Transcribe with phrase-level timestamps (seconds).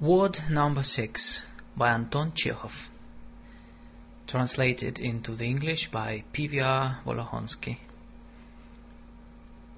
[0.00, 1.42] Word number six
[1.76, 2.72] by Anton Chekhov.
[4.26, 7.78] Translated into the English by PVR Volohonsky.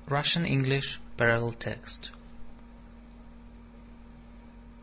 [0.09, 2.11] Russian English parallel text.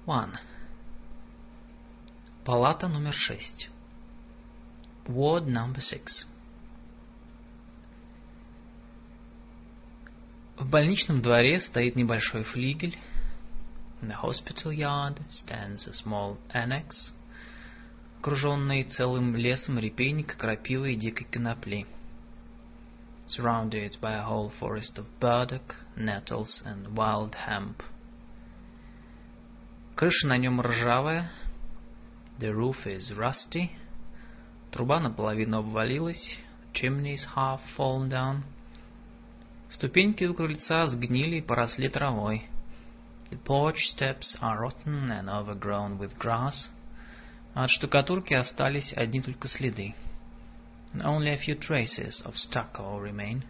[0.05, 0.39] 1.
[2.45, 3.69] Палата номер шесть.
[5.05, 6.25] Ward number six.
[10.57, 12.97] В больничном дворе стоит небольшой флигель.
[14.04, 17.10] In the hospital yard stands a small annex,
[18.20, 21.86] окруженный целым лесом репейника, крапивы и дикой конопли.
[23.26, 27.82] Surrounded by a whole forest of burdock, nettles and wild hemp.
[29.96, 31.30] Крыша на нем ржавая.
[32.40, 33.70] The roof is rusty.
[34.70, 36.38] Труба наполовину обвалилась.
[36.74, 38.42] Chimney is half fallen down.
[39.70, 42.50] Ступеньки у крыльца сгнили и поросли травой.
[43.30, 46.68] The porch steps are rotten and overgrown with grass.
[47.54, 49.94] От штукатурки остались одни только следы.
[50.92, 53.44] And only a few traces of stucco remain.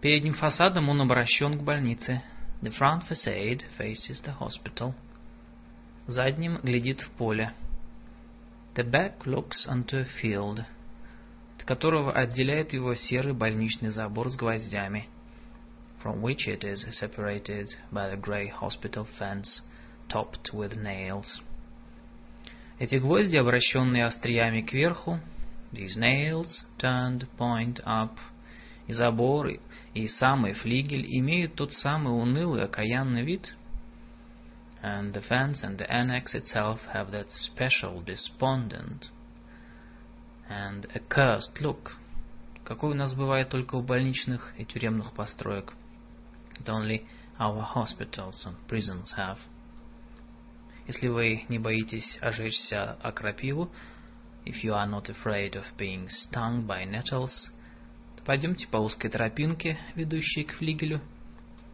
[0.00, 2.22] Передним фасадом он обращен к больнице.
[2.62, 4.94] The front facade faces the hospital.
[6.06, 7.52] Задним глядит в поле.
[8.74, 10.64] The back looks onto a field–
[11.68, 15.06] которого отделяет его серый больничный забор с гвоздями,
[16.02, 19.62] from which it is separated by the grey hospital fence
[20.08, 21.40] topped with nails.
[22.78, 25.20] Эти гвозди, обращенные остриями кверху,
[25.72, 28.16] these nails turned point up,
[28.86, 29.48] и забор,
[29.94, 33.52] и самый флигель имеют тот самый унылый окаянный вид,
[34.82, 39.08] and the fence and the annex itself have that special despondent
[40.48, 41.96] and a cursed look,
[42.64, 45.74] какой у нас бывает только у больничных и тюремных построек.
[46.58, 47.06] That only
[47.38, 49.38] our hospitals and prisons have.
[50.86, 53.70] Если вы не боитесь ожечься о крапиву,
[54.46, 57.50] if you are not afraid of being stung by nettles,
[58.16, 61.02] то пойдемте по узкой тропинке, ведущей к флигелю.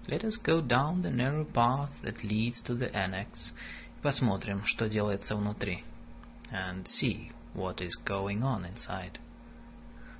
[0.07, 3.53] Let us go down the narrow path that leads to the annex
[3.97, 5.85] и посмотрим, что делается внутри.
[6.51, 9.19] And see what is going on inside.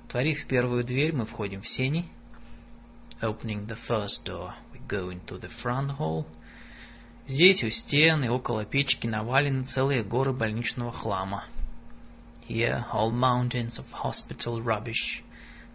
[0.07, 2.09] Творив первую дверь, мы входим в сени.
[3.21, 4.53] Opening the first door,
[4.90, 6.26] go into the front hall.
[7.26, 11.44] Здесь у стен и около печки навалены целые горы больничного хлама.
[12.48, 15.22] Here whole mountains of hospital rubbish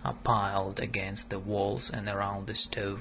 [0.04, 3.00] are piled against the walls and around the stove.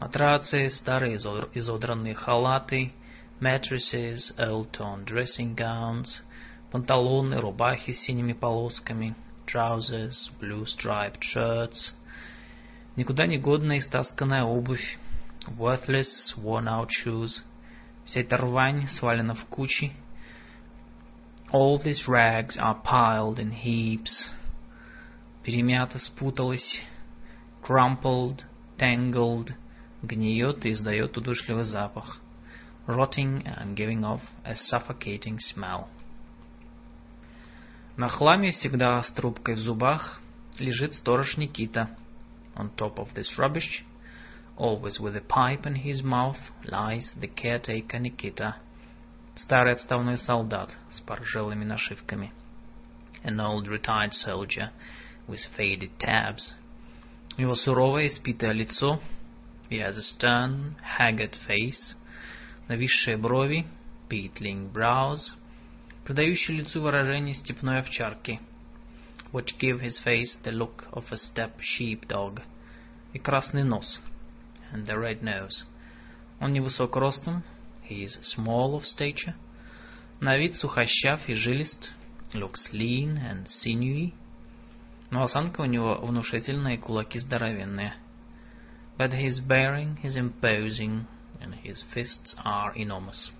[0.00, 2.92] Матрацы, старые изодранные халаты,
[3.40, 6.20] mattresses, old-torn dressing gowns,
[6.72, 9.14] панталоны, рубахи с синими полосками,
[9.46, 11.92] trousers, blue striped shirts,
[12.95, 14.97] никуда не годная истасканная обувь,
[15.57, 17.41] worthless, worn out shoes,
[18.05, 19.93] вся эта рвань свалена в кучи,
[21.51, 24.31] all these rags are piled in heaps,
[25.43, 26.81] перемята, спуталась,
[27.61, 28.43] crumpled,
[28.77, 29.53] tangled,
[30.01, 32.21] гниет и издает удушливый запах,
[32.87, 35.87] rotting and giving off a suffocating smell.
[37.97, 40.21] На хламе всегда с трубкой в зубах
[40.57, 41.95] лежит сторож Никита.
[42.56, 43.84] On top of this rubbish,
[44.56, 48.56] always with a pipe in his mouth, lies the caretaker Nikita.
[49.36, 52.32] Старый отставной солдат с поржелыми нашивками.
[53.22, 54.70] An old retired soldier
[55.28, 56.54] with faded tabs.
[57.36, 59.00] У него суровое испитое лицо.
[59.68, 61.96] He has a stern, haggard face,
[62.68, 63.66] нависшие брови,
[64.08, 65.34] beetling brows,
[66.04, 68.40] придающий лицу выражение степной овчарки,
[69.32, 72.42] which give his face the look of a steppe sheepdog,
[73.12, 74.00] и красный нос,
[74.72, 75.64] and the red nose.
[76.40, 77.42] Он невысок ростом,
[77.82, 79.34] he is small of stature,
[80.20, 81.92] на вид сухощав и жилист,
[82.32, 84.12] looks lean and sinewy,
[85.10, 87.94] но осанка у него внушительная и кулаки здоровенные.
[88.98, 91.06] But his bearing is imposing,
[91.40, 93.30] and his fists are enormous.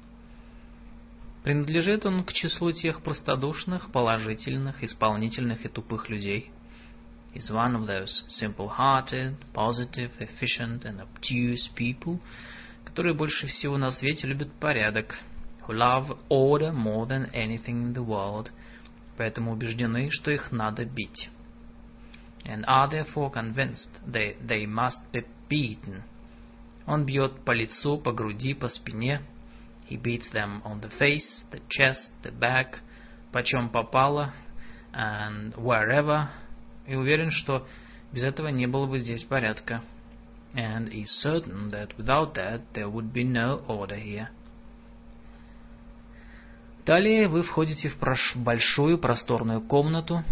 [1.43, 6.51] Принадлежит он к числу тех простодушных, положительных, исполнительных и тупых людей.
[7.33, 12.19] Is one of those simple-hearted, positive, efficient and obtuse people,
[12.85, 15.17] которые больше всего на свете любят порядок,
[15.65, 18.51] who love order more than anything in the world,
[19.17, 21.29] поэтому убеждены, что их надо бить.
[22.43, 26.03] And are therefore convinced that they must be beaten.
[26.85, 29.21] Он бьет по лицу, по груди, по спине,
[29.91, 32.79] He beats them on the face, the chest, the back,
[33.33, 34.33] почем попало,
[34.93, 36.29] and wherever.
[36.87, 37.67] И уверен, что
[38.13, 39.81] без этого не было бы здесь порядка.
[40.53, 44.29] And is certain that without that there would be no order here.
[46.85, 47.97] Далее вы входите в
[48.37, 50.23] большую просторную комнату.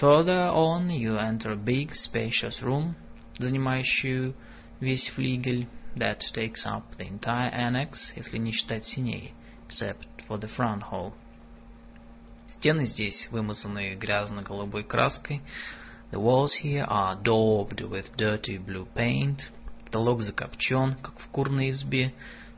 [0.00, 2.94] Further on you enter a big spacious room,
[3.38, 4.34] занимающую
[4.80, 9.33] весь флигель, that takes up the entire annex, если не считать синей,
[9.67, 11.13] except for the front hall.
[12.47, 15.41] Стены здесь вымазаны грязно-голубой краской.
[16.11, 19.39] The walls here are daubed with dirty blue paint.
[19.85, 22.13] Потолок закопчен, как в курной избе.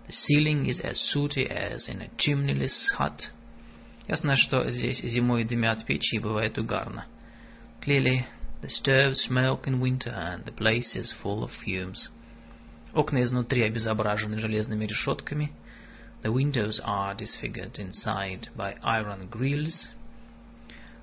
[0.08, 3.30] The ceiling is as sooty as in a chimneyless hut.
[4.08, 7.06] Ясно, что здесь зимой дымят печи и бывает угарно.
[7.82, 8.26] Clearly,
[8.62, 12.10] the stoves smoke in winter and the place is full of fumes.
[12.99, 15.53] Окна изнутри обезображены железными решетками.
[16.25, 19.87] The windows are disfigured inside by iron grills.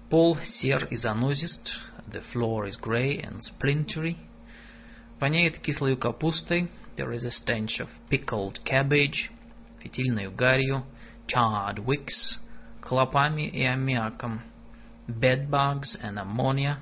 [0.09, 1.69] Пол сер и занозист.
[2.11, 4.17] The floor is grey and splintery.
[5.21, 6.69] Воняет кислой капустой.
[6.97, 9.29] There is a stench of pickled cabbage,
[9.81, 10.83] фитильной гарью,
[11.27, 12.41] charred wicks,
[12.81, 14.41] клопами и аммиаком,
[15.07, 16.79] bedbugs and ammonia.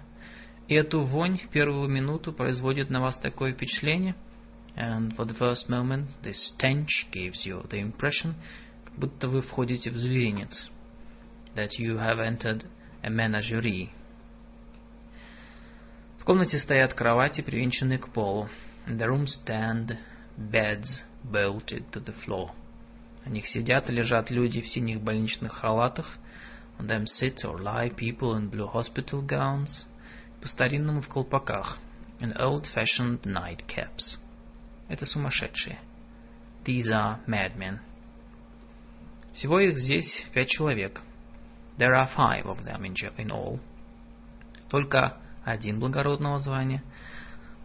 [0.68, 4.16] И эту вонь в первую минуту производит на вас такое впечатление,
[4.77, 8.35] and for the first moment this stench gives you the impression,
[8.85, 10.69] как будто вы входите в зверинец,
[11.57, 12.65] that you have entered
[13.03, 13.91] a menagerie.
[16.19, 18.49] В комнате стоят кровати, привинченные к полу.
[18.87, 19.99] In the room stand
[20.39, 22.53] beds bolted to the floor.
[23.25, 26.19] На них сидят и лежат люди в синих больничных халатах.
[26.79, 29.87] On them sit or lie people in blue hospital gowns.
[30.41, 31.79] По-старинному в колпаках.
[32.21, 34.19] In old-fashioned nightcaps.
[34.94, 35.80] Это сумасшедшие.
[36.64, 37.80] These are madmen.
[39.34, 41.02] Всего их здесь пять человек.
[41.80, 43.60] There are five of them in, all.
[44.70, 46.84] Только один благородного звания–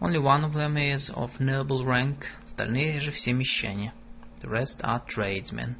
[0.00, 3.92] Only one of them is of noble rank, остальные же все мещане.
[4.40, 5.75] The rest are tradesmen.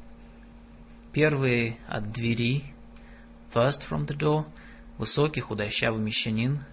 [1.13, 2.73] Первый от двери,
[3.53, 4.45] first from the door,
[4.97, 6.65] высокий худощавый мещанин,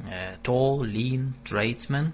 [0.00, 2.12] uh, tall, lean tradesman,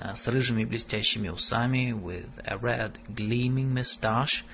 [0.00, 4.44] uh, с рыжими блестящими усами, with a red gleaming moustache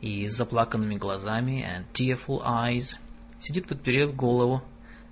[0.00, 2.96] и заплаканными глазами and tearful eyes,
[3.40, 4.62] сидит подперев голову,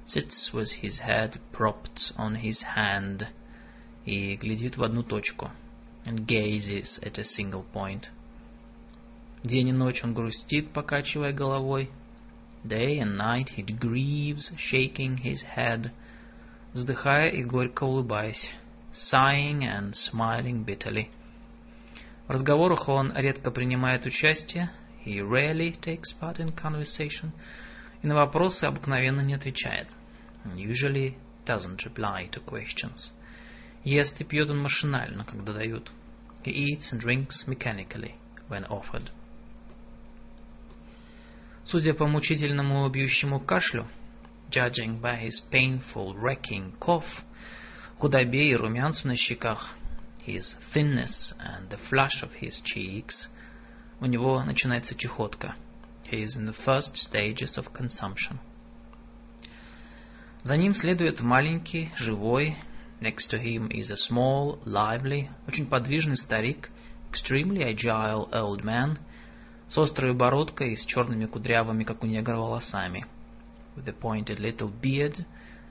[0.07, 3.27] sits with his head propped on his hand
[4.05, 5.51] и глядит в одну точку
[6.05, 8.09] and gazes at a single point.
[9.45, 11.91] День и ночь он грустит, покачивая головой.
[12.65, 15.91] Day and night he grieves, shaking his head,
[16.75, 18.51] вздыхая и горько улыбаясь,
[18.94, 21.10] sighing and smiling bitterly.
[22.27, 24.72] В разговорах он редко принимает участие,
[25.06, 27.31] he rarely takes part in conversation,
[28.01, 29.88] и на вопросы обыкновенно не отвечает
[30.45, 33.12] and usually doesn't reply to questions.
[33.83, 35.92] Ест и пьет он машинально, когда дают.
[36.44, 38.16] He eats and drinks mechanically
[38.50, 39.10] when offered.
[41.63, 43.88] Судя по мучительному бьющему кашлю,
[44.51, 47.24] judging by his painful wrecking cough,
[48.00, 49.75] худобе и румянцу на щеках,
[50.26, 53.29] his thinness and the flush of his cheeks,
[54.00, 55.55] у него начинается чехотка.
[56.11, 58.38] He is in the first stages of consumption.
[60.43, 62.56] За ним следует маленький, живой,
[63.02, 66.70] next to him is a small, lively, очень подвижный старик,
[67.12, 68.99] extremely agile old man,
[69.69, 73.04] с острой бородкой и с черными кудрявыми, как у негра, волосами,
[73.76, 75.23] with a pointed little beard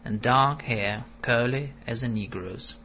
[0.04, 2.76] and dark hair, curly as a negro's.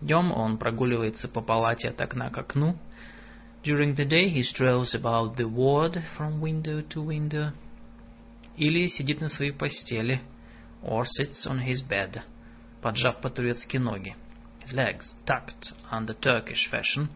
[0.00, 2.76] Днем он прогуливается по палате от окна к окну.
[3.62, 7.52] During the day he strolls about the ward from window to window.
[8.56, 10.30] Или сидит на своей постели –
[10.82, 12.22] or sits on his bed,
[12.82, 14.16] поджав по-турецки ноги,
[14.64, 17.08] his legs tucked under Turkish fashion,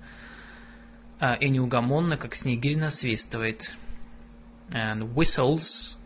[1.20, 3.62] uh, и неугомонно, как снегирь, насвистывает,
[4.70, 5.96] and whistles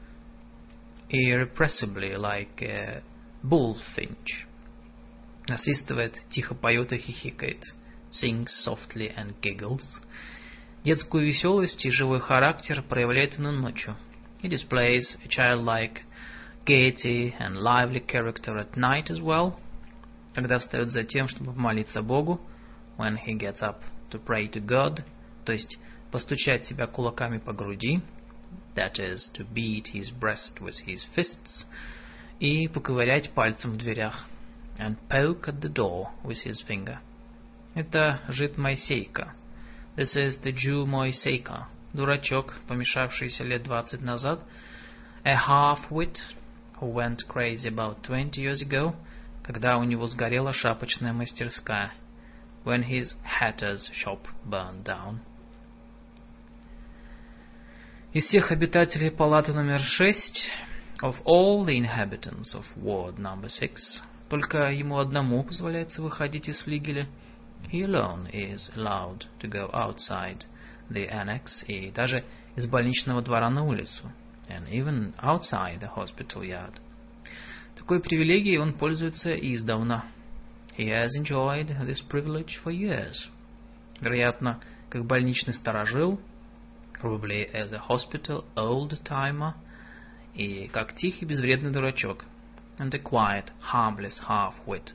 [1.13, 3.03] irrepressibly like a
[3.43, 4.47] bullfinch.
[5.47, 7.61] Насвистывает, тихо поет и хихикает,
[8.11, 9.83] sings softly and giggles.
[10.83, 13.95] Детскую веселость и живой характер проявляет он ночью.
[14.41, 16.01] He displays a childlike
[16.65, 19.55] gaiety and lively character at night as well,
[20.33, 22.41] когда встает за тем, чтобы помолиться Богу,
[22.97, 25.03] when he gets up to pray to God,
[25.45, 25.77] то есть
[26.11, 28.01] постучать себя кулаками по груди,
[28.74, 31.66] that is, to beat his breast with his fists,
[32.40, 34.26] и поковырять пальцем в дверях,
[34.78, 36.98] and poke at the door with his finger.
[37.74, 39.34] Это жид Моисейка.
[39.96, 44.40] This is the Jew Moiseica, дурачок, помешавшийся лет двадцать назад,
[45.24, 46.18] a half-wit,
[46.80, 48.94] who went crazy about 20 years ago,
[49.42, 51.92] когда у него сгорела шапочная мастерская,
[52.64, 55.20] when his hatter's shop burned down.
[58.13, 60.43] Из всех обитателей палаты номер шесть,
[61.01, 63.73] of all the inhabitants of ward number six,
[64.29, 67.07] только ему одному позволяется выходить из флигеля.
[67.71, 70.45] He alone is allowed to go outside
[70.91, 72.23] the annex и даже
[72.55, 74.11] из больничного двора на улицу.
[74.47, 76.75] And even outside the hospital yard.
[77.75, 80.05] Такой привилегией он пользуется издавна.
[80.77, 83.15] He has enjoyed this privilege for years.
[83.99, 84.59] Вероятно,
[84.91, 86.19] как больничный сторожил,
[87.03, 89.55] probably as a hospital old-timer,
[90.33, 92.23] и как тихий безвредный дурачок,
[92.79, 94.93] and a quiet, harmless half-wit,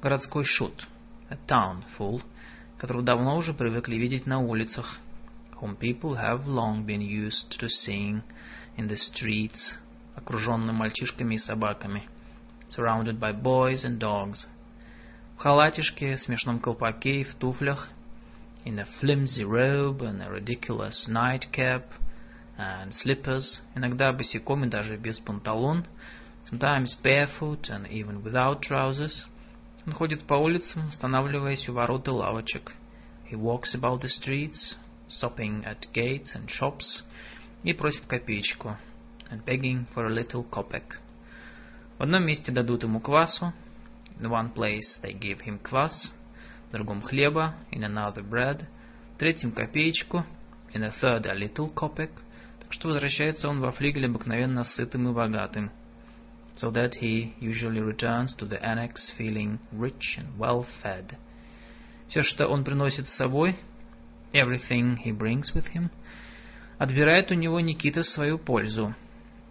[0.00, 0.86] городской шут,
[1.28, 2.22] a town fool,
[2.78, 4.98] которого давно уже привыкли видеть на улицах,
[5.60, 8.22] whom people have long been used to seeing
[8.78, 9.76] in the streets,
[10.14, 12.08] окруженным мальчишками и собаками,
[12.70, 14.46] surrounded by boys and dogs,
[15.36, 17.90] в халатишке, смешном колпаке и в туфлях,
[18.65, 21.85] in a flimsy robe and a ridiculous nightcap
[22.57, 25.85] and slippers, иногда босиком и даже без панталон,
[26.49, 29.25] sometimes barefoot and even without trousers.
[29.85, 32.73] Он ходит по улицам, останавливаясь у ворот и лавочек.
[33.31, 34.75] He walks about the streets,
[35.07, 37.03] stopping at gates and shops,
[37.63, 38.77] и просит копеечку,
[39.31, 40.99] and begging for a little kopeck.
[41.97, 43.53] В одном месте дадут ему квасу,
[44.19, 46.24] in one place they give him квас, в
[46.72, 48.64] другом хлеба, in another bread,
[49.14, 50.24] в третьем копеечку,
[50.74, 52.10] in a third a little kopeck,
[52.60, 55.70] так что возвращается он во флигель обыкновенно сытым и богатым.
[56.56, 61.16] So that he usually returns to the annex feeling rich and well fed.
[62.08, 63.56] Все, что он приносит с собой,
[64.32, 65.90] everything he brings with him,
[66.78, 68.94] отбирает у него Никита свою пользу.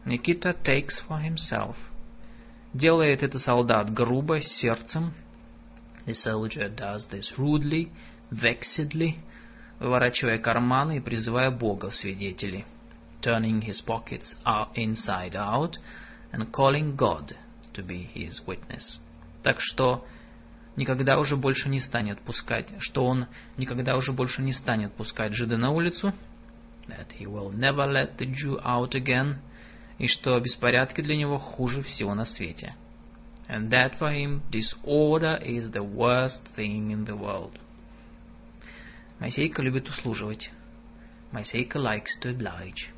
[0.05, 1.75] Никита takes for himself.
[2.74, 5.13] Делает это солдат грубо, сердцем.
[6.05, 7.91] The soldier does this rudely,
[8.31, 9.15] vexedly,
[9.79, 12.65] выворачивая карманы и призывая Бога в свидетели.
[13.21, 14.35] Turning his pockets
[14.75, 15.77] inside out
[16.31, 17.35] and calling God
[17.74, 19.00] to be his witness.
[19.41, 20.05] Так что
[20.75, 23.25] никогда уже больше не станет пускать, что он
[23.57, 26.13] никогда уже больше не станет пускать жида на улицу,
[26.88, 29.38] that he will never let the Jew out again,
[29.97, 32.75] и что беспорядки для него хуже всего на свете.
[33.49, 37.59] And that for him disorder is the worst thing in the world.
[39.21, 40.50] Моисейка любит услуживать.
[41.33, 42.90] Моисейка likes to oblige.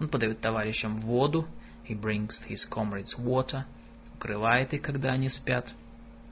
[0.00, 1.46] Он подает товарищам воду,
[1.84, 3.64] he brings his comrades water,
[4.14, 5.72] укрывает их, когда они спят,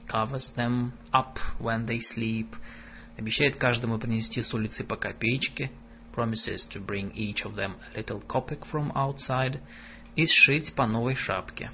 [0.07, 2.55] covers them up when they sleep,
[3.17, 5.71] обещает каждому принести с улицы по копеечке,
[6.15, 9.59] promises to bring each of them a little kopeck from outside,
[10.15, 11.71] и сшить по новой шапке,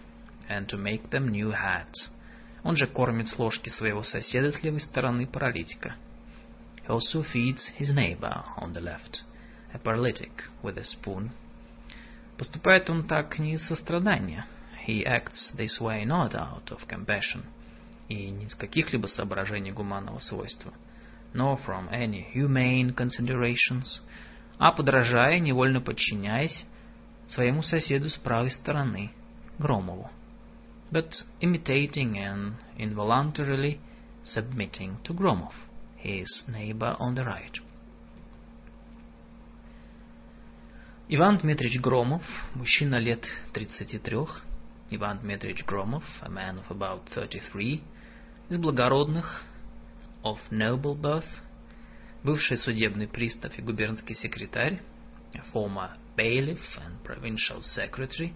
[0.48, 2.10] And to make them new hats.
[2.62, 5.94] Он же кормит с ложки своего соседа с левой стороны паралитика.
[6.86, 9.22] He also feeds his neighbor on the left,
[9.72, 11.30] a paralytic with a spoon.
[12.36, 14.46] Поступает он так не из сострадания.
[14.86, 17.44] He acts this way not out of compassion,
[18.08, 20.72] и не из каких-либо соображений гуманного свойства,
[21.34, 24.00] nor from any humane considerations,
[24.58, 26.64] а подражая, невольно подчиняясь
[27.28, 29.10] своему соседу с правой стороны,
[29.58, 30.10] Громову,
[30.91, 33.79] but imitating and involuntarily
[34.23, 35.53] submitting to Gromov,
[35.95, 37.57] his neighbor on the right.
[41.13, 42.23] Иван Дмитриевич Громов,
[42.55, 44.17] мужчина лет 33,
[44.91, 47.83] Иван Дмитриевич Громов, a man of about 33,
[48.49, 49.43] из благородных,
[50.23, 51.27] of noble birth,
[52.23, 54.81] бывший судебный пристав и губернский секретарь,
[55.33, 58.33] a former bailiff and provincial secretary,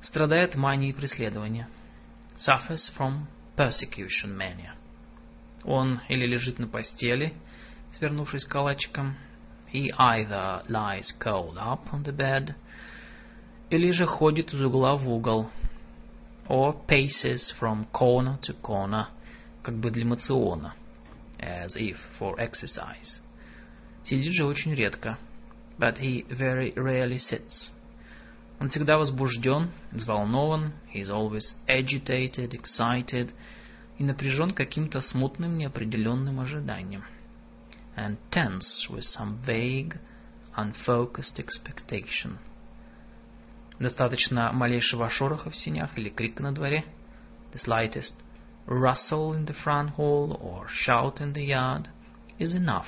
[0.00, 1.68] страдает манией преследования,
[2.36, 3.26] suffers from
[3.56, 4.74] persecution mania.
[5.64, 7.34] Он или лежит на постели,
[7.98, 9.16] свернувшись калачиком,
[9.72, 12.54] he either lies curled up on the bed,
[13.70, 15.50] или же ходит из угла в угол,
[16.48, 19.06] or paces from corner to corner,
[19.62, 20.74] как бы для мациона,
[21.38, 23.20] as if for exercise.
[24.04, 25.18] Сидит же очень редко,
[25.78, 27.70] but he very rarely sits.
[28.58, 33.32] Он всегда возбужден, взволнован, he is always agitated, excited,
[33.98, 37.04] и напряжен каким-то смутным неопределенным ожиданием.
[37.96, 39.98] And tense with some vague,
[40.56, 42.38] unfocused expectation.
[43.78, 46.84] Достаточно малейшего шороха в синях или крика на дворе,
[47.52, 48.14] the slightest
[48.66, 51.88] rustle in the front hall or shout in the yard
[52.38, 52.86] is enough,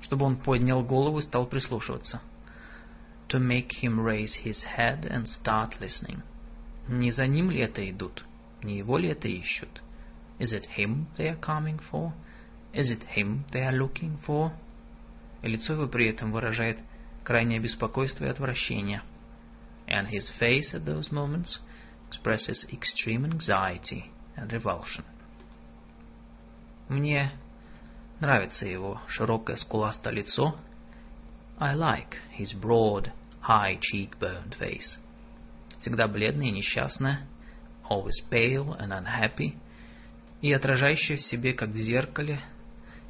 [0.00, 2.20] чтобы он поднял голову и стал прислушиваться.
[3.31, 6.23] To make him raise his head and start listening.
[6.87, 8.23] Не за ним ли это идут?
[8.63, 9.81] Не его ли это ищут?
[10.39, 12.13] Is it him they are coming for?
[12.73, 14.53] Is it him they are looking for?
[15.41, 16.79] И лицо его при этом выражает
[17.23, 19.01] крайнее беспокойство и отвращение.
[19.87, 21.59] And his face at those moments
[22.07, 24.05] expresses extreme anxiety
[24.37, 25.03] and revulsion.
[26.87, 27.31] Мне
[28.21, 30.57] нравится его широкое скуластое лицо.
[31.59, 33.11] I like his broad,
[33.42, 34.98] high cheekboned face.
[35.78, 37.26] Всегда бледное и несчастное,
[37.90, 39.56] always pale and unhappy,
[40.40, 42.40] и отражающее в себе, как в зеркале,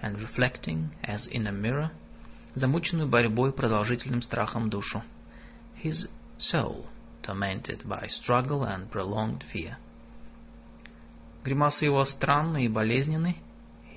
[0.02, 1.90] and reflecting, as in a mirror,
[2.54, 5.02] замученную борьбой продолжительным страхом душу.
[5.82, 6.08] His
[6.38, 6.86] soul,
[7.22, 9.76] tormented by struggle and prolonged fear.
[11.44, 13.36] Гримасы его странные и болезненные,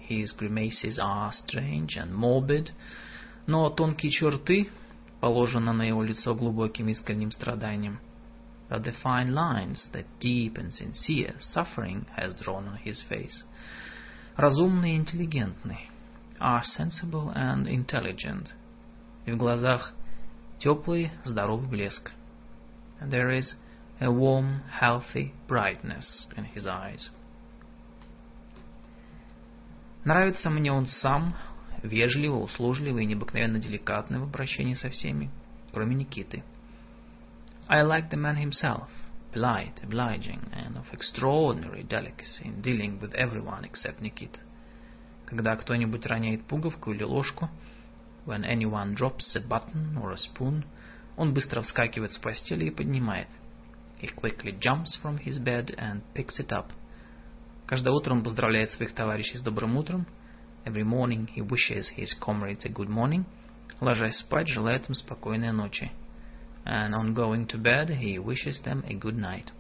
[0.09, 2.71] His grimaces are strange and morbid,
[3.47, 4.69] но тонкие черты
[5.19, 7.99] положены на его лицо глубоким искренним страданием.
[8.69, 13.43] But the fine lines that deep and sincere suffering has drawn on his face,
[14.35, 15.89] разумный и интеллигентный,
[16.39, 18.53] are sensible and intelligent.
[19.25, 19.93] И в глазах
[20.59, 22.11] теплый, здоровый блеск.
[22.99, 23.55] And there is
[23.99, 27.09] a warm, healthy brightness in his eyes.
[30.03, 31.35] Нравится мне он сам,
[31.85, 35.29] вежливо, услужливый и необыкновенно деликатный в обращении со всеми,
[35.73, 36.43] кроме Никиты.
[37.67, 38.87] I like the man himself,
[39.33, 44.39] polite, obliging, and of extraordinary delicacy in dealing with everyone except Nikita.
[45.25, 47.49] Когда кто-нибудь роняет пуговку или ложку,
[48.25, 50.65] when anyone drops a button or a spoon,
[51.17, 53.29] он быстро вскакивает с постели и поднимает.
[54.01, 56.67] He quickly jumps from his bed and picks it up–
[57.65, 60.05] Каждое утро он поздравляет своих товарищей с добрым утром.
[60.64, 63.24] Every morning he wishes his comrades a good morning.
[63.80, 65.90] Ложась спать, желает им спокойной ночи.
[66.64, 69.50] And on going to bed, he wishes them a good night.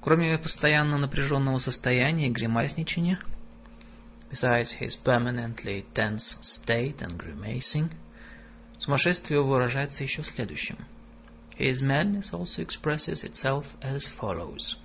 [0.00, 3.18] Кроме постоянно напряженного состояния и гримасничания,
[4.30, 7.90] besides his permanently tense state and grimacing,
[8.78, 10.78] сумасшествие выражается еще следующим.
[11.58, 14.83] His madness also expresses itself as follows –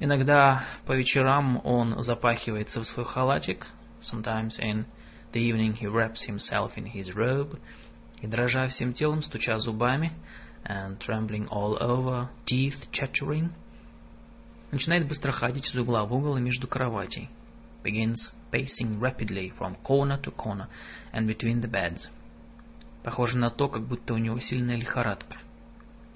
[0.00, 3.66] Иногда по вечерам он запахивается в свой халатик.
[4.00, 4.84] Sometimes in
[5.32, 7.58] the evening he wraps himself in his robe.
[8.20, 10.12] И дрожа всем телом, стуча зубами,
[10.64, 13.50] and trembling all over, teeth chattering,
[14.70, 17.30] начинает быстро ходить из угла в угол и между кроватей.
[17.84, 18.16] Begins
[18.50, 20.68] pacing rapidly from corner to corner
[21.12, 22.08] and between the beds.
[23.04, 25.38] Похоже на то, как будто у него сильная лихорадка.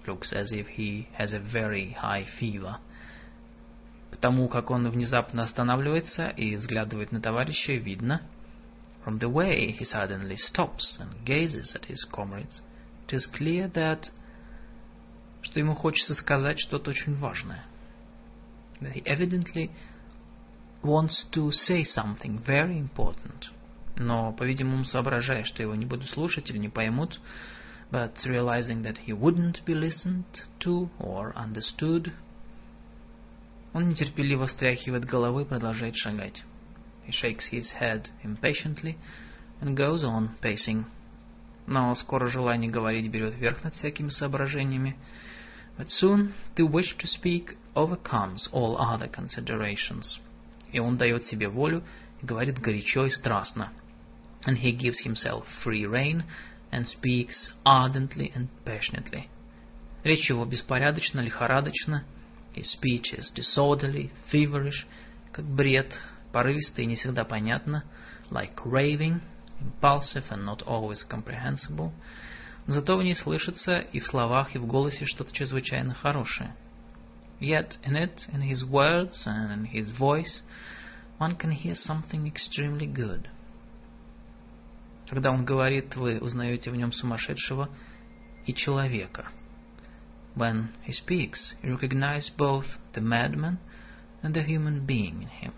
[0.06, 2.78] Looks as if he has a very high fever.
[4.10, 8.22] Потому как он внезапно останавливается и взглядывает на товарища, видно,
[9.04, 12.60] from the way he suddenly stops and gazes at his comrades,
[13.06, 14.10] it is clear that
[15.42, 17.64] что ему хочется сказать что-то очень важное.
[18.80, 19.70] That he evidently
[20.82, 23.50] wants to say something very important.
[23.96, 27.20] Но, по-видимому, соображая, что его не будут слушать или не поймут,
[27.90, 30.24] but realizing that he wouldn't be listened
[30.60, 32.12] to or understood,
[33.72, 36.42] Он нетерпеливо встряхивает головой и продолжает шагать.
[37.06, 38.96] He shakes his head impatiently
[39.60, 40.84] and goes on pacing.
[41.66, 44.96] Но скоро желание говорить берет верх над всякими соображениями.
[45.76, 50.18] But soon the wish to speak overcomes all other considerations.
[50.72, 51.84] И он дает себе волю
[52.20, 53.70] и говорит горячо и страстно.
[54.44, 56.24] And he gives himself free rein
[56.70, 59.28] and speaks ardently and passionately.
[60.04, 62.04] Речь его беспорядочна, лихорадочна,
[62.58, 64.84] His speech is disorderly, feverish,
[65.30, 65.94] как бред,
[66.32, 67.84] порывисто и не всегда понятно,
[68.32, 69.20] like raving,
[69.60, 71.92] impulsive and not always comprehensible.
[72.66, 76.52] Зато в ней слышится и в словах, и в голосе что-то чрезвычайно хорошее.
[77.38, 80.42] Yet in it, in his words and in his voice,
[81.18, 83.28] one can hear something extremely good.
[85.08, 87.68] Когда он говорит, вы узнаете в нем сумасшедшего
[88.46, 89.28] и человека–
[90.37, 93.59] When he speaks, you recognize both the madman
[94.23, 95.53] and the human being in him.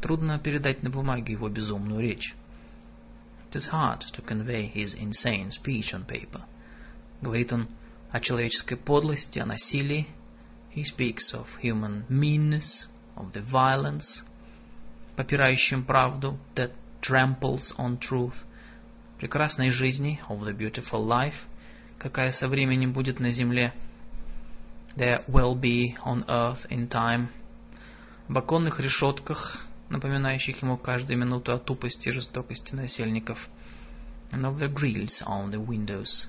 [0.00, 2.34] Трудно передать на бумаге его безумную речь.
[3.50, 6.42] It is hard to convey his insane speech on paper.
[7.20, 7.68] Говорит он
[8.10, 10.08] о человеческой подлости, о насилии.
[10.74, 14.24] He speaks of human meanness, of the violence,
[15.16, 18.34] попирающим правду, that tramples on truth,
[19.18, 21.46] прекрасной жизни, of the beautiful life,
[21.98, 23.72] какая со временем будет на земле.
[24.96, 27.28] There will be on earth in time.
[28.28, 33.38] Об оконных решетках, напоминающих ему каждую минуту о тупости и жестокости насельников.
[34.30, 36.26] And of the grills on the windows,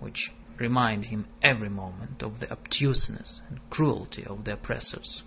[0.00, 5.24] which remind him every moment of the obtuseness and cruelty of the oppressors.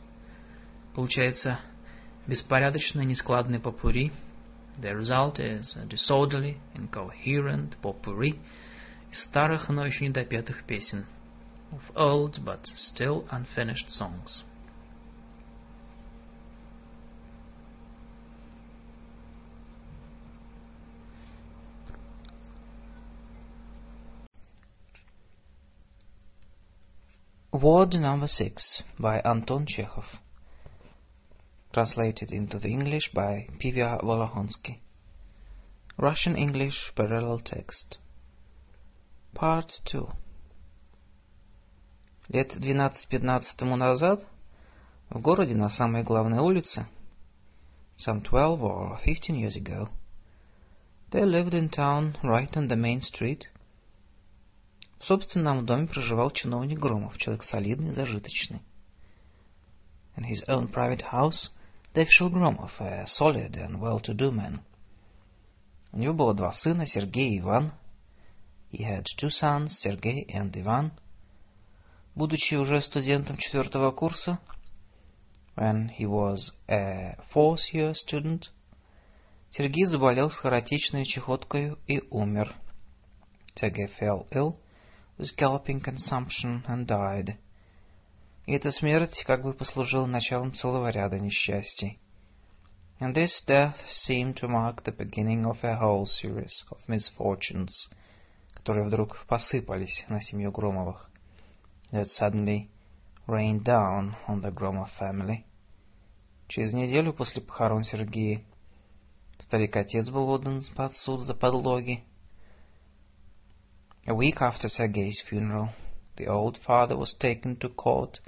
[0.94, 1.60] Получается
[2.28, 4.12] беспорядочный, нескладный попури,
[4.80, 8.38] The result is a disorderly, incoherent potpourri из
[9.12, 11.06] старых, но еще недопетых песен,
[11.72, 14.44] of old but still unfinished songs.
[27.60, 30.20] Word number six by Anton Chekhov.
[31.74, 34.78] Translated into the English by Pivya Volohonsky.
[35.98, 37.98] Russian English parallel text.
[39.35, 40.09] Part 2.
[42.29, 44.27] Лет 12-15 тому назад
[45.11, 46.87] в городе на самой главной улице,
[47.97, 49.89] some 12 or 15 years ago,
[51.11, 53.45] they lived in town right on the main street–
[55.03, 58.63] В собственном доме проживал чиновник Громов, человек солидный, зажиточный.
[60.17, 61.51] In his own private house
[61.93, 64.61] lived Shul Gromov, a solid and well-to-do man.
[65.91, 67.73] У него было два сына, Сергей и Иван.
[68.72, 70.92] He had two sons, Sergei and Ivan.
[72.16, 74.40] Будучи уже студентом четвертого курса,
[75.56, 78.50] when he was a fourth-year student,
[79.50, 82.56] Сергей заболел скоротечной чехоткой и умер.
[83.56, 84.58] Sergei fell ill
[85.18, 87.38] with galloping consumption and died.
[88.46, 92.00] И эта смерть как бы послужила началом целого ряда несчастий.
[93.00, 97.90] And this death seemed to mark the beginning of a whole series of misfortunes,
[98.63, 101.11] которые вдруг посыпались на семью Громовых,
[101.91, 102.69] that suddenly
[103.27, 105.45] rained down on the Gromov family.
[106.47, 108.45] Через неделю после похорон Сергея
[109.41, 112.05] старик-отец был отдан под суд за подлоги,
[114.07, 115.71] A week after Sergei's funeral,
[116.17, 118.21] the old father was taken to court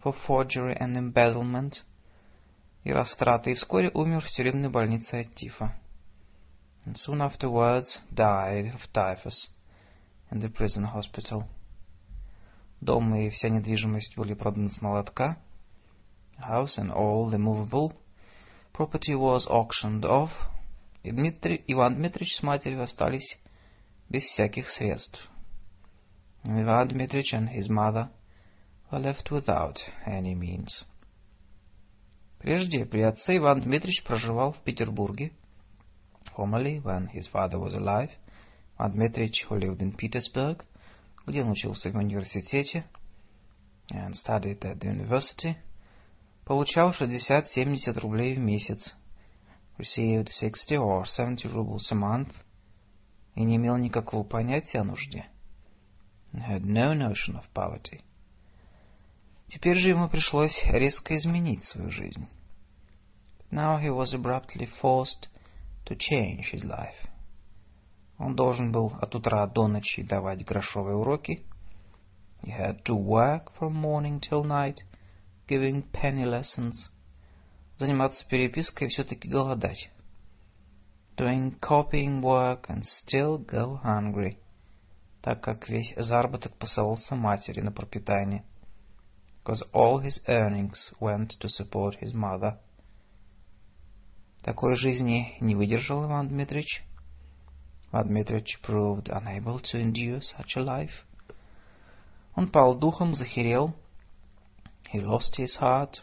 [0.00, 1.82] for forgery and embezzlement
[2.84, 5.74] и растраты, и вскоре умер в тюремной больнице от тифа.
[6.86, 9.48] And soon afterwards died of typhus
[10.32, 11.44] in the prison hospital.
[12.80, 15.36] Дом и вся недвижимость были проданы с молотка.
[16.38, 17.92] House and all the movable
[18.72, 20.30] property was auctioned off.
[21.02, 23.38] И Дмитрий, Иван Дмитриевич с матерью остались
[24.08, 25.30] без всяких средств.
[26.44, 28.08] Ivan Dmitrich and his mother
[28.90, 30.84] were left without any means.
[32.38, 35.32] Прежде при отце Иван Дмитрич проживал в Петербурге.
[36.36, 38.10] Formerly, when his father was alive,
[38.82, 40.64] Lived in Petersburg,
[41.24, 42.84] где он учился в университете,
[43.92, 45.56] and studied at the university,
[46.44, 48.94] получал 60-70 рублей в месяц,
[49.78, 52.32] received 60 or 70 rubles a month,
[53.36, 55.26] и не имел никакого понятия о нужде.
[56.32, 58.00] had no notion of poverty.
[59.46, 62.26] Теперь же ему пришлось резко изменить свою жизнь.
[63.52, 65.28] Now he was abruptly forced
[65.84, 67.11] to change his life.
[68.22, 71.44] Он должен был от утра до ночи давать грошовые уроки.
[72.42, 74.76] He had to work from morning till night,
[75.48, 76.90] giving penny lessons.
[77.78, 79.90] Заниматься перепиской и все-таки голодать
[81.16, 84.38] doing copying work and still go hungry,
[85.20, 88.44] так как весь заработок посылался матери на пропитание,
[89.44, 92.58] because all his earnings went to support his mother.
[94.42, 96.82] Такой жизни не выдержал Иван Дмитрич.
[97.91, 101.03] Иван Дмитрич proved unable to endure such a life.
[102.35, 103.73] Он пал духом, захерел.
[104.93, 106.01] He lost his heart,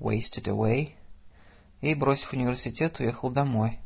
[0.00, 0.94] wasted away,
[1.80, 3.78] и, бросив университет, уехал домой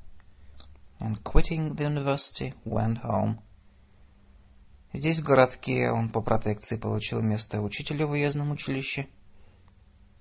[1.02, 3.40] and quitting the university went home.
[4.92, 9.08] Здесь, в городке, он по протекции получил место учителя в уездном училище.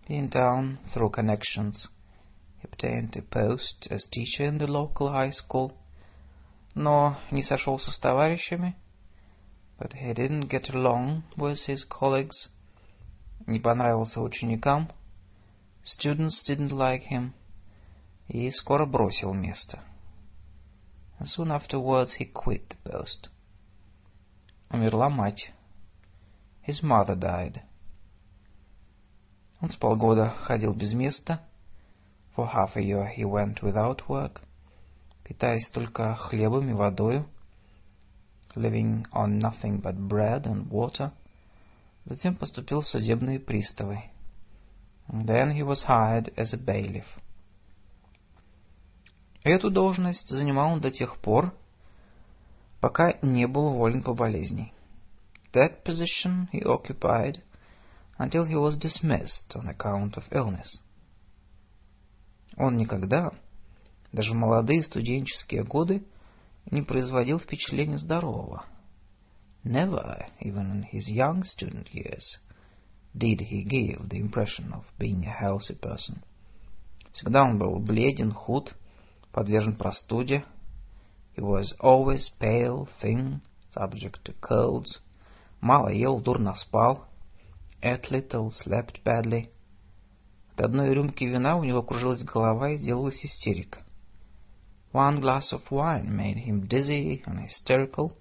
[0.07, 1.87] In town, through connections,
[2.59, 5.73] he obtained a post as teacher in the local high school.
[6.75, 8.75] Но не сошелся с товарищами.
[9.77, 12.49] But he didn't get along with his colleagues.
[13.47, 14.91] Не понравился ученикам.
[15.83, 17.33] Students didn't like him.
[18.27, 19.81] И скоро бросил место
[21.21, 23.29] and soon afterwards he quit the post.
[24.71, 25.53] Умерла мать.
[26.67, 27.61] His mother died.
[29.61, 31.41] Он с полгода ходил без места.
[32.35, 34.41] For half a year he went without work,
[35.26, 37.26] Питаясь только хлебом и водою,
[38.54, 41.10] living on nothing but bread and water.
[42.04, 44.04] Затем поступил в судебные приставы.
[45.08, 47.06] Then he was hired as a bailiff.
[49.42, 51.52] Эту должность занимал он до тех пор,
[52.80, 54.72] пока не был уволен по болезни.
[55.52, 57.42] That position he occupied
[58.16, 60.80] until he was dismissed on account of illness.
[62.56, 63.32] Он никогда,
[64.16, 66.02] даже в молодые студенческие годы
[66.70, 68.64] не производил впечатления здорового.
[69.62, 72.38] Never, even in his young student years,
[73.14, 76.22] did he give the impression of being a healthy person.
[77.12, 78.74] Всегда он был бледен, худ,
[79.32, 80.46] подвержен простуде.
[81.36, 83.42] He was always pale, thin,
[83.76, 84.98] subject to colds.
[85.60, 87.04] Мало ел, дурно спал.
[87.82, 89.50] Ate little, slept badly.
[90.54, 93.85] От одной рюмки вина у него кружилась голова и делалась истерика.
[94.95, 98.13] One glass of wine made him dizzy and hysterical.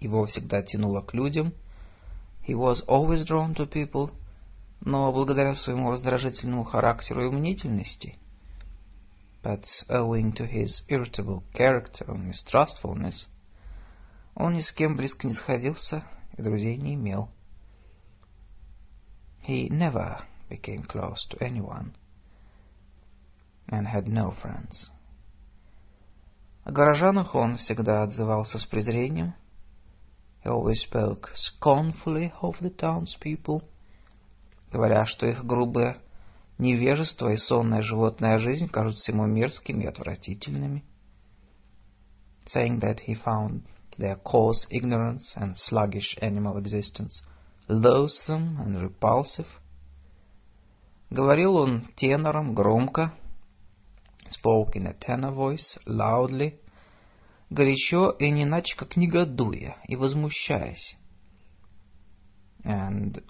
[0.00, 1.52] Его всегда тянуло к людям.
[2.46, 4.12] He was always drawn to people,
[4.80, 8.18] но благодаря своему раздражительному характеру и мнительности,
[9.42, 13.28] but owing to his irritable character and mistrustfulness,
[14.34, 16.04] он ни с кем близко не сходился
[16.36, 17.30] и друзей не имел.
[19.46, 21.94] He never became close to anyone
[23.68, 24.90] and had no friends.
[26.69, 29.33] О горожанах он всегда отзывался с презрением.
[30.45, 33.63] He always spoke scornfully of the townspeople,
[34.71, 35.97] говоря, что их грубое
[36.59, 40.83] невежество и сонная животная жизнь кажутся ему мерзкими и отвратительными.
[42.53, 43.63] Saying that he found
[43.97, 47.23] their coarse ignorance and sluggish animal existence
[47.67, 49.47] loathsome and repulsive.
[51.09, 53.11] Говорил он тенором громко,
[54.28, 56.58] spoke in a tenor voice, loudly,
[57.50, 60.96] горячо и не иначе как негодуя и возмущаясь.
[62.64, 63.22] And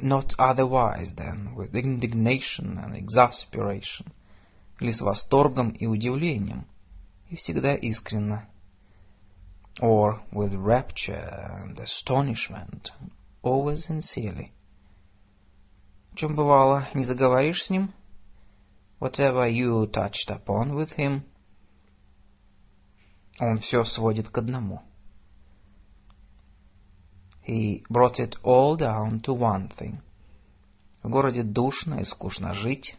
[0.00, 4.12] not otherwise than with indignation and exasperation,
[4.80, 6.66] или с восторгом и удивлением,
[7.28, 8.48] и всегда искренно.
[9.80, 12.90] Or with rapture and astonishment,
[13.42, 14.52] always sincerely.
[16.12, 17.92] В чем бывало, не заговоришь с ним?
[19.01, 21.23] Whatever you touched upon with him,
[23.39, 24.83] он все сводит к одному.
[27.43, 30.01] He brought it all down to one thing.
[31.01, 32.95] В городе душно и скучно жить.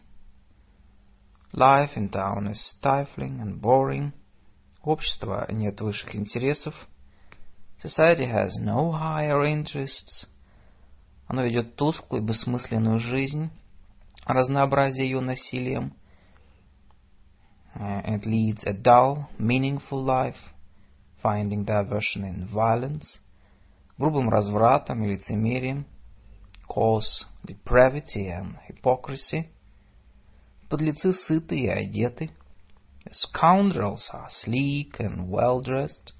[1.53, 4.11] Life in town is stifling and boring.
[4.81, 6.75] Общества нет высших интересов.
[7.81, 10.27] Society has no higher interests.
[11.27, 13.51] Оно ведет тусклую и бессмысленную жизнь,
[14.26, 15.94] разнообразие ее насилием.
[17.74, 20.36] It leads a dull, meaningful life,
[21.22, 23.20] finding diversion in violence,
[23.98, 25.86] грубым развратом и лицемерием,
[26.68, 29.48] cause depravity and hypocrisy.
[30.68, 32.30] Подлецы сыты и одеты.
[33.10, 36.12] Scoundrels are sleek and well dressed.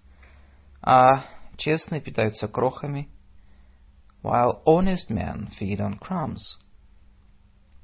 [0.81, 1.25] А
[1.57, 3.19] честные питаются крохами –
[4.23, 6.57] while honest men feed on crumbs.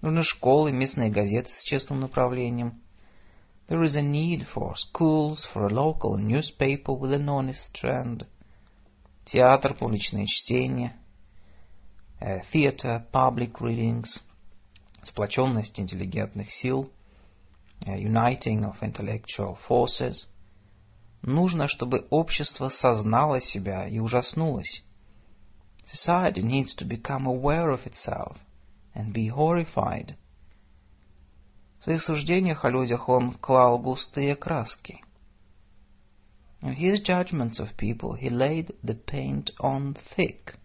[0.02, 2.82] Нужны школы, местные газеты с честным направлением.
[3.68, 8.26] There is a need for schools, for a local newspaper with an honest trend.
[9.26, 10.94] Театр, публичное чтение.
[12.22, 14.22] Uh, theater, public readings.
[15.04, 16.90] Сплоченность интеллигентных сил.
[17.86, 20.26] Uh, uniting of intellectual forces.
[21.22, 24.82] Нужно, чтобы общество сознало себя и ужаснулось.
[25.92, 28.38] Society needs to become aware of itself
[28.94, 30.16] and be horrified.
[31.80, 35.02] В своих суждениях о людях он клал густые краски.
[36.62, 40.58] In his judgments of people he laid the paint on thick.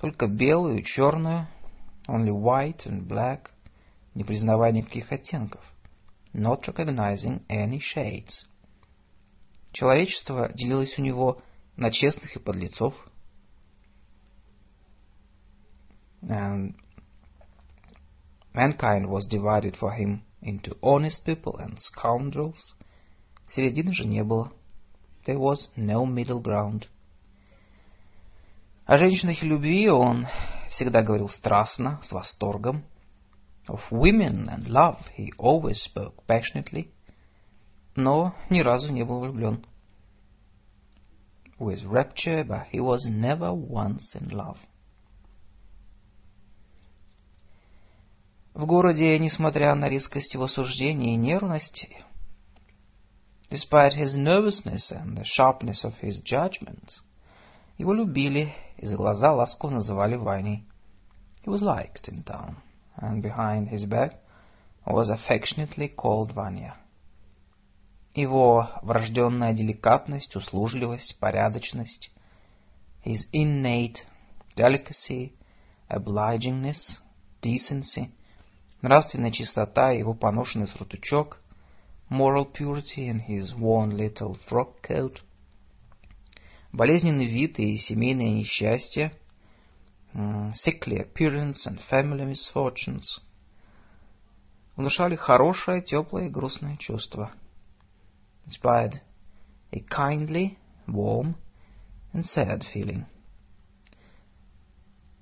[0.00, 1.48] Только белую и черную,
[2.08, 3.50] only white and black,
[4.14, 5.62] не признавая никаких оттенков,
[6.32, 8.46] not recognizing any shades.
[9.72, 11.42] Человечество делилось у него
[11.76, 12.94] на честных и подлецов–
[16.21, 16.75] and
[18.53, 22.75] mankind was divided for him into honest people and scoundrels.
[23.55, 24.51] Середины же не было.
[25.25, 26.87] There was no middle ground.
[28.85, 30.27] О женщинах и любви он
[30.69, 32.83] всегда говорил страстно, с восторгом.
[33.67, 36.89] Of women and love he always spoke passionately,
[37.95, 39.65] но ни разу не был влюблен.
[41.59, 44.57] With rapture, but he was never once in love.
[48.54, 51.86] В городе, несмотря на резкость его суждений и нервность,
[53.50, 57.00] despite his nervousness and the sharpness of his judgments,
[57.78, 60.66] его любили и за глаза ласково называли Ваней.
[61.42, 62.56] He was liked in town,
[62.98, 64.16] and behind his back
[64.84, 66.76] was affectionately called Vanya.
[68.14, 72.10] Его врожденная деликатность, услужливость, порядочность,
[73.02, 74.04] his innate
[74.54, 75.32] delicacy,
[75.88, 76.98] obligingness,
[77.40, 78.10] decency—
[78.82, 81.40] нравственная чистота и его поношенный срутучок,
[82.10, 85.20] moral purity in his worn little frock coat.
[86.72, 89.12] Болезненный вид и семейное несчастье,
[90.14, 93.20] sickly appearance and family misfortunes,
[94.76, 97.32] внушали хорошее, теплое и грустное чувство.
[98.46, 99.00] Inspired
[99.70, 101.36] a kindly, warm
[102.12, 103.04] and sad feeling.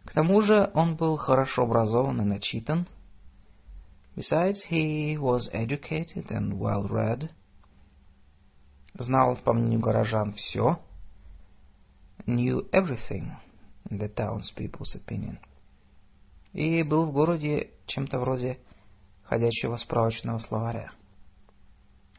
[0.05, 2.89] К тому же он был хорошо образован и начитан.
[4.16, 7.32] Besides, he was educated and well read.
[8.98, 10.80] Знал, по мнению горожан, все.
[12.26, 13.36] Knew everything,
[13.90, 15.38] in the townspeople's opinion.
[16.54, 18.60] И был в городе чем-то вроде
[19.24, 20.92] ходячего справочного словаря.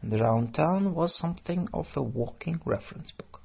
[0.03, 3.41] The round town was something of a walking reference book.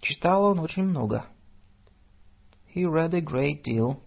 [0.00, 1.26] Читал он очень много.
[2.72, 4.00] He read a great deal.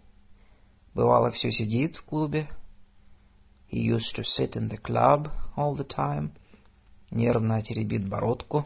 [0.98, 2.50] Бывало, все сидит в клубе.
[3.70, 6.32] He used to sit in the club all the time.
[7.12, 8.66] Нервно теребит бородку,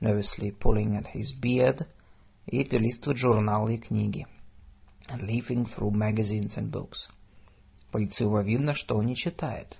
[0.00, 1.86] nervously pulling at his beard,
[2.46, 4.26] и перелистывает журналы и книги.
[5.08, 7.08] And leafing through magazines and books.
[7.90, 9.78] По лицу его видно, что он не читает.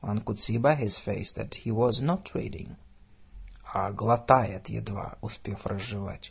[0.00, 2.76] One could see by his face that he was not reading,
[3.64, 6.30] а глотает, едва успев разжевать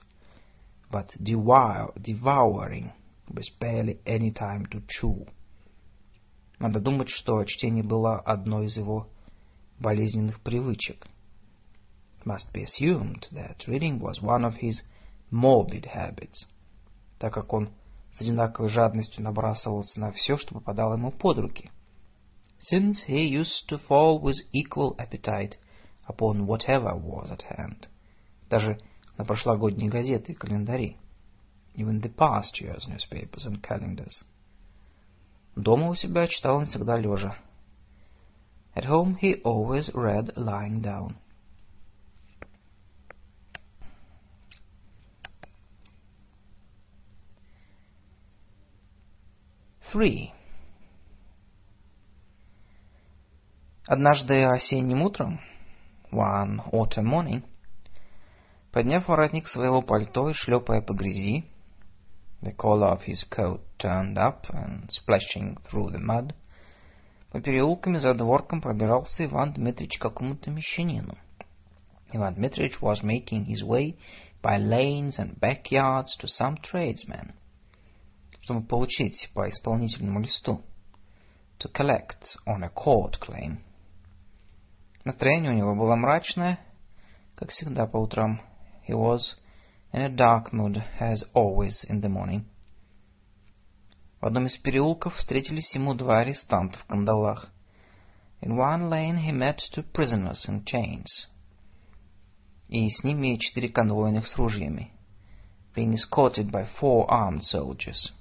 [0.91, 2.91] but devour, devouring,
[3.32, 5.26] with barely any time to chew.
[6.58, 9.08] Надо думать, что чтение было одной из его
[9.78, 11.06] болезненных привычек.
[12.20, 14.82] It must be assumed that reading was one of his
[15.30, 16.46] morbid habits,
[17.18, 17.70] так как он
[18.12, 21.70] с одинаковой жадностью набрасывался на все, что попадало ему под руки.
[22.60, 25.56] Since he used to fall with equal appetite
[26.06, 27.88] upon whatever was at hand.
[28.48, 28.78] Даже
[29.18, 30.96] на прошлогодние газеты и календари.
[31.75, 34.23] Even the past year's newspapers and calendars.
[35.55, 37.37] Дома у себя читал он всегда лежа.
[38.75, 41.15] At home he always read lying down.
[49.93, 50.31] Three.
[53.87, 55.39] Однажды осенним утром,
[56.11, 57.43] one autumn morning,
[58.71, 61.45] Подняв воротник своего пальто и шлепая по грязи,
[62.42, 66.34] the collar of his coat turned up and splashing through the mud,
[67.30, 71.16] по переулкам и задворкам пробирался Иван Дмитрич к какому-то мещанину.
[72.12, 73.96] Иван Дмитрич was making his way
[74.42, 77.32] by lanes and backyards to some tradesman,
[78.42, 80.62] чтобы получить по исполнительному листу,
[81.58, 83.60] to collect on a court claim.
[85.04, 86.58] Настроение у него было мрачное,
[87.34, 88.42] как всегда по утрам.
[88.86, 89.36] He was
[89.92, 92.44] in a dark mood, as always in the morning.
[94.20, 97.50] В одном из переулков встретились ему два арестанта в кандалах.
[98.40, 101.28] In one lane he met two prisoners in chains.
[102.68, 104.92] И с ними четыре конвойных с ружьями.
[105.74, 108.12] Being escorted by four armed soldiers.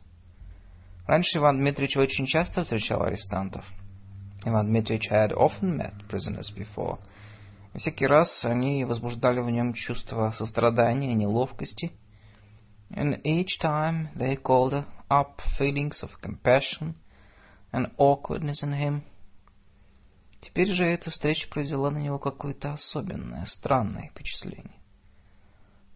[1.07, 3.65] Раньше Иван Дмитриевич очень часто встречал арестантов.
[4.43, 6.99] Иван Дмитриевич had often met prisoners before—
[7.75, 11.93] Всякий раз они возбуждали в нем чувство сострадания, неловкости.
[12.89, 16.95] And each time they called up feelings of compassion
[17.71, 19.03] and awkwardness in him.
[20.41, 24.75] Теперь же эта встреча произвела на него какое-то особенное, странное впечатление.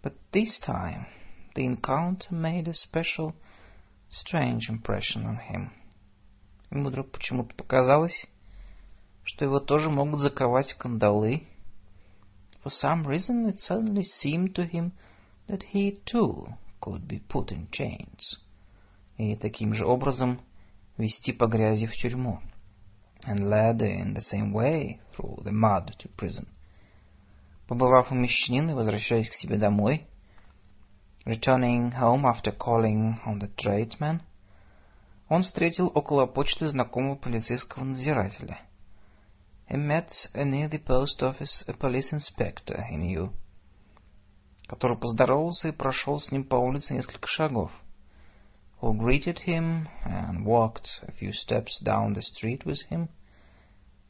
[0.02, 1.08] But this time
[1.56, 3.34] the encounter made a special,
[4.10, 5.72] strange impression on him.
[6.72, 8.28] Ему вдруг почему-то показалось,
[9.24, 11.48] что его тоже могут заковать в кандалы
[12.65, 14.93] For some reason it suddenly seemed to him
[15.47, 18.39] that he too could be put in chains.
[19.19, 20.41] И таким же образом
[20.97, 22.41] вести по грязи в тюрьму.
[23.27, 26.49] And led in the same way through the mud to prison.
[27.69, 30.07] Побывав у мещанина и возвращаясь к себе домой,
[31.27, 34.23] returning home after calling on the tradesman,
[35.29, 38.71] он встретил около почты знакомого полицейского надзирателя —
[39.69, 43.33] he met near the post office a police inspector he knew,
[44.69, 47.71] который поздоровался и прошел с ним по улице несколько шагов,
[48.81, 53.09] who greeted him and walked a few steps down the street with him,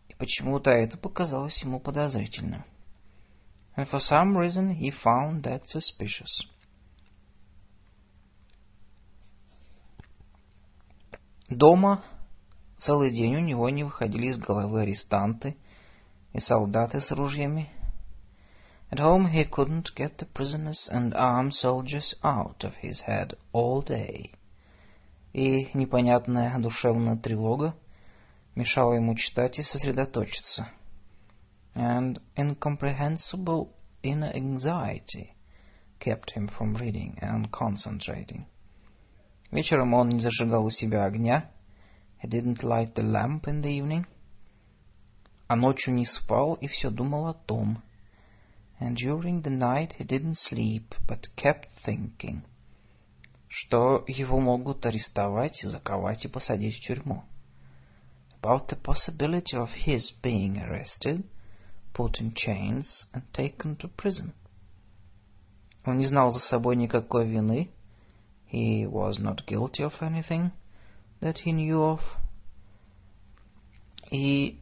[0.09, 2.65] и почему-то это показалось ему подозрительным.
[3.77, 6.45] And for some reason he found that suspicious.
[11.49, 12.05] Дома
[12.78, 15.58] Целый день у него не выходили из головы арестанты
[16.34, 17.70] и солдаты с ружьями.
[18.92, 23.84] At home he couldn't get the prisoners and armed soldiers out of his head all
[23.84, 24.32] day.
[25.34, 27.76] И непонятная душевная тревога
[28.56, 30.70] мешало ему читать и сосредоточиться.
[31.76, 33.70] And incomprehensible
[34.02, 35.36] inner anxiety
[36.00, 38.46] kept him from reading and concentrating.
[39.52, 41.50] Вечером он не зажигал у себя огня.
[42.25, 44.07] He didn't light the lamp in the evening.
[45.49, 47.83] А ночью не спал и все думал о том.
[48.79, 52.43] And during the night he didn't sleep, but kept thinking.
[53.49, 57.25] Что его могут арестовать, заковать и посадить в тюрьму.
[58.41, 61.25] About the possibility of his being arrested,
[61.93, 64.33] put in chains and taken to prison.
[65.85, 67.71] Он не знал за собой никакой вины,
[68.51, 70.53] He was not guilty of anything
[71.22, 72.02] that he knew of.
[74.12, 74.60] И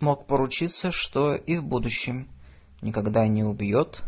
[0.00, 2.28] мог поручиться, что и в будущем
[2.80, 4.02] никогда не убьет.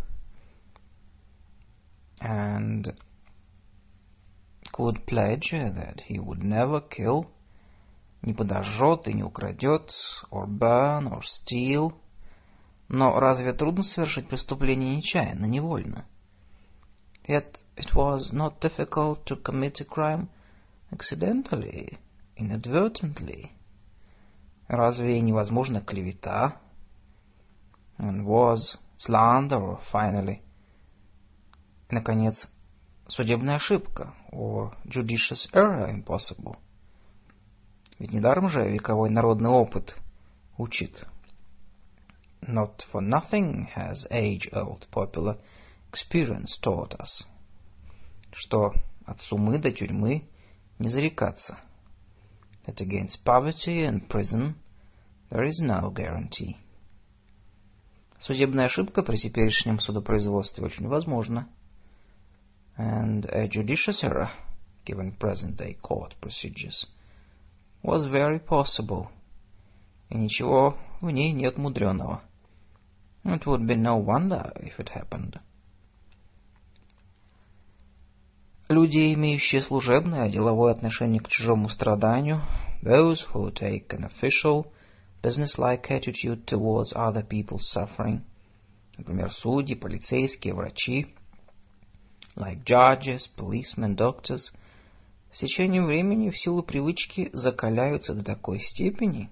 [2.20, 2.94] And
[4.72, 7.26] could pledge that he would never kill,
[8.22, 9.90] не подожжет и не украдет,
[10.30, 11.94] or burn, or steal.
[12.88, 16.06] Но разве трудно совершить преступление нечаянно, невольно?
[17.26, 20.28] Yet it was not difficult to commit a crime
[20.90, 21.98] accidentally,
[22.36, 23.50] inadvertently.
[24.68, 26.60] Разве невозможна клевета?
[27.98, 30.40] And was slander, finally.
[31.90, 32.48] Наконец,
[33.08, 36.56] судебная ошибка, or judicious error impossible.
[37.98, 39.96] Ведь недаром же вековой народный опыт
[40.58, 41.06] учит.
[42.42, 45.38] Not for nothing has age-old popular
[45.90, 47.24] experience taught us,
[48.32, 48.72] что
[49.06, 50.28] от сумы до тюрьмы
[50.79, 51.57] не зарекаться.
[52.65, 54.55] That against poverty and prison
[55.29, 56.57] there is no guarantee.
[58.19, 61.49] Судебная ошибка при теперешнем судопроизводстве очень возможна.
[62.77, 64.29] And a judicious error,
[64.85, 66.85] given present-day court procedures,
[67.83, 69.07] was very possible.
[70.09, 72.21] И ничего в ней нет мудреного.
[73.23, 75.39] It would be no wonder if it happened.
[78.68, 82.42] Люди, имеющие служебное, а деловое отношение к чужому страданию,
[82.82, 84.66] those who take an official,
[85.22, 88.22] business-like attitude towards other people's suffering,
[88.98, 91.14] например, судьи, полицейские, врачи,
[92.34, 94.52] like judges, policemen, doctors,
[95.32, 99.30] с течением времени в силу привычки закаляются до такой степени,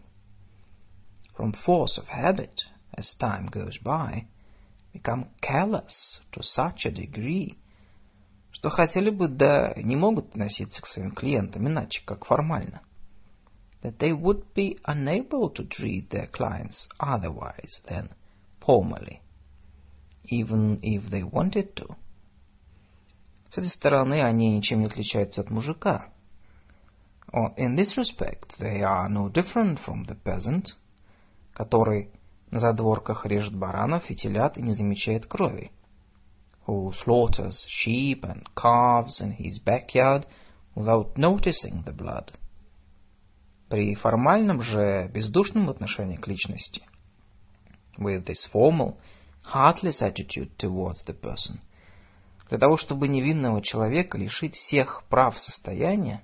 [1.37, 2.63] from force of habit,
[2.97, 4.27] as time goes by,
[4.93, 7.57] become callous to such a degree,
[8.65, 12.81] что хотели бы, да не могут относиться к своим клиентам иначе, как формально.
[13.83, 18.09] That they would be unable to treat their clients otherwise than
[18.67, 19.21] formally,
[20.25, 21.95] even if they wanted to.
[23.51, 26.09] С этой стороны они ничем не отличаются от мужика.
[27.59, 30.69] In this respect, they are no different from the peasant,
[31.53, 32.09] который
[32.51, 35.71] на задворках режет баранов и телят и не замечает крови
[36.70, 40.28] who slaughters sheep and calves in his backyard
[40.76, 42.32] without noticing the blood.
[43.70, 46.84] При формальном же бездушном отношении к личности,
[47.98, 48.98] with this formal,
[49.44, 51.60] heartless attitude towards the person,
[52.50, 56.22] для того, чтобы невинного человека лишить всех прав состояния,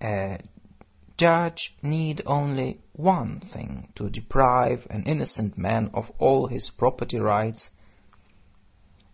[0.00, 0.42] a
[1.18, 7.76] judge need only one thing to deprive an innocent man of all his property rights –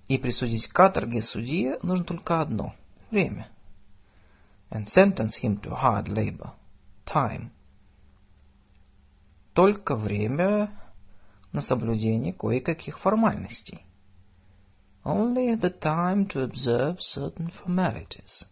[0.08, 2.74] И присудить каторге судье нужно только одно—
[3.12, 3.50] время.
[4.70, 6.52] And sentence him to hard labor.
[7.06, 7.50] Time.
[9.54, 10.72] Только время
[11.52, 13.86] на соблюдение кое-каких формальностей.
[15.04, 18.46] Only the time to observe certain formalities,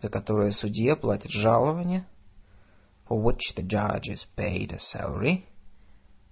[0.00, 2.06] за которые судья платит жалование,
[3.08, 5.44] for which the judge is paid a salary.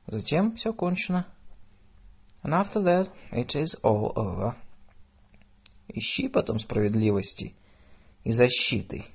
[0.07, 1.27] Затем все кончено.
[2.47, 4.55] And after that, it is all over.
[5.89, 7.57] Ищи потом справедливости
[8.23, 9.07] и защиты.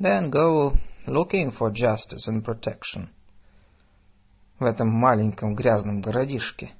[0.00, 0.76] Then go
[1.06, 3.10] looking for justice and protection.
[4.58, 6.72] В этом маленьком грязном городишке.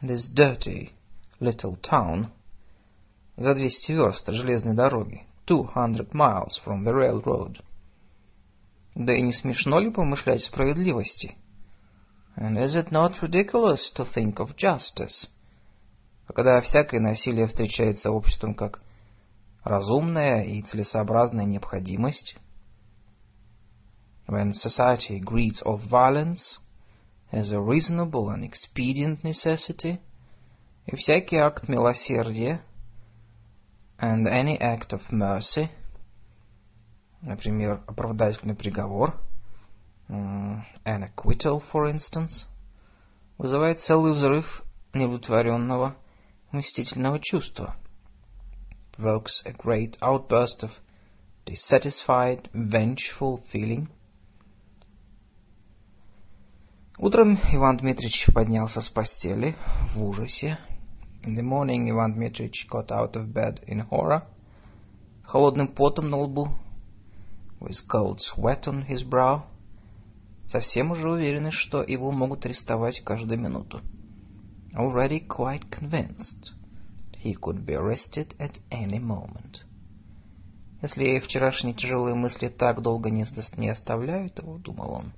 [0.00, 0.92] This dirty
[1.40, 2.30] little town.
[3.36, 5.26] За 200 верст от железной дороги.
[5.46, 7.60] Two hundred miles from the railroad.
[8.94, 11.36] Да и не смешно ли помышлять справедливости?—
[12.36, 15.28] And is it not ridiculous to think of justice?
[16.34, 18.80] Когда всякое насилие встречается обществом как
[19.62, 22.36] разумная и целесообразная необходимость,
[24.26, 26.58] when society greets all violence
[27.30, 30.00] as a reasonable and expedient necessity,
[30.86, 32.62] и всякий акт милосердия
[33.98, 35.70] and any act of mercy,
[37.24, 39.18] Например, оправдательный приговор,
[40.09, 42.45] an acquittal, for instance,
[43.37, 44.63] вызывает целый взрыв
[44.93, 45.95] неудовлетворенного
[46.51, 47.75] мстительного чувства.
[48.97, 50.71] Provokes a great outburst of
[51.45, 53.87] dissatisfied, vengeful feeling.
[56.97, 59.55] Утром Иван Дмитрич поднялся с постели
[59.95, 60.59] в ужасе.
[61.23, 64.23] In the morning Иван Дмитрич got out of bed in horror.
[65.23, 66.49] С холодным потом на лбу.
[67.61, 69.43] With cold sweat on his brow.
[70.48, 73.80] Совсем уже уверены, что его могут арестовать каждую минуту.
[74.74, 76.52] Already quite convinced
[77.22, 79.62] he could be arrested at any moment.
[80.82, 83.24] Если вчерашние тяжелые мысли так долго не,
[83.56, 85.12] не оставляют его, думал он,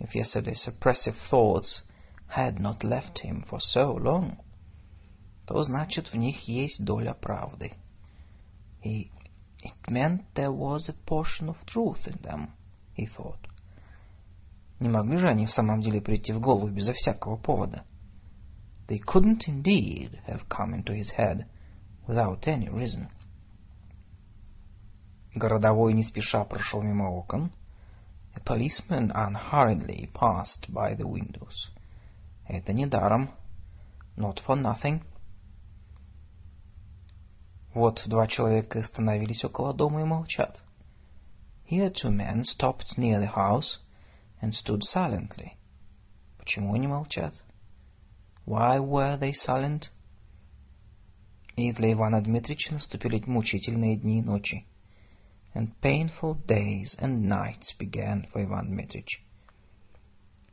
[0.00, 1.82] if yesterday's oppressive thoughts
[2.34, 4.38] had not left him for so long,
[5.46, 7.72] то значит в них есть доля правды.
[8.82, 9.10] И
[9.62, 12.50] it meant there was a portion of truth in them,
[12.96, 13.47] he thought.
[14.80, 17.84] Не могли же они в самом деле прийти в голову безо всякого повода.
[18.86, 21.46] They couldn't indeed have come into his head
[22.06, 23.08] without any reason.
[25.34, 27.50] Городовой не спеша прошел мимо окон.
[28.34, 31.70] A policeman unhurriedly passed by the windows.
[32.46, 33.30] Это не даром.
[34.16, 35.02] Not for nothing.
[37.74, 40.62] Вот два человека остановились около дома и молчат.
[41.68, 43.80] Here two men stopped near the house
[44.40, 45.56] and stood silently.
[46.38, 47.34] Почему они молчат?
[48.46, 49.90] Why were they silent?
[51.56, 54.64] И для Ивана Дмитрича наступили мучительные дни и ночи
[55.54, 59.22] and painful days and nights began for Иван Дмитрич.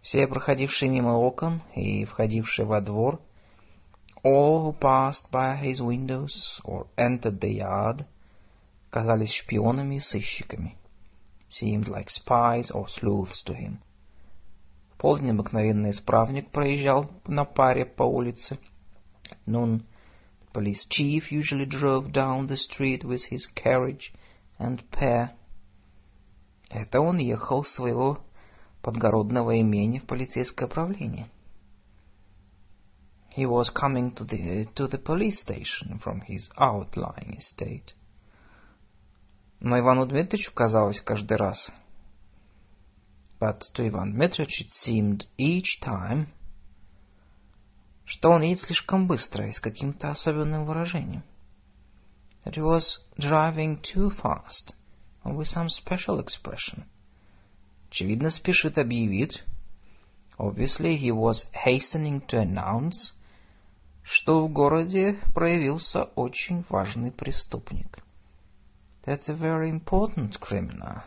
[0.02, 3.22] Все проходившие мимо окон и входившие во двор,
[4.24, 8.06] all who passed by his windows or entered the yard,
[8.90, 10.78] казались шпионами и сыщиками,
[11.49, 13.79] seemed like spies or sleuths to him.
[14.93, 18.59] В полдень обыкновенный исправник проезжал на паре по улице.
[19.31, 19.85] At noon,
[20.41, 24.23] the police chief usually drove down the street with his carriage —
[24.61, 25.31] and pair.
[26.69, 28.21] Это он ехал с своего
[28.83, 31.29] подгородного имения в полицейское правление.
[33.37, 37.95] He was coming to the, to the police station from his outlying estate.
[39.60, 41.72] Но Ивану Дмитричу казалось каждый раз,
[43.40, 46.28] but to Ivan Dmitrich it seemed each time,
[48.06, 51.24] что он едет слишком быстро и с каким-то особенным выражением
[52.46, 54.74] that he was driving too fast,
[55.26, 56.86] with some special expression.
[57.90, 59.42] Очевидно, спешит объявить.
[60.38, 63.14] Obviously, he was hastening to announce,
[64.04, 68.05] что в городе проявился очень важный преступник.
[69.06, 71.04] That a very important criminal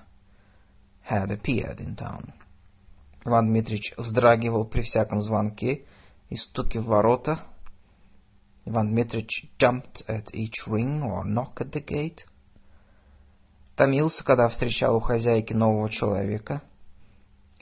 [1.03, 2.33] had appeared in town.
[3.27, 5.85] Иван Дмитрич вздрагивал при всяком звонке
[6.31, 7.41] и стуке в ворота,
[8.69, 12.27] Иван Дмитрич jumped at each ring or knock at the gate.
[13.77, 16.63] Томился, когда встречал у хозяйки нового человека.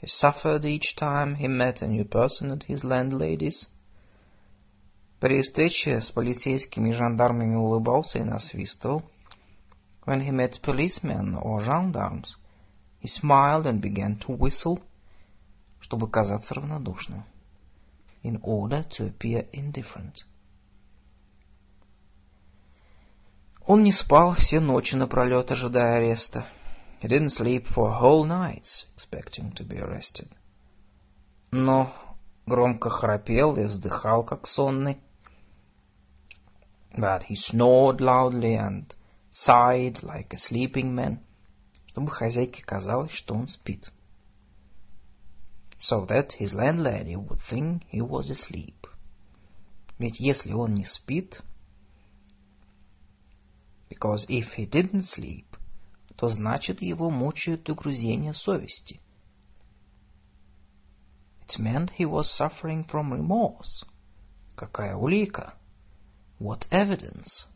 [0.01, 3.69] He suffered each time he met a new person at his landlady's.
[5.19, 9.03] При встрече с полицейскими и жандармами улыбался и насвистывал.
[10.06, 12.36] When he met policemen or gendarmes,
[12.98, 14.80] he smiled and began to whistle,
[15.80, 17.24] чтобы казаться равнодушным,
[18.22, 20.24] in order to appear indifferent.
[23.66, 26.46] Он не спал все ночи напролет, ожидая ареста.
[27.00, 30.28] He didn't sleep for whole nights, expecting to be arrested.
[31.52, 31.92] Но
[32.46, 34.98] громко храпел и вздыхал, как сонный.
[36.96, 38.94] But he snored loudly and
[39.36, 41.20] sighed like a sleeping man,
[41.86, 43.90] чтобы хозяйке казалось, что он спит.
[45.78, 48.86] So that his landlady would think he was asleep.
[49.98, 51.40] Ведь если он не спит,
[53.88, 55.46] because if he didn't sleep,
[56.16, 59.00] то значит его мучают угрызения совести.
[61.48, 63.84] It meant he was suffering from remorse.
[64.56, 65.54] Какая улика?
[66.38, 67.46] What evidence?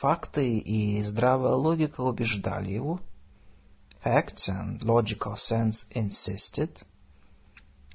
[0.00, 3.00] Факты и здравая логика убеждали его.
[4.04, 6.82] Facts and logical sense insisted,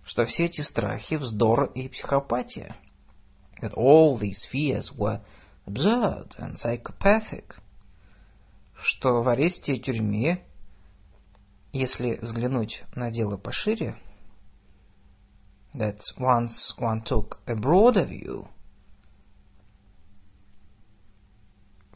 [0.04, 2.76] что все эти страхи вздор и психопатия.
[3.62, 5.22] That all these fears were
[5.68, 7.56] absurd and psychopathic,
[8.82, 10.44] что в аресте и тюрьме,
[11.74, 13.98] если взглянуть на дело пошире,
[15.76, 18.48] that once one took a broader view,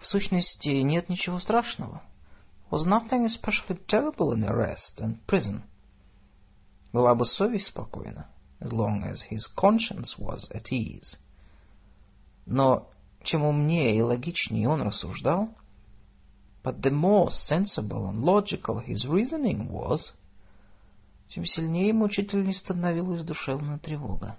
[0.03, 2.03] в сущности нет ничего страшного.
[2.69, 5.61] was nothing especially terrible in arrest and prison.
[6.91, 8.27] Была бы совесть спокойна,
[8.59, 11.17] as long as his conscience was at ease.
[12.45, 12.89] Но
[13.23, 15.55] чем умнее и логичнее он рассуждал,
[16.63, 20.13] but the more sensible and logical his reasoning was,
[21.29, 24.37] тем сильнее и мучительнее становилась душевная тревога.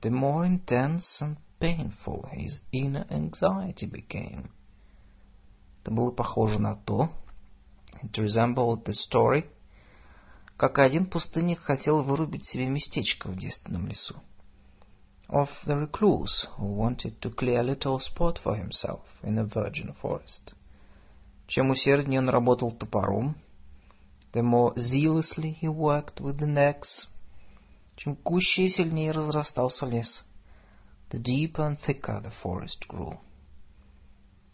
[0.00, 4.50] The more intense and painful his inner anxiety became.
[5.82, 7.10] Это было похоже на то,
[8.02, 9.46] it resembled the story,
[10.56, 14.16] как один пустынник хотел вырубить себе местечко в девственном лесу.
[15.28, 19.94] Of the recluse who wanted to clear a little spot for himself in a virgin
[20.02, 20.54] forest.
[21.46, 23.36] Чем усерднее он работал топором,
[24.34, 27.08] the more zealously he worked with the axe,
[27.96, 30.24] чем гуще и сильнее разрастался лес,
[31.13, 33.17] the deeper and thicker the forest grew.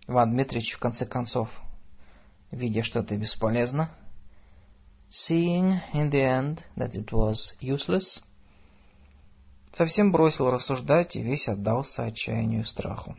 [0.08, 1.50] Иван Дмитриевич, в конце концов,
[2.52, 3.90] видя, что это бесполезно,
[5.10, 8.22] seeing in the end that it was useless,
[9.74, 13.16] совсем бросил рассуждать и весь отдался отчаянию и страху.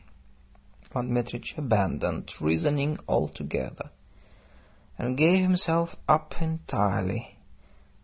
[0.91, 3.91] Иван Дмитрич abandoned reasoning altogether
[4.97, 7.37] and gave himself up entirely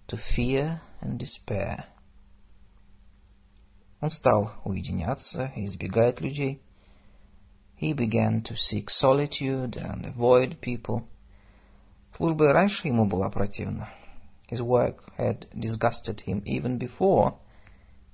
[0.09, 1.87] to fear and despair.
[4.00, 6.62] Он стал уединяться избегать людей.
[7.80, 11.04] He began to seek solitude and avoid people.
[12.16, 13.90] Служба и раньше ему была противна.
[14.50, 17.36] His work had disgusted him even before.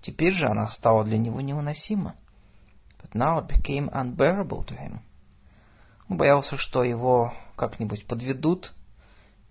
[0.02, 2.16] Теперь же она стала для него невыносима.
[3.02, 5.02] But now it became unbearable to him.
[6.10, 8.74] Он боялся, что его как-нибудь подведут.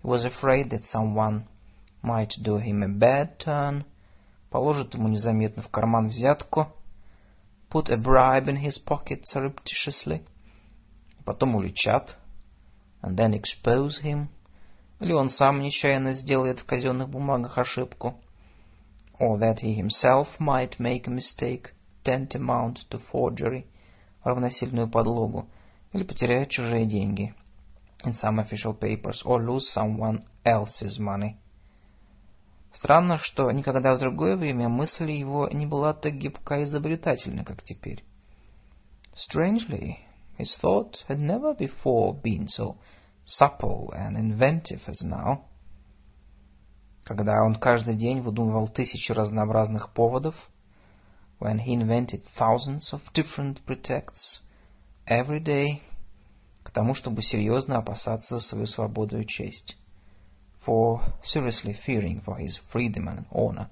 [0.03, 1.45] He was afraid that someone
[2.01, 3.85] might do him a bad turn,
[4.53, 6.67] положит ему незаметно в карман взятку,
[7.71, 10.21] put a bribe in his pocket surreptitiously,
[11.25, 12.15] потом уличат,
[13.01, 14.27] and then expose him,
[14.99, 18.13] или он сам нечаянно сделает в казенных бумагах ошибку,
[19.19, 21.71] or that he himself might make a mistake
[22.03, 23.65] tantamount to forgery,
[24.23, 25.47] равносильную подлогу,
[25.93, 27.33] или потеряет чужие деньги
[28.05, 31.37] in some official papers, or lose someone else's money.
[32.73, 37.63] Странно, что никогда в другое время мысль его не была так гибка и изобретательна, как
[37.63, 38.03] теперь.
[39.13, 39.97] Strangely,
[40.39, 42.75] his thought had never before been so
[43.23, 45.43] supple and inventive as now.
[47.03, 50.35] Когда он каждый день выдумывал тысячи разнообразных поводов,
[51.39, 54.41] when he invented thousands of different pretexts
[55.05, 55.81] every day
[56.63, 59.77] к тому, чтобы серьезно опасаться за свою свободу и честь,
[60.62, 63.68] for seriously fearing for his freedom and honor.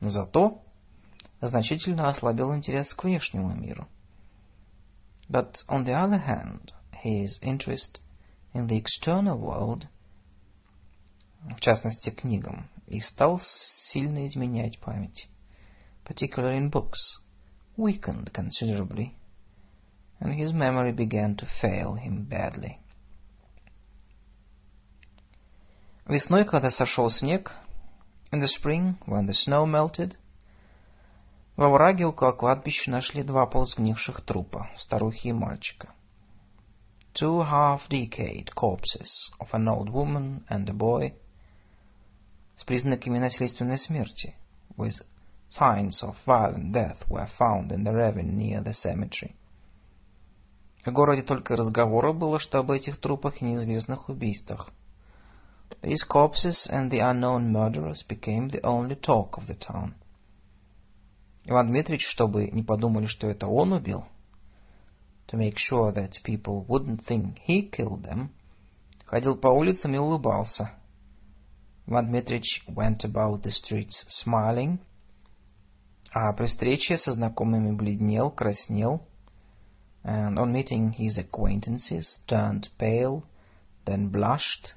[0.00, 0.62] Но зато
[1.40, 3.86] значительно ослабил интерес к внешнему миру.
[5.28, 8.00] But on the other hand, his interest
[8.54, 9.86] in the external world,
[11.44, 13.40] в частности книгам, и стал
[13.90, 15.28] сильно изменять память
[16.06, 17.18] particularly in books,
[17.76, 19.16] weakened considerably,
[20.20, 22.78] and his memory began to fail him badly.
[26.11, 27.53] Весной, когда сошел снег,
[28.33, 30.17] in the spring, when the snow melted,
[31.55, 35.93] во враге около кладбища нашли два полусгнивших трупа, старухи и мальчика.
[37.13, 41.13] Two half-decayed corpses of an old woman and a boy
[42.57, 44.35] с признаками насильственной смерти,
[44.75, 44.95] with
[45.49, 49.33] Signs of violent death were found in the ravine near the cemetery.
[50.85, 54.73] В городе только разговора было, что об этих трупах и неизвестных убийствах.
[55.82, 59.94] These corpses and the unknown murderers became the only talk of the town.
[61.44, 64.04] Иван Дмитриевич, чтобы не подумали, что это он убил,
[65.28, 68.30] to make sure that people wouldn't think he killed them,
[69.06, 70.72] ходил по улицам и улыбался.
[71.86, 74.80] Иван Дмитриевич went about the streets smiling,
[76.12, 79.02] а при встрече со знакомыми бледнел, краснел,
[80.02, 83.22] and on meeting his acquaintances turned pale,
[83.84, 84.74] then blushed,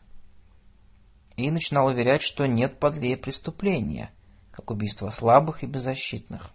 [1.36, 4.10] и начинал уверять, что нет подлее преступления,
[4.52, 6.50] как убийство слабых и беззащитных.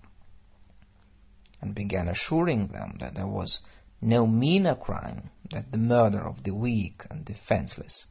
[1.62, 3.60] And began assuring them that there was
[4.02, 8.08] no meaner crime than the murder of the weak and defenseless.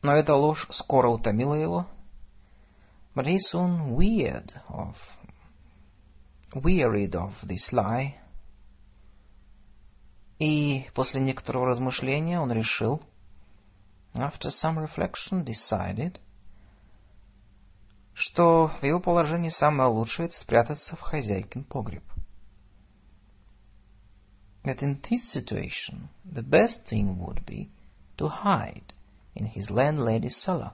[0.00, 1.86] Но эта ложь скоро утомила его,
[3.14, 4.94] but he soon wearied of
[6.54, 8.14] wearied of this lie.
[10.38, 13.02] И после некоторого размышления он решил,
[14.20, 16.20] after some reflection decided,
[18.14, 22.02] что в его положении самое лучшее это спрятаться в хозяйкин погреб.
[24.68, 27.70] that in this situation the best thing would be
[28.18, 28.92] to hide
[29.34, 30.72] in his landlady's cellar.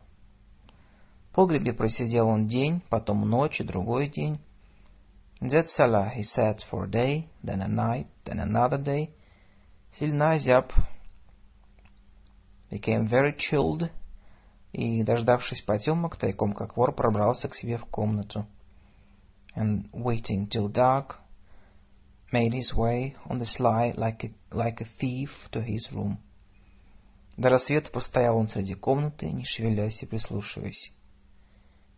[1.30, 4.38] В погребе просидел он день, потом ночь и другой день.
[5.40, 9.10] In that cellar he sat for a day, then a night, then another day.
[9.98, 10.72] Сильно озяб,
[12.73, 13.89] became very chilled,
[14.71, 18.45] и, дождавшись потемок, тайком как вор пробрался к себе в комнату.
[19.55, 21.17] And waiting till dark,
[22.31, 26.19] made his way on the sly like a, like a thief to his room.
[27.37, 30.91] До рассвета постоял он среди комнаты, не шевелясь и прислушиваясь.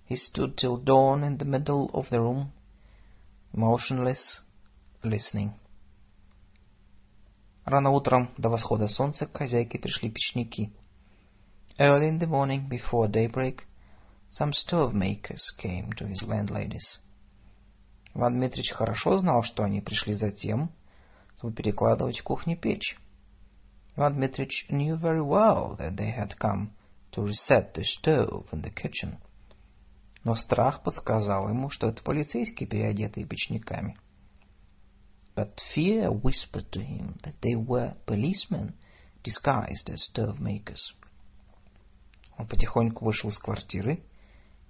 [0.08, 2.52] He stood till dawn in the middle of the room,
[3.54, 4.42] motionless,
[5.04, 5.54] listening.
[7.67, 10.71] Рано утром, до восхода солнца, к хозяйке пришли печники.
[11.81, 13.64] Early in the morning, before daybreak,
[14.31, 17.01] some stove makers came to his landladies.
[18.14, 20.71] Иван Дмитрич хорошо знал, что они пришли за тем,
[21.39, 22.97] чтобы перекладывать в кухне печь.
[23.97, 26.71] Иван Дмитрич knew very well that they had come
[27.11, 29.19] to reset the stove in the kitchen.
[30.23, 33.99] Но страх подсказал ему, что это полицейские, переодетые печниками.
[35.36, 38.74] But fear whispered to him that they were policemen
[39.24, 40.94] disguised as stove makers.
[42.38, 44.04] Он потихоньку вышел из квартиры.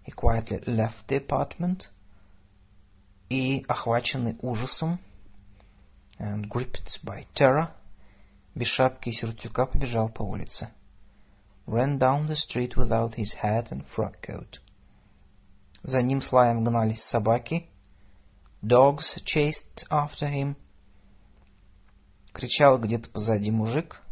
[0.06, 1.88] He quietly left the apartment
[3.30, 5.00] и, охваченный ужасом,
[6.20, 7.70] and gripped by terror,
[8.56, 10.70] без шапки и сюртюка побежал по улице.
[11.66, 14.60] Ran down the street without his hat and frock coat.
[15.84, 17.70] За ним с лаем гнались собаки.
[18.67, 20.57] Dogs chased after him.
[22.33, 24.03] Кричал где-то позади мужик.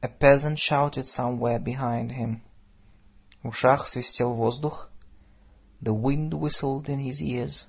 [0.00, 2.40] A peasant shouted somewhere behind him.
[3.42, 4.90] В ушах свистел воздух.
[5.82, 7.66] The wind whistled in his ears.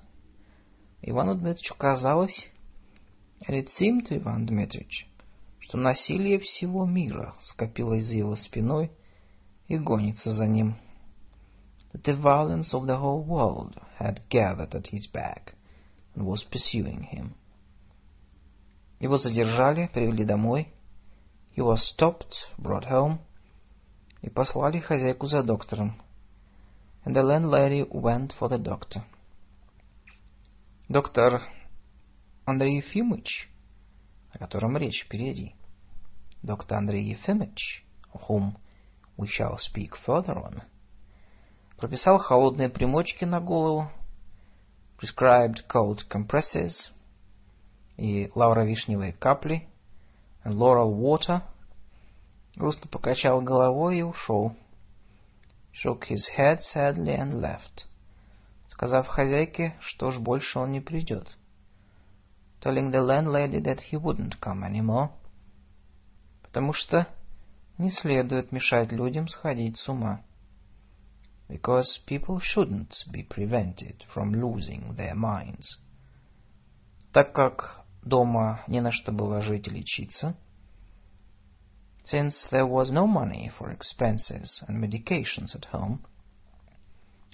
[1.02, 2.48] Ивану Дмитричу казалось,
[3.46, 5.06] and it seemed to Иван Дмитрич,
[5.58, 8.90] что насилие всего мира скопилось за его спиной
[9.68, 10.78] и гонится за ним.
[11.93, 15.55] That the violence of the whole world had gathered at his back
[16.15, 17.35] and was pursuing him.
[18.99, 20.67] Его задержали, привели домой.
[21.55, 23.19] He was stopped, brought home,
[24.21, 26.01] и послали хозяйку за доктором
[27.05, 29.03] and the landlady went for the doctor.
[30.89, 31.41] Доктор
[32.45, 33.49] Андрей Ефимович,
[34.31, 35.55] о котором речь впереди,
[36.41, 37.83] доктор Андрей Ефимович,
[38.13, 38.57] of whom
[39.17, 40.61] we shall speak further on,
[41.76, 43.90] прописал холодные примочки на голову,
[44.98, 46.90] prescribed cold compresses
[47.96, 49.68] и лауровишневые капли,
[50.44, 51.42] and laurel water,
[52.56, 54.56] грустно покачал головой и ушел.
[55.72, 57.86] Shook his head sadly and left,
[58.70, 61.36] сказав хозяйке, что ж больше он не придет,
[62.60, 65.10] telling the landlady that he wouldn't come anymore,
[66.42, 67.08] потому что
[67.78, 70.22] не следует мешать людям сходить с ума.
[71.48, 75.78] Because people shouldn't be prevented from losing their minds.
[77.12, 80.36] Так как дома не на что было жить и лечиться,
[82.04, 86.04] Since there was no money for expenses and medications at home,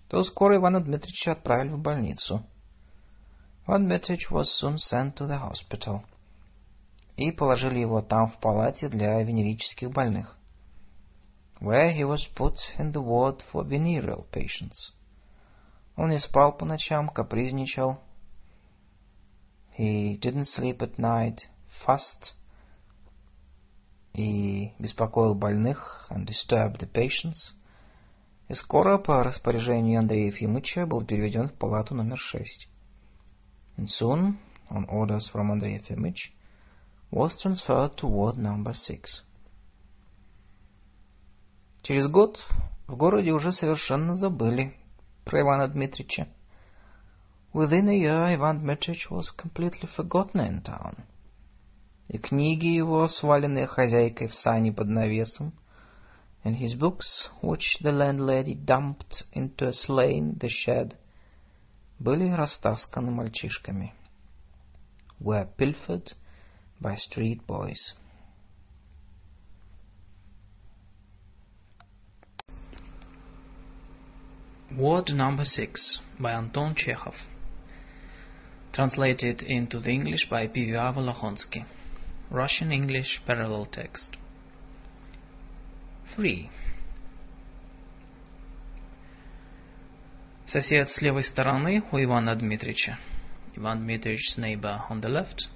[0.08, 2.44] то скоро Ивана Дмитрича отправили в больницу.
[3.66, 6.04] Иван Дмитрич was soon sent to the hospital.
[7.16, 10.36] И положили его там в палате для венерических больных.
[11.59, 14.91] Where he was put in the ward for venereal patients.
[15.95, 17.99] Он не спал по ночам, капризничал.
[19.77, 21.47] He didn't sleep at night,
[21.85, 22.33] fussed,
[24.13, 27.53] и беспокоил больных and disturbed the patients,
[28.47, 32.69] и скоро по распоряжению Андрея Ефимовича был переведен в палату номер шесть.
[33.77, 34.37] And soon,
[34.69, 36.31] on orders from Andrei Efimich,
[37.11, 39.23] was transferred to ward number six.
[41.89, 42.43] Через год
[42.87, 44.75] в городе уже совершенно забыли
[45.23, 46.27] про Ивана Дмитрича.
[47.53, 51.15] Within a year, Ivan Dmitrich was completely forgotten in town —
[52.07, 55.53] и книги его, сваленные хозяйкой в сани под навесом,
[56.43, 60.95] and his books, which the landlady dumped into a sleigh in the shed,
[61.97, 63.93] были растасканы мальчишками,
[65.19, 66.13] were pilfered
[66.79, 67.95] by street boys.
[74.77, 77.15] Word number six by Anton Chekhov.
[78.73, 80.93] Translated into the English by P.V.A.
[80.93, 81.65] Volokhonsky.
[82.29, 84.17] Russian-English parallel text.
[86.15, 86.49] 3.
[90.47, 92.97] Сосед с левой стороны у Ивана Дмитрича,
[93.55, 95.49] Иван Дмитрич's neighbor on the left,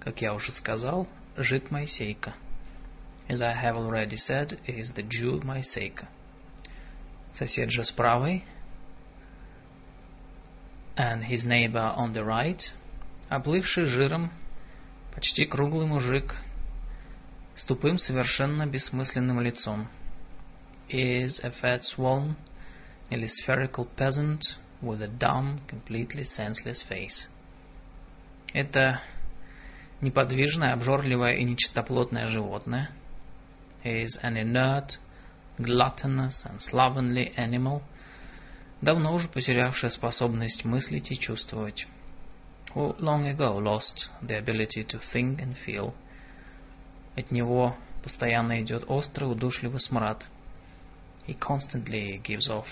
[0.00, 2.34] как я уже сказал, жид Моисейка.
[3.28, 6.08] As I have already said, is the Jew Моисейка.
[7.33, 8.43] Сосед же с правой,
[10.97, 12.61] and his neighbor on the right,
[13.29, 14.31] облывший жиром,
[15.15, 16.35] почти круглый мужик,
[17.55, 19.87] с тупым, совершенно бессмысленным лицом,
[20.89, 22.35] is a fat, swollen,
[23.09, 24.41] nearly spherical peasant
[24.81, 27.27] with a dumb, completely senseless face.
[28.53, 29.01] Это
[30.01, 32.89] неподвижное, обжорливое и нечистоплотное животное
[33.83, 34.97] is an inert,
[35.58, 37.82] gluttonous and slovenly animal,
[38.80, 41.86] давно уже потерявшее способность мыслить и чувствовать,
[42.74, 45.94] who long ago lost the ability to think and feel.
[47.16, 50.24] От него постоянно идет острый, удушливый смрад.
[51.26, 52.66] He constantly gives off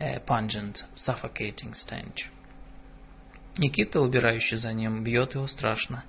[0.00, 2.28] a pungent, suffocating stench.
[3.56, 6.04] Никита, убирающий за ним, бьет его страшно.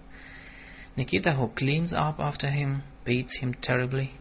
[0.95, 4.11] Никита, who cleans up after him, beats him terribly,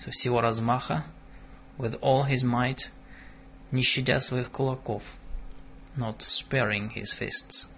[0.00, 1.04] со всего размаха,
[1.78, 2.78] with all his might,
[3.70, 5.02] не щадя своих кулаков,
[5.96, 7.68] not sparing his fists.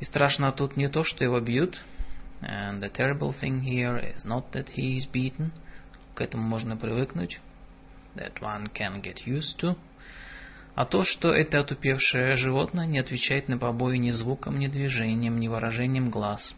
[0.00, 1.78] И страшно тут не то, что его бьют,
[2.40, 5.50] and the terrible thing here is not that he is beaten,
[6.14, 7.38] к этому можно привыкнуть,
[8.16, 9.76] that one can get used to,
[10.74, 15.48] а то, что это отупевшее животное не отвечает на побои ни звуком, ни движением, ни
[15.48, 16.54] выражением глаз.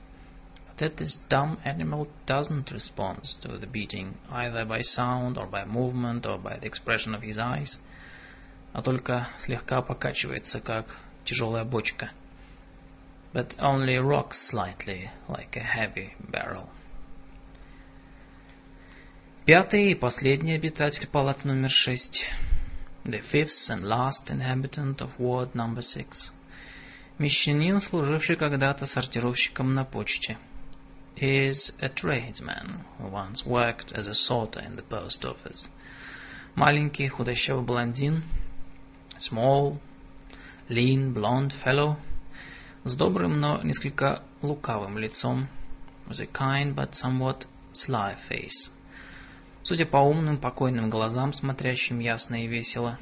[0.79, 6.27] That this dumb animal doesn't respond to the beating either by sound or by movement
[6.27, 7.79] or by the expression of his eyes,
[8.73, 10.87] а только слегка покачивается, как
[11.25, 12.11] тяжелая бочка.
[13.33, 16.69] But only rocks slightly, like a heavy barrel.
[19.45, 22.25] Пятый и последний обитатель палаты номер шесть.
[23.05, 26.31] The fifth and last inhabitant of ward number six.
[27.19, 30.39] Мещанин, служивший когда-то сортировщиком на почте.
[31.18, 35.68] Is a tradesman who once worked as a sorter in the post office.
[36.56, 38.24] Маленький худощавый блондин,
[39.18, 39.80] small,
[40.70, 41.98] lean, blonde fellow,
[42.84, 45.48] с добрым, но несколько лукавым лицом,
[46.08, 48.70] with a kind but somewhat sly face.
[49.64, 52.98] Судя по умным, покойным глазам, смотрящим ясно и весело,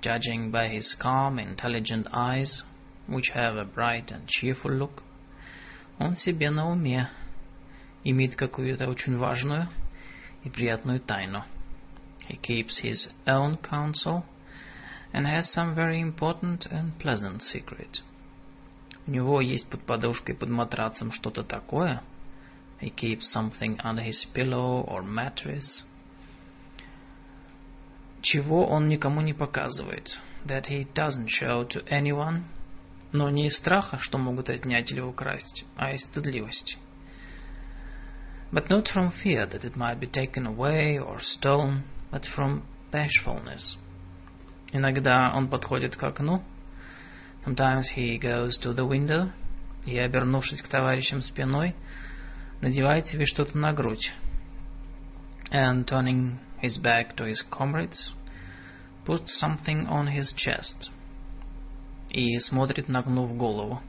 [0.00, 2.62] judging by his calm, intelligent eyes,
[3.06, 5.02] which have a bright and cheerful look,
[5.98, 7.10] он себе на уме,
[8.04, 9.68] имеет какую-то очень важную
[10.44, 11.44] и приятную тайну.
[12.28, 14.24] He keeps his own counsel
[15.12, 18.02] and has some very important and pleasant secret.
[19.06, 22.10] У него есть под подушкой, под матрацем что-то такое –
[22.80, 25.84] He keeps something under his pillow or mattress.
[28.22, 30.18] Чего он никому не показывает.
[30.46, 32.44] That he doesn't show to anyone.
[33.15, 36.77] Но не из страха, что могут отнять или украсть, а из стыдливости.
[38.51, 43.77] But not from fear that it might be taken away or stolen, but from bashfulness.
[44.73, 46.43] Иногда он подходит к окну.
[47.45, 49.31] Sometimes he goes to the window.
[49.85, 51.73] И, обернувшись к товарищам спиной,
[52.59, 54.11] надевает себе что-то на грудь.
[55.51, 58.11] And turning his back to his comrades,
[59.05, 60.89] puts something on his chest.
[62.14, 63.80] И смотрит, нагнув голову.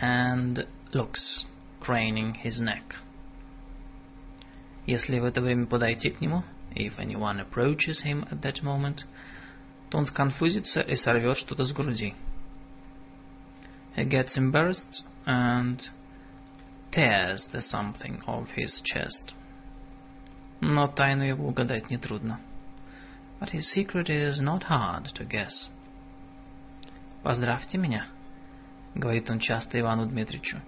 [0.00, 1.44] And looks,
[1.80, 2.96] craning his neck.
[4.86, 6.44] Если в это время подойти к нему,
[6.74, 9.04] if anyone approaches him at that moment,
[9.90, 12.14] то он сконфузится и сорвет что-то с груди.
[13.96, 15.80] He gets embarrassed and
[16.90, 19.34] tears the something of his chest.
[20.60, 22.40] Но тайну его угадать нетрудно.
[23.40, 25.68] But his secret is not hard to guess.
[27.23, 28.07] «Поздравьте меня»,—
[28.95, 30.59] говорит он часто Ивану Дмитричу.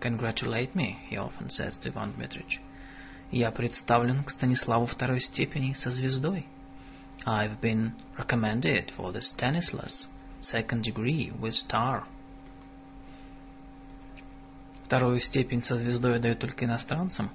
[0.00, 2.60] «Congratulate me»,— he often says to Иван Дмитрич.
[3.30, 6.46] «Я представлен к Станиславу второй степени со звездой».
[7.26, 10.08] I've been recommended for the Stanislas
[10.40, 12.04] second degree with star.
[14.86, 17.30] Вторую степень со звездой дают только иностранцам.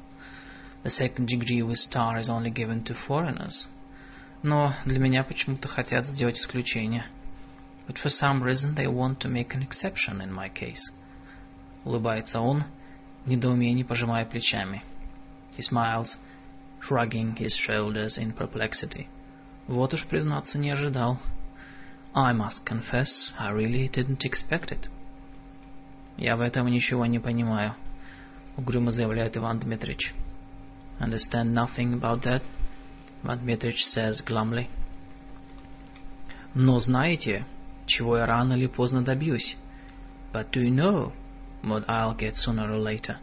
[0.83, 3.67] The second degree with star is only given to foreigners.
[4.41, 7.05] Но для меня почему-то хотят сделать исключение.
[7.86, 10.92] But for some reason they want to make an exception in my case.
[11.84, 12.64] Улыбается он,
[13.24, 14.82] в недоумении пожимая плечами.
[15.56, 16.16] He smiles,
[16.80, 19.08] shrugging his shoulders in perplexity.
[19.66, 21.18] Вот уж, признаться, не ожидал.
[22.14, 24.88] I must confess, I really didn't expect it.
[26.16, 27.74] Я в этом ничего не понимаю,
[28.56, 30.14] угрюмо заявляет Иван Дмитрич.
[31.00, 32.42] Understand nothing about that,
[33.22, 34.66] Иван Дмитрич says glumly.
[36.54, 37.44] Но знаете,
[37.95, 39.55] чего я рано или поздно добьюсь?
[40.33, 41.13] But do you know
[41.63, 43.17] but I'll get sooner or later.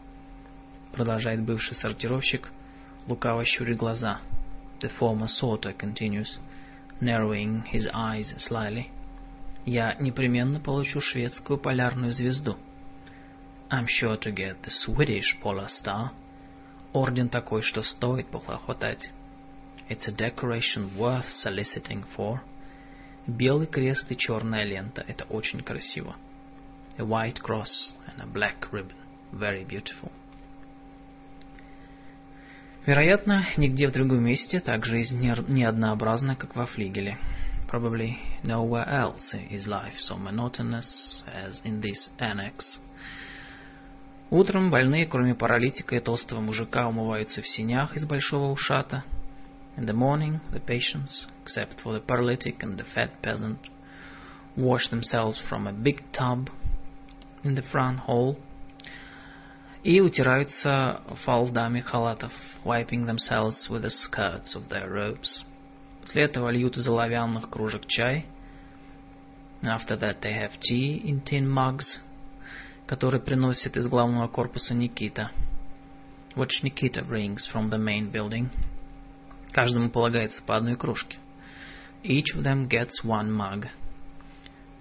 [0.93, 2.51] Продолжает бывший сортировщик,
[3.07, 4.21] лукаво щуря глаза.
[4.81, 6.39] The former sorter continues,
[7.01, 8.87] narrowing his eyes slyly.
[9.67, 12.57] Я непременно получу шведскую полярную звезду.
[13.71, 16.11] I'm sure to get the Swedish Polar Star.
[16.93, 19.11] Орден такой, что стоит похлопотать.
[19.89, 22.41] It's a decoration worth soliciting for.
[23.37, 25.05] Белый крест и черная лента.
[25.07, 26.17] Это очень красиво.
[26.99, 28.97] A white cross and a black ribbon.
[29.33, 30.11] Very beautiful.
[32.87, 37.19] Вероятно, нигде в другом месте так жизнь не однообразна, как во флигеле.
[37.71, 42.81] Probably nowhere else is life so monotonous as in this annex.
[44.31, 49.05] Утром больные, кроме паралитика и толстого мужика, умываются в синях из большого ушата.
[49.80, 53.60] In the morning, the patients, except for the paralytic and the fat peasant,
[54.56, 56.50] wash themselves from a big tub
[57.44, 58.38] in the front hall
[59.84, 62.32] и утираются фалдами халатов,
[62.64, 65.44] wiping themselves with the skirts of their robes.
[66.02, 68.26] После этого льют из оловянных кружек чай.
[69.62, 72.00] After that they have tea in tin mugs,
[72.88, 75.32] который приносит из главного корпуса Никита,
[76.36, 78.50] which Nikita brings from the main building.
[79.53, 81.19] Каждому полагается по одной кружке.
[82.03, 83.69] Each of them gets one mug.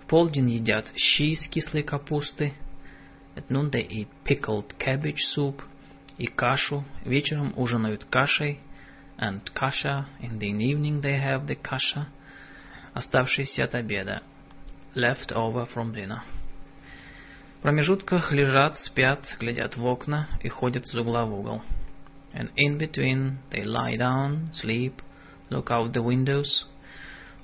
[0.01, 2.53] В полдень едят щи из кислой капусты.
[3.36, 5.61] At noon they eat pickled cabbage soup
[6.17, 6.86] и кашу.
[7.03, 8.59] Вечером ужинают кашей.
[9.17, 10.05] And kasha.
[10.22, 12.07] In the evening they have the kasha.
[12.93, 14.22] Оставшиеся от обеда.
[14.95, 16.22] Left over from dinner.
[17.57, 21.61] В промежутках лежат, спят, глядят в окна и ходят из угла в угол.
[22.34, 25.01] And in between they lie down, sleep,
[25.49, 26.65] look out the windows,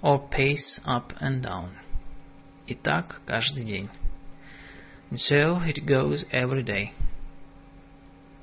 [0.02, 1.72] or pace up and down.
[2.68, 3.90] И так каждый день.
[5.10, 6.92] And so it goes every day.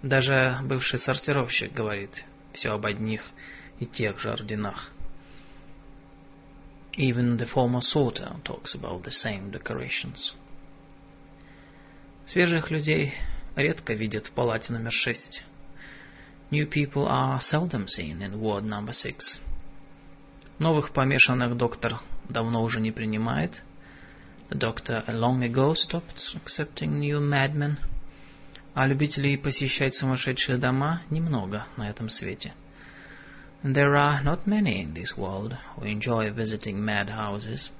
[0.02, 3.22] Даже бывший сортировщик говорит все об одних
[3.78, 4.90] и тех же орденах.
[6.96, 10.34] Even the former sorter talks about the same decorations.
[12.26, 13.14] Свежих людей
[13.56, 15.42] редко видят в палате номер шесть.
[16.52, 19.40] New people are seldom seen in ward number six.
[20.58, 21.98] Новых помешанных доктор
[22.28, 23.62] давно уже не принимает.
[24.50, 27.78] The doctor long ago stopped accepting new madmen.
[28.74, 32.52] А любителей посещать сумасшедшие дома немного на этом свете.
[33.62, 37.70] There are not many in this world who enjoy visiting madhouses.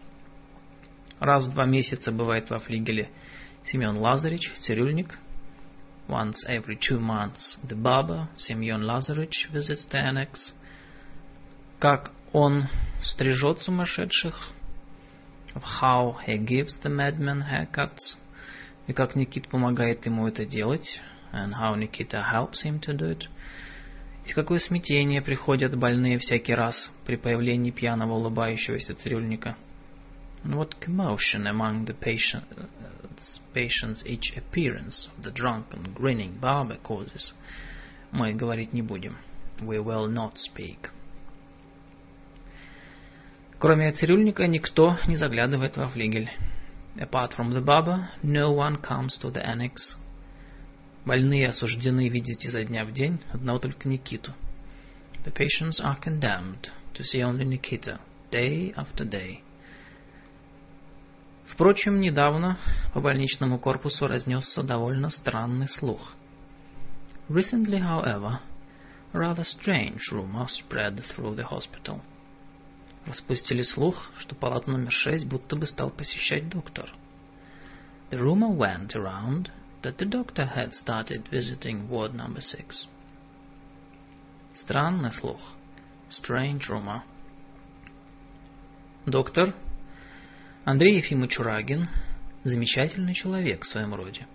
[1.20, 3.10] Раз в два месяца бывает во флигеле
[3.66, 5.18] Семен Лазаревич, цирюльник.
[6.08, 10.52] Once every two months the barber, Семен Лазаревич, visits the annex.
[11.78, 12.68] Как он
[13.02, 14.34] стрижет сумасшедших.
[15.54, 18.16] Of how he gives the madmen haircuts.
[18.86, 21.00] И как Никит помогает ему это делать.
[21.32, 23.28] And how Nikita helps him to do it.
[24.26, 29.56] И в какое смятение приходят больные всякий раз при появлении пьяного улыбающегося цирюльника.
[30.43, 32.45] And what commotion among the patient,
[33.53, 37.33] patients each appearance of the drunken, grinning barber causes.
[38.11, 39.17] Мы говорить не будем.
[39.59, 40.91] We will not speak.
[43.59, 46.29] Кроме цирюльника, никто не заглядывает во флигель.
[46.95, 49.97] Apart from the barber, no one comes to the annex.
[51.05, 54.33] Больные осуждены видеть изо дня в день одного только Никиту.
[55.23, 57.99] The patients are condemned to see only Nikita,
[58.31, 59.41] day after day.
[61.52, 62.58] Впрочем, недавно
[62.94, 66.14] по больничному корпусу разнесся довольно странный слух.
[67.28, 68.38] Recently, however,
[69.12, 72.00] rather strange rumor spread through the hospital.
[73.04, 76.90] Распустили слух, что палату номер шесть будто бы стал посещать доктор.
[78.10, 79.50] The rumor went around
[79.82, 82.86] that the doctor had started visiting ward number six.
[84.54, 85.40] Странный слух.
[86.08, 87.02] Strange rumor.
[89.04, 89.54] Доктор
[90.64, 91.88] Андрей Ефимович Рагин–
[92.44, 94.28] замечательный человек в своем роде.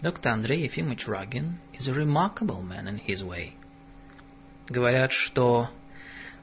[0.00, 3.52] Доктор Андрей Ефимович Рагин is a remarkable man in his way.
[4.68, 5.70] Говорят, что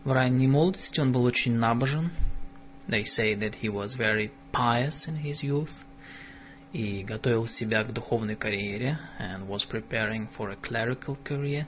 [0.05, 2.11] в ранней молодости он был очень набожен.
[2.88, 5.84] They say that he was very pious in his youth
[6.72, 11.65] и готовил себя к духовной карьере and was preparing for a clerical career.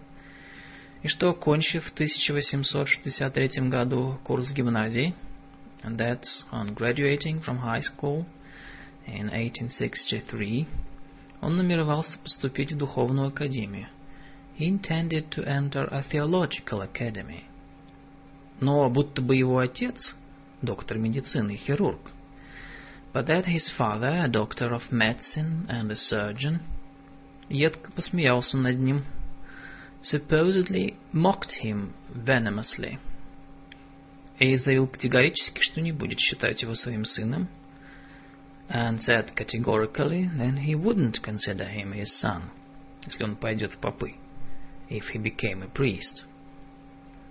[1.04, 5.14] И что, кончив в 1863 году курс гимназии,
[5.83, 8.27] and that on graduating from high school
[9.07, 10.67] in 1863,
[11.41, 13.89] он намеревался поступить в духовную академию.
[14.59, 17.45] He intended to enter a theological academy.
[18.61, 20.15] Но будто бы его отец,
[20.63, 22.11] доктор медицины и хирург,
[23.13, 26.61] But that his father, a doctor of medicine and a surgeon,
[27.49, 29.05] едко посмеялся над ним,
[30.03, 32.99] supposedly mocked him venomously,
[34.42, 37.48] И заявил категорически, что не будет считать его своим сыном,
[38.70, 42.50] and said categorically then he wouldn't consider him his son,
[43.06, 44.16] если он пойдет в попы,
[44.90, 46.26] if he became a priest.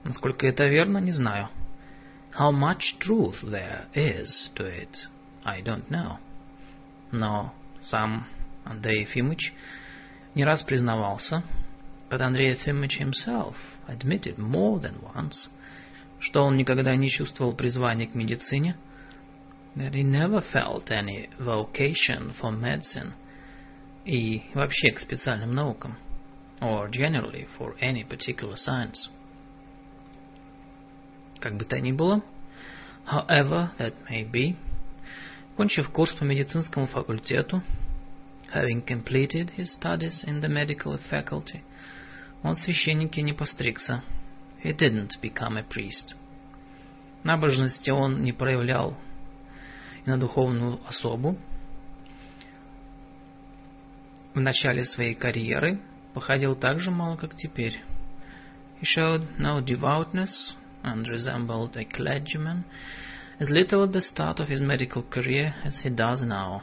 [0.04, 1.48] Насколько это верно, не знаю.
[2.38, 5.08] How much truth there is to it,
[5.44, 6.18] I don't know.
[7.10, 7.52] Но
[7.82, 8.28] сам
[8.64, 9.52] Андрей Ефимович
[10.36, 11.42] не раз признавался,
[12.08, 13.56] but Andrei Ефимович himself
[13.88, 15.48] admitted more than once,
[16.20, 18.76] что он никогда не чувствовал призвания к медицине,
[19.76, 23.12] that he never felt any vocation for medicine
[24.04, 25.96] и вообще к специальным наукам,
[26.60, 29.08] or generally for any particular science.
[31.38, 32.22] Как бы то ни было,
[33.06, 34.56] however that may be,
[35.56, 37.62] кончив курс по медицинскому факультету,
[38.52, 41.62] having completed his studies in the medical faculty,
[42.42, 44.02] он в священнике не постригся.
[44.62, 46.14] He didn't become a priest.
[47.24, 48.96] Набожности он не проявлял
[50.06, 51.36] на духовную особу.
[54.34, 55.80] В начале своей карьеры
[56.14, 57.80] походил так же мало, как теперь.
[58.80, 62.64] He showed no devoutness and resembled a clergyman
[63.38, 66.62] as little at the start of his medical career as he does now.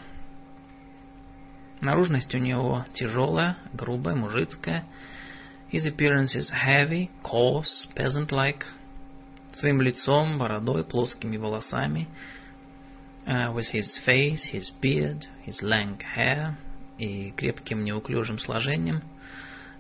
[1.82, 4.86] Наружность у него тяжелая, грубая, мужицкая.
[5.70, 8.63] His appearance is heavy, coarse, peasant-like.
[9.53, 12.07] Своим лицом, бородой, плоскими волосами.
[13.26, 16.57] Uh, with his face, his beard, his lank hair
[16.97, 19.01] и крепким неуклюжим сложением.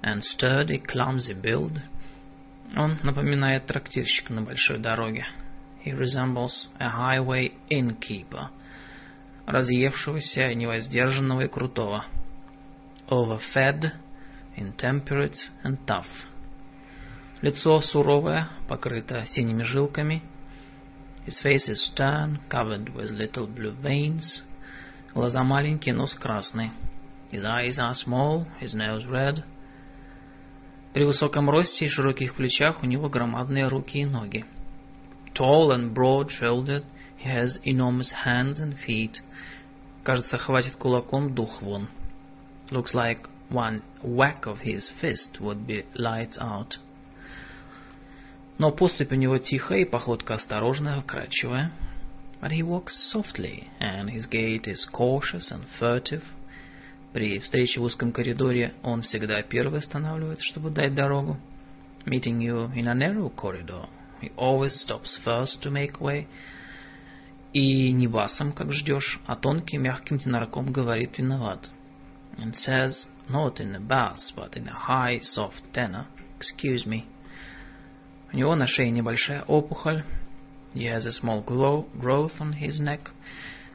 [0.03, 1.81] And sturdy, clumsy build.
[2.75, 5.25] Он напоминает трактирщика на большой дороге.
[5.85, 8.49] He resembles a highway innkeeper–
[9.47, 12.05] разъевшегося, невоздержанного и крутого.
[13.09, 13.93] Overfed,
[14.57, 16.07] intemperate and tough.
[17.41, 20.23] Лицо суровое, покрыто синими жилками.
[21.25, 24.41] His face is stern, covered with little blue veins.
[25.13, 26.71] Глаза маленькие, нос красный.
[27.31, 29.43] His eyes are small, his nose red.
[30.93, 34.45] При высоком росте и широких плечах у него громадные руки и ноги.
[35.35, 36.85] Tall and broad-shouldered,
[37.17, 39.21] he has enormous hands and feet.
[40.03, 41.89] Кажется, хватит кулаком дух вон.
[42.71, 46.77] Looks like one whack of his fist would be lights out.
[48.57, 51.71] Но поступь у него тихая и походка осторожная, вкрадчивая.
[52.41, 56.23] But he walks softly, and his gait is cautious and furtive.
[57.13, 61.37] При встрече в узком коридоре он всегда первый останавливается, чтобы дать дорогу.
[62.05, 63.87] Meeting you in a narrow corridor,
[64.21, 66.27] he always stops first to make way.
[67.53, 71.69] И не басом, как ждешь, а тонким, мягким тенорком говорит виноват.
[72.37, 76.06] And says, not in a bass, but in a high, soft tenor,
[76.38, 77.04] excuse me.
[78.32, 80.04] У него на шее небольшая опухоль.
[80.74, 83.10] He has a small glow, growth on his neck,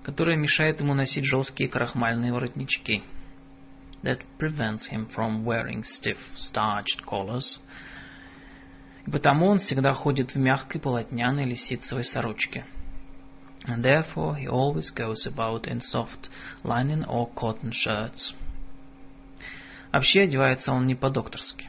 [0.03, 3.03] которая мешает ему носить жесткие крахмальные воротнички.
[4.03, 7.59] That prevents him from wearing stiff, starched collars.
[9.05, 12.65] И потому он всегда ходит в мягкой полотняной лисицевой сорочке
[13.67, 16.29] and therefore he always goes about in soft
[16.63, 18.33] linen or cotton shirts.
[19.92, 21.68] Вообще одевается он не по-докторски.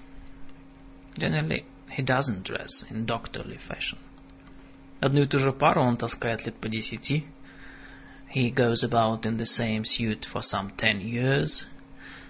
[1.15, 1.65] Generally,
[1.97, 3.97] he doesn't dress in doctorly fashion.
[4.99, 7.25] Одну и ту же пару он таскает лет по десяти.
[8.33, 11.65] He goes about in the same suit for some ten years.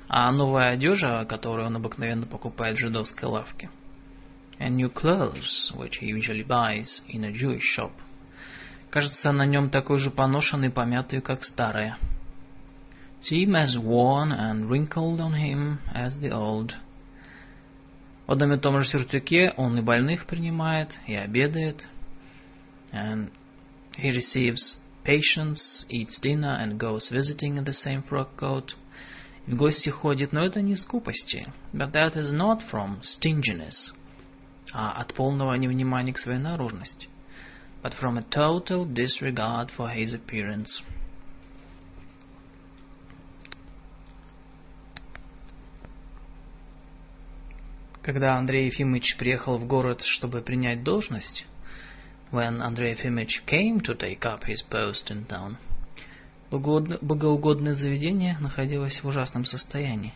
[0.09, 3.69] А новая одежда, которую он обыкновенно покупает в жидовской лавке.
[4.59, 7.91] And new clothes, which he usually buys in a Jewish shop–
[8.93, 11.97] Кажется, на нем такой же поношенный и помятый, как старая.
[13.22, 16.74] Seem as worn and wrinkled on him as the old.
[18.26, 21.86] В одном и том же сюртуке он и больных принимает, и обедает.
[22.92, 23.30] And
[23.96, 28.74] he receives patients, eats dinner and goes visiting in the same frock coat.
[29.46, 31.46] В гости ходит, но это не скупости.
[31.72, 33.92] But that is not from stinginess,
[34.72, 37.08] а от полного невнимания к своей наружности
[37.82, 40.82] but from a total disregard for his appearance.
[48.03, 51.45] Когда Андрей Ефимович приехал в город, чтобы принять должность,
[52.31, 55.55] when Andrei Ефимович came to take up his post in town,
[56.51, 60.13] богоугодное заведение находилось в ужасном состоянии.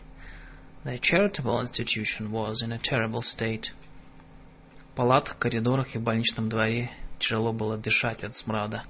[0.84, 3.72] The charitable institution was in a terrible state.
[4.92, 8.84] В палатах, коридорах и больничном дворе Тяжело было дышать от смрада.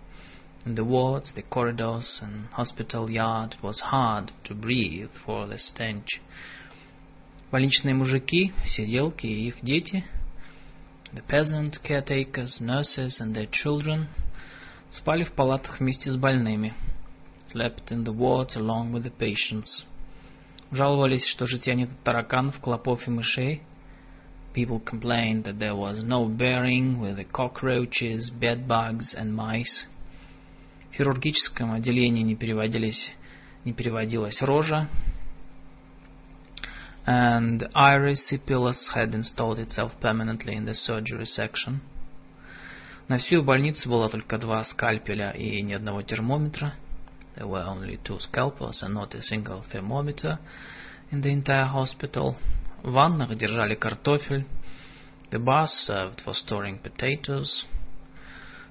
[0.64, 6.20] In the wards, the corridors, and hospital yard was hard to breathe for the stench.
[7.50, 10.04] Больничные мужики, сиделки и их дети,
[11.14, 14.06] the peasant caretakers, nurses and their children,
[14.90, 16.74] спали в палатах вместе с больными,
[17.50, 19.84] slept in the wards along with the patients.
[20.70, 23.62] Жаловались, что житья нет тараканов, клопов и мышей.
[24.54, 29.86] People complained that there was no bearing with the cockroaches, bedbugs and mice.
[30.90, 33.10] В хирургическом отделении не переводились,
[33.64, 34.90] не переводилась рожа.
[37.10, 41.80] And erysipelas had installed itself permanently in the surgery section.
[43.08, 46.74] На всю больницу было только два скальпеля и ни одного термометра.
[47.34, 50.38] There were only two scalpels and not a single thermometer
[51.10, 52.36] in the entire hospital.
[52.82, 54.44] В ваннах держали картофель.
[55.30, 57.64] The bath served for storing potatoes.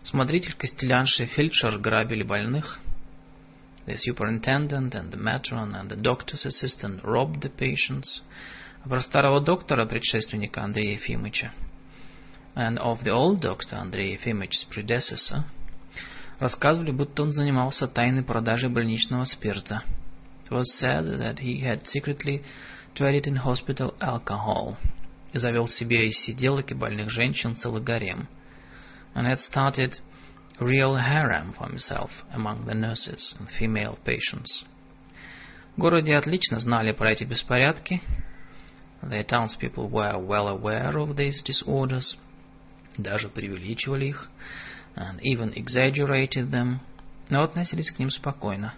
[0.04, 2.80] Смотритель, костелянша и фельдшер грабили больных.
[3.87, 8.23] The superintendent and the matron and the doctor's assistant robbed the patients.
[8.85, 11.53] А про старого доктора, предшественника Андрея Ефимовича,
[12.55, 15.45] and of the old doctor, Andrei Ефимович's predecessor,
[16.41, 19.83] рассказывали, будто он занимался тайной продажей больничного спирта.
[20.45, 22.43] It was said that he had secretly
[22.95, 24.77] traded in hospital alcohol
[25.33, 28.29] и завел себе из сиделок и больных женщин целый гарем,
[29.15, 30.01] and had started a
[30.60, 34.64] real harem for himself among the nurses and female patients.
[35.76, 38.02] В городе отлично знали про эти беспорядки.
[39.04, 42.18] The townspeople were well aware of these disorders,
[42.98, 44.30] даже преувеличивали их,
[44.96, 46.80] and even exaggerated them,
[47.30, 48.74] но относились к ним спокойно.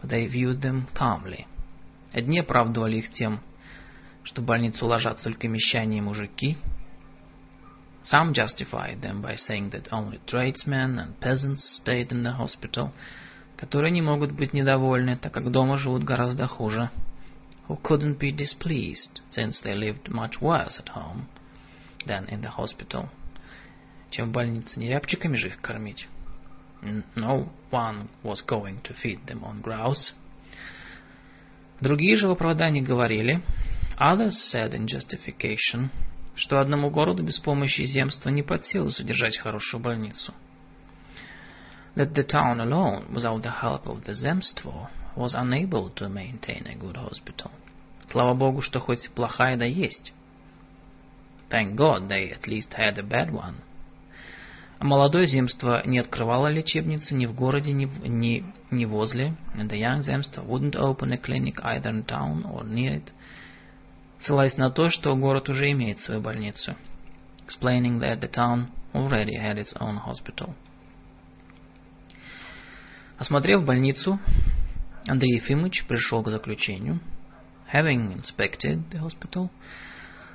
[0.00, 1.46] But they viewed them calmly.
[2.12, 3.40] Одни оправдывали их тем,
[4.22, 6.56] что в больницу ложатся только мещане и мужики.
[8.03, 12.93] Some justified them by saying that only tradesmen and peasants stayed in the hospital,
[13.57, 16.89] которые не могут быть недовольны, так как дома живут гораздо хуже.
[17.67, 21.27] Who couldn't be displeased, since they lived much worse at home
[22.05, 23.09] than in the hospital.
[24.09, 26.07] Чем в больнице не рябчиками же их кормить.
[27.15, 30.13] No one was going to feed them on grouse.
[31.81, 33.41] Другие же в оправдании говорили,
[33.97, 35.89] others said in justification,
[36.34, 40.32] что одному городу без помощи земства не под силу содержать хорошую больницу.
[41.94, 46.74] That the town alone, without the help of the земство, was unable to maintain a
[46.74, 47.50] good hospital.
[48.10, 50.12] Слава Богу, что хоть плохая да есть.
[51.50, 53.56] Thank God they at least had a bad one.
[54.78, 59.36] А молодое земство не открывало лечебницы ни в городе, ни, ни, ни возле.
[59.54, 63.12] And the young земство wouldn't open a clinic either in town or near it,
[64.22, 66.76] ссылаясь на то, что город уже имеет свою больницу.
[67.46, 70.54] Explaining that the town already had its own hospital.
[73.18, 74.18] Осмотрев больницу,
[75.06, 77.00] Андрей Ефимович пришел к заключению.
[77.72, 79.50] Having inspected the hospital,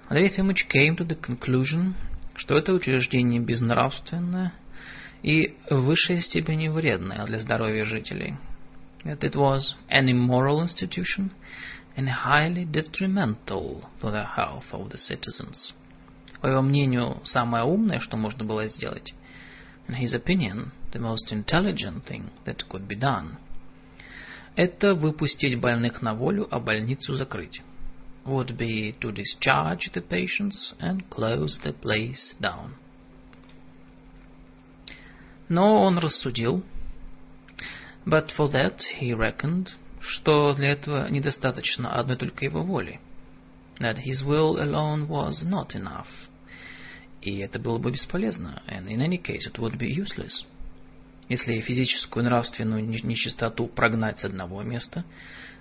[0.09, 1.93] Андрей Ефимович came to the conclusion,
[2.35, 4.53] что это учреждение безнравственное
[5.23, 8.35] и в высшей степени вредное для здоровья жителей.
[9.05, 11.31] That it was an immoral institution
[11.96, 15.74] and highly detrimental to the health of the citizens.
[16.40, 19.14] По его мнению, самое умное, что можно было сделать,
[19.88, 23.36] in his opinion, the most intelligent thing that could be done,
[24.54, 27.62] это выпустить больных на волю, а больницу закрыть.
[28.24, 32.74] Would be to discharge the patients and close the place down.
[35.48, 36.62] Но он рассудил,
[38.06, 39.70] but for that he reckoned,
[40.07, 42.99] что для этого недостаточно одной только его воли.
[43.79, 46.07] That his will alone was not enough.
[47.21, 50.45] И это было бы бесполезно, and in any case it would be useless.
[51.29, 55.03] Если физическую нравственную нечистоту прогнать с одного места,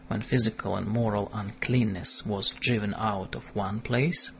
[0.09, 4.33] when physical and moral uncleanness was driven out of one place,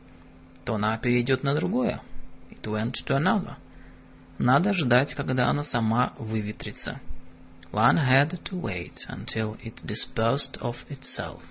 [0.63, 2.01] то она перейдет на другое.
[2.49, 3.57] It went to another.
[4.37, 7.01] Надо ждать, когда она сама выветрится.
[7.72, 11.42] One had to wait until it dispersed of itself.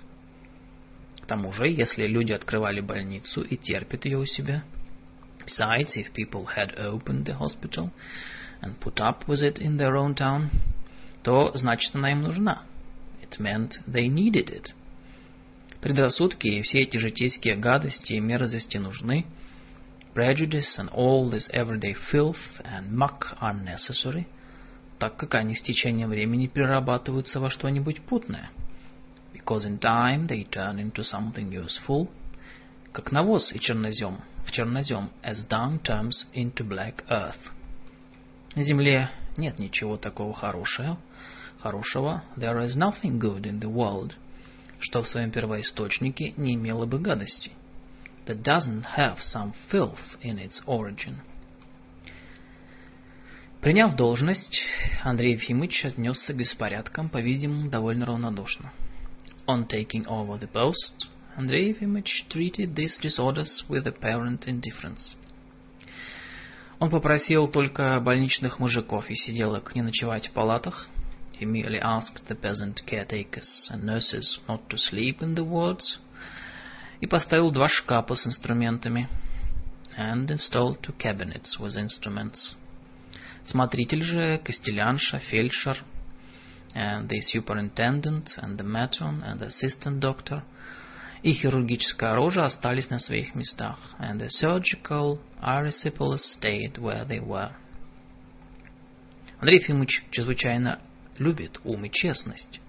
[1.20, 4.62] К тому же, если люди открывали больницу и терпят ее у себя,
[5.44, 7.90] besides, if people had opened the hospital
[8.60, 10.50] and put up with it in their own town,
[11.24, 12.62] то значит она им нужна.
[13.20, 14.72] It meant they needed it.
[15.80, 19.26] Предрассудки и все эти житейские гадости и мерзости нужны.
[20.14, 24.35] Prejudice and all this everyday filth and muck are necessary –
[24.99, 28.49] так как они с tечением времени перерабатываются во что-нибудь путное.
[29.33, 32.09] Because in time they turn into something useful,
[32.91, 37.51] как навоз и чернозем, в чернозем, as dung turns into black earth.
[38.55, 40.97] На земле Нет ничего такого хорошего,
[41.59, 42.23] хорошего.
[42.35, 44.13] There is nothing good in the world,
[44.79, 47.51] что в своем первоисточнике не имело бы гадости.
[48.25, 51.17] That doesn't have some filth in its origin.
[53.61, 54.61] Приняв должность,
[55.03, 58.71] Андрей Ефимович отнесся к беспорядкам, по-видимому, довольно равнодушно.
[59.47, 61.07] On taking over the post,
[61.37, 65.15] Andrei Ефимович treated these disorders with apparent indifference.
[66.79, 70.87] Он попросил только больничных мужиков и сиделок не ночевать в палатах.
[71.39, 75.99] He merely asked the peasant caretakers and nurses not to sleep in the wards.
[77.01, 79.09] И поставил два шкафа с инструментами.
[79.97, 82.53] And installed two cabinets with instruments.
[83.47, 85.83] Смотритель же, костелянша, фельдшер,
[86.75, 90.43] and the superintendent, and the matron, and the assistant doctor–
[91.23, 97.51] и хирургическое оружие остались на своих местах, and the surgical erysipelas stayed where they were.
[99.39, 100.79] Андрей Ефимович чрезвычайно
[101.17, 102.59] любит ум и честность.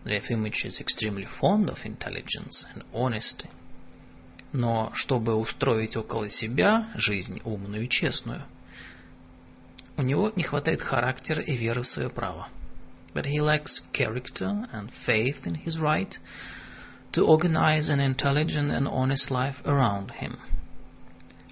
[0.00, 3.48] Андрей Ефимович is extremely fond of intelligence and honesty.
[4.52, 8.44] Но чтобы устроить около себя жизнь умную и честную,
[9.98, 12.48] у него не хватает характера и веры в свое право.
[13.14, 16.18] But he lacks character and faith in his right–
[17.12, 20.38] to organize an intelligent and honest life around him.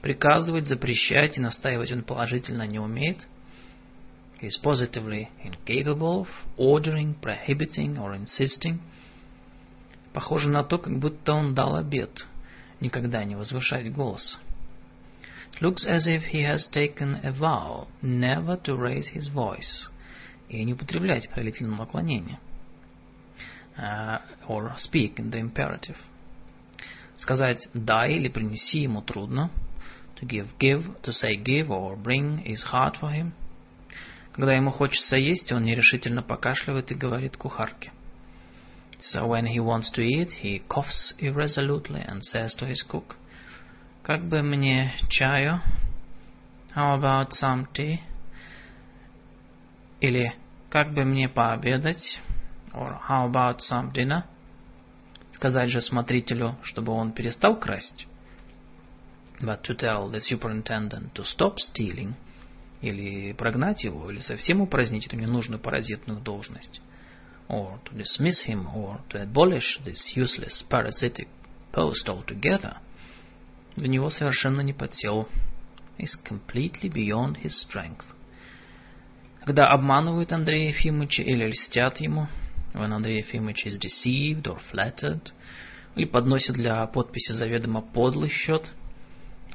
[0.03, 3.27] Приказывать, запрещать и настаивать он положительно не умеет.
[4.41, 8.81] He is positively incapable of ordering, prohibiting or insisting.
[10.13, 12.27] Похоже на то, как будто он дал обет
[12.81, 14.39] никогда не возвышать голос.
[15.56, 19.88] It looks as if he has taken a vow never to raise his voice
[20.50, 22.40] и не употреблять повелительного наклонения
[23.78, 25.98] uh, or speak in the imperative.
[27.18, 29.52] Сказать «дай» или «принеси» ему трудно.
[30.20, 33.34] To give, give, to say give or bring is hard for him.
[34.34, 37.92] Когда ему хочется есть, он нерешительно покашливает и говорит кухарке.
[39.02, 43.16] So when he wants to eat, he coughs irresolutely and says to his cook,
[44.07, 45.61] «Как бы мне чаю?»
[46.77, 47.99] How about some tea?
[50.01, 50.33] Или
[50.71, 52.21] «Как бы мне пообедать?»
[52.73, 54.23] Or how about some dinner?
[55.33, 58.07] Сказать же смотрителю, чтобы он перестал красть.
[59.41, 62.15] But to tell the superintendent to stop stealing,
[62.83, 66.81] или прогнать его, или совсем упразднить эту ненужную паразитную должность.
[67.49, 71.27] Or to dismiss him, or to abolish this useless parasitic
[71.73, 72.77] post altogether.
[73.77, 75.29] Для него совершенно не под силу.
[75.99, 78.05] Is completely beyond his strength.
[79.45, 82.27] Когда обманывают Андрея Ефимовича или льстят ему,
[82.75, 85.31] when Andrei Ефимович is deceived or flattered,
[85.95, 88.67] или подносит для подписи заведомо подлый счет,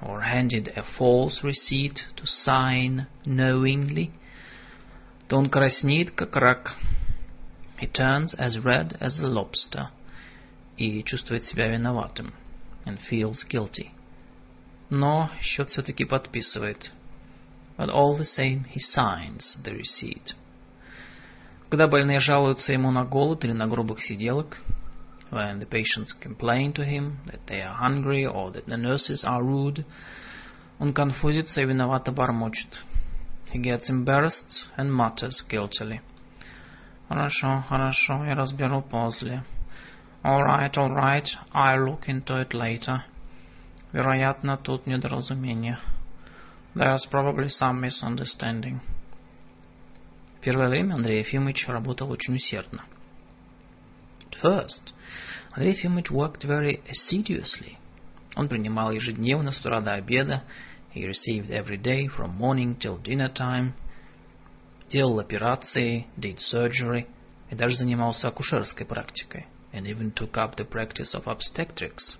[0.01, 4.11] or handed a false receipt to sign knowingly,
[5.27, 6.75] то он краснеет, как рак.
[7.79, 9.89] He turns as red as a lobster
[10.77, 12.33] и чувствует себя виноватым
[12.85, 13.91] and feels guilty.
[14.90, 16.92] Но счет все-таки подписывает.
[17.76, 20.34] But all the same he signs the receipt.
[21.68, 24.56] Когда больные жалуются ему на голод или на грубых сиделок,
[25.30, 29.42] when the patients complain to him that they are hungry or that the nurses are
[29.42, 29.84] rude,
[30.78, 32.84] он конфузится и виновато бормочет.
[33.52, 36.00] He gets embarrassed and mutters guiltily.
[37.08, 39.44] Хорошо, хорошо, я разберу после.
[40.22, 43.04] All right, all right, I'll look into it later.
[43.91, 45.79] Вероятно, тут недоразумение.
[46.75, 48.79] There's probably some misunderstanding.
[50.41, 52.85] Первое время Андрей Ефимович работал очень усердно.
[54.31, 54.93] At first,
[55.51, 57.77] Андрей Ефимович worked very assiduously.
[58.35, 60.43] Он принимал ежедневно с утра до обеда.
[60.95, 63.73] He received every day from morning till dinner time.
[64.89, 67.07] Делал операции, did surgery,
[67.49, 69.47] и даже занимался акушерской практикой.
[69.73, 72.17] And even took up the practice of obstetrics.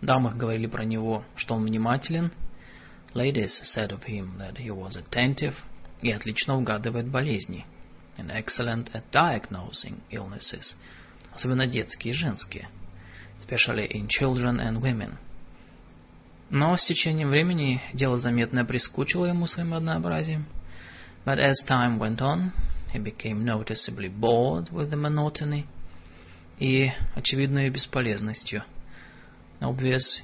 [0.00, 2.32] Дамы говорили про него, что он внимателен.
[3.14, 5.54] Ladies said of him that he was attentive–
[6.04, 7.64] и отлично угадывает болезни.
[8.16, 10.74] And excellent at diagnosing illnesses.
[11.32, 12.68] Особенно детские и женские.
[13.40, 15.16] Especially in children and women.
[16.50, 20.46] Но с течением времени дело заметно прискучило ему своим однообразием.
[21.24, 22.52] But as time went on,
[22.92, 25.64] he became noticeably bored with the monotony
[26.58, 28.62] и очевидной бесполезностью,
[29.60, 30.22] obvious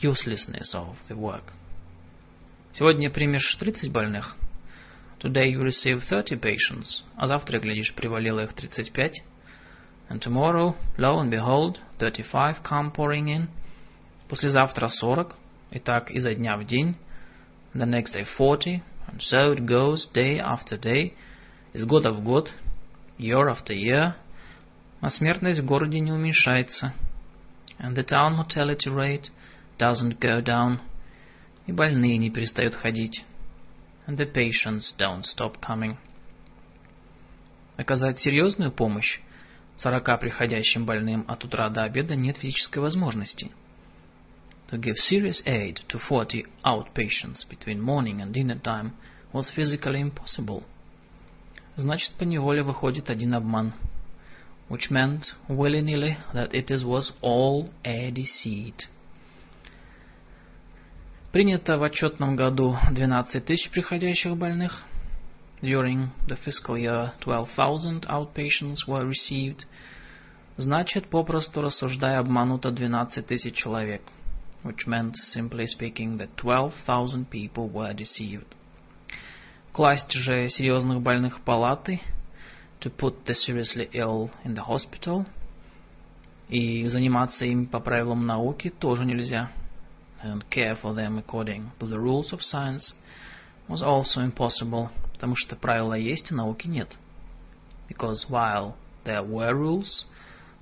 [0.00, 1.44] uselessness of the work.
[2.72, 4.36] Сегодня примешь 30 больных,
[5.20, 9.22] Today you receive 30 patients, а завтра, глядишь, привалило их 35.
[10.08, 13.48] And tomorrow, lo and behold, 35 come pouring in.
[14.28, 15.36] Послезавтра 40,
[15.72, 16.96] и так изо дня в день.
[17.74, 21.12] The next day 40, And so it goes day after day,
[21.74, 22.50] из года в год,
[23.18, 24.14] year after year,
[25.02, 26.94] а смертность в городе не уменьшается.
[27.79, 29.29] And the town mortality rate
[29.77, 30.79] doesn't go down,
[31.67, 33.23] и больные не перестают ходить.
[34.07, 35.97] And the patients don't stop coming.
[37.77, 39.19] Оказать серьезную помощь
[39.77, 43.51] 40 приходящим больным от утра до обеда нет физической возможности.
[44.69, 48.93] To give serious aid to 40 outpatients between morning and dinner time
[49.33, 50.63] was physically impossible.
[51.75, 53.73] Значит, по неволе выходит один обман.
[54.70, 58.88] Which meant willy-nilly that it was all a deceit.
[61.30, 64.82] Принято в отчетном году 12 тысяч приходящих больных.
[65.60, 69.66] During the fiscal year 12,000 outpatients were received.
[70.56, 74.00] Значит, попросту рассуждая, обмануто 12 тысяч человек–
[74.62, 78.54] which meant, simply speaking, that 12,000 people were deceived.
[79.72, 82.00] Класть же серьезных больных палаты,
[82.81, 85.25] to put the seriously ill in the hospital,
[86.47, 89.51] и заниматься им по правилам науки тоже нельзя,
[90.23, 92.93] and care for them according to the rules of science
[93.67, 96.95] was also impossible, потому что правила есть, а науки нет.
[97.89, 100.05] Because while there were rules,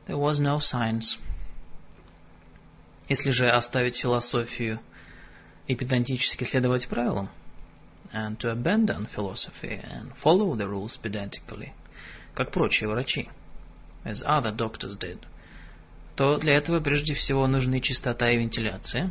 [0.07, 1.17] there was no science.
[3.09, 4.79] Если же оставить философию
[5.67, 7.29] и педантически следовать правилам,
[8.13, 11.73] and to abandon philosophy and follow the rules pedantically,
[12.38, 13.28] как прочие врачи,
[14.04, 15.18] as other doctors did,
[16.14, 19.10] то для этого прежде всего нужны чистота и вентиляция.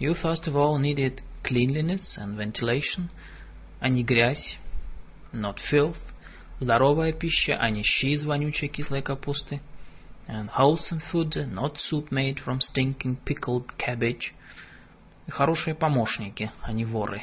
[0.00, 3.10] You first of all needed cleanliness and ventilation,
[3.78, 4.58] а не грязь,
[5.34, 5.98] not filth,
[6.60, 9.60] здоровая пища, а не щи из вонючей кислой капусты–
[10.28, 14.32] and wholesome food, not soup made from stinking pickled cabbage.
[15.26, 17.22] И хорошие помощники, а не воры.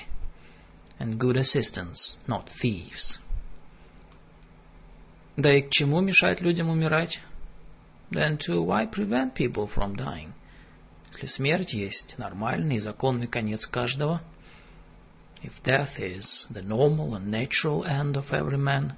[0.99, 3.19] And good assistants, not thieves.
[5.37, 7.19] Да и к чему мешать людям умирать?
[8.11, 10.33] Then too, why prevent people from dying?
[11.11, 14.21] Если смерть есть нормальный и законный конец каждого,
[15.43, 18.93] if death is the normal and natural end of every man,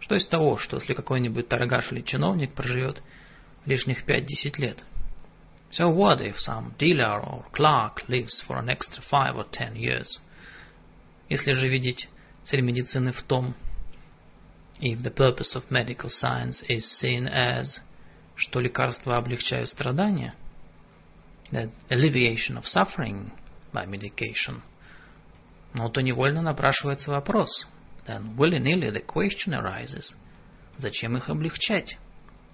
[0.00, 3.02] что из того, что если какой-нибудь торгаш или чиновник проживет
[3.66, 4.26] лишних 5-10
[4.58, 4.84] лет.
[5.72, 10.20] So what if some dealer or clerk lives for an extra five or ten years?
[11.28, 12.08] Если же видеть
[12.44, 13.54] цель медицины в том,
[14.79, 17.79] if the purpose of medical science is seen as,
[18.35, 20.35] что лекарства облегчают страдания,
[21.51, 23.31] that alleviation of suffering
[23.73, 24.61] by medication,
[25.73, 27.67] но то невольно напрашивается вопрос,
[28.07, 30.15] then willy-nilly the question arises,
[30.77, 31.97] зачем их облегчать?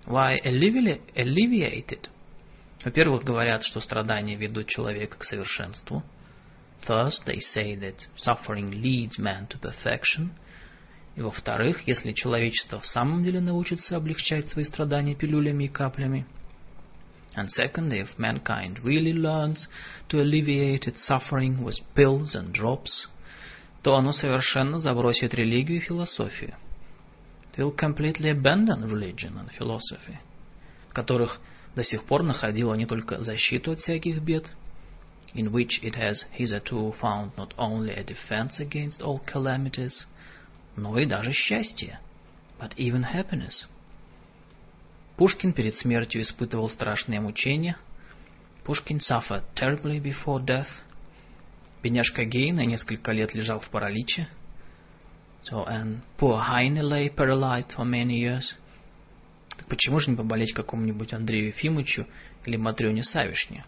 [0.06, 2.10] Why alleviated?
[2.84, 6.04] Во-первых, говорят, что страдания ведут человека к совершенству.
[6.88, 10.32] First, they say that suffering leads man to perfection.
[11.17, 16.27] И во-вторых, если человечество в самом деле научится облегчать свои страдания пилюлями и каплями,
[17.35, 19.69] and second, if mankind really learns
[20.09, 23.09] to alleviate its suffering with pills and drops,
[23.83, 26.55] то оно совершенно забросит религию и философию
[27.57, 30.19] will completely abandon religion and philosophy,
[30.91, 31.41] в которых
[31.75, 34.47] до сих пор находило не только защиту от всяких бед,
[35.35, 40.07] in which it has hitherto found not only a defense against all calamities,
[40.77, 42.01] но и даже счастье,
[42.61, 43.67] but even happiness.
[45.17, 47.77] Пушкин перед смертью испытывал страшные мучения.
[48.65, 50.69] Пушкин suffered terribly before death.
[51.83, 54.29] Бедняжка Гейна несколько лет лежал в параличе.
[55.45, 58.55] So, and poor Heine lay paralyzed for many years.
[59.57, 62.07] Так почему же не поболеть какому-нибудь Андрею Ефимовичу
[62.45, 63.65] или Матрёне Савишне?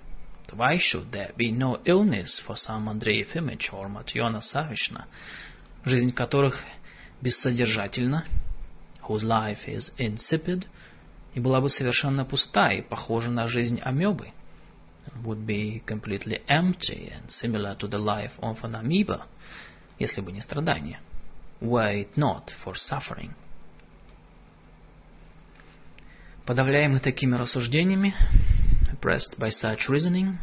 [0.53, 5.05] Why should there be no illness for some Andrei Ефимович or Matriona Savishna,
[5.85, 6.59] жизнь которых
[7.23, 8.27] бессодержательна,
[9.09, 10.67] whose life is insipid,
[11.35, 14.33] и была бы совершенно пуста и похожа на жизнь амебы,
[15.25, 19.27] would be completely empty and similar to the life of an amoeba,
[19.99, 21.01] если бы не страдания.
[21.61, 23.35] Were it not for suffering.
[26.47, 28.15] Подавляемый такими рассуждениями,
[28.93, 30.39] oppressed by such reasoning,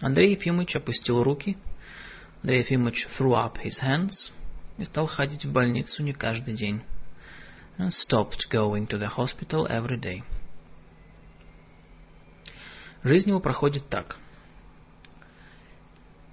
[0.00, 1.56] Андрей Ефимович опустил руки,
[2.42, 4.30] Андрей Ефимович threw up his hands
[4.78, 6.82] и стал ходить в больницу не каждый день,
[7.78, 10.22] and stopped going to the hospital every day.
[13.02, 14.16] Жизнь его проходит так.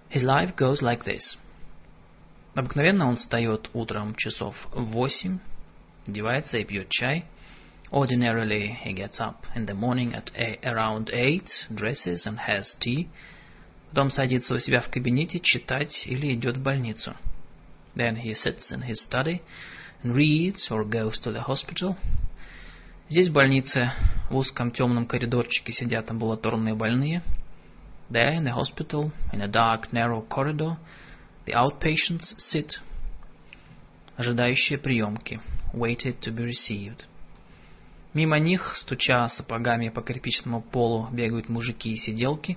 [0.10, 1.38] His life goes like this–
[2.56, 5.40] Обыкновенно он встает утром часов восемь,
[6.07, 7.26] одевается и пьет чай.
[7.91, 13.07] Ordinarily he gets up in the morning at a, around eight, dresses and has tea.
[13.90, 17.15] Потом садится у себя в кабинете читать или идет в больницу.
[17.95, 19.43] Then he sits in his study
[20.03, 21.97] and reads or goes to the hospital.
[23.09, 23.93] Здесь в больнице
[24.31, 27.23] в узком темном коридорчике сидят амбулаторные больные.
[28.11, 30.79] There in the hospital, in a dark narrow corridor,
[31.47, 32.79] the outpatients sit,
[34.16, 35.41] ожидающие приемки,
[35.73, 37.07] waited to be received.
[38.15, 42.57] Мимо них, стуча сапогами по кирпичному полу, бегают мужики и сиделки.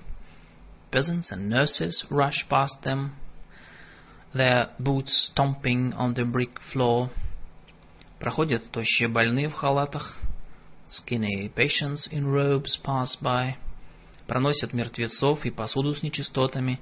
[0.90, 3.10] Peasants and nurses rush past them,
[4.33, 7.09] their boots stomping on the brick floor.
[8.19, 10.17] Проходят тощие больные в халатах.
[10.85, 13.55] Skinny patients in robes pass by.
[14.27, 16.79] Проносят мертвецов и посуду с нечистотами.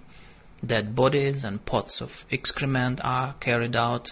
[0.62, 4.12] Dead bodies and pots of excrement are carried out.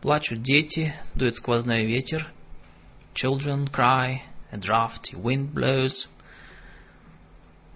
[0.00, 2.26] Плачут дети, дует сквозной ветер.
[3.14, 4.20] Children cry,
[4.52, 6.06] a drafty wind blows.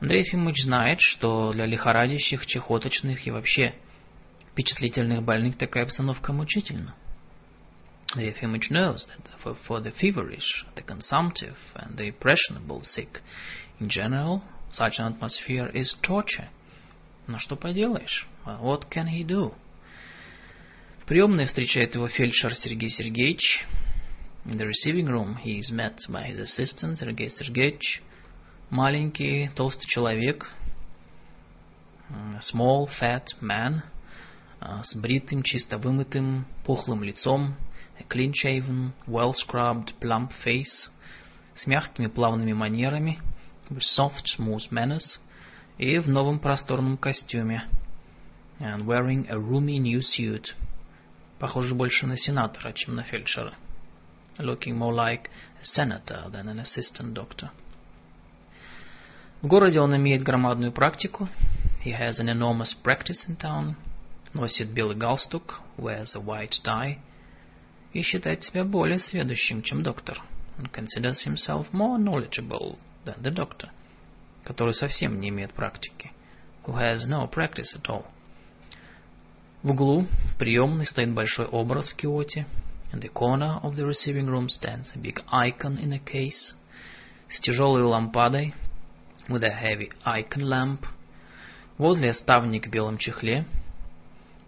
[0.00, 3.74] Андрей Ефимович знает, что для лихорадящих, чехоточных и вообще
[4.52, 6.94] впечатлительных больных такая обстановка мучительна.
[8.12, 13.20] Андрей Ефимович knows that for, for the feverish, the consumptive and the impressionable sick
[13.78, 16.48] in general, such an atmosphere is torture.
[17.28, 18.26] Но что поделаешь?
[18.44, 19.54] What can he do?
[20.98, 23.64] В приемной встречает его фельдшер Сергей Сергеевич.
[24.46, 28.02] In the receiving room he is met by his assistant Сергей Сергеевич.
[28.70, 30.50] Маленький, толстый человек.
[32.08, 33.84] A small, fat man.
[34.60, 37.56] С бритым, чисто вымытым, пухлым лицом.
[38.08, 40.90] Clean-shaven, well-scrubbed, plump face.
[41.54, 43.18] С мягкими, плавными манерами.
[43.70, 45.18] With soft, smooth manners.
[45.78, 47.64] И в новом просторном костюме.
[48.58, 50.54] And wearing a roomy new suit.
[51.38, 53.54] Похоже больше на сенатора, чем на фельдшера.
[54.38, 55.30] Looking more like
[55.60, 57.50] a senator than an assistant doctor.
[59.40, 61.28] В городе он имеет громадную практику.
[61.82, 63.74] He has an enormous practice in town.
[64.32, 66.98] Носит белый галстук, wears a white tie.
[67.92, 70.22] И считает себя более сведущим, чем доктор.
[70.58, 73.70] And considers himself more knowledgeable than the doctor,
[74.44, 76.12] который совсем не имеет практики.
[76.66, 78.04] Who has no practice at all.
[79.62, 82.46] В углу, в приемной, стоит большой образ в киоте.
[82.92, 86.54] In the corner of the receiving room stands a big icon in a case.
[87.28, 88.54] С тяжелой лампадой,
[89.28, 90.86] with a heavy icon lamp.
[91.78, 93.44] Возле ставник в белом чехле.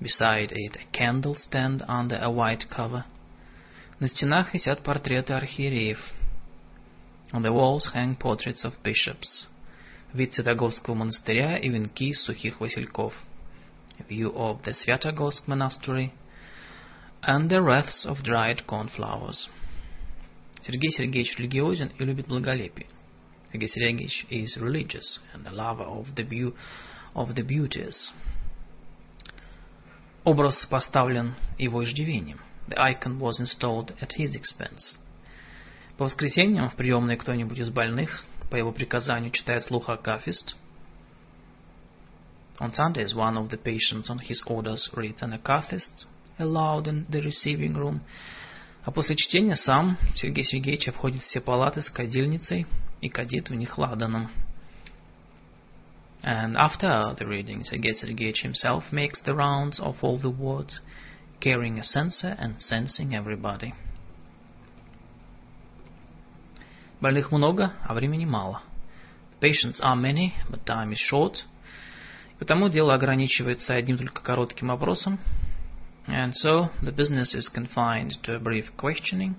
[0.01, 3.05] Beside it a candle stand under a white cover.
[3.99, 5.99] На стенах висят портреты архиереев.
[7.33, 9.47] On the walls hang portraits of bishops.
[10.13, 13.13] Вид Святогорского монастыря и венки из сухих васильков.
[13.99, 16.13] A view of the Svyatogorsk monastery
[17.23, 19.49] and the wreaths of dried cornflowers.
[20.61, 22.87] Сергей Сергеевич религиозен и любит благолепие.
[23.51, 26.53] Сергей Сергеевич is religious and a lover of the, view,
[27.15, 28.11] of the beauties.
[30.24, 32.40] Образ поставлен его иждивением.
[32.68, 34.96] The icon was installed at his expense.
[35.96, 40.56] По воскресеньям в приемной кто-нибудь из больных по его приказанию читает слух Акафист.
[42.60, 46.06] On Sundays, one of the patients on his orders reads an Akathist
[46.38, 48.00] aloud in the receiving room.
[48.84, 52.66] А после чтения сам Сергей Сергеевич обходит все палаты с кадильницей
[53.00, 54.30] и кадит в них ладаном.
[56.23, 60.81] And after the reading, Sergei Sergeyevich himself makes the rounds of all the wards,
[61.39, 63.73] carrying a censer and censing everybody.
[66.99, 68.61] Больных много, а времени мало.
[69.39, 71.45] Patients are many, but time is short.
[72.39, 75.19] Потому дело ограничивается одним только коротким вопросом.
[76.07, 79.35] And so the business is confined to a brief questioning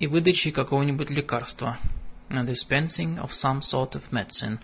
[0.00, 1.78] и выдачей какого-нибудь лекарства.
[2.28, 4.58] And dispensing of some sort of medicine.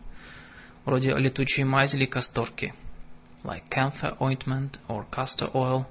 [0.88, 2.74] Вроде летучей мази или касторки.
[3.44, 5.86] Like camphor ointment or castor oil.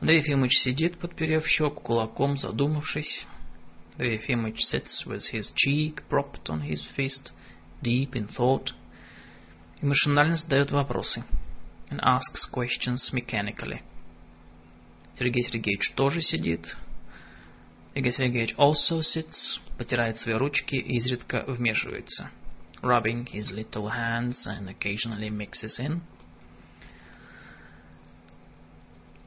[0.00, 3.26] Андрей Ефимович сидит, подперев щеку кулаком, задумавшись.
[3.94, 7.32] Андрей Ефимович sits with his cheek propped on his fist,
[7.82, 8.72] deep in thought.
[9.82, 11.24] И машинально задает вопросы.
[11.90, 13.80] And asks questions mechanically.
[15.18, 16.76] Сергей Сергеевич тоже сидит.
[17.94, 22.30] Сергей Сергеевич also sits, потирает свои ручки и изредка вмешивается.
[22.81, 26.01] Rubbing his little hands and occasionally mixes in.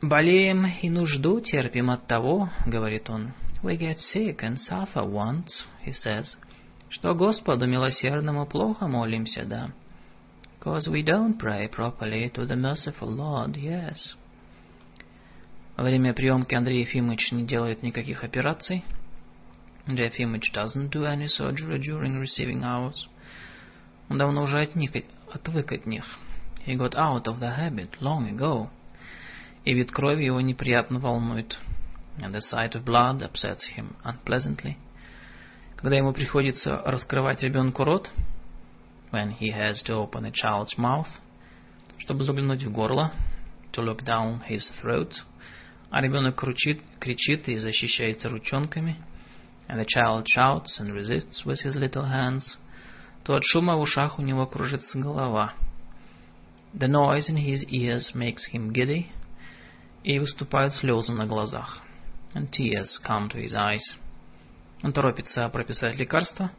[0.02, 5.92] «Болеем и нужду терпим от того, — говорит он, — we get sick and suffer once, he
[5.92, 6.36] says,
[6.90, 9.70] что Господу милосердному плохо молимся, да,
[10.58, 14.16] because we don't pray properly to the merciful Lord, yes.
[15.76, 18.84] Во время приемки Андрей Ефимович не делает никаких операций.
[19.86, 23.08] Андрей Ефимович doesn't do any surgery during receiving hours.
[24.11, 26.03] Он давно уже отник, отвык от них.
[26.67, 28.67] He got out of the habit long ago.
[29.63, 31.57] И вид крови его неприятно волнует.
[32.17, 34.75] And the sight of blood upsets him unpleasantly.
[35.77, 38.09] Когда ему приходится раскрывать ребенку рот,
[39.13, 41.07] when he has to open a child's mouth,
[41.97, 43.13] чтобы заглянуть в горло,
[43.71, 45.13] to look down his throat,
[45.89, 48.97] а ребенок кричит, кричит и защищается ручонками,
[49.69, 52.57] and the child shouts and resists with his little hands,
[53.24, 55.52] то от шума в ушах у него кружится голова.
[56.72, 59.06] The noise in his ears makes him giddy,
[60.04, 61.82] и выступают слезы на глазах,
[62.34, 63.96] and tears come to his eyes.
[64.82, 66.52] Он торопится прописать лекарство,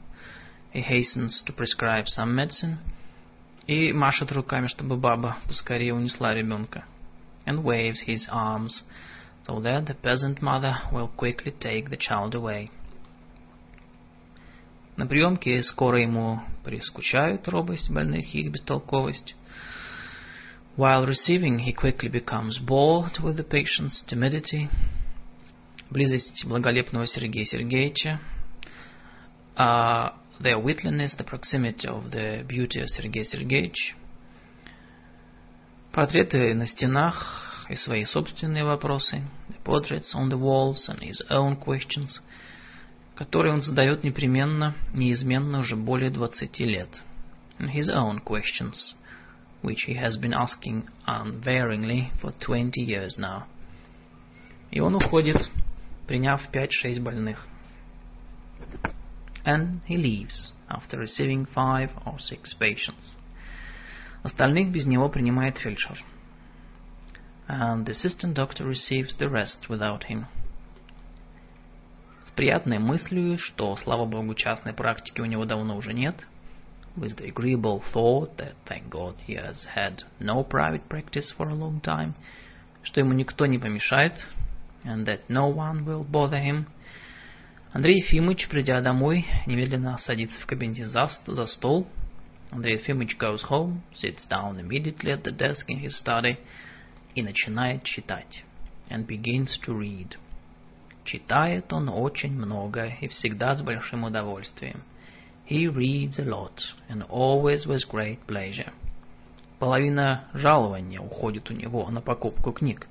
[0.73, 2.77] he hastens to prescribe some medicine,
[3.67, 6.83] и машет руками, чтобы баба поскорее унесла ребенка,
[7.45, 8.83] and waves his arms,
[9.47, 12.69] so that the peasant mother will quickly take the child away.
[14.96, 19.34] На приемке скоро ему прискучают робость больных и их бестолковость.
[20.76, 24.68] While receiving, he quickly becomes bored with the patient's timidity.
[25.90, 28.20] Близость благолепного Сергея Сергеевича.
[29.56, 33.94] Uh, their witliness, the proximity of the beauty of Сергей Сергеевич.
[35.92, 39.22] Портреты на стенах и свои собственные вопросы.
[39.48, 42.20] The portraits on the walls and his own questions–
[43.17, 47.01] которые он задает непременно, неизменно уже более 20 лет.
[47.57, 48.93] And his own questions,
[49.63, 53.45] which he has been asking unvaryingly for 20 years now.
[54.69, 55.49] И он уходит,
[56.05, 57.47] приняв 5-6 больных.
[59.43, 63.15] And he leaves after receiving five or six patients.
[64.21, 65.97] Остальных без него принимает фельдшер.
[67.47, 70.27] And the assistant doctor receives the rest without him
[72.42, 76.16] Приятной мыслью, что, слава богу, частной практики у него давно уже нет,
[76.96, 81.54] with the agreeable thought that, thank God, he has had no private practice for a
[81.54, 82.14] long time,
[82.82, 84.14] что ему никто не помешает,
[84.82, 86.66] and that no one will bother him,
[87.72, 91.86] Андрей Ефимович, придя домой, немедленно садится в кабинете за, за стол.
[92.50, 96.38] Андрей Ефимович goes home, sits down immediately at the desk in his study
[97.14, 98.42] и начинает читать,
[98.90, 100.16] and begins to read.
[101.04, 104.82] Читает он очень много и всегда с большим удовольствием.
[105.48, 108.72] He reads a lot and always with great pleasure.
[109.58, 112.86] Половина жалования уходит у него на покупку книг.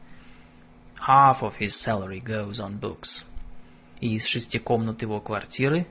[1.07, 3.23] Half of his salary goes on books.
[4.01, 5.87] И из шести комнат его квартиры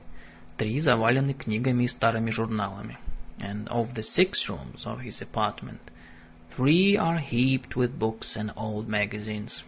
[0.57, 2.97] три завалены книгами и старыми журналами.
[3.39, 5.79] And of the six rooms of his apartment,
[6.55, 9.63] three are heaped with books and old magazines.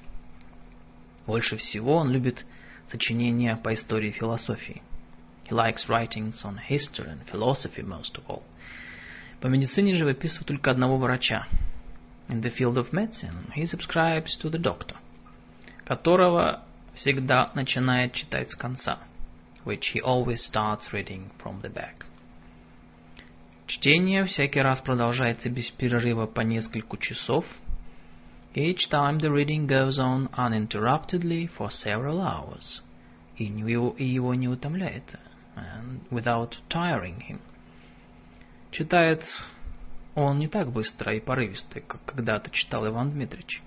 [1.25, 2.45] Больше всего он любит
[2.91, 4.81] сочинения по истории и философии.
[5.49, 8.43] He likes writings on history and philosophy most of all.
[9.41, 11.47] По медицине же выписывает только одного врача.
[12.29, 14.95] In the field of medicine he subscribes to the doctor,
[15.85, 16.63] которого
[16.95, 18.99] всегда начинает читать с конца,
[19.65, 22.05] which he always starts reading from the back.
[23.67, 27.45] Чтение всякий раз продолжается без перерыва по несколько часов–
[28.55, 32.81] Each time the reading goes on uninterruptedly for several hours.
[33.35, 35.17] И его не утомляет,
[35.55, 37.39] and without tiring him.
[38.69, 39.23] Читает
[40.13, 43.59] он не так быстро и порывисто, как когда-то читал Иван Дмитрич.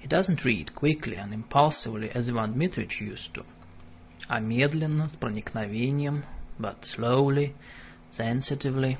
[0.00, 3.44] He doesn't read quickly and impulsively as Ivan Dmitrich used to,
[4.28, 6.24] а медленно, с проникновением,
[6.60, 7.56] but slowly,
[8.16, 8.96] sensitively,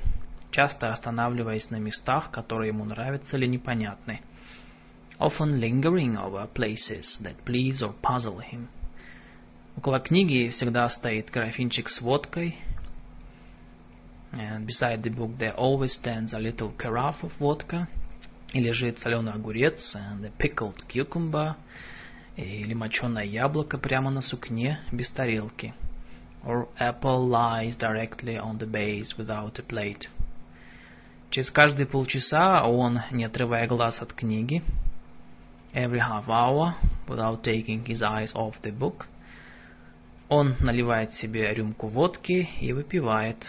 [0.51, 4.21] часто останавливаясь на местах, которые ему нравятся или непонятны–
[5.19, 8.69] often lingering over places that please or puzzle him.
[9.77, 12.57] Около книги всегда стоит графинчик с водкой,
[14.33, 17.89] and beside the book there always stands a little carafe of vodka,
[18.53, 21.57] и лежит соленый огурец and a pickled cucumber,
[22.37, 25.75] или моченое яблоко прямо на сукне без тарелки,
[26.45, 30.09] or apple lies directly on the base without a plate.
[31.31, 34.63] Через каждые полчаса он, не отрывая глаз от книги,
[35.75, 36.77] every half hour
[37.09, 39.07] without taking his eyes off the book.
[40.29, 43.45] Он наливает себе рюмку водки и выпивает.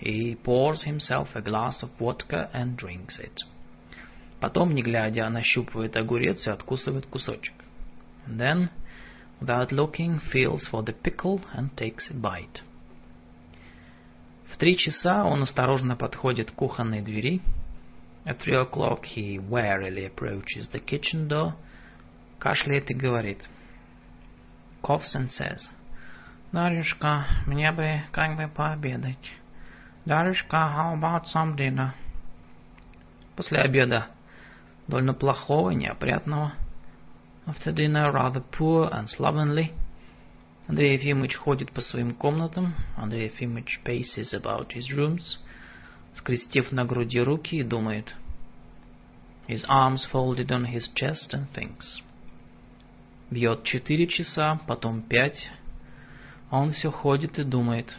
[0.00, 3.38] He pours himself a glass of vodka and drinks it.
[4.40, 7.54] Потом, не глядя, нащупывает огурец и откусывает кусочек.
[8.26, 8.68] And then,
[9.40, 12.62] without looking, feels for the pickle and takes a bite.
[14.52, 17.40] В три часа он осторожно подходит к кухонной двери
[18.24, 21.54] At three o'clock he warily approaches the kitchen door,
[22.38, 23.38] кашляет и говорит.
[24.82, 25.60] Coughs and says,
[26.52, 29.18] Дарюшка, мне бы как бы пообедать.
[30.04, 31.94] Дарюшка, how about some dinner?
[33.36, 34.08] После обеда
[34.86, 36.52] довольно плохого и неопрятного.
[37.46, 39.72] After dinner rather poor and slovenly.
[40.68, 42.74] Андрей Ефимович ходит по своим комнатам.
[42.96, 45.38] Андрей Ефимович paces about his rooms,
[46.14, 48.14] скрестив на груди руки и думает.
[49.48, 52.00] His arms folded on his chest and thinks.
[53.30, 55.50] Бьет четыре часа, потом пять.
[56.50, 57.96] Он все ходит и думает.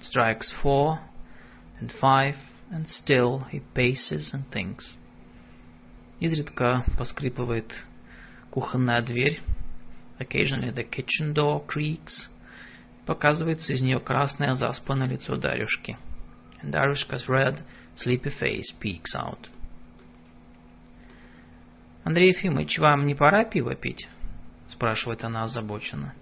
[0.00, 0.98] Strikes four
[1.80, 2.36] and five,
[2.70, 4.84] and still he paces and thinks.
[6.20, 7.72] Изредка поскрипывает
[8.50, 9.40] кухонная дверь.
[10.18, 12.28] Occasionally the kitchen door creaks.
[13.06, 15.96] Показывается из нее красное заспанное лицо Дарюшки.
[16.61, 17.63] And Darushka's red,
[17.95, 19.47] sleepy face peeks out.
[22.03, 24.07] Андрей Ефимович, вам не пора пиво пить?
[24.69, 26.13] Спрашивает она озабоченно.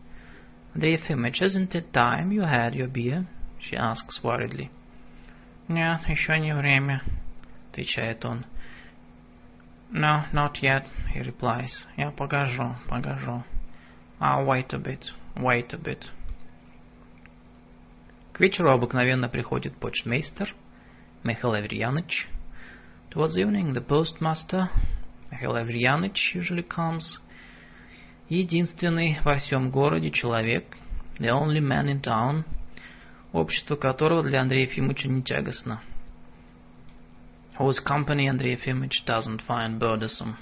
[0.74, 3.26] Андрей Ефимович, isn't it time you had your beer?
[3.60, 4.70] She asks worriedly.
[5.68, 7.02] Нет, еще не время,
[7.72, 8.46] отвечает он.
[9.92, 11.72] No, not yet, he replies.
[11.98, 13.44] Я погожу, погожу.
[14.20, 15.06] I'll wait a bit,
[15.36, 16.06] wait a bit.
[18.35, 20.55] К вечеру обыкновенно приходит почтмейстер
[21.23, 22.27] Михаил Аверьяныч.
[23.11, 24.67] Towards evening, the postmaster,
[25.31, 27.05] Михаил Аверьяныч, usually comes.
[28.29, 30.67] Единственный во всем городе человек,
[31.19, 32.45] the only man in town,
[33.33, 35.81] общество которого для Андрея Ефимовича не тягостно
[37.59, 40.35] whose company Андрей Ефимович doesn't find burdensome.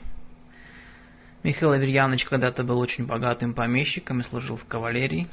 [1.42, 5.28] Михаил Аверьяныч когда-то был очень богатым помещиком и служил в кавалерии.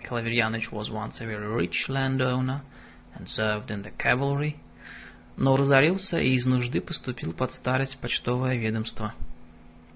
[0.00, 2.62] Михаил Аверьяныч was once a very rich landowner
[3.14, 4.56] and served in the cavalry,
[5.36, 9.14] но разорился и из нужды поступил под старость в почтовое ведомство.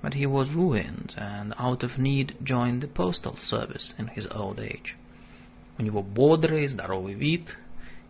[0.02, 4.60] But he was ruined and out of need joined the postal service in his old
[4.60, 4.94] age.
[5.78, 7.48] У него бодрый, здоровый вид.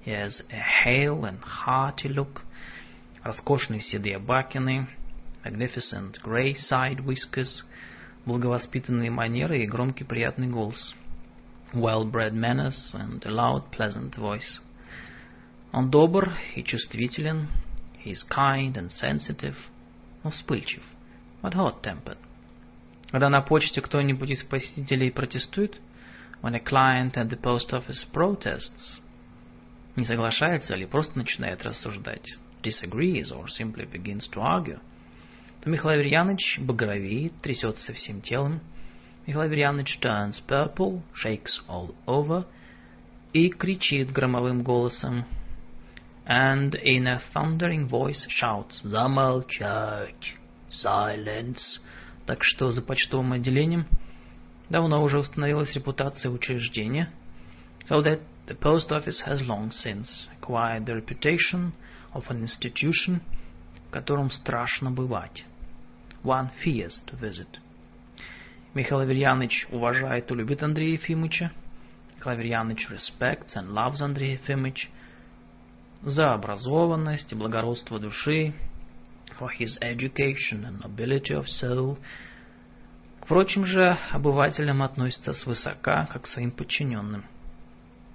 [0.04, 2.42] He has a hale and hearty look–
[3.24, 4.86] роскошные седые бакины,
[5.44, 7.64] magnificent grey side whiskers,
[8.26, 10.94] благовоспитанные манеры и громкий приятный голос,
[11.74, 14.60] well-bred manners and a loud pleasant voice.
[15.72, 17.48] Он добр и чувствителен,
[18.04, 19.56] he is kind and sensitive,
[20.22, 20.82] но вспыльчив,
[21.42, 22.18] but hot-tempered.
[23.10, 25.80] Когда на почте кто-нибудь из посетителей протестует,
[26.42, 29.00] when a client at the post office protests,
[29.96, 32.26] не соглашается или просто начинает рассуждать,
[32.62, 34.80] disagrees or simply begins to argue,
[35.62, 38.60] то Михаил Аверьяныч багровеет, трясется всем телом.
[39.25, 42.45] Михаил Аверьяныч turns purple, shakes all over
[43.33, 45.25] и кричит громовым голосом
[46.25, 50.35] and in a thundering voice shouts «Замолчать!
[50.71, 51.79] Silence!»
[52.25, 53.87] Так что за почтовым отделением
[54.69, 57.11] давно уже установилась репутация учреждения,
[57.87, 61.71] so that the post office has long since acquired the reputation
[62.13, 63.21] of an institution,
[63.87, 65.43] в котором страшно бывать.
[66.23, 67.47] One fears to visit.
[68.74, 71.52] Михаил Аверьяныч уважает и любит Андрея Ефимовича.
[72.16, 74.90] Михаил Аверьяныч respects and loves Андрей Ефимович
[76.02, 78.52] за образованность и благородство души,
[79.38, 81.98] for his education and nobility of soul.
[83.20, 87.24] К прочим же обывателям относится свысока, как к своим подчиненным.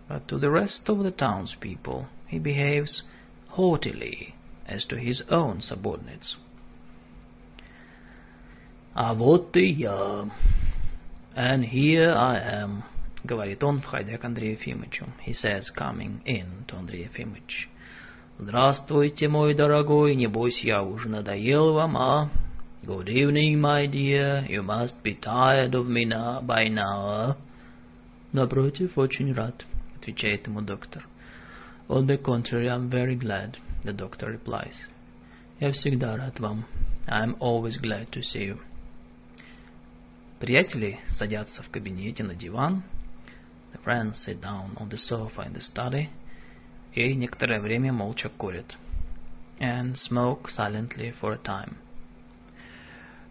[0.10, 3.04] But to the rest of the townspeople he behaves
[3.56, 4.36] haughtily
[4.68, 6.36] as to his own subordinates.
[9.02, 10.28] «А вот и я,
[11.34, 12.82] and here I am»,—
[13.24, 15.06] говорит он, входя к Андрею Ефимовичу.
[15.26, 17.70] He says, coming in to Андрей Ефимович.
[18.40, 22.30] «Здравствуйте, мой дорогой, небось я уже надоел вам, а?»
[22.84, 27.38] «Good evening, my dear, you must be tired of me now, by now, а?»
[28.34, 29.66] «Напротив, очень рад»,—
[29.96, 31.08] отвечает ему доктор.
[31.88, 33.56] On the contrary, I'm very glad,
[33.86, 34.76] the doctor replies.
[35.62, 36.66] Я всегда рад вам.
[37.08, 38.60] I'm always glad to see you.
[40.40, 42.84] Приятели садятся в кабинете на диван.
[43.74, 46.08] The friends sit down on the sofa in the study.
[46.94, 48.78] И некоторое время молча курят.
[49.60, 51.76] And smoke silently for a time.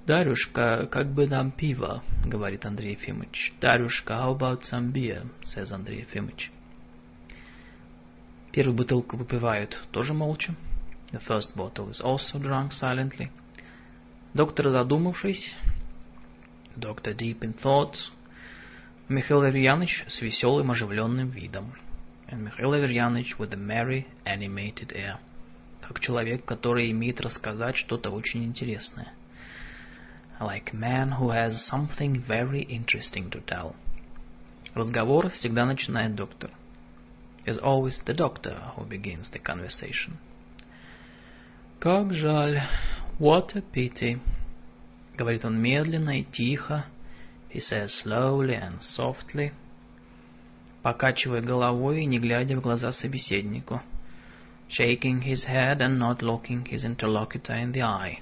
[0.06, 3.55] «Дарюшка, как бы нам пиво?»— говорит Андрей Ефимович.
[3.60, 6.51] «Дарюшка, how about some beer?»— says Андрей Ефимович.
[8.52, 10.55] Первую бутылку выпивают тоже молча.
[11.12, 13.30] The first bottle is also drunk silently.
[14.35, 15.55] Доктор, задумавшись,
[16.78, 17.94] доктор deep in thought,
[19.09, 21.72] Михаил Аверьяныч с веселым оживленным видом.
[22.28, 25.18] And Михаил Аверьяныч with a merry, animated air.
[25.80, 29.12] Как человек, который имеет рассказать что-то очень интересное.
[30.40, 33.74] Like a man who has something very interesting to tell.
[34.74, 36.50] Разговор всегда начинает доктор
[37.48, 40.18] is always the doctor who begins the conversation.
[41.80, 42.60] Как жаль.
[43.18, 44.20] What a pity.
[45.19, 46.86] Говорит он медленно и тихо.
[47.53, 49.53] He says slowly and softly.
[50.82, 53.82] Покачивая головой и не глядя в глаза собеседнику.
[54.69, 58.19] Shaking his head and not looking his interlocutor in the eye.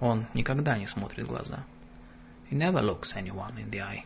[0.00, 1.66] Он никогда не смотрит в глаза.
[2.50, 4.04] He never looks anyone in the eye.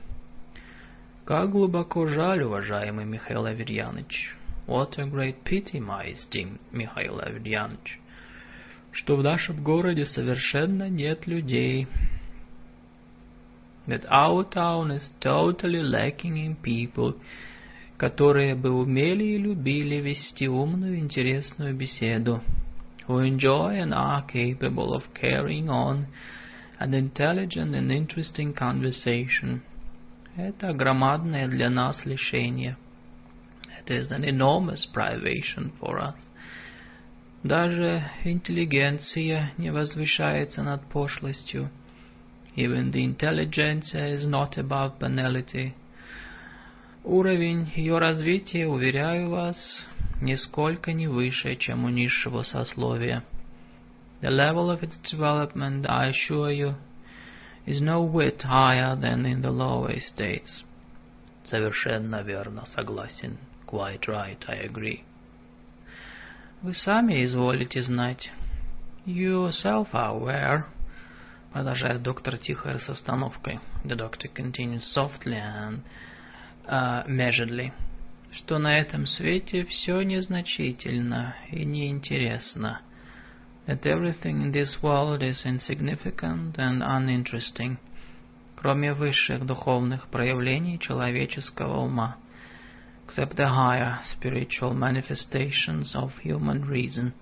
[1.24, 4.34] Как глубоко жаль, уважаемый Михаил Аверьяныч.
[4.66, 8.00] What a great pity, my esteemed Михаил Аверьяныч,
[8.94, 11.86] что в нашем городе совершенно нет людей.
[13.86, 17.20] That our town is totally lacking in people,
[17.98, 22.42] которые бы умели и любили вести умную интересную беседу,
[23.06, 26.06] who enjoy and are capable of carrying on
[26.78, 29.60] an intelligent and interesting conversation–
[30.36, 32.76] это громадное для нас лишение.
[33.86, 36.14] It is an enormous privation for us.
[37.44, 41.70] Даже интеллигенция не возвышается над пошлостью.
[42.56, 45.74] Even the intelligentsia is not above banality.
[47.04, 49.58] Уровень ее развития, уверяю вас,
[50.22, 53.22] нисколько не выше, чем у низшего сословия.
[54.22, 56.76] The level of its development, I assure you,
[57.66, 60.64] is no whit higher than in the lower states.
[61.50, 63.36] Совершенно верно, согласен.
[63.66, 65.02] Quite right, I agree.
[66.64, 68.30] Вы сами изволите знать.
[69.04, 70.64] You yourself are aware.
[71.52, 73.60] Продолжает доктор тихо с остановкой.
[73.84, 75.82] The doctor continues softly and
[76.66, 77.70] uh, measuredly.
[78.32, 82.80] Что на этом свете все незначительно и неинтересно.
[83.66, 87.76] that everything in this world is insignificant and uninteresting,
[88.56, 92.16] кроме высших духовных проявлений человеческого ума,
[93.05, 97.13] except the higher spiritual manifestations of human reason.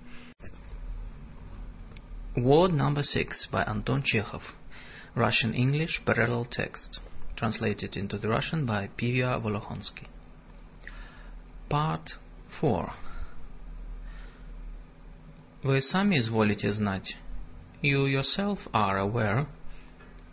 [2.36, 4.42] Word number six by Anton Chekhov,
[5.16, 7.00] Russian-English parallel text,
[7.36, 10.08] translated into the Russian by Pivya Volokhonsky.
[11.70, 12.18] Part
[12.62, 12.94] 4
[15.64, 17.18] Вы сами изволите знать.
[17.82, 19.48] You yourself are aware,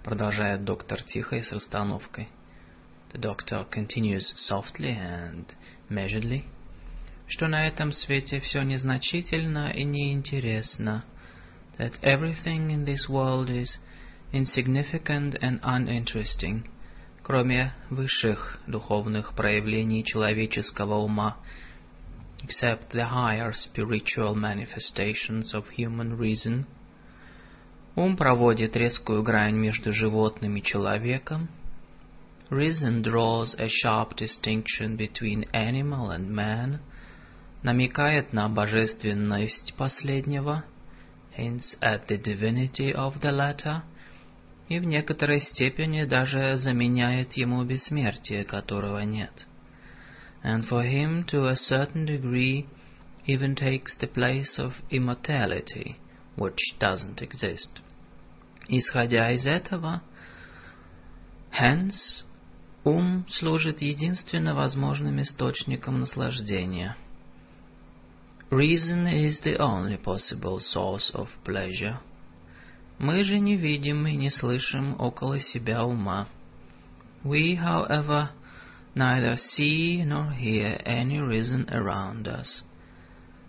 [0.04, 2.28] продолжает доктор тихо и с расстановкой.
[3.11, 5.45] The doctor continues softly and
[5.89, 6.43] measuredly,
[7.27, 11.03] что на этом свете все незначительно и неинтересно,
[11.77, 13.77] that everything in this world is
[14.31, 16.67] insignificant and uninteresting,
[17.23, 21.37] кроме высших духовных проявлений человеческого ума–
[22.43, 26.65] except the higher spiritual manifestations of human reason.
[27.95, 31.49] Ум проводит резкую грань между животным и человеком.
[32.50, 36.80] Reason draws a sharp distinction between animal and man,
[37.62, 40.64] намекает на божественность последнего,
[41.36, 43.82] hints at the divinity of the latter,
[44.68, 49.46] и в некоторой степени даже заменяет ему бессмертие, которого нет
[50.44, 52.66] and for him to a certain degree
[53.26, 55.96] even takes the place of immortality,
[56.36, 57.80] which doesn't exist.
[58.68, 60.02] Исходя из этого,
[61.50, 62.24] hence,
[62.83, 66.95] ум служит единственно возможным источником наслаждения.
[68.49, 71.99] Reason is the only possible source of pleasure.
[72.97, 76.27] Мы же не видим и не слышим около себя ума.
[77.23, 78.29] We, however,
[78.95, 82.63] neither see nor hear any reason around us.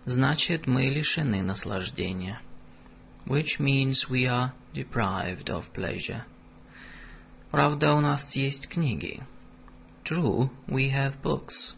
[0.05, 2.39] Значит, мы лишены наслаждения.
[3.25, 6.25] Which means we are deprived of pleasure.
[7.51, 9.21] Правда, у нас есть книги.
[10.05, 11.75] True, we have books.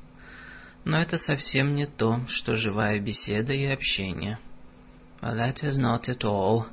[0.85, 4.37] Но это совсем не то, что живая беседа и общение.
[5.19, 6.67] But that is not at all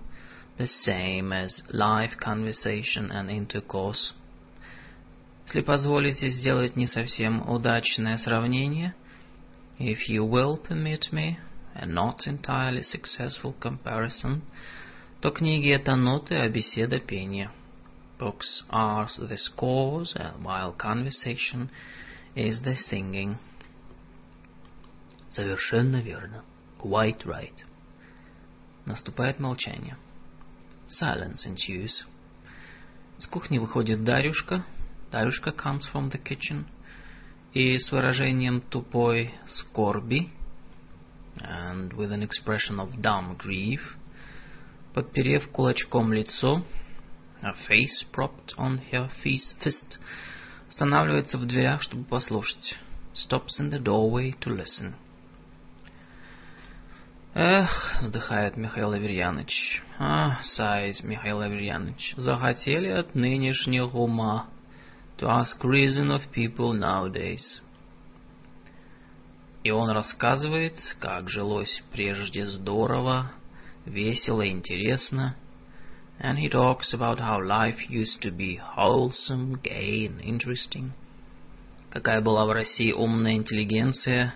[0.59, 4.13] the same as live conversation and intercourse.
[5.47, 8.95] Если позволите сделать не совсем удачное сравнение,
[9.79, 11.39] if you will permit me
[11.75, 14.43] a not entirely successful comparison,
[15.23, 17.51] то книги— это ноты, а беседа— пение.
[18.21, 21.71] Books are the scores, while conversation
[22.37, 23.39] is the singing.
[25.31, 26.45] Совершенно верно.
[26.79, 27.65] Quite right.
[28.85, 29.97] Наступает молчание.
[30.91, 32.05] Silence ensues.
[33.17, 34.67] С кухни выходит Дарюшка,
[35.11, 36.67] Дарюшка comes from the kitchen
[37.55, 40.29] и с выражением тупой скорби
[41.39, 43.81] and with an expression of dumb grief,
[44.93, 46.63] подперев кулачком лицо,
[47.43, 49.99] a face propped on her fist,
[50.69, 52.77] останавливается в дверях, чтобы послушать.
[53.15, 54.95] Stops in the doorway to listen.
[57.35, 59.83] Эх, вздыхает Михаил Аверьяныч.
[59.99, 62.15] А, sighs Михаил Аверьяныч.
[62.17, 64.49] Захотели от нынешних ума.
[65.19, 67.61] To ask reason of people nowadays.
[69.63, 73.31] И он рассказывает, как жилось прежде здорово,
[73.85, 75.37] весело, интересно.
[76.20, 80.94] And he talks about how life used to be wholesome, gay and interesting.
[81.90, 84.34] Какая была в России умная интеллигенция,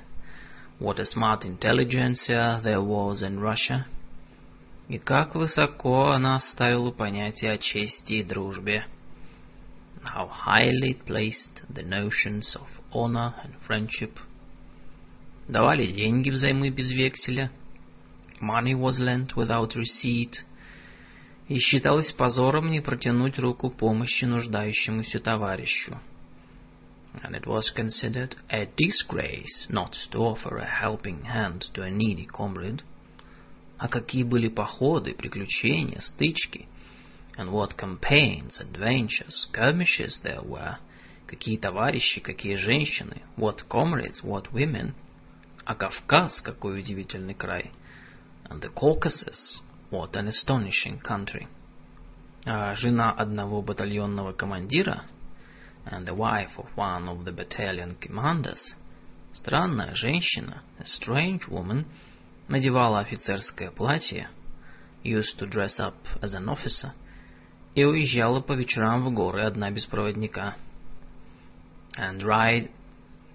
[0.80, 3.86] what a smart intelligentsia there was in Russia,
[4.88, 8.86] и как высоко она ставила понятие о чести и дружбе,
[10.04, 14.18] how highly it placed the notions of honor and friendship.
[15.50, 17.52] Давали деньги взаймы без векселя,
[18.40, 20.46] money was lent without receipt,
[21.49, 26.01] И считалось позором не протянуть руку помощи нуждающемуся товарищу.
[27.23, 32.27] And it was considered a disgrace not to offer a helping hand to a needy
[32.27, 32.83] comrade.
[33.79, 36.67] А какие были походы, приключения, стычки,
[37.37, 40.79] and what campaigns, adventures, skirmishes there were,
[41.27, 44.95] какие товарищи, какие женщины, what comrades, what women,
[45.65, 47.71] а Кавказ, какой удивительный край,
[48.49, 49.61] and the Caucasus,
[49.94, 51.48] what an astonishing country.
[52.46, 55.04] А жена одного батальонного командира,
[55.86, 58.76] and the wife of one of the battalion commanders,
[59.34, 61.86] странная женщина, a strange woman,
[62.48, 64.30] надевала офицерское платье,
[65.04, 66.94] used to dress up as an officer,
[67.76, 70.56] и уезжала по вечерам в горы одна без проводника,
[71.98, 72.72] and ride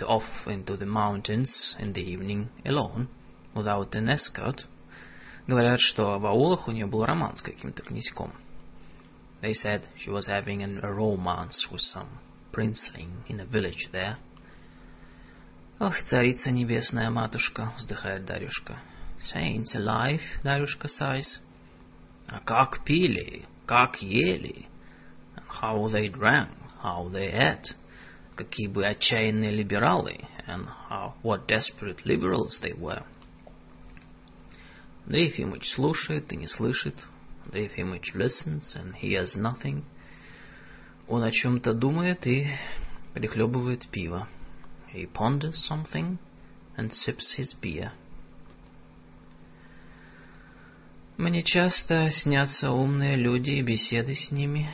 [0.03, 3.09] off into the mountains in the evening alone,
[3.55, 4.65] without an escort.
[5.49, 8.33] Говорят, что в аулах у нее был роман с каким-то князьком.
[9.43, 12.09] They said she was having a romance with some
[12.51, 14.17] princeling in a village there.
[15.81, 18.79] Ох, царица небесная матушка, вздыхает Дарюшка.
[19.33, 21.41] Saints alive, Дарюшка sighs.
[22.29, 24.67] А как пили, как ели.
[25.37, 26.49] And how they drank,
[26.83, 27.75] how they ate.
[28.37, 33.05] Какие бы отчаянные либералы, and how, what desperate liberals they were.
[35.10, 36.96] Андрей Ефимович слушает и не слышит.
[37.44, 39.82] Андрей Ефимович listens and hears nothing.
[41.08, 42.48] Он о чем-то думает и
[43.16, 44.28] прихлебывает пиво.
[44.94, 46.20] He ponders something
[46.78, 47.92] and sips his beer.
[51.18, 54.70] Мне часто снятся умные люди и беседы с ними.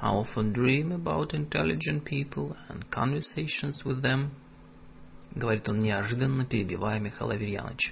[0.00, 4.30] I often dream about intelligent people and conversations with them.
[5.34, 7.90] Говорит он неожиданно, перебивая Михаила Аверьяновича.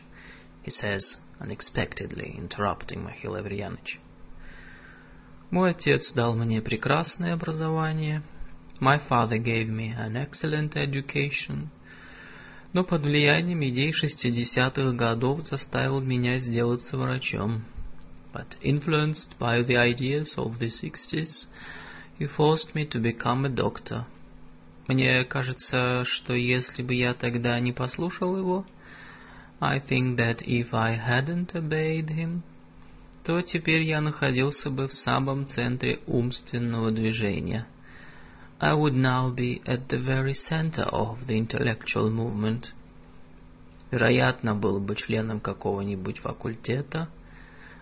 [0.64, 1.02] He says,
[1.40, 3.98] unexpectedly interrupting Михаила Аверьяновича.
[5.50, 8.22] Мой отец дал мне прекрасное образование.
[8.80, 11.68] My father gave me an excellent education.
[12.72, 17.64] Но под влиянием идей шестидесятых годов заставил меня сделаться врачом.
[18.32, 21.48] But influenced by the ideas of the sixties,
[22.18, 24.04] he forced me to become a doctor.
[24.86, 28.66] Мне кажется, что если бы я тогда не послушал его,
[29.60, 32.42] I think that if I hadn't obeyed him,
[33.24, 37.66] то теперь я находился бы в самом центре умственного движения.
[38.60, 42.72] I would now be at the very center of the intellectual movement.
[43.90, 47.08] Вероятно, был бы членом какого-нибудь факультета.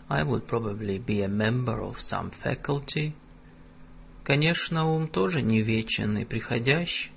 [0.09, 3.13] I would probably be a member of some faculty.
[4.25, 7.11] Конечно, ум тоже не вечен и приходящий.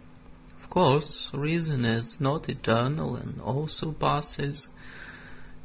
[0.69, 4.69] Of course, reason is not eternal and also passes.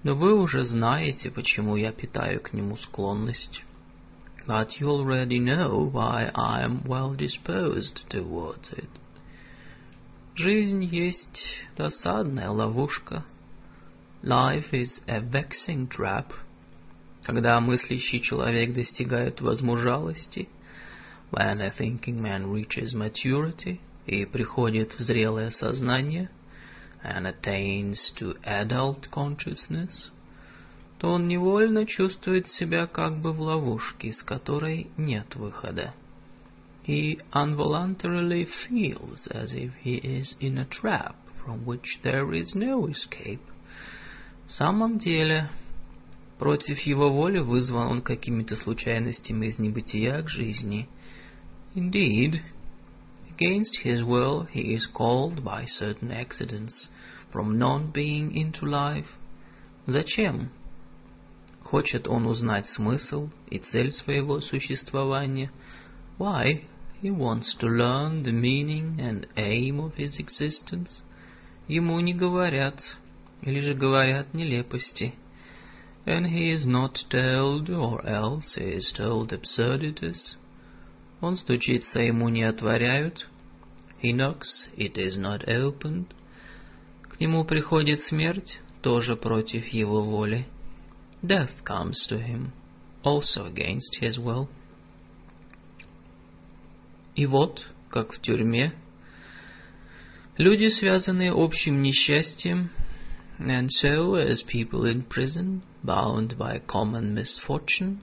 [0.04, 3.64] Но вы уже знаете, почему я питаю к нему склонность.
[4.48, 8.90] But you already know why I am well disposed towards it.
[10.36, 13.26] Жизнь есть досадная ловушка.
[14.24, 16.34] Life is a vexing trap.
[17.24, 20.48] Когда мыслящий человек достигает возмужалости,
[21.32, 26.31] when a thinking man reaches maturity и приходит в зрелое сознание–
[27.05, 30.11] and attains to adult consciousness,
[30.99, 35.95] то он невольно чувствует себя как бы в ловушке, из которой нет выхода.
[36.87, 42.87] He involuntarily feels as if he is in a trap from which there is no
[42.89, 43.41] escape.
[44.47, 45.51] В самом деле,
[46.39, 50.89] против его воли вызван он какими-то случайностями из небытия к жизни.
[51.75, 52.41] Indeed,
[53.34, 56.90] Against his will, he is called by certain accidents
[57.32, 59.18] from non-being into life.
[59.88, 60.50] Зачем?
[61.64, 65.52] Хочет он узнать смысл и цель своего существования.
[66.18, 66.66] Why?
[67.02, 71.02] He wants to learn the meaning and aim of his existence.
[71.68, 72.82] Ему не говорят,
[73.42, 75.14] или же говорят нелепости.
[76.10, 80.36] and he is not told, or else he is told absurdities.
[81.25, 83.31] Он стучится, ему не отворяют.
[84.03, 86.09] He knocks, it is not opened.
[87.01, 90.47] К нему приходит смерть, тоже против его воли.
[91.23, 92.53] Death comes to him,
[93.03, 94.49] also against his will.
[97.15, 98.75] И вот, как в тюрьме,
[100.37, 102.69] люди, связанные общим несчастьем,
[103.39, 108.03] and so as people in prison, bound by common misfortune,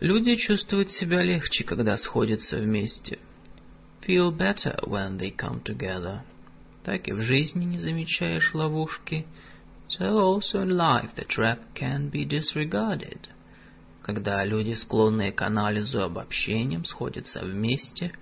[0.00, 3.18] люди чувствуют себя легче, когда сходятся вместе,
[4.06, 6.20] feel better when they come together.
[6.84, 9.26] Так и в жизни не замечаешь ловушки,
[9.88, 13.18] so also in life the trap can be disregarded.
[14.02, 18.12] Когда люди, склонные к анализу обобщениям, сходятся вместе,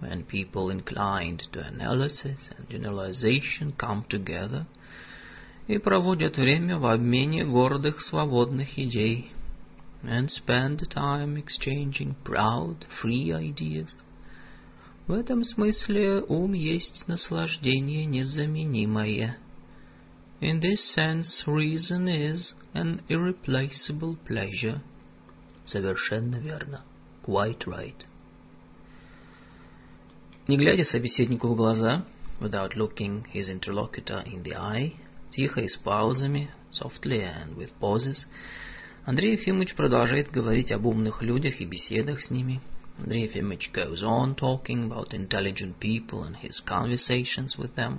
[0.00, 4.66] when people inclined to analysis and generalization come together
[5.68, 9.30] и проводят время в обмене гордых свободных идей,
[10.03, 13.89] and spend time exchanging proud, free ideas.
[15.07, 19.37] В этом смысле ум есть наслаждение незаменимое.
[20.41, 24.81] In this sense, reason is an irreplaceable pleasure.
[25.65, 26.83] Совершенно верно.
[27.23, 28.05] Quite right.
[30.47, 32.05] Не глядя собеседнику в глаза,
[32.39, 34.93] without looking his interlocutor in the eye,
[35.31, 38.25] тихо и с паузами, softly and with pauses,
[39.04, 42.60] Андрей Ефимович продолжает говорить об умных людях и беседах с ними.
[42.98, 47.98] Андрей Ефимович goes on talking about intelligent people and his conversations with them,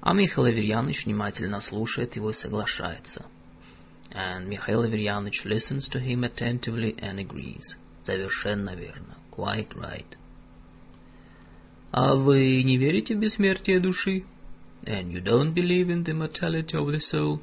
[0.00, 3.26] а Михаил Аверьянович внимательно слушает его и соглашается–
[4.14, 7.76] and Mikhail Averyanovich listens to him attentively and agrees.
[8.02, 9.16] Совершенно верно.
[9.30, 10.16] Quite right.
[11.92, 14.24] А вы не верите в бессмертие души?
[14.84, 17.40] And you don't believe in the immortality of the soul?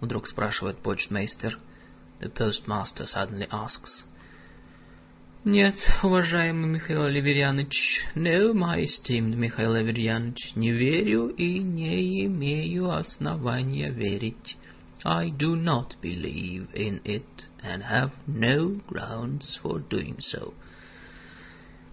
[0.00, 1.58] Вдруг спрашивает почтмейстер.
[2.23, 4.03] The postmaster suddenly asks.
[5.45, 13.89] Нет, уважаемый Михаил Аверьянович, no, my esteemed Михаил Аверьянович, не верю и не имею основания
[13.89, 14.57] верить.
[15.05, 17.23] I do not believe in it
[17.63, 20.53] and have no grounds for doing so.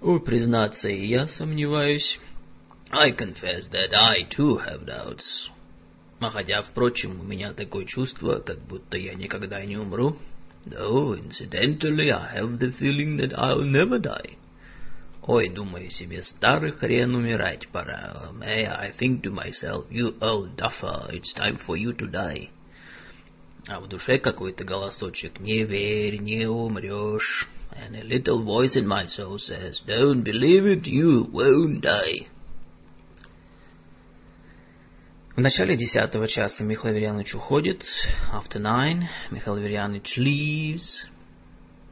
[0.03, 2.19] Ой, признаться, и я сомневаюсь.
[2.91, 5.51] I confess that I too have doubts.
[6.22, 10.18] А хотя, впрочем, у меня такое чувство, как будто я никогда не умру.
[10.65, 14.38] Though, incidentally, I have the feeling that I'll never die.
[15.23, 18.30] Ой, думаю себе, старый хрен умирать пора.
[18.34, 22.49] May I think to myself, you old duffer, it's time for you to die.
[23.68, 27.48] а в душе какой-то голосочек «Не верь, не умрешь».
[27.72, 32.27] And a little voice in my soul says, Don't believe it, you won't die.
[35.42, 37.84] В начале десятого часа Михаил Аверьянович уходит.
[38.32, 41.08] After nine, Михаил Аверьянович leaves.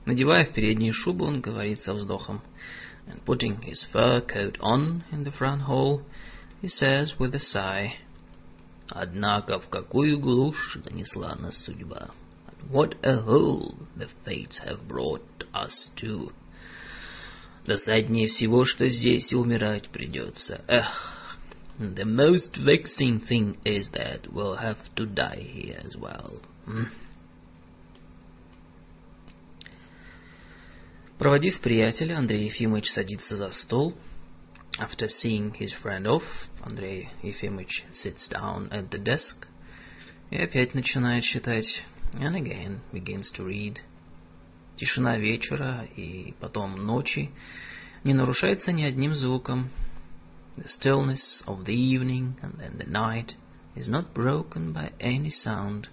[0.05, 2.43] Надевая в переднюю шубу, он говорит со вздохом.
[3.07, 6.03] And putting his fur coat on in the front hall,
[6.61, 7.93] he says with a sigh,
[8.87, 12.11] Однако в какую глушь занесла нас судьба.
[12.69, 15.23] What a hole the fates have brought
[15.55, 16.31] us to.
[17.65, 20.63] Досаднее всего, что здесь умирать придется.
[20.67, 21.18] Эх,
[21.78, 26.40] the most vexing thing is that we'll have to die here as well.
[26.64, 26.84] Hmm?
[31.18, 34.04] Проводив приятеля, Андрей Ефимович садится за стол —
[34.80, 36.24] After seeing his friend off,
[36.64, 39.46] Andrei Efimych sits down at the desk
[40.30, 41.84] и опять начинает читать.
[42.14, 43.78] And again begins to read.
[44.76, 47.30] Тишина вечера и потом ночи
[48.02, 49.70] не нарушается ни одним звуком.
[50.56, 53.34] The stillness of the evening and then the night
[53.74, 55.88] is not broken by any sound.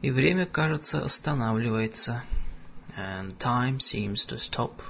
[0.00, 2.22] И время, кажется, останавливается.
[2.96, 4.80] And time seems to stop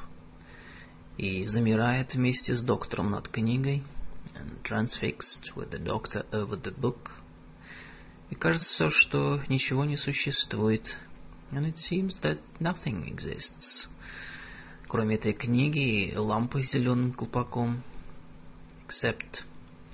[1.18, 3.82] и замирает вместе с доктором над книгой,
[4.34, 7.10] and transfixed with the doctor over the book.
[8.30, 10.96] И кажется, что ничего не существует,
[11.50, 13.88] and it seems that nothing exists.
[14.86, 17.82] Кроме этой книги и лампы с зеленым колпаком,
[18.92, 19.44] except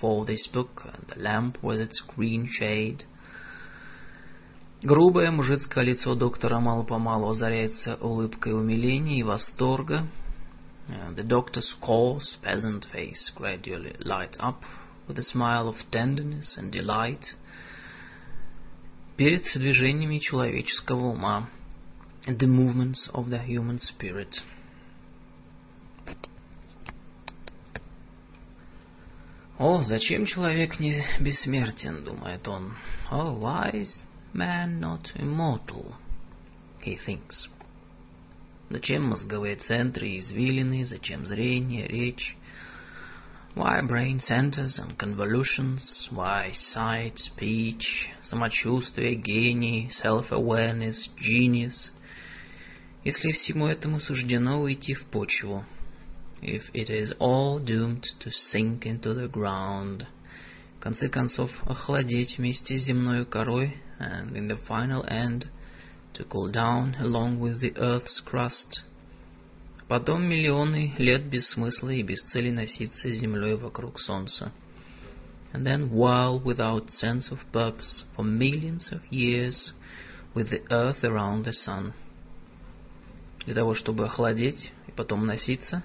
[0.01, 3.05] for this book and the lamp with its green shade.
[4.83, 10.07] Грубое мужицкое лицо доктора мало-помалу озаряется улыбкой умиления и восторга,
[10.87, 14.61] Uh, the doctor's coarse peasant face gradually lights up
[15.09, 17.35] with a smile of tenderness and delight
[19.17, 21.49] перед движениями человеческого ума,
[22.27, 24.43] the movements of the human spirit.
[29.60, 32.78] О, зачем человек не бессмертен, думает он.
[33.12, 34.00] Oh, why is
[34.34, 35.96] man not immortal,
[36.82, 37.50] he thinks.
[38.70, 42.38] Зачем мозговые центры и извилины, зачем зрение, речь?
[43.54, 46.08] Why brain centers and convolutions?
[46.10, 51.92] Why sight, speech, самочувствие, гений, self-awareness, genius?
[53.04, 55.66] Если всему этому суждено уйти в почву,
[56.43, 60.07] if it is all doomed to sink into the ground,
[60.77, 65.55] в конце концов охладеть вместе с земной корой, and in the final end –
[66.15, 68.83] to cool down along with the earth's crust.
[69.89, 74.53] Потом миллионы лет без смысла и без цели носиться землей вокруг солнца.
[75.53, 79.73] And then whirl without sense of purpose for millions of years
[80.35, 81.93] with the earth around the sun.
[83.45, 85.83] Для того, чтобы охладеть и потом носиться,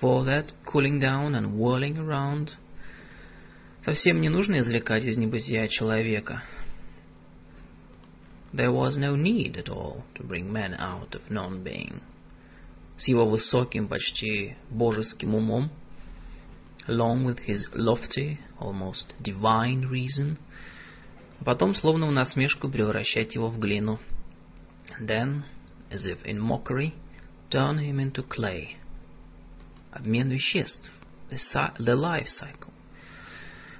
[0.00, 2.50] for that cooling down and whirling around,
[3.84, 6.52] совсем не нужно извлекать из небытия человека —
[8.56, 12.00] there was no need at all to bring man out of non-being.
[12.96, 15.70] С его высоким, почти божеским умом,
[16.88, 20.38] along with his lofty, almost divine reason,
[21.40, 23.98] а потом, словно в насмешку, превращать его в глину.
[24.98, 25.44] And then,
[25.90, 26.94] as if in mockery,
[27.50, 28.76] turn him into clay.
[29.91, 30.89] Обмен веществ,
[31.29, 32.71] the, life cycle.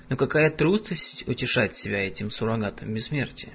[0.10, 3.54] Но какая трудность утешать себя этим суррогатом бессмертия?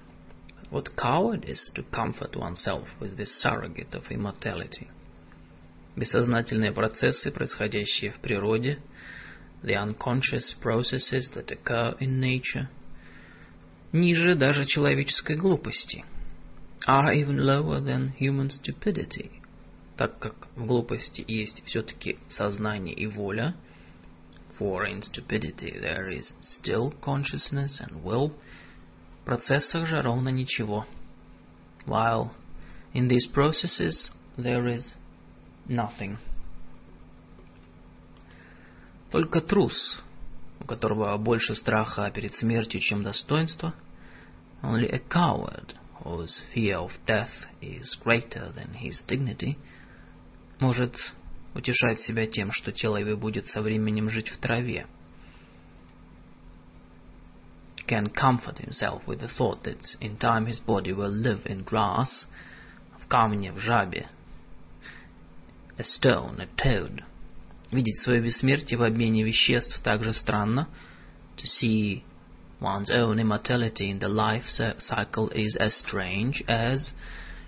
[0.70, 4.88] What cowardice to comfort oneself with this surrogate of immortality.
[5.96, 8.78] Бессознательные процессы, происходящие в природе,
[9.62, 12.68] the unconscious processes that occur in nature,
[13.92, 16.04] ниже даже человеческой глупости,
[16.86, 19.30] are even lower than human stupidity,
[19.97, 23.55] так как в глупости есть все-таки сознание и воля,
[24.59, 28.32] for in stupidity there is still consciousness and will,
[29.24, 30.86] процессах же ровно ничего.
[31.86, 32.31] While
[32.94, 34.94] in these processes there is
[35.68, 36.18] nothing.
[39.10, 40.02] Только трус,
[40.60, 43.74] у которого больше страха перед смертью, чем достоинства,
[44.62, 49.56] only a coward whose fear of death is greater than his dignity,
[50.58, 50.96] может
[51.54, 54.86] утешать себя тем, что тело его будет со временем жить в траве,
[57.86, 62.26] can comfort himself with the thought that in time his body will live in grass,
[63.00, 64.08] в камне, в жабе,
[65.78, 67.02] a stone, a toad.
[67.70, 70.68] Видеть свое бессмертие в обмене веществ так же странно.
[71.36, 72.02] To see
[72.60, 74.46] one's own immortality in the life
[74.78, 76.92] cycle is as strange as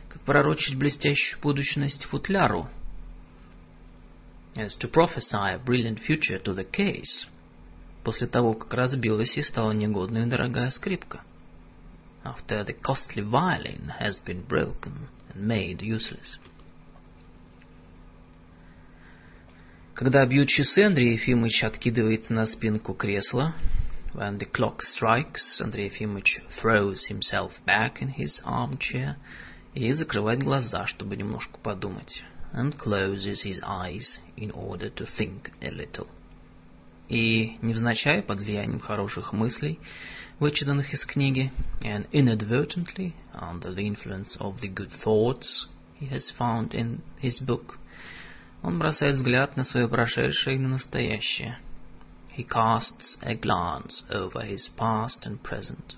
[0.08, 2.68] как пророчить блестящую будущность футляру,
[4.58, 7.26] as to prophesy a brilliant future to the case–
[8.08, 11.20] после того, как разбилась и стала негодной дорогая скрипка.
[12.24, 16.38] After the costly violin has been broken and made useless.
[19.92, 23.54] Когда бьют часы, Андрей Ефимович откидывается на спинку кресла.
[24.14, 29.16] When the clock strikes, Андрей Ефимович throws himself back in his armchair
[29.74, 32.22] и закрывает глаза, чтобы немножко подумать.
[32.53, 36.07] And closes his eyes in order to think a little.
[37.09, 39.79] и невзначай под влиянием хороших мыслей,
[40.39, 41.51] вычитанных из книги,
[41.81, 45.67] and inadvertently, under the influence of the good thoughts
[45.99, 47.77] he has found in his book,
[48.61, 51.59] он бросает взгляд на свое прошедшее и на настоящее.
[52.35, 55.95] He casts a glance over his past and present.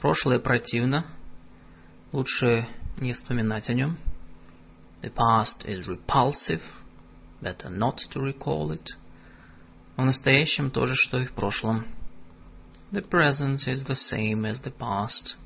[0.00, 1.04] Прошлое противно,
[2.12, 2.66] лучше
[2.98, 3.98] не вспоминать о нем.
[5.02, 6.62] The past is repulsive,
[7.40, 8.90] better not to recall it.
[9.96, 11.86] В настоящем то же, что и в прошлом.
[12.92, 15.36] The present is the same as the past.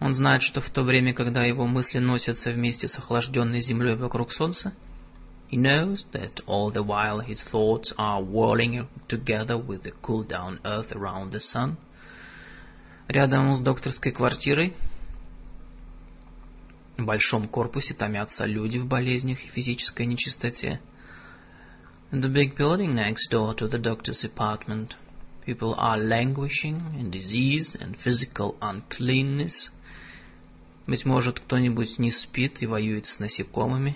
[0.00, 4.32] Он знает, что в то время, когда его мысли носятся вместе с охлажденной землей вокруг
[4.32, 4.74] Солнца,
[5.50, 10.58] he knows that all the while his thoughts are whirling together with the cool down
[10.64, 11.76] earth around the sun.
[13.08, 14.74] Рядом с докторской квартирой
[16.99, 20.79] в большом корпусе томятся люди в болезнях и физической нечистоте.
[22.11, 24.95] In the big building next door to the doctor's apartment,
[25.45, 29.71] people are languishing in disease and physical uncleanness.
[30.87, 33.95] Быть может, кто-нибудь не спит и воюет с насекомыми.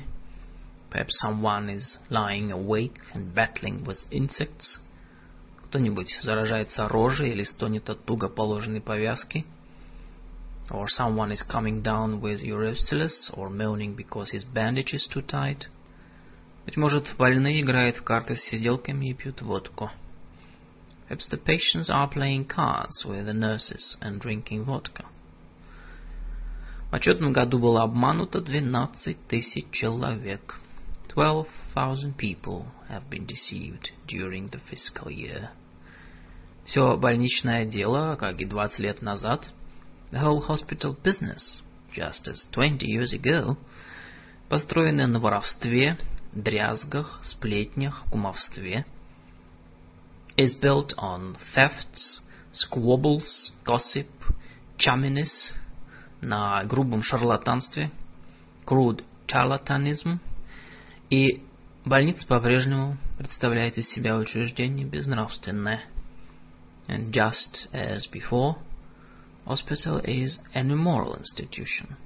[0.92, 4.80] Perhaps someone is lying awake and battling with insects.
[5.66, 9.44] Кто-нибудь заражается рожей или стонет от туго положенной повязки.
[10.71, 15.67] Or someone is coming down with urostilus or moaning because his bandage is too tight.
[16.67, 19.91] Быть может, больные играют в карты с сиделками и пьют водку.
[21.09, 25.07] Perhaps the patients are playing cards with the nurses and drinking vodka.
[26.91, 30.59] В отчетном году было обмануто 12 тысяч человек.
[31.15, 35.49] 12,000 people have been deceived during the fiscal year.
[36.65, 39.51] Все больничное дело, как и 20 лет назад,
[40.14, 41.60] the whole hospital business,
[41.92, 43.58] just as 20 years ago,
[44.48, 45.98] построено на воровстве,
[46.32, 48.86] дрязгах, сплетнях, кумовстве,
[50.38, 52.22] is built on thefts,
[52.52, 54.08] squabbles, gossip,
[54.78, 55.54] chumminess,
[56.22, 57.90] на грубом шарлатанстве,
[58.68, 60.20] crude charlatanism,
[61.10, 61.42] и
[61.86, 65.82] больница по-прежнему представляет из себя учреждение безнравственное.
[66.88, 68.58] And just as before,
[69.46, 71.98] hospital is an immoral institution.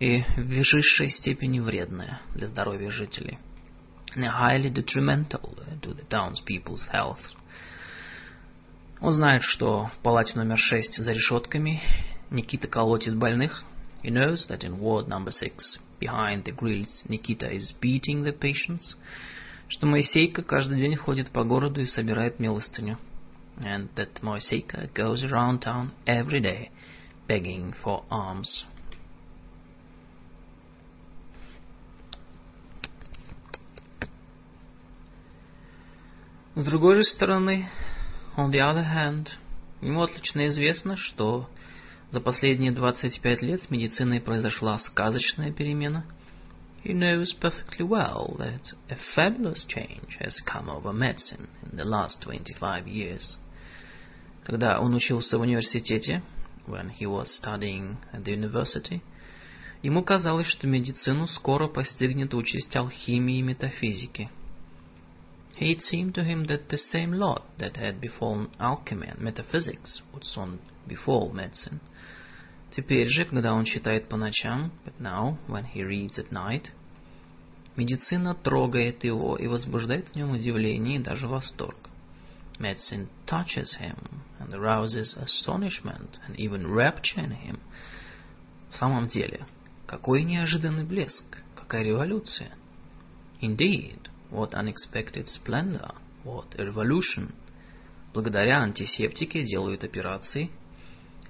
[0.00, 3.38] И в высшей степени вредное для здоровья жителей.
[4.16, 7.20] And highly detrimental to the townspeople's health.
[9.00, 11.82] Он знает, что в палате номер шесть за решетками
[12.30, 13.64] Никита колотит больных.
[14.02, 18.96] He knows that in ward number six, behind the grills, Nikita is beating the patients.
[19.68, 22.98] Что Моисейка каждый день ходит по городу и собирает милостыню.
[23.61, 26.71] And that Moiseika goes around town every day
[27.27, 28.65] begging for alms.
[36.55, 37.69] С другой же стороны,
[38.35, 39.29] on the other hand,
[39.81, 41.47] ему отлично известно, что
[42.11, 46.05] За последние 25 лет с медициной произошла сказочная перемена.
[46.83, 52.21] He knows perfectly well that a fabulous change has come over medicine in the last
[52.21, 53.37] 25 years.
[54.44, 56.22] Когда он учился в университете,
[56.66, 59.00] when he was studying at the university,
[59.82, 64.30] ему казалось, что медицину скоро постигнет участь алхимии и метафизики.
[65.58, 70.24] It seemed to him that the same lot that had befallen alchemy and metaphysics would
[70.24, 71.80] soon befall medicine.
[72.76, 76.70] Теперь же, когда он читает по ночам, but now, when he reads at night,
[77.76, 81.88] медицина трогает его и возбуждает в нем удивление и даже восторг.
[82.58, 87.60] Medicine touches him and arouses astonishment and even rapture in him.
[88.70, 89.46] В самом деле,
[89.86, 91.24] какой неожиданный блеск,
[91.54, 92.52] какая революция.
[93.40, 95.94] Indeed, what unexpected splendor,
[96.24, 97.34] what a revolution.
[98.12, 100.50] Благодаря антисептике делают операции–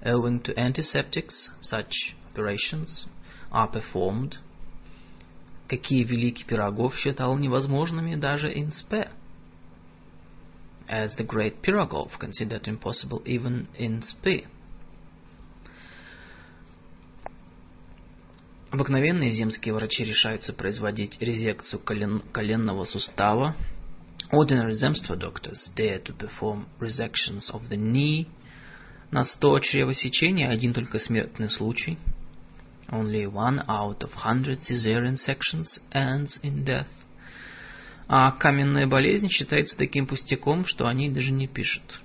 [0.05, 3.07] owing to antiseptics, such operations
[3.51, 4.37] are performed.
[5.67, 9.11] Какие великий Пирогов считал невозможными даже spare.
[10.87, 14.47] As the great Pirogov considered impossible even in spare.
[18.71, 23.55] Обыкновенные земские врачи решаются производить резекцию колен, коленного сустава.
[24.31, 28.27] Ordinary земства doctors dare to perform resections of the knee,
[29.11, 31.97] На 100 чревосечений один только смертный случай.
[32.89, 36.87] Only one out of hundred cesarean sections ends in death.
[38.07, 42.01] А каменная болезнь считается таким пустяком, что они даже не пишут.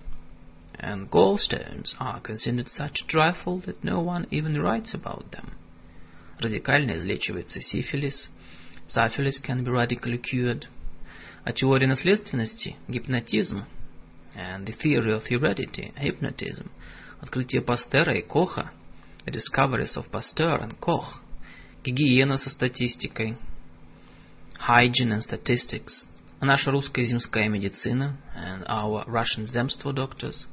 [0.78, 5.50] And gallstones are considered such a trifle that no one even writes about them.
[6.38, 8.30] Радикально излечивается сифилис.
[8.88, 10.66] Syphilis can be radically cured.
[11.44, 13.64] А теория наследственности– гипнотизм–
[14.36, 16.70] and the theory of heredity, hypnotism,
[17.20, 18.70] открытие Пастера и Коха,
[19.24, 21.20] the discoveries of Pasteur and Koch,
[21.84, 23.36] гигиена со статистикой,
[24.68, 26.06] hygiene and statistics,
[26.40, 30.46] наша русская земская медицина, and our Russian земство doctors,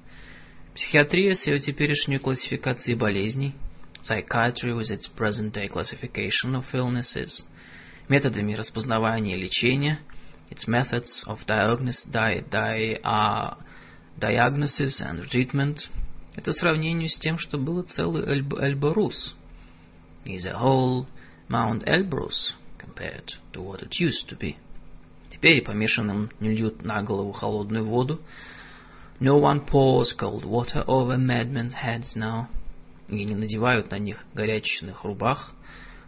[0.75, 3.55] психиатрия с ее теперешней классификацией болезней,
[4.01, 7.43] psychiatry with its present-day classification of illnesses,
[8.07, 9.99] методами распознавания и лечения–
[10.49, 13.55] its methods of diagnosis, di, di, uh,
[14.17, 15.89] diagnosis and treatment,
[16.35, 19.35] это сравнению с тем, что было целый Эльб, Эльбрус,
[20.25, 21.07] is a whole
[21.49, 24.57] Mount Elbrus compared to what it used to be.
[25.29, 28.21] Теперь помешанным не льют на голову холодную воду.
[29.19, 32.47] No one pours cold water over madmen's heads now.
[33.09, 35.53] И не надевают на них горячечных рубах.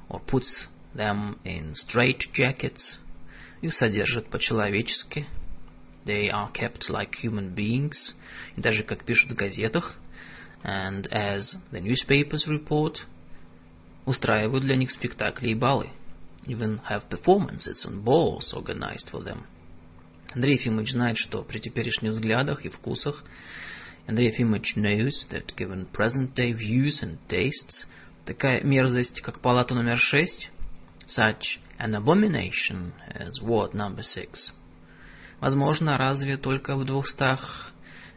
[0.10, 2.98] Or puts them in straight jackets.
[3.62, 5.28] Их содержат по-человечески.
[6.06, 8.14] They are kept like human beings.
[8.56, 9.96] И даже, как пишут в газетах,
[10.64, 12.98] and as the newspapers report,
[14.06, 15.90] устраивают для них спектакли и балы.
[16.49, 19.47] Even have performances and balls organized for them.
[20.35, 23.25] Андрей Ефимович знает, что при теперешних взглядах и вкусах
[24.07, 27.87] Андрей Ефимович knows that given present-day views and tastes,
[28.27, 30.51] такая мерзость, как палата номер шесть,
[31.07, 34.53] such an abomination as ward number six.
[35.41, 37.73] возможно, разве только в двухстах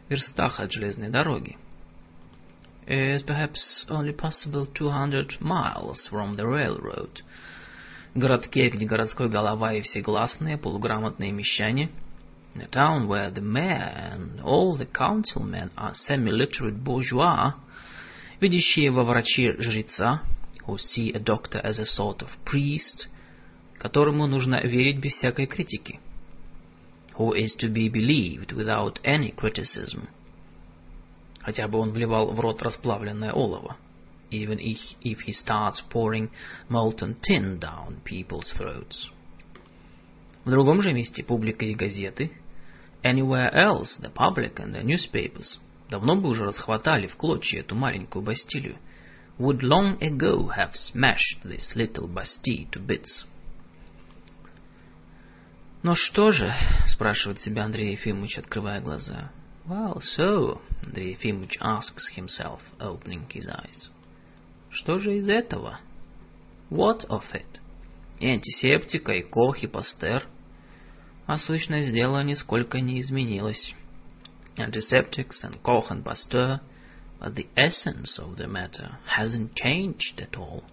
[0.08, 1.56] верстах от железной дороги.
[2.86, 7.20] Is perhaps only possible 200 miles from the railroad.
[8.15, 11.89] Городке, где городской голова и все гласные, полуграмотные мещане.
[12.55, 17.55] In a town where the mayor and all the councilmen are semi-literate bourgeois,
[18.39, 20.21] видящие во враче жреца,
[20.67, 23.07] who see a doctor as a sort of priest,
[23.79, 25.99] которому нужно верить без всякой критики,
[27.17, 30.07] who is to be believed without any criticism,
[31.39, 33.77] хотя бы он вливал в рот расплавленное олово,
[34.32, 36.30] even if, if he starts pouring
[36.68, 39.10] molten tin down people's throats.
[40.44, 42.30] В другом же месте публика и газеты,
[43.02, 48.22] anywhere else the public and the newspapers – давно бы уже расхватали в клочья эту маленькую
[48.22, 48.78] Бастилию.
[49.38, 53.24] Would long ago have smashed this little Bastille to bits.
[55.82, 59.30] «Но что же?» — спрашивает себя Андрей Ефимович, открывая глаза.
[59.66, 63.90] «Well, so», — Андрей Ефимович asks himself, opening his eyes.
[64.73, 65.79] «Что же из этого?»
[66.71, 67.59] «What of it?»
[68.19, 70.27] И антисептика, и Кох, и Пастер.
[71.27, 73.73] А сущность дела нисколько не изменилась
[74.57, 76.59] antiseptics and Koch and Pasteur,
[77.19, 80.63] but the essence of the matter hasn't changed at all.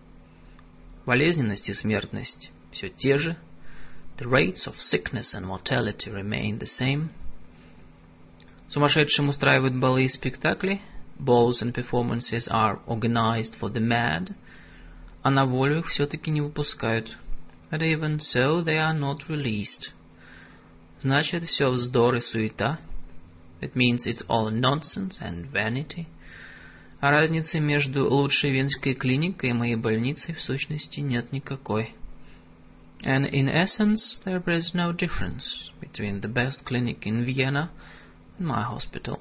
[1.05, 3.37] Болезненность и смертность все те же.
[4.17, 7.11] The rates of sickness and mortality remain the same.
[8.71, 10.81] Сумасшедшим устраивают балы и спектакли.
[11.20, 14.36] Balls and performances are organized for the mad.
[15.24, 17.18] А на волю их все-таки не выпускают.
[17.72, 19.94] But even so they are not released.
[21.00, 22.80] Значит, все вздор и суета.
[23.62, 26.08] It means it's all nonsense and vanity.
[27.00, 31.96] А разницы между лучшей венской клиникой и моей больницей в сущности нет никакой.
[33.04, 37.70] And in essence, there is no difference between the best clinic in Vienna
[38.38, 39.20] and my hospital.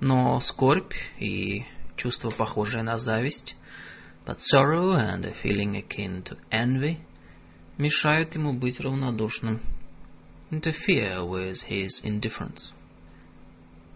[0.00, 1.64] Но скорбь и
[1.96, 3.56] чувство, похожее на зависть,
[4.24, 6.98] but sorrow and a feeling akin to envy,
[7.78, 9.60] мешают ему быть равнодушным
[10.50, 12.72] interfere with his indifference.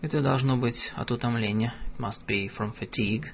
[0.01, 1.75] Это должно быть от утомления.
[1.97, 3.27] It must be from fatigue.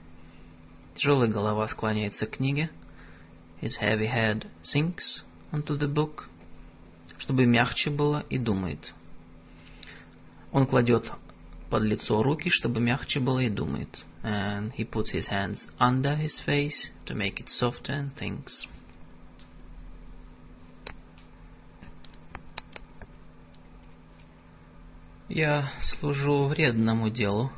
[0.94, 2.70] Тяжелая голова склоняется к книге.
[3.62, 6.28] His heavy head sinks onto the book.
[7.16, 8.92] Чтобы мягче было и думает.
[10.52, 11.10] Он кладет
[11.70, 14.04] под лицо руки, чтобы мягче было и думает.
[14.22, 18.66] And he puts his hands under his face to make it softer and thinks.
[25.28, 27.52] Я служу вредному делу.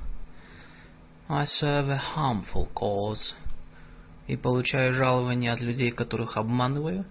[1.28, 3.34] I serve a harmful cause.
[4.26, 7.04] И получаю жалование от людей, которых обманываю.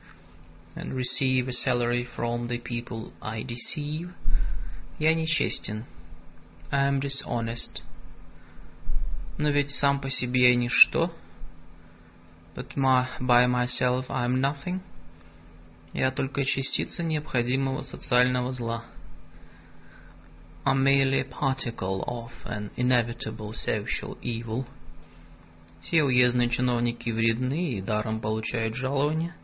[0.76, 4.12] And receive a salary from the people I deceive.
[5.00, 5.86] Я нечестен.
[6.71, 7.83] I am dishonest.
[9.39, 11.13] Но ведь сам по себе я ничто.
[12.55, 14.81] But my, by myself I am nothing.
[15.93, 18.85] Я только частица необходимого социального зла
[20.65, 24.67] are merely a particle of an inevitable social evil.
[25.83, 29.37] Все уездные чиновники вредны и даром получают жалования.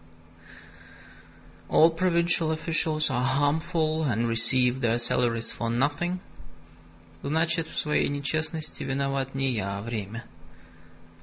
[1.69, 6.21] All provincial officials are harmful and receive their salaries for nothing.
[7.26, 10.26] Значит, в своей нечестности виноват не я, а время.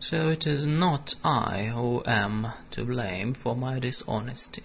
[0.01, 4.65] So it is not I who am to blame for my dishonesty,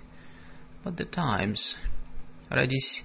[0.83, 1.77] but the times.
[2.49, 3.03] Родись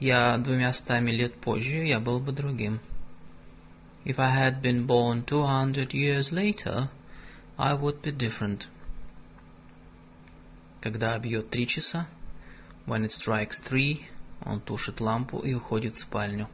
[0.00, 2.80] я двумястами лет позже, я был бы другим.
[4.04, 6.90] If I had been born two hundred years later,
[7.56, 8.66] I would be different.
[10.80, 12.08] Когда бьет три часа,
[12.86, 14.00] when it strikes three,
[14.44, 16.48] он тушит лампу и уходит в спальню.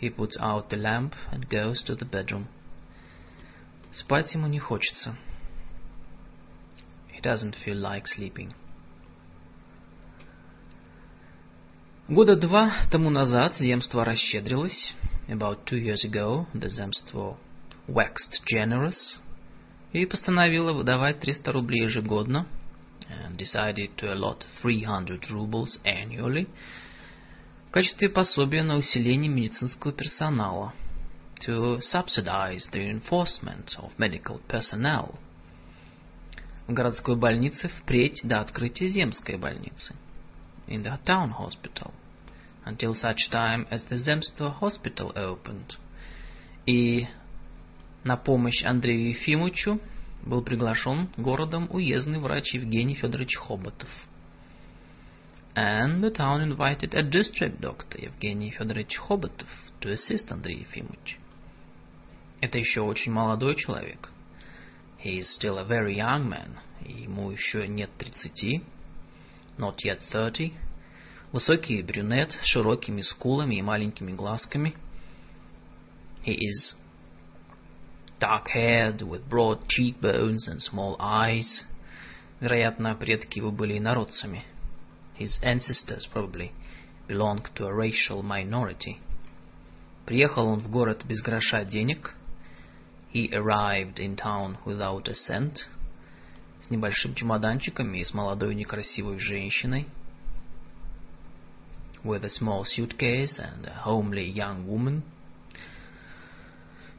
[0.00, 2.48] He puts out the lamp and goes to the bedroom.
[3.92, 5.16] Спать ему не хочется.
[7.12, 8.52] He doesn't feel like sleeping.
[12.08, 14.94] Года два тому назад земство расщедрилось.
[15.28, 17.36] About two years ago, the земство
[17.88, 19.18] waxed generous.
[19.92, 22.46] И постановило выдавать 300 рублей ежегодно.
[23.08, 26.48] And decided to allot 300 rubles annually.
[27.71, 30.73] Качестве пособия на усиление медицинского персонала.
[31.47, 35.17] To subsidize the reinforcement of medical personnel.
[36.67, 39.95] В городской больнице впредь до открытия земской больницы.
[40.67, 41.93] In the town hospital
[42.65, 45.77] until such time as the Zemstvo hospital opened.
[46.65, 47.07] И
[48.03, 49.79] на помощь Андрею Ефимовичу
[50.23, 53.89] был приглашен городом уездный врач Евгений Федорович Хоботов.
[55.55, 59.49] And the town invited a district doctor, Евгений Федорович Хоботов,
[59.81, 61.17] to assist Андрей Ефимович.
[62.39, 64.09] Это еще очень молодой человек.
[65.03, 66.57] He is still a very young man.
[66.85, 68.63] Ему еще нет тридцати.
[69.57, 70.53] Not yet thirty.
[71.33, 74.75] Высокий брюнет с широкими скулами и маленькими глазками.
[76.25, 76.75] He is
[78.19, 81.63] dark-haired, with broad cheekbones and small eyes.
[82.39, 84.45] Вероятно, предки его были инородцами.
[85.21, 86.51] His ancestors probably
[87.07, 88.99] belonged to a racial minority.
[90.07, 92.15] Приехал он в город без гроша денег.
[93.13, 95.67] He arrived in town without a cent.
[96.65, 99.85] С небольшим чемоданчиком и с молодой некрасивой женщиной.
[102.03, 105.03] With a small suitcase and a homely young woman.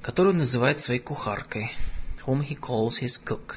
[0.00, 1.72] Которую называет своей кухаркой.
[2.24, 3.56] Whom he calls his cook.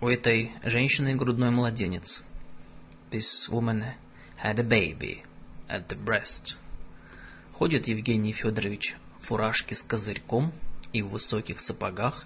[0.00, 2.22] У этой женщины грудной младенец.
[3.10, 3.94] This woman
[4.36, 5.24] had a baby
[5.68, 6.54] at the breast.
[7.54, 10.52] Ходит Евгений Федорович в фуражке с козырьком
[10.92, 12.24] и в высоких сапогах.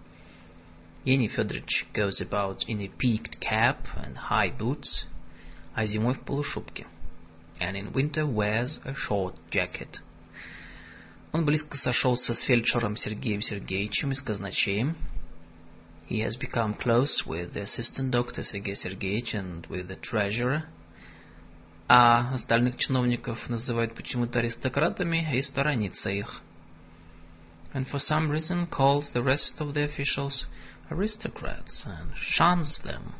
[1.04, 5.06] Евгений Федорович goes about in a peaked cap and high boots,
[5.74, 6.86] а зимой в полушубке.
[7.60, 10.02] And in winter wears a short jacket.
[11.32, 14.96] Он близко сошелся с фельдшером Сергеем Сергеевичем и с казначеем.
[16.07, 20.63] He has become close with the assistant doctor Sergei Sergeyevich and with the treasurer.
[21.87, 26.41] А остальных чиновников называют почему-то аристократами и сторонится их.
[27.73, 30.47] And for some reason calls the rest of the officials
[30.89, 33.13] aristocrats and shuns them.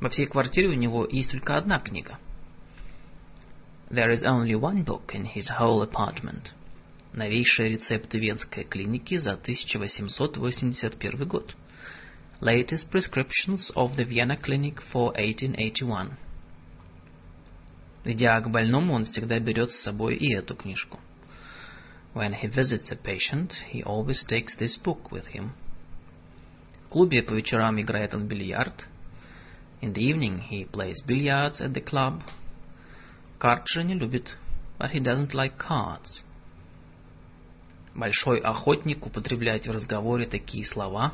[0.00, 2.18] Во всей квартире у него есть только одна книга.
[3.90, 6.52] There is only one book in his whole apartment.
[7.13, 11.53] Новейшие рецепты Венской клиники за 1881 год.
[12.39, 16.17] Latest prescriptions of the Vienna Clinic for 1881.
[18.05, 21.01] Идя к больному, он всегда берет с собой и эту книжку.
[22.13, 25.51] When he visits a patient, he always takes this book with him.
[26.85, 28.87] В клубе по вечерам играет он бильярд.
[29.81, 32.21] In the evening he plays billiards at the club.
[33.37, 34.37] Карт же не любит,
[34.79, 36.23] but he doesn't like cards.
[37.93, 41.13] Большой охотник употребляет в разговоре такие слова.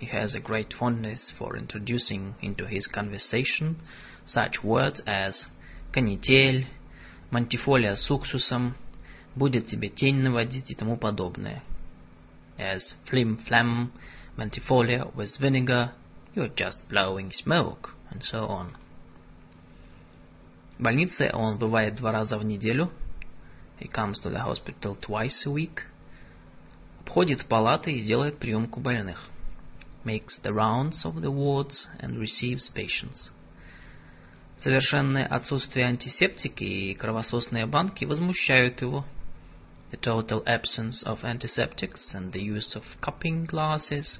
[0.00, 3.76] He has a great fondness for introducing into his conversation
[4.26, 5.34] such words as
[5.92, 6.68] канитель,
[7.30, 8.74] мантифолия с уксусом,
[9.34, 11.62] будет тебе тень наводить и тому подобное.
[12.58, 13.90] As flim-flam,
[14.36, 15.92] mantifolia with vinegar,
[16.34, 18.76] you're just blowing smoke, and so on.
[20.78, 22.90] В больнице он бывает два раза в неделю.
[23.79, 25.83] He comes to the hospital twice a week.
[27.01, 29.29] Обходит палаты и делает приемку больных.
[30.05, 33.31] Makes the rounds of the wards and receives patients.
[34.59, 39.05] Совершенное отсутствие антисептики и кровососные банки возмущают его.
[39.91, 44.19] The total absence of antiseptics and the use of cupping glasses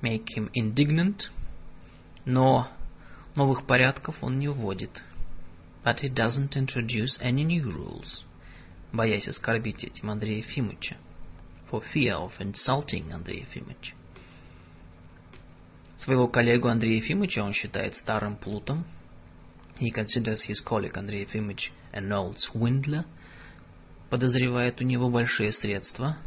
[0.00, 1.30] make him indignant.
[2.24, 2.68] Но
[3.36, 5.02] новых порядков он не вводит.
[5.84, 8.24] But he doesn't introduce any new rules,
[8.91, 10.97] Боясь оскорбить этим Андрея Ефимовича.
[11.71, 13.93] For fear of insulting Андрея Ефимовича.
[15.99, 18.85] Своего коллегу Андрея Ефимовича он считает старым плутом,
[19.79, 23.05] He considers his colleague Andrei Efimовich an old swindler,
[24.09, 26.17] подозревает у него большие средства,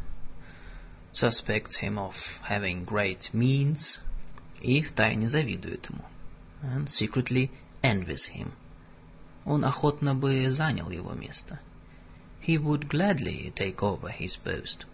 [1.11, 2.15] suspects him of
[2.49, 3.99] having great means,
[4.59, 6.03] и втайне завидует ему,
[6.63, 7.51] and secretly
[7.83, 8.53] envies him.
[9.45, 11.59] Он охотно бы занял его место.
[12.45, 14.85] He would gladly take over his post.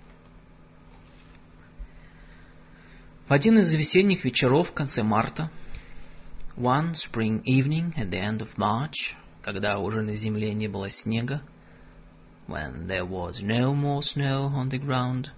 [3.28, 5.50] В один из весенних вечеров в конце марта
[6.56, 11.42] One spring evening at the end of March, когда уже на земле не было снега,
[12.48, 15.30] when there was no more snow on the ground,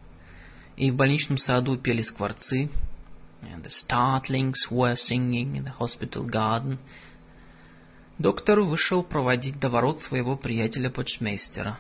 [0.76, 2.70] и в больничном саду пели скворцы,
[3.44, 6.80] and the startlings were singing in the hospital garden,
[8.18, 11.78] доктор вышел проводить до ворот своего приятеля-почтмейстера.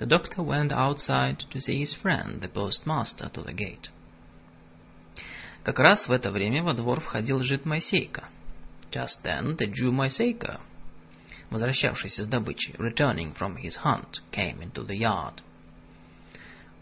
[0.00, 3.90] The doctor went outside to see his friend, the postmaster, to the gate.
[5.62, 8.28] Как раз в это время во двор входил жид Моисейка.
[8.92, 10.60] Just then the Jew Moiseica,
[11.50, 15.42] возвращавшийся с добычи, returning from his hunt, came into the yard.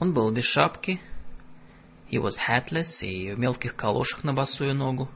[0.00, 1.00] Он был без шапки,
[2.10, 5.08] he was hatless и в мелких калошах на босую ногу,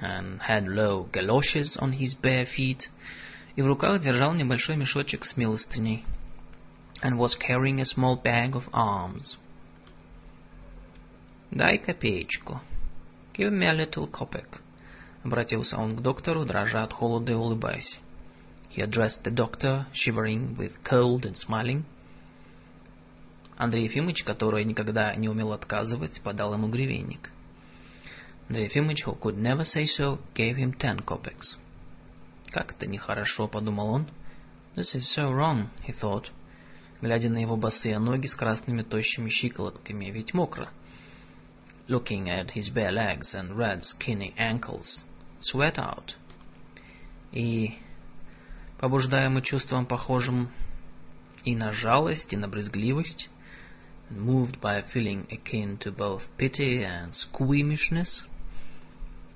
[0.00, 2.88] and had low galoshes on his bare feet,
[3.56, 6.04] и в руках держал небольшой мешочек с милостыней,
[7.02, 9.36] and was carrying a small bag of alms.
[11.50, 12.60] «Дай копеечку.
[13.32, 14.60] Give me a little kopeck»,
[15.22, 18.00] Обратился он к доктору, дрожа от холода и улыбаясь.
[18.70, 21.84] He addressed the doctor, shivering with cold and smiling.
[23.56, 27.30] Андрей Ефимович, который никогда не умел отказывать, подал ему гривенник.
[28.48, 31.58] Андрей Ефимович, who could never say so, gave him ten kopecks.
[32.50, 34.06] Как это нехорошо, подумал он.
[34.76, 36.30] This is so wrong, he thought,
[37.05, 40.71] Глядя на его босые ноги с красными тощими щиколотками, ведь мокро.
[41.87, 45.05] Looking at his bare legs and red skinny ankles,
[45.39, 46.15] sweat out.
[47.31, 47.75] И,
[48.79, 50.49] побуждаемый чувством похожим
[51.43, 53.29] и на жалость, и на брезгливость,
[54.09, 58.25] moved by a feeling akin to both pity and squeamishness,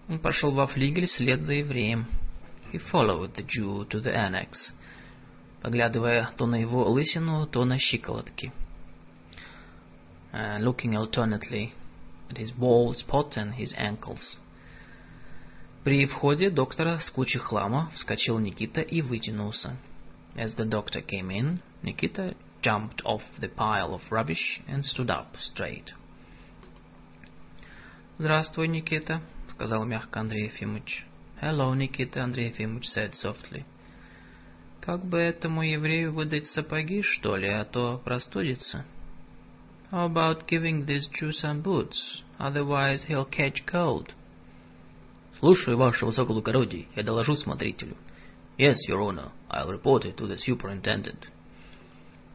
[0.08, 2.08] он пошел во флигель вслед за евреем.
[2.74, 4.74] He followed the Jew to the annex,
[5.62, 8.52] поглядывая то на его лысину, то на щиколотки.
[10.32, 11.74] Uh, looking alternately
[12.30, 14.38] at his bald spot and his ankles.
[15.84, 19.78] При входе доктора с кучи хлама вскочил Никита и вытянулся.
[20.36, 25.36] As the doctor came in, Nikita jumped off the pile of rubbish and stood up
[25.40, 25.94] straight.
[28.18, 31.06] «Здравствуй, Никита»,— сказал мягко Андрей Ефимович.
[31.42, 33.64] Hello, Nikita, Андрей Ефимович said softly.
[34.82, 38.86] Как бы этому еврею выдать сапоги, что ли, а то простудится?
[39.92, 42.24] How about giving this Jew some boots?
[42.40, 44.12] Otherwise he'll catch cold.
[45.40, 47.98] Слушаю, ваше высокоблагородие, я доложу смотрителю.
[48.58, 51.28] Yes, your honor, I'll report it to the superintendent.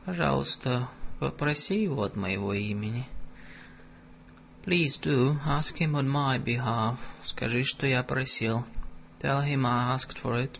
[0.04, 0.88] Пожалуйста,
[1.20, 3.06] попроси его от моего имени.
[4.64, 6.98] Please do, ask him on my behalf.
[7.26, 8.64] Скажи, что я просил.
[9.20, 10.58] Tell him I asked for it.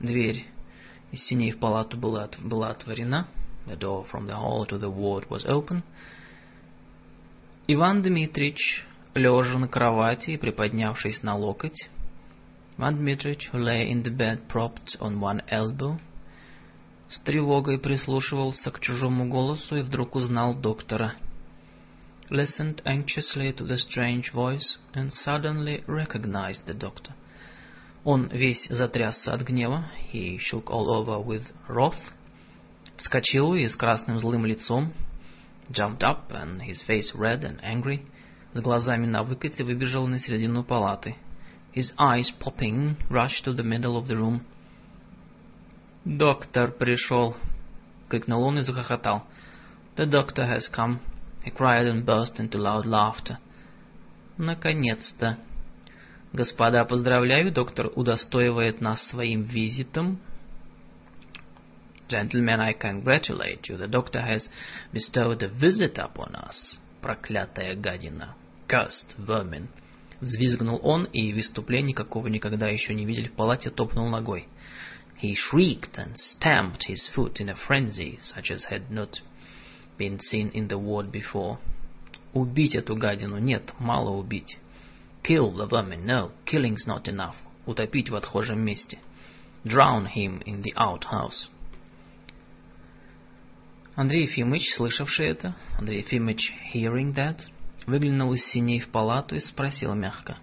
[0.00, 0.46] Дверь
[1.12, 3.28] из синей в палату была, была отворена.
[3.66, 5.82] The door from the hall to the ward was open.
[7.68, 11.88] Иван Дмитрич, лежа на кровати и приподнявшись на локоть,
[12.78, 16.00] Иван Дмитрич, who lay in the bed propped on one elbow,
[17.08, 21.14] с тревогой прислушивался к чужому голосу и вдруг узнал доктора—
[22.30, 27.12] listened anxiously to the strange voice and suddenly recognized the doctor.
[28.04, 31.98] Он весь затрясся от гнева, he shook all over with wrath,
[32.96, 34.92] вскочил и с красным злым лицом,
[35.68, 38.06] jumped up and his face red and angry,
[38.54, 41.16] с глазами на выкате выбежал на середину палаты.
[41.74, 44.40] His eyes popping, rushed to the middle of the room.
[46.04, 47.36] «Доктор пришел!»—
[48.08, 49.24] крикнул он и захохотал.
[49.96, 50.98] «The doctor has come!»
[51.44, 53.38] He cried and burst into loud laughter.
[54.36, 55.38] Наконец-то.
[56.32, 60.20] Господа, поздравляю, доктор удостоивает нас своим визитом.
[62.08, 63.76] Gentlemen, I congratulate you.
[63.76, 64.48] The doctor has
[64.92, 66.78] bestowed a visit upon us.
[67.00, 68.36] Проклятая гадина.
[68.68, 69.68] Cursed vermin.
[70.20, 74.46] Взвизгнул он, и в выступлении, какого никогда еще не видели в палате, топнул ногой.
[75.20, 79.20] He shrieked and stamped his foot in a frenzy, such as had not
[79.98, 81.58] been seen in the ward before.
[82.32, 83.38] Убить эту гадину.
[83.38, 84.58] Нет, мало убить.
[85.30, 86.06] Kill the vermin.
[86.06, 87.36] No, killing's not enough.
[87.64, 88.98] Утопить в отхожем месте.
[89.64, 91.46] Drown him in the outhouse.
[93.94, 97.38] Андрей Ефимович, слышавший это, Андрей Ефимович, hearing that,
[97.86, 100.36] выглянул из синей в палату и спросил мягко.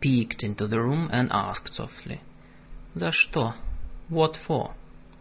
[0.00, 2.20] Peeked into the room and asked softly.
[2.94, 3.54] «За что?
[4.08, 4.70] What for?»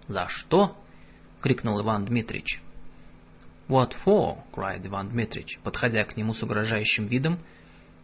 [0.08, 0.78] «За что?»—
[1.42, 2.62] крикнул Иван Дмитрич.
[3.68, 7.38] «What for?»— cried Ivan Dmitrich, подходя к нему с угрожающим видом,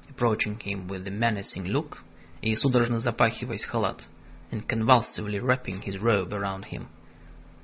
[0.09, 1.99] approaching him with a menacing look,
[2.41, 4.07] и судорожно запахиваясь халат,
[4.51, 6.89] and convulsively wrapping his robe around him.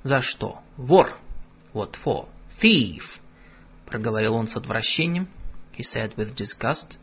[0.03, 0.59] «За что?
[0.77, 1.17] Вор!»
[1.73, 2.27] «What for?»
[2.61, 5.27] «Thief!» — проговорил он с отвращением,
[5.77, 6.97] he said with disgust,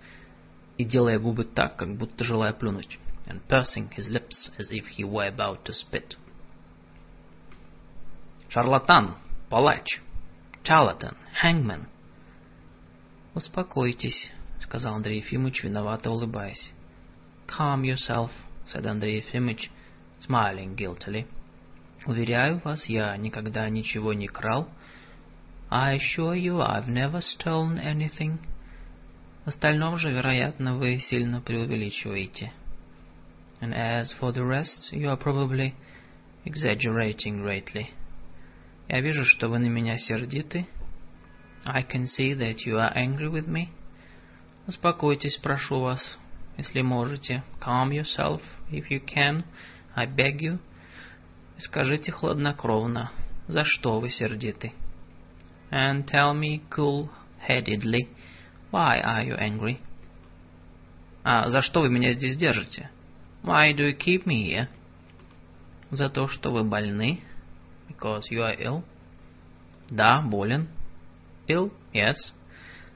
[0.76, 5.04] и делая губы так, как будто желая плюнуть, and pursing his lips as if he
[5.04, 6.16] were about to spit.
[8.48, 9.14] «Шарлатан!
[9.48, 10.00] Палач!»
[10.66, 11.86] Charlatan, hangman.
[13.36, 14.32] Успокойтесь,
[14.71, 16.71] сказал Андрей Ефимович, виновато улыбаясь.
[17.45, 18.29] Calm yourself,
[18.73, 19.69] said Андрей Ефимович,
[20.25, 21.27] smiling guiltily.
[22.05, 24.69] Уверяю вас, я никогда ничего не крал.
[25.69, 28.39] I assure you I've never stolen anything.
[29.43, 32.53] В остальном же, вероятно, вы сильно преувеличиваете.
[33.59, 35.73] And as for the rest, you are probably
[36.45, 37.87] exaggerating greatly.
[38.87, 40.65] Я вижу, что вы на меня сердиты.
[41.65, 43.67] I can see that you are angry with me.
[44.67, 46.17] Успокойтесь, прошу вас,
[46.57, 47.43] если можете.
[47.59, 49.43] Calm yourself, if you can.
[49.95, 50.59] I beg you.
[51.57, 53.11] Скажите хладнокровно,
[53.47, 54.73] за что вы сердиты.
[55.71, 58.09] And tell me cool-headedly,
[58.71, 59.79] why are you angry?
[61.23, 62.89] А за что вы меня здесь держите?
[63.43, 64.67] Why do you keep me here?
[65.89, 67.21] За то, что вы больны.
[67.89, 68.83] Because you are ill.
[69.89, 70.67] Да, болен.
[71.47, 72.15] Ill, yes.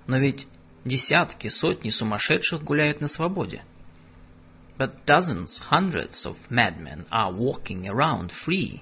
[0.08, 0.48] Но ведь
[0.86, 3.64] десятки, сотни сумасшедших гуляют на свободе.
[4.78, 8.82] But dozens, hundreds of madmen are walking around free.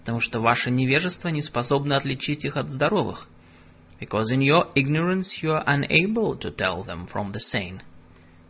[0.00, 3.28] Потому что ваше невежество не способно отличить их от здоровых.
[4.00, 7.82] Because in your ignorance you are unable to tell them from the sane.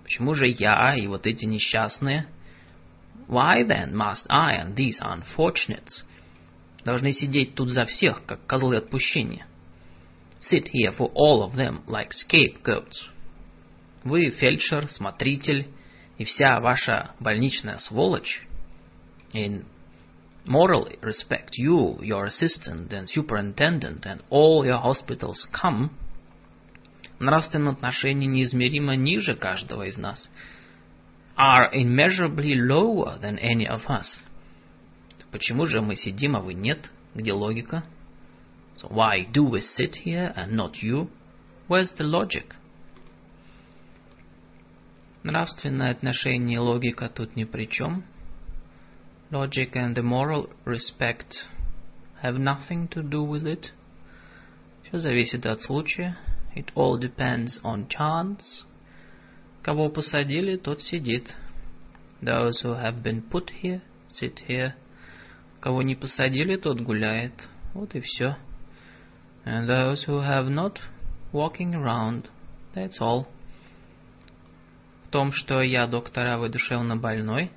[0.05, 2.27] Почему же я и вот эти несчастные?
[3.29, 6.05] Why then must I and these unfortunates
[6.85, 9.47] должны сидеть тут за всех, как козлы отпущения?
[10.40, 13.10] Sit here for all of them like scapegoats.
[14.04, 15.68] Вы фельдшер, смотритель
[16.18, 18.42] и вся ваша больничная сволочь.
[19.34, 19.66] In
[20.46, 26.06] moral respect, you, your assistant and superintendent and all your hospitals come –
[27.20, 30.30] нравственном отношении неизмеримо ниже каждого из нас,
[31.38, 34.20] are immeasurably lower than any of us.
[35.32, 36.90] Почему же мы сидим, а вы нет?
[37.14, 37.84] Где логика?
[38.80, 41.10] So why do we sit here and not you?
[41.68, 42.54] Where's the logic?
[45.24, 48.04] Нравственное отношение и логика тут ни при чем.
[49.32, 51.48] Logic and the moral respect
[52.22, 53.72] have nothing to do with it.
[54.84, 56.18] Все зависит от случая.
[56.56, 58.66] It all depends on chance.
[59.64, 61.34] Кого посадили, тот сидит.
[62.22, 64.76] Those who have been put here, sit here.
[65.60, 67.34] Кого не посадили, тот гуляет.
[67.74, 68.38] Вот и все.
[69.50, 70.80] And those who have not,
[71.32, 72.30] walking around.
[72.74, 73.28] That's all.
[75.06, 77.52] В том, что я доктор, а вы душевно больной.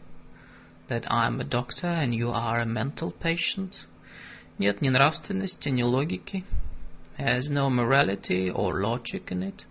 [0.89, 3.87] That I'm a doctor and you are a mental patient.
[4.59, 6.45] Нет ни нравственности, ни логики
[7.19, 9.65] has no morality or logic in it,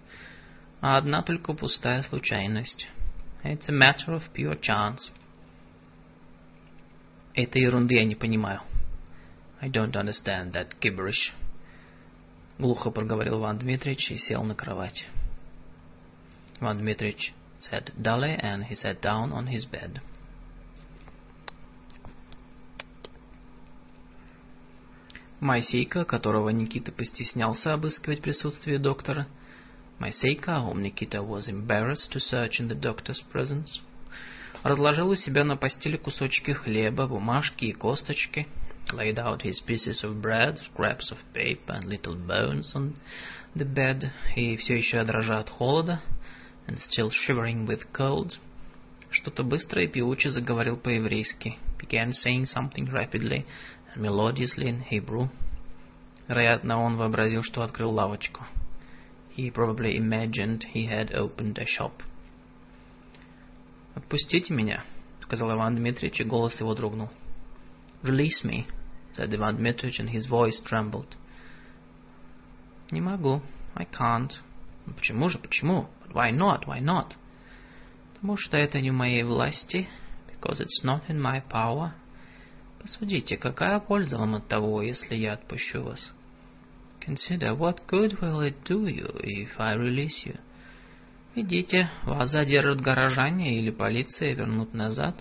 [0.81, 2.87] а одна только пустая случайность.
[3.43, 5.11] It's a matter of pure chance.
[7.33, 8.61] Этой ерунды я не понимаю.
[9.61, 11.33] I don't understand that gibberish.
[12.62, 15.08] Глухо проговорил Иван Дмитриевич и сел на кровать.
[16.60, 20.00] Иван Дмитриевич said dully and he sat down on his bed.
[25.40, 29.26] Майсейка, которого Никита постеснялся обыскивать присутствие доктора,
[29.98, 33.80] Майсейка, whom Nikita was embarrassed to search in the doctor's presence,
[34.62, 38.46] разложил у себя на постели кусочки хлеба, бумажки и косточки,
[38.93, 42.95] laid out his pieces of bread, scraps of paper and little bones on
[43.55, 46.01] the bed, и все еще дрожа от холода,
[46.67, 48.37] and still shivering with cold,
[49.09, 53.45] что-то быстро и певуче заговорил по-еврейски, began saying something rapidly
[53.95, 55.29] melodiously in Hebrew.
[56.27, 58.45] Вероятно, он вообразил, что открыл лавочку.
[59.35, 62.03] He probably imagined he had opened a shop.
[63.95, 67.09] «Отпустите меня», — сказал Иван Дмитриевич, и голос его дрогнул.
[68.03, 68.80] «Release me», —
[69.12, 71.16] said Иван Дмитриевич, and his voice trembled.
[72.90, 73.42] «Не могу.
[73.74, 74.32] I can't».
[74.86, 75.88] «Ну почему же, почему?
[76.06, 77.12] But why not, why not?»
[78.14, 79.88] «Потому что это не в моей власти,
[80.28, 81.92] because it's not in my power».
[82.82, 86.12] Посудите, какая польза вам от того, если я отпущу вас?
[87.00, 90.38] Consider what good will it do you if I release you?
[91.36, 95.14] Идите, вас задержат горожане или полиция и вернут назад.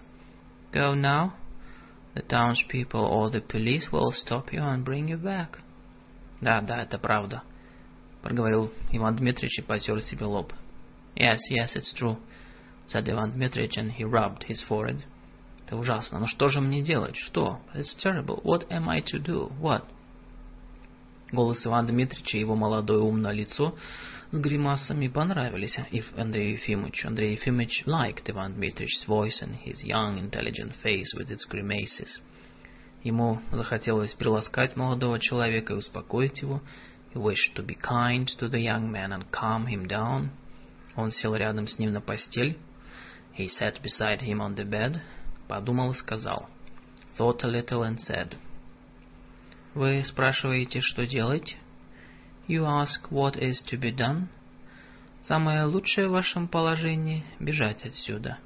[0.73, 1.33] Go now.
[2.14, 5.59] The townspeople or the police will stop you and bring you back.
[6.41, 7.43] Да, да, это правда,
[8.22, 10.53] проговорил Иван Дмитриевич и потер себе лоб.
[11.15, 12.17] Yes, yes, it's true,
[12.88, 15.03] said Иван Дмитриевич, and he rubbed his forehead.
[15.65, 16.19] Это ужасно.
[16.19, 17.15] Но что же мне делать?
[17.15, 17.59] Что?
[17.73, 18.41] It's terrible.
[18.43, 19.51] What am I to do?
[19.59, 19.83] What?
[21.31, 23.75] Голос Ивана Дмитриевича и его молодое умное лицо
[24.31, 27.05] с гримасами понравились if Андрей Ефимович.
[27.05, 32.19] Андрей Ефимович liked Иван Дмитриевич's voice and his young intelligent face with its grimaces.
[33.03, 36.61] Ему захотелось приласкать молодого человека и успокоить его.
[37.13, 40.29] He wished to be kind to the young man and calm him down.
[40.95, 42.57] Он сел рядом с ним на постель.
[43.37, 45.01] He sat beside him on the bed
[45.51, 46.47] подумал и сказал.
[47.17, 48.37] Thought a little and said.
[49.73, 51.57] Вы спрашиваете, что делать?
[52.50, 54.28] You ask what is to be done?
[55.22, 58.38] Самое лучшее в вашем положении — бежать отсюда.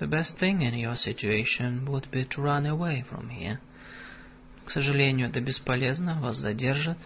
[0.00, 3.58] The best thing in your situation would be to run away from here.
[4.64, 6.98] К сожалению, это бесполезно, вас задержат.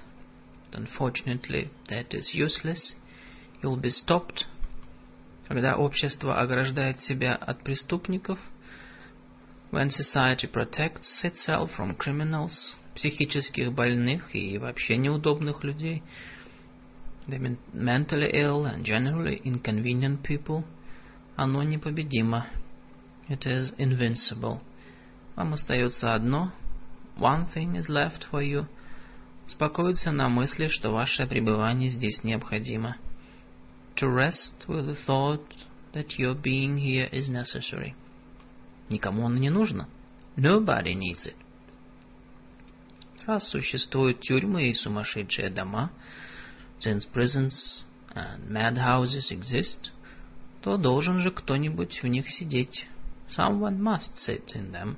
[0.73, 2.94] Unfortunately, that is useless.
[3.62, 4.47] You'll be stopped.
[5.49, 8.49] Когда общество ограждает себя от преступников —
[9.73, 16.03] when society protects itself from criminals, психических больных и вообще неудобных людей,
[17.27, 20.64] the mentally ill and generally inconvenient people,
[21.35, 22.48] Оно непобедимо.
[23.30, 24.59] It is invincible.
[25.35, 26.51] Вам остается одно.
[27.17, 28.66] One thing is left for you.
[29.45, 32.98] Успокоиться на мысли, что ваше пребывание здесь необходимо.
[33.98, 35.45] To rest with the thought
[35.93, 37.93] that your being here is necessary.
[38.90, 39.88] Никому оно не нужно.
[40.35, 41.35] Nobody needs it.
[43.27, 45.91] Раз существуют тюрьмы и сумасшедшие дома,
[46.80, 47.83] since prisons
[48.15, 49.91] and madhouses exist,
[50.61, 52.88] то должен же кто-нибудь в них сидеть.
[53.38, 54.95] Someone must sit in them.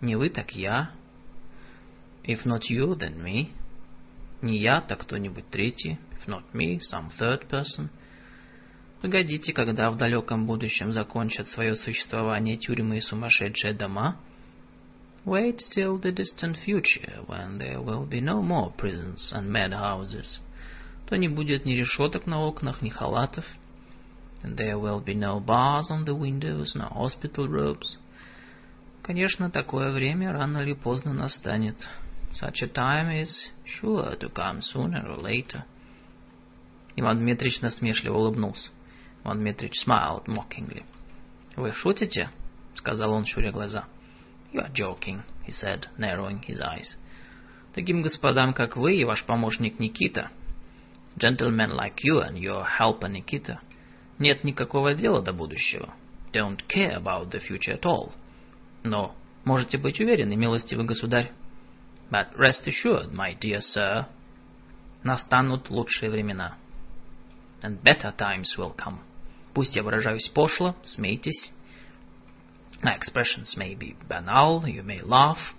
[0.00, 0.92] Не вы, так я.
[2.22, 3.50] If not you, then me.
[4.40, 5.98] Не я, так кто-нибудь третий.
[6.12, 7.90] If not me, some third person.
[9.02, 14.18] Погодите, когда в далеком будущем закончат свое существование тюрьмы и сумасшедшие дома.
[15.24, 20.38] Wait till the distant future, when there will be no more prisons and madhouses.
[21.06, 23.44] То не будет ни решеток на окнах, ни халатов.
[24.42, 27.96] And there will be no bars on the windows, no hospital robes.
[29.02, 31.76] Конечно, такое время рано или поздно настанет.
[32.34, 35.64] Such a time is sure to come sooner or later.
[36.96, 38.70] Иван Дмитрич насмешливо улыбнулся.
[39.24, 40.84] Иван Дмитрич smiled mockingly.
[41.56, 42.28] «Вы шутите?»—
[42.74, 43.84] сказал он, щуря глаза.
[44.54, 46.96] «You are joking», he said, narrowing his eyes.
[47.74, 50.30] «Таким господам, как вы и ваш помощник Никита,
[51.16, 53.58] gentlemen like you and your helper Nikita,
[54.20, 55.92] нет никакого дела до будущего.
[56.32, 58.12] Don't care about the future at all.
[58.84, 61.32] Но можете быть уверены, милостивый государь.
[62.08, 64.06] But rest assured, my dear sir,
[65.02, 66.54] настанут лучшие времена.
[67.60, 69.00] And better times will come.
[69.52, 71.50] Пусть я выражаюсь пошло, смейтесь.
[72.83, 75.53] My expressions may be banal, you may laugh.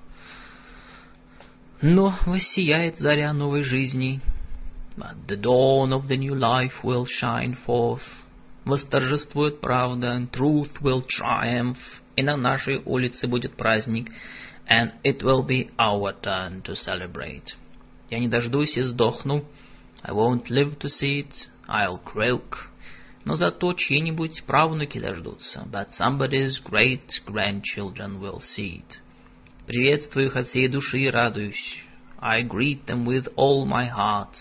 [1.83, 4.21] Но воссияет заря новой жизни.
[4.97, 8.03] But the dawn of the new life will shine forth.
[8.65, 11.79] Восторжествует правда, and truth will triumph.
[12.17, 14.11] И на нашей улице будет праздник,
[14.69, 17.55] and it will be our turn to celebrate.
[18.11, 19.45] Я не дождусь и сдохну.
[20.03, 21.49] I won't live to see it.
[21.69, 22.71] I'll croak.
[23.26, 25.68] Но зато чьи-нибудь правнуки дождутся.
[25.72, 29.00] But somebody's great grandchildren will see it.
[29.66, 31.80] Приветствую их от всей души и радуюсь.
[32.20, 34.36] I greet them with all my heart.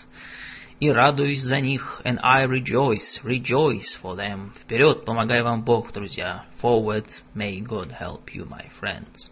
[0.79, 4.51] И радуюсь за них, and I rejoice, rejoice for them.
[4.61, 6.45] Вперед, помогай вам Бог, друзья.
[6.61, 9.29] Forward, may God help you, my friends.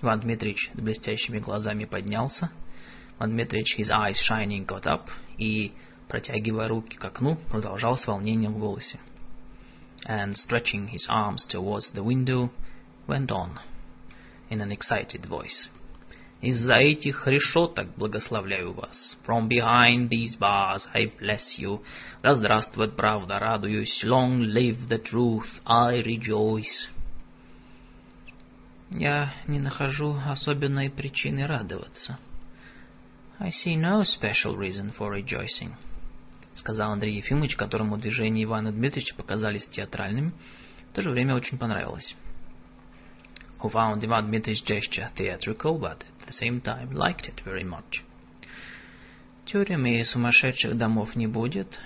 [0.00, 2.50] Иван Дмитриевич с блестящими глазами поднялся.
[3.18, 5.72] Иван Дмитриевич, his eyes shining, got up и
[6.14, 9.00] протягивая руки к окну, продолжал с волнением в голосе.
[10.06, 12.50] And stretching his arms towards the window,
[13.08, 13.58] went on
[14.48, 15.68] in an excited voice.
[16.40, 19.18] Из-за этих решеток благословляю вас.
[19.26, 21.82] From behind these bars I bless you.
[22.22, 24.04] Да здравствует правда, радуюсь.
[24.04, 26.88] Long live the truth, I rejoice.
[28.92, 32.20] Я не нахожу особенной причины радоваться.
[33.40, 35.74] I see no special reason for rejoicing
[36.54, 40.32] сказал Андрей Ефимович, которому движения Ивана Дмитриевича показались театральными,
[40.90, 42.14] в то же время очень понравилось.
[43.60, 48.02] Who found Ivan Dmitrich's gesture theatrical, but at the same time liked it very much.
[49.46, 51.78] Тюрем и сумасшедших домов не будет.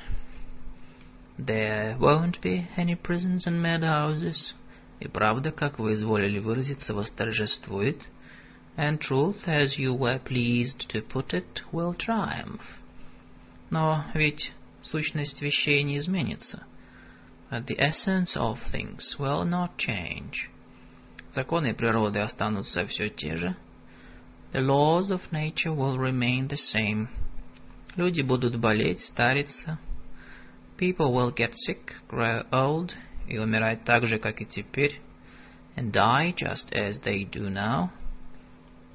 [1.38, 4.54] There won't be any prisons and madhouses.
[5.00, 8.02] И правда, как вы изволили выразиться, восторжествует.
[8.76, 12.62] And truth, as you were pleased to put it, will triumph.
[13.70, 16.64] Но ведь сущность вещей не изменится.
[17.50, 20.48] But the essence of things will not change.
[21.34, 23.56] Законы природы останутся все те же.
[24.52, 27.08] The laws of nature will remain the same.
[27.96, 29.78] Люди будут болеть, стариться.
[30.78, 32.92] People will get sick, grow old,
[33.26, 35.00] и умирать так же, как и теперь.
[35.76, 37.90] And die just as they do now.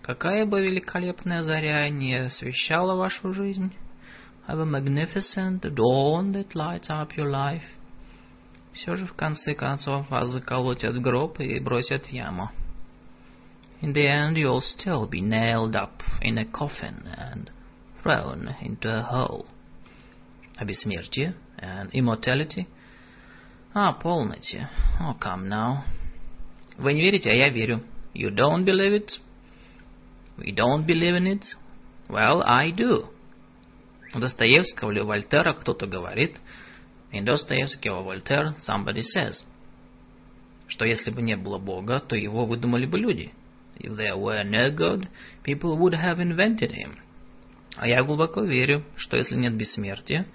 [0.02, 3.74] Какая бы великолепная заря не освещала вашу жизнь,
[4.47, 7.65] have a magnificent dawn that lights up your life.
[8.73, 12.51] Все же в конце концов вас заколотят в гроб и бросят в яму.
[13.81, 17.51] In the end you'll still be nailed up in a coffin and
[18.03, 19.47] thrown into a hole.
[20.57, 22.67] А бессмертие and immortality?
[23.75, 24.69] А, полноте.
[25.01, 25.85] Oh, come now.
[26.79, 27.83] Вы не верите, а я верю.
[28.15, 29.21] You don't believe it?
[30.39, 31.45] We don't believe in it?
[32.09, 33.09] Well, I do.
[34.14, 36.38] У Достоевского или Вольтера кто-то говорит,
[37.12, 39.44] in Dostoevsky or Voltaire somebody says,
[40.68, 43.34] что если бы не было Бога, то его выдумали бы люди.
[43.78, 45.08] If there were no God,
[45.44, 46.98] people would have invented him.
[47.76, 50.28] А я глубоко верю, что если нет бессмертия,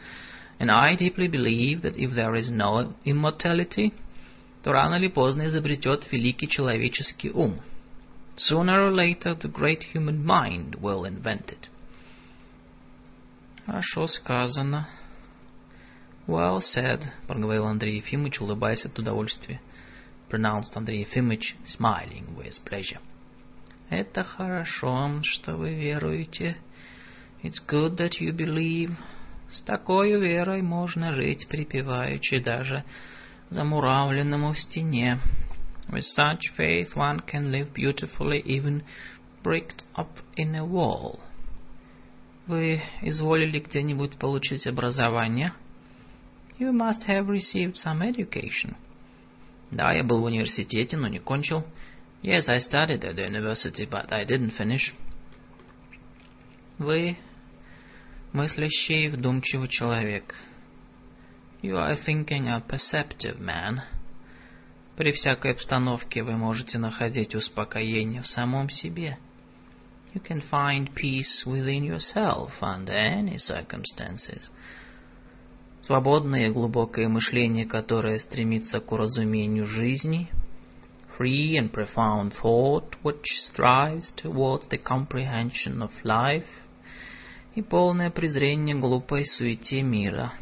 [0.60, 3.92] And I deeply believe that if there is no immortality,
[4.64, 7.60] то рано или поздно изобретет великий человеческий ум.
[8.36, 11.68] Sooner or later the great human mind will invent it.
[13.68, 14.88] Хорошо сказано.
[16.26, 19.60] Well said, проговорил Андрей Ефимович, улыбаясь от удовольствия.
[20.30, 23.00] Pronounced Андрей Ефимович, smiling with pleasure.
[23.90, 26.56] Это хорошо, что вы веруете.
[27.42, 28.96] It's good that you believe.
[29.54, 32.84] С такой верой можно жить припеваючи даже
[33.50, 35.18] замуравленному в стене.
[35.90, 38.82] With such faith one can live beautifully even
[39.42, 41.20] bricked up in a wall.
[42.48, 45.52] Вы изволили где-нибудь получить образование?
[46.58, 48.74] You must have received some education.
[49.70, 51.62] Да, я был в университете, но не кончил.
[52.22, 54.94] Yes, I studied at the university, but I didn't finish.
[56.78, 57.18] Вы
[58.32, 60.34] мыслящий и вдумчивый человек.
[61.60, 63.80] You are thinking a perceptive man.
[64.96, 69.18] При всякой обстановке вы можете находить успокоение в самом себе.
[70.13, 74.49] You can find peace within yourself under any circumstances.
[75.81, 80.29] Свободное и глубокое мышление, которое стремится к уразумению жизни,
[81.17, 86.47] free and profound thought which strives towards the comprehension of life,
[87.55, 90.33] и полное презрение глупой суете мира,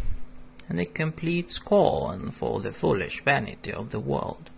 [0.67, 4.49] and a complete scorn for the foolish vanity of the world.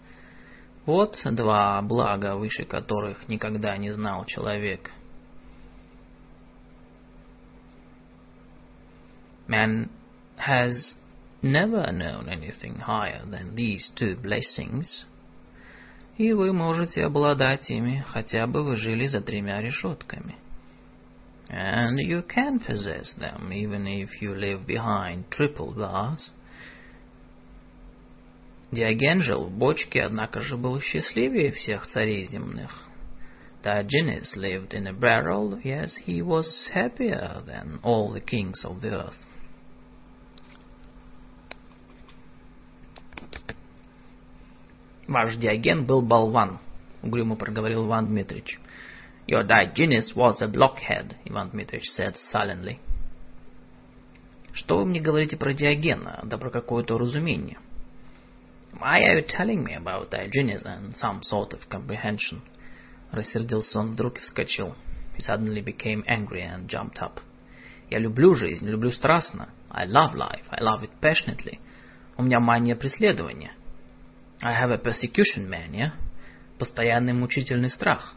[0.85, 4.91] Вот два блага, выше которых никогда не знал человек.
[9.47, 9.89] Man
[10.37, 10.95] has
[11.41, 15.05] never known anything higher than these two blessings,
[16.17, 20.35] и вы можете обладать ими, хотя бы вы жили за тремя решетками.
[21.49, 26.31] And you can possess them, even if you live behind triple bars.
[28.71, 32.71] Диоген жил в бочке, однако же был счастливее всех царей земных.
[33.63, 38.91] Diogenes lived in a barrel, yes, he was happier than all the kings of the
[38.91, 39.15] earth.
[45.08, 46.60] Ваш Диоген был болван,
[47.02, 48.60] угрюмо проговорил Иван Дмитрич.
[49.26, 52.78] Your Diogenes was a blockhead, Иван Дмитрич said sullenly.
[54.52, 57.58] Что вы мне говорите про Диогена, да про какое-то разумение?
[58.74, 62.42] Why are you telling me about Diogenes and some sort of comprehension?
[63.10, 64.74] Рассердился он вдруг и вскочил.
[65.16, 67.22] He suddenly became angry and jumped up.
[67.88, 69.48] Я люблю жизнь, люблю страстно.
[69.70, 71.58] I love life, I love it passionately.
[72.18, 73.52] У меня мания преследования.
[74.40, 75.94] I have a persecution mania,
[76.58, 78.14] постоянный мучительный страх,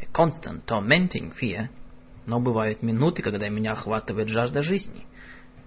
[0.00, 1.68] a constant tormenting fear,
[2.24, 5.04] но бывают минуты, когда меня охватывает жажда жизни.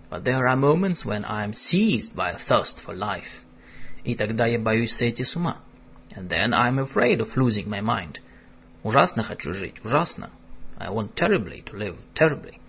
[0.10, 3.42] But there are moments when I am seized by a thirst for life.
[4.04, 5.60] И тогда я боюсь сойти с ума.
[6.16, 8.20] And then I am afraid of losing my mind.
[8.84, 10.32] Ужасно хочу жить, ужасно.
[10.78, 12.60] I want terribly to live, terribly.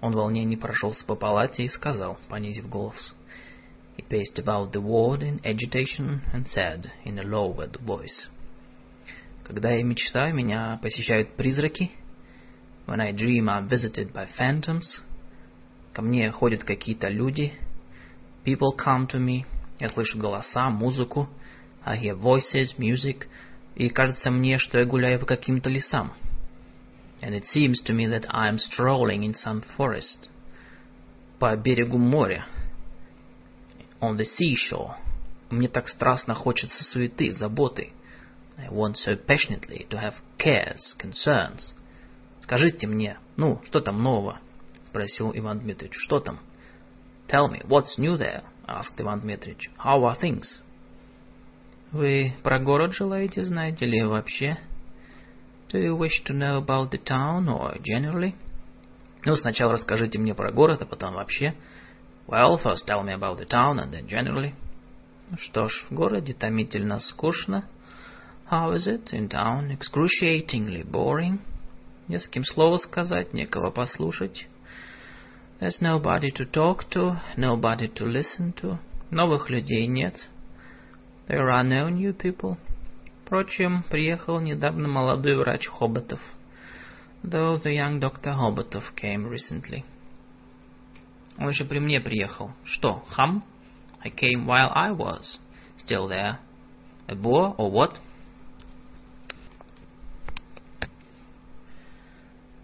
[0.00, 3.14] Он в прошелся по палате и сказал, понизив голос,
[3.97, 8.29] He paced about the ward in agitation and said in a lowered voice.
[9.43, 11.91] Когда я мечтаю, меня посещают призраки.
[12.85, 15.01] When I dream, I'm visited by phantoms.
[15.93, 17.53] Ко мне ходят какие-то люди.
[18.45, 19.45] People come to me.
[19.79, 21.27] Я слышу голоса, музыку.
[21.83, 23.27] I hear voices, music.
[23.75, 26.13] И кажется мне, что я гуляю по каким-то лесам.
[27.21, 30.29] And it seems to me that I am strolling in some forest.
[31.39, 32.45] По берегу моря
[34.04, 34.96] On the seashore.
[35.50, 37.92] Мне так страстно хочется суеты, заботы.
[38.56, 41.74] I want so passionately to have cares, concerns.
[42.42, 44.38] Скажите мне, ну, что там нового?
[44.88, 45.96] Спросил Иван Дмитриевич.
[45.98, 46.40] Что там?
[47.28, 48.44] Tell me, what's new there?
[48.66, 49.70] Asked Иван Дмитриевич.
[49.78, 50.60] How are things?
[51.90, 54.58] Вы про город желаете знать или вообще?
[55.72, 58.34] Do you wish to know about the town or generally?
[59.24, 61.54] Ну, сначала расскажите мне про город, а потом вообще.
[62.26, 64.54] Well, first tell me about the town and then generally.
[65.36, 67.64] Что ж, в городе томительно скучно.
[68.50, 69.70] How is it in town?
[69.70, 71.40] Excruciatingly boring.
[72.08, 74.46] Не с кем слова сказать, некого послушать.
[75.60, 78.78] There's nobody to talk to, nobody to listen to.
[79.10, 80.28] Новых людей нет.
[81.26, 82.58] There are no new people.
[83.24, 86.20] Впрочем, приехал недавно молодой врач Хоботов.
[87.22, 89.84] Though the young doctor Hobotov came recently.
[91.38, 92.52] Он еще при мне приехал.
[92.64, 93.44] Что, хам?
[94.02, 95.38] I came while I was
[95.78, 96.38] still there.
[97.06, 97.96] A boor or what?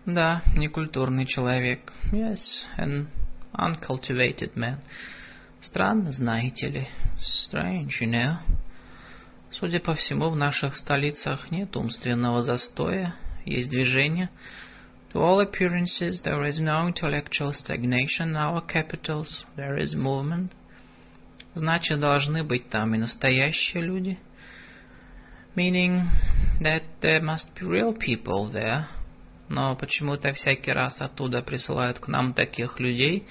[0.07, 1.93] Да, некультурный человек.
[2.13, 3.09] Yes, an
[3.55, 4.79] uncultivated man.
[5.61, 6.89] Странно, знаете ли.
[7.19, 8.37] Strange, you know.
[9.51, 14.31] Судя по всему, в наших столицах нет умственного застоя, есть движение.
[15.14, 20.52] To all appearances, there is no intellectual stagnation in our capitals, there is movement.
[21.56, 24.20] Значит, должны быть там и настоящие люди.
[25.56, 26.04] Meaning
[26.60, 28.88] that there must be real people there.
[29.48, 33.26] Но почему-то всякий раз оттуда присылают к нам таких людей.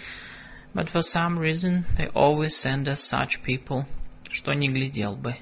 [0.75, 3.85] But for some reason they always send us such people,
[4.31, 5.37] что не глядел бы.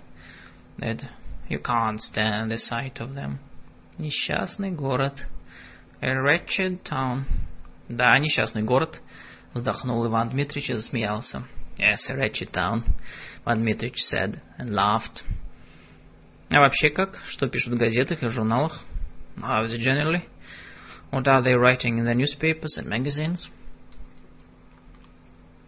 [0.79, 1.05] That
[1.49, 3.39] you can't stand the sight of them.
[3.99, 5.29] Несчастный город.
[6.00, 7.26] A wretched town.
[7.90, 9.02] Да, несчастный город.
[9.54, 11.44] Вздохнул Иван Дмитрич и засмеялся.
[11.80, 12.84] Yes, a wretched town,
[13.44, 15.24] Иван Дмитрич said and laughed.
[16.50, 17.18] А вообще как?
[17.30, 18.84] Что пишут в газетах и журналах?
[19.38, 20.24] How is it generally?
[21.12, 23.50] What are they writing in the newspapers and magazines?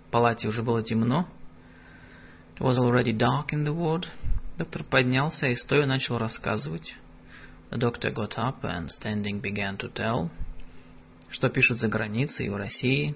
[0.08, 1.28] В палате уже было темно.
[2.56, 4.06] It was already dark in the ward.
[4.58, 6.96] Доктор поднялся и стоя начал рассказывать.
[7.72, 10.32] The doctor got up and standing began to tell.
[11.30, 13.16] Что пишут за границей и в России.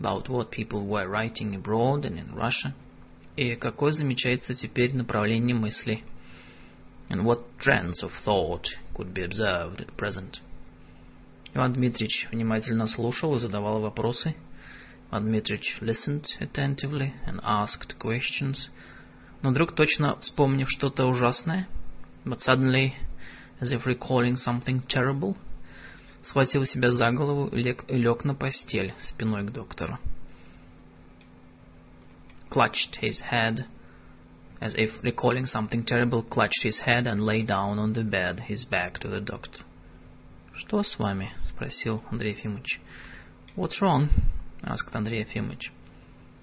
[0.00, 2.74] About what people were writing abroad and in Russia.
[3.36, 6.02] И какое замечается теперь направление мысли.
[7.08, 10.40] And what trends of thought could be observed at present.
[11.54, 14.34] Иван Дмитрич внимательно слушал и задавал вопросы.
[15.10, 18.68] Иван Дмитрич listened attentively and asked questions.
[19.42, 21.68] Но вдруг, точно вспомнив что-то ужасное,
[22.24, 22.94] but suddenly,
[23.60, 25.36] as if recalling something terrible,
[26.22, 29.98] схватил себя за голову и лег, и лег на постель спиной к доктору.
[32.50, 33.66] Clutched his head,
[34.60, 38.64] as if recalling something terrible, clutched his head and lay down on the bed, his
[38.64, 39.64] back to the doctor.
[40.56, 42.80] «Что с вами?»— спросил Андрей Ефимович.
[43.56, 44.08] «What's wrong?»—
[44.62, 45.72] asked Андрей Ефимович.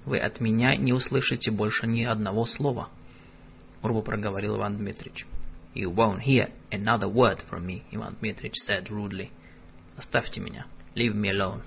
[0.06, 2.90] «Вы от меня не услышите больше ни одного слова»,—
[3.82, 5.26] грубо проговорил Иван Дмитрич.
[5.74, 9.32] «You won't hear another word from me»,— Иван Дмитрич said rudely.
[9.98, 10.66] «Оставьте меня.
[10.95, 11.61] Leave me alone».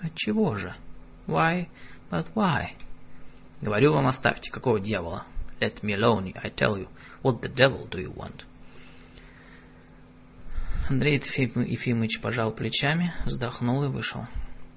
[0.00, 0.74] «Отчего же?
[1.26, 1.68] Why?
[2.10, 2.74] But why?»
[3.60, 4.50] «Говорю вам, оставьте.
[4.50, 5.24] Какого дьявола?»
[5.60, 6.88] «Let me alone, I tell you.
[7.22, 8.44] What the devil do you want?»
[10.88, 14.26] Андрей Ефимович пожал плечами, вздохнул и вышел.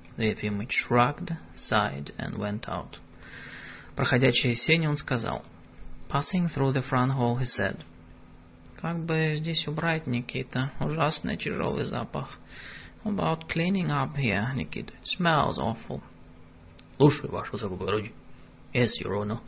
[0.09, 2.99] Андрей Ефимович shrugged, sighed and went out.
[3.95, 5.45] Проходя через сени, он сказал,
[6.09, 7.77] Passing through the front hall, he said,
[8.82, 10.72] Как бы здесь убрать, Никита?
[10.80, 12.40] Ужасный тяжелый запах.
[13.03, 14.92] How about cleaning up here, Nikita?
[14.93, 16.01] It smells awful.
[16.98, 18.11] Слушаю, ваше высокоблагородие.
[18.74, 19.40] Yes, your honor.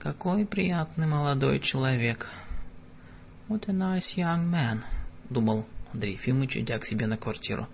[0.00, 2.28] Какой приятный молодой человек,
[3.48, 4.82] What a nice young man,
[5.30, 7.68] думал Андрей Ефимович, идя к себе на квартиру.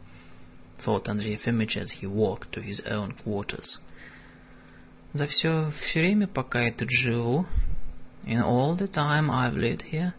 [0.84, 3.80] Thought Андрей Ефимович as he walked to his own quarters.
[5.14, 7.46] За все время, пока я тут живу,
[8.25, 10.13] in all the time I've lived here,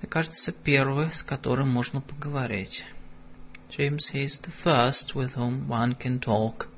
[0.00, 2.84] ты, кажется, первый, с которым можно поговорить.
[3.76, 6.68] James is the first with whom one can talk.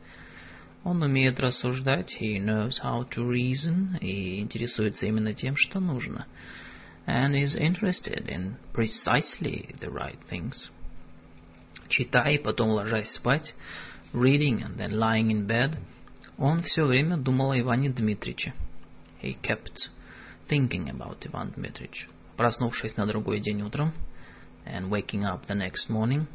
[0.84, 6.36] Он умеет рассуждать, he knows how to reason, и интересуется именно тем, что нужно —
[7.08, 10.70] and is interested in precisely the right things.
[11.88, 13.54] Читая и потом ложась спать,
[14.12, 15.78] reading and then lying in bed,
[16.36, 18.52] он все время думал о Иване Дмитриче.
[19.22, 19.88] He kept
[20.48, 22.08] thinking about Иван Дмитрич.
[22.36, 23.92] Проснувшись на другой день утром,
[24.66, 26.26] and waking up the next morning,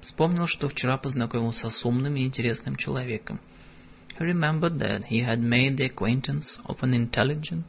[0.00, 3.40] вспомнил, что вчера познакомился с умным и интересным человеком.
[4.18, 7.64] He remembered that he had made the acquaintance of an intelligent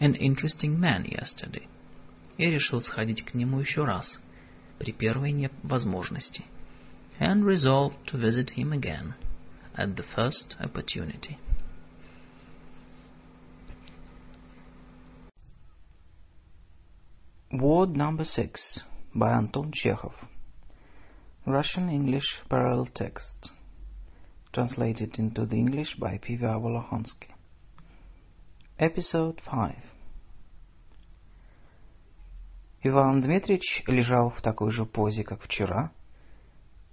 [0.00, 1.74] and interesting man yesterday –
[2.36, 4.20] я решил сходить к нему еще раз,
[4.78, 6.44] при первой возможности,
[7.20, 9.14] and resolved to visit him again
[9.76, 11.38] at the first opportunity.
[17.52, 18.80] Word number six
[19.14, 20.14] by Anton Chekhov.
[21.46, 23.50] Russian English parallel text.
[24.52, 26.44] Translated into the English by P.V.
[26.44, 27.28] Volokhonsky.
[28.78, 29.76] Episode 5.
[32.82, 35.92] Иван Дмитрич лежал в такой же позе, как вчера.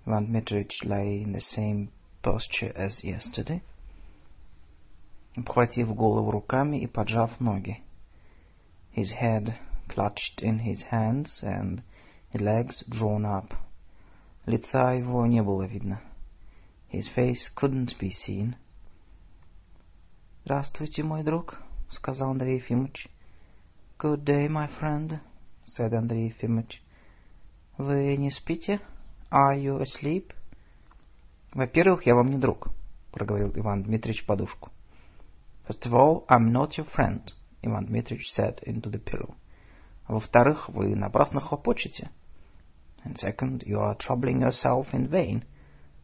[0.06, 1.90] Иван Дмитрич lay in the same
[2.22, 3.62] posture as yesterday.
[5.36, 7.82] Обхватив голову руками и поджав ноги.
[8.96, 9.56] His head
[9.89, 11.83] clutched in his hands and
[12.31, 13.55] his legs drawn up.
[14.47, 16.01] Лица его не было видно.
[16.93, 18.55] His face couldn't be seen.
[20.45, 21.59] «Здравствуйте, мой друг»,—
[21.91, 23.09] сказал Андрей Ефимович.
[23.99, 25.21] «Good day, my friend»,
[25.67, 26.83] said Андрей Ефимович.
[27.79, 28.81] Вы не спите?
[29.31, 30.33] Are you asleep?
[31.53, 32.69] Во-первых, я вам не друг,
[33.13, 34.71] проговорил Иван Дмитриевич подушку.
[35.69, 37.21] First of all, I'm not your friend,
[37.63, 39.35] Иван Дмитриевич said into the pillow.
[40.09, 42.11] Во-вторых, вы напрасно хлопочете.
[43.05, 45.45] And second, you are troubling yourself in vain.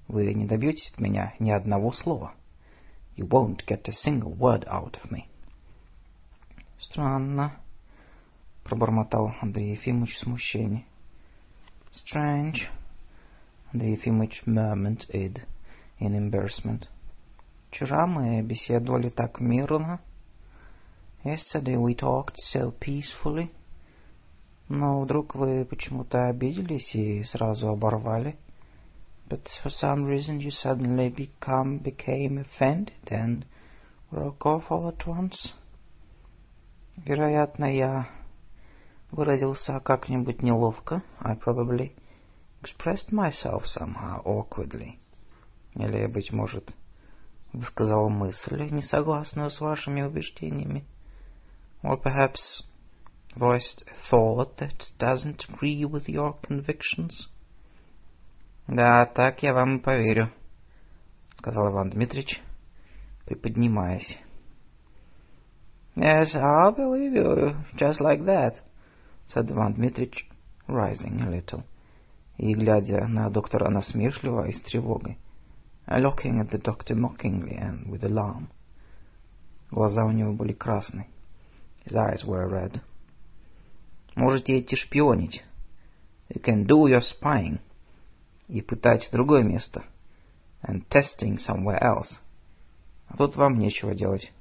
[0.08, 2.34] Вы не добьетесь от меня ни одного слова.
[3.16, 5.26] You won't get a single word out of me.
[6.78, 7.52] Странно,
[8.64, 10.86] пробормотал Андрей Ефимович в смущении.
[11.92, 12.68] Strange,
[13.72, 15.42] Андрей Ефимович murmured it
[16.00, 16.89] in embarrassment.
[17.70, 20.00] Вчера мы беседовали так мирно.
[21.24, 23.50] Yesterday we talked so peacefully.
[24.68, 28.39] Но вдруг вы почему-то обиделись и сразу оборвали.
[29.28, 33.44] But for some reason you suddenly become, became offended and
[34.10, 35.55] broke off all at once.
[36.97, 38.08] Вероятно, я
[39.10, 41.02] выразился как-нибудь неловко.
[41.18, 41.92] I probably
[42.62, 44.99] expressed myself somehow awkwardly.
[45.74, 46.74] Или, быть может,
[47.52, 50.84] высказал мысль, не согласную с вашими убеждениями.
[51.82, 52.65] Or perhaps
[53.35, 57.30] voiced a thought that doesn't agree with your convictions.
[58.67, 60.31] Да, так я вам поверю,
[61.38, 62.41] сказал Иван Дмитрич,
[63.25, 64.17] приподнимаясь.
[65.95, 68.56] Yes, I'll believe you, just like that,
[69.27, 70.27] said Иван Дмитрич,
[70.67, 71.64] rising a little,
[72.38, 75.17] и глядя на доктора насмешливо и с тревогой,
[75.88, 78.49] looking at the doctor mockingly and with alarm.
[79.72, 81.07] Глаза у него были красные.
[81.85, 82.81] His eyes were red.
[84.15, 85.42] Можете идти шпионить.
[86.28, 87.60] You can do your spying.
[88.49, 89.84] И пытать в другое место.
[90.62, 92.18] And testing somewhere else.
[93.08, 94.32] А тут вам нечего делать.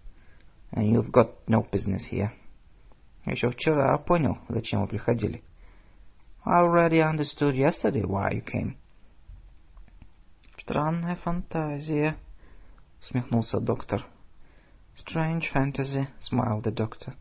[0.71, 2.31] And you've got no business here.
[3.25, 5.43] Еще вчера понял, зачем вы приходили.
[6.43, 8.75] I already understood yesterday why you came.
[10.57, 12.15] Странная фантазия,
[13.01, 14.05] усмехнулся доктор.
[14.95, 17.13] Strange fantasy, smiled the doctor.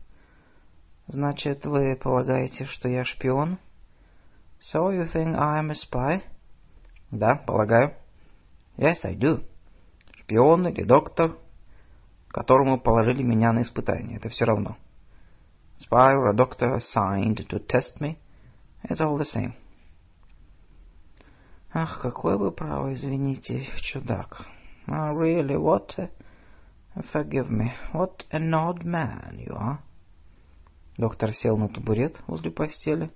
[1.07, 3.57] Значит, вы полагаете, что я шпион?
[4.61, 6.21] So you think I am a spy?
[7.09, 7.95] Да, полагаю.
[8.77, 9.43] Yes, I do.
[10.17, 11.37] Шпион или доктор,
[12.29, 14.77] которому положили меня на испытание, это все равно.
[15.77, 18.17] Spy or a doctor assigned to test me,
[18.87, 19.53] it's all the same.
[21.73, 24.45] Ах, какой вы право, извините, чудак.
[24.87, 26.09] Oh, really, what a...
[27.13, 29.79] Forgive me, what an odd man you are.
[31.01, 33.09] Доктор сел на табурет возле постели.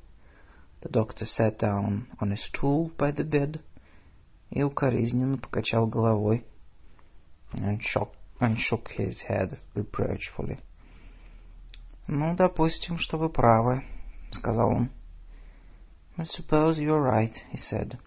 [0.82, 3.62] The doctor sat down on a stool by the bed
[4.50, 6.48] и укоризненно покачал головой.
[7.54, 10.58] And shook, and shook his head reproachfully.
[12.08, 13.84] «Ну, допустим, что вы правы»,—
[14.32, 14.90] сказал он.
[16.18, 18.00] «I suppose you're right»,— he said.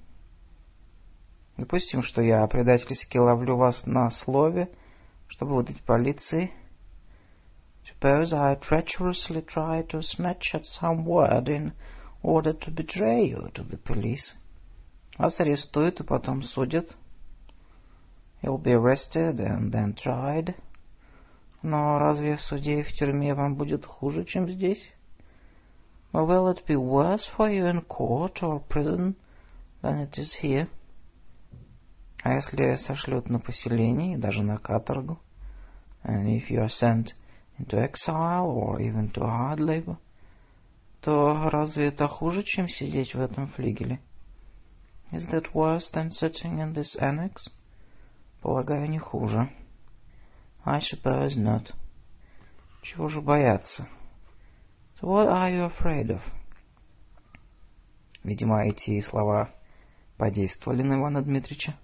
[1.56, 4.70] «Допустим, что я предательски ловлю вас на слове,
[5.28, 6.50] чтобы выдать полиции».
[7.87, 11.73] Suppose I treacherously try to snatch at some word in
[12.21, 14.33] order to betray you to the police.
[15.17, 16.95] Вас арестуют и потом судят.
[18.41, 20.55] You'll be arrested and then tried.
[21.61, 24.83] Но разве в суде и в тюрьме вам будет хуже, чем здесь?
[26.11, 29.15] Or will it be worse for you in court or prison
[29.81, 30.67] than it is here?
[32.23, 35.19] А если сошлют на поселение и даже на каторгу?
[36.03, 37.13] And if you are sent
[37.58, 39.98] into exile or even to hard labor,
[41.00, 44.00] то разве это хуже, чем сидеть в этом флигеле?
[45.10, 47.48] Is that worse than sitting in this annex?
[48.42, 49.50] Полагаю, не хуже.
[50.64, 51.72] I suppose not.
[52.82, 53.88] Чего же бояться?
[55.00, 56.20] So what are you afraid of?
[58.22, 59.54] Видимо, эти слова
[60.18, 61.76] подействовали на Ивана Дмитрича.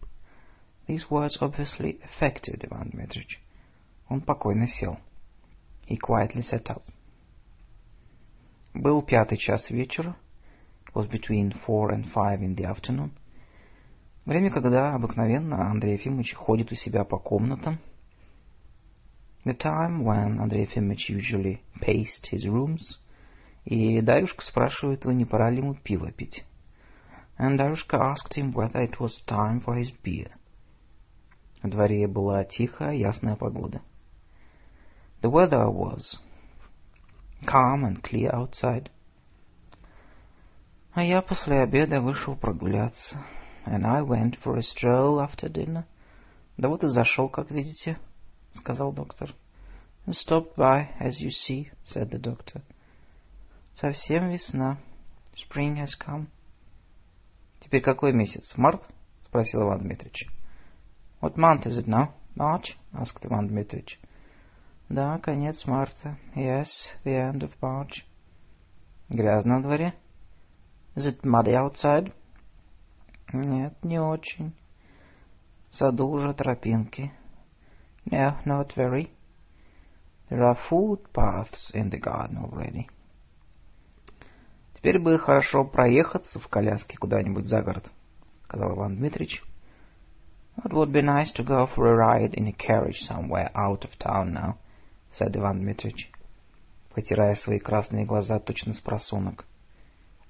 [0.86, 3.40] These words obviously affected Иван Дмитрич.
[4.08, 4.98] Он покойно сел.
[5.86, 6.82] He quietly sat up.
[8.74, 10.16] Был пятый час вечера.
[10.94, 13.10] Was between four and five in the afternoon.
[14.24, 17.78] Время, когда обыкновенно Андрей Ефимович ходит у себя по комнатам.
[19.44, 22.98] The time when Андрей Ефимович usually paced his rooms.
[23.64, 26.44] И Дарюшка спрашивает его, не пора ли ему пиво пить.
[27.38, 30.30] And Дарюшка asked him whether it was time for his beer.
[31.62, 33.82] На дворе была тихая, ясная погода.
[35.24, 36.18] The weather was
[37.46, 38.90] calm and clear outside.
[40.92, 43.24] А я после обеда вышел прогуляться.
[43.64, 45.86] And I went for a stroll after dinner.
[46.58, 47.98] Да вот и зашел, как видите,
[48.52, 49.34] сказал доктор.
[50.04, 52.60] And stopped by, as you see, said the doctor.
[53.76, 54.76] Совсем весна.
[55.34, 56.26] Spring has come.
[57.60, 58.52] Теперь какой месяц?
[58.58, 58.82] Март?
[59.24, 60.28] Спросил Иван Дмитрич.
[61.22, 62.12] What month is it now?
[62.36, 62.76] March?
[62.92, 63.96] asked Ivan Dmitrich.
[64.88, 66.16] Да, конец марта.
[66.36, 66.66] Yes,
[67.04, 68.04] the end of March.
[69.08, 69.94] Грязно на дворе?
[70.96, 72.12] Is it muddy outside?
[73.32, 74.52] Нет, не очень.
[75.70, 77.12] В саду уже тропинки.
[78.06, 79.08] No, not very.
[80.30, 82.86] There are footpaths in the garden already.
[84.74, 87.90] Теперь бы хорошо проехаться в коляске куда-нибудь за город,
[88.44, 89.42] сказал Иван Дмитрич.
[90.62, 93.98] It would be nice to go for a ride in a carriage somewhere out of
[93.98, 94.58] town now,
[95.18, 96.10] said Иван Дмитрич,
[96.94, 99.46] потирая свои красные глаза точно с просунок,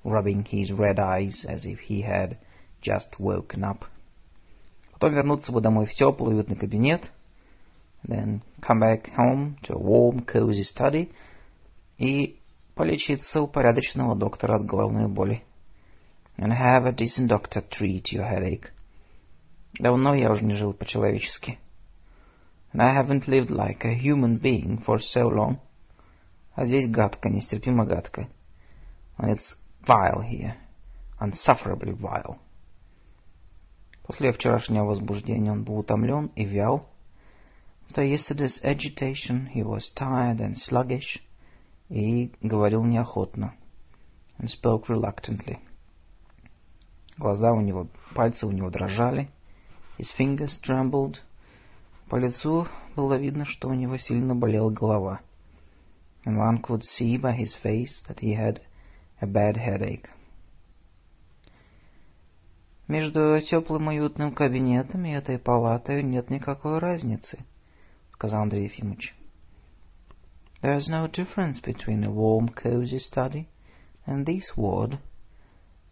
[0.02, 2.38] rubbing his red eyes as if he had
[2.82, 3.84] just woken up.
[4.92, 7.10] Потом вернуться бы домой в теплый уютный кабинет,
[8.06, 11.12] then come back home to a warm, cozy study
[11.98, 12.38] и
[12.74, 15.42] полечиться у порядочного доктора от головной боли.
[16.36, 18.70] And have a decent doctor treat your headache.
[19.78, 21.58] Давно я уже не жил по-человечески.
[22.73, 25.59] And I haven't lived like a human being for so long.
[26.55, 28.27] А здесь гадко, нестерпимо гадко.
[29.17, 30.55] And it's vile here.
[31.19, 32.37] Unsufferably vile.
[34.03, 36.89] После вчерашнего возбуждения он был утомлен и вял.
[37.89, 41.19] After yesterday's agitation he was tired and sluggish
[41.89, 43.53] и говорил неохотно.
[44.37, 45.59] And spoke reluctantly.
[47.17, 49.29] Глаза у него, пальцы у него дрожали.
[49.97, 51.19] His fingers trembled.
[52.14, 55.20] По лицу было видно, что у него сильно болела голова.
[56.24, 58.60] And one could see by his face that he had
[59.20, 60.08] a bad headache.
[62.86, 67.44] Между теплым уютным кабинетом и этой палатой нет никакой разницы,
[68.12, 69.12] сказал Андрей Ефимович.
[70.62, 73.48] There is no difference between a warm, cozy study
[74.06, 75.00] and this ward,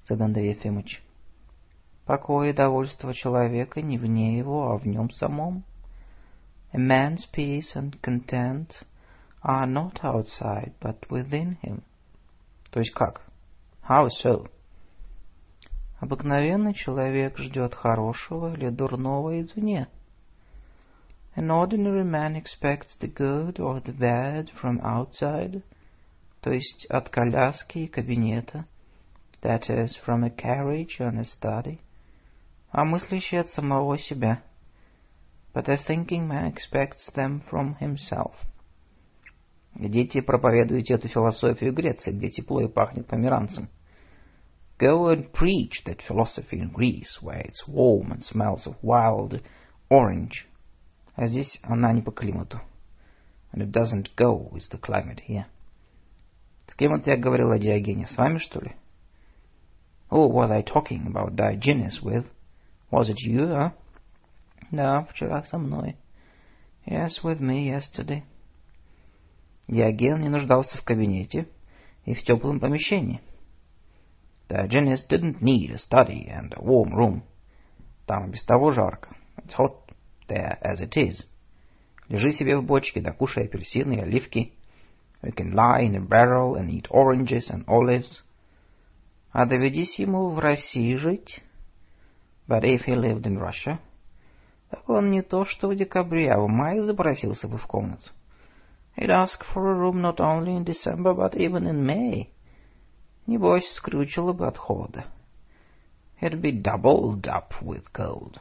[0.08, 1.02] said Андрей Ефимович.
[2.06, 5.64] Покой и довольство человека не вне его, а в нем самом.
[6.73, 8.83] A man's peace and content
[9.41, 11.83] are not outside, but within him.
[12.71, 13.21] То есть как?
[13.87, 14.49] How so?
[15.99, 19.87] Обыкновенный человек ждет хорошего или дурного извне.
[21.35, 25.63] An ordinary man expects the good or the bad from outside,
[26.41, 28.65] то есть от коляски и кабинета,
[29.41, 31.79] that is, from a carriage and a study,
[32.71, 34.41] а мыслящий от самого себя.
[35.53, 38.33] But a thinking man expects them from himself.
[39.79, 43.69] Идите проповедуйте эту философию Греции, где тепло и пахнет померанцем.
[44.79, 49.41] Go and preach that philosophy in Greece, where it's warm and smells of wild
[49.89, 50.45] orange.
[51.15, 52.61] А здесь она не по климату.
[53.51, 55.45] And it doesn't go with the climate here.
[56.67, 58.05] С кем это я говорил о Диогене?
[58.05, 58.75] С вами, что ли?
[60.09, 62.25] Who was I talking about Diogenes with?
[62.91, 63.71] Was it you, huh?
[64.72, 65.96] Да, вчера со мной.
[66.86, 68.22] Yes, with me yesterday.
[69.68, 71.46] Диоген не нуждался в кабинете
[72.06, 73.20] и в теплом помещении.
[74.48, 77.22] Diogenes didn't need a study and a warm room.
[78.06, 79.14] Там без того жарко.
[79.36, 79.76] It's hot
[80.26, 81.22] there as it is.
[82.08, 84.54] Лежи себе в бочке, да кушай апельсины и оливки.
[85.22, 88.24] You can lie in a barrel and eat oranges and olives.
[89.32, 91.42] А доведись ему в России жить.
[92.48, 93.78] But if he lived in Russia,
[94.72, 98.10] так он не то что в декабре, а в мае запросился бы в комнату.
[98.96, 102.30] He'd ask for a room not only in December, but even in May.
[103.26, 105.04] Небось, скрючило бы от холода.
[106.22, 108.40] He'd be doubled up with cold.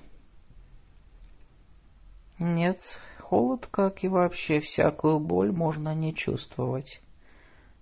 [2.40, 2.80] Нет,
[3.20, 7.02] холод, как и вообще всякую боль, можно не чувствовать.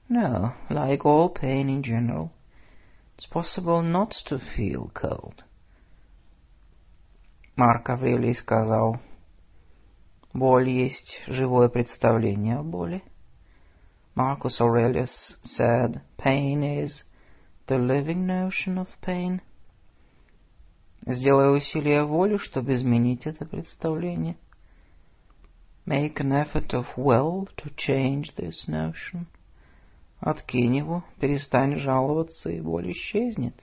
[0.10, 2.32] No, like all pain in general,
[3.16, 5.44] it's possible not to feel cold.
[7.60, 9.02] Марк Аврелий сказал,
[10.34, 13.04] боль есть живое представление о боли.
[14.16, 15.12] Marcus Aurelius
[15.44, 17.04] said, pain is
[17.68, 19.42] the living notion of pain.
[21.06, 24.38] Сделай усилие воли, чтобы изменить это представление.
[25.86, 29.26] Make an effort of will to change this notion.
[30.22, 33.56] Откинь его, перестань жаловаться, и боль исчезнет.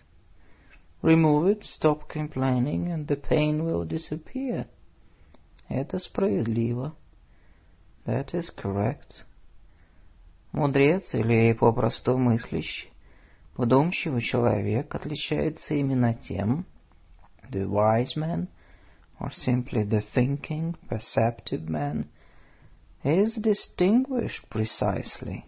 [1.03, 4.67] Remove it, stop complaining, and the pain will disappear.
[5.69, 6.95] Это справедливо.
[8.07, 9.25] That is correct.
[10.53, 12.91] Мудрец или попросту мыслящий,
[13.57, 16.65] вдумчивый человек отличается именно тем,
[17.51, 18.49] the wise man,
[19.21, 22.07] or simply the thinking, perceptive man,
[23.05, 25.45] is distinguished precisely,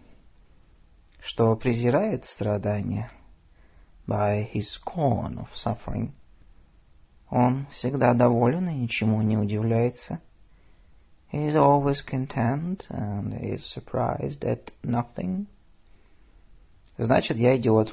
[1.20, 3.10] что презирает страдания
[4.07, 6.13] by his scorn of suffering,
[7.29, 10.21] Он всегда доволен и ничему не удивляется.
[11.31, 15.47] He is always content and is surprised at nothing.
[16.99, 17.91] Значит, я идиот.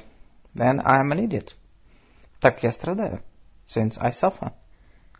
[0.53, 1.55] Then I am an idiot.
[2.39, 3.23] Так я страдаю.
[3.65, 4.53] Since I suffer.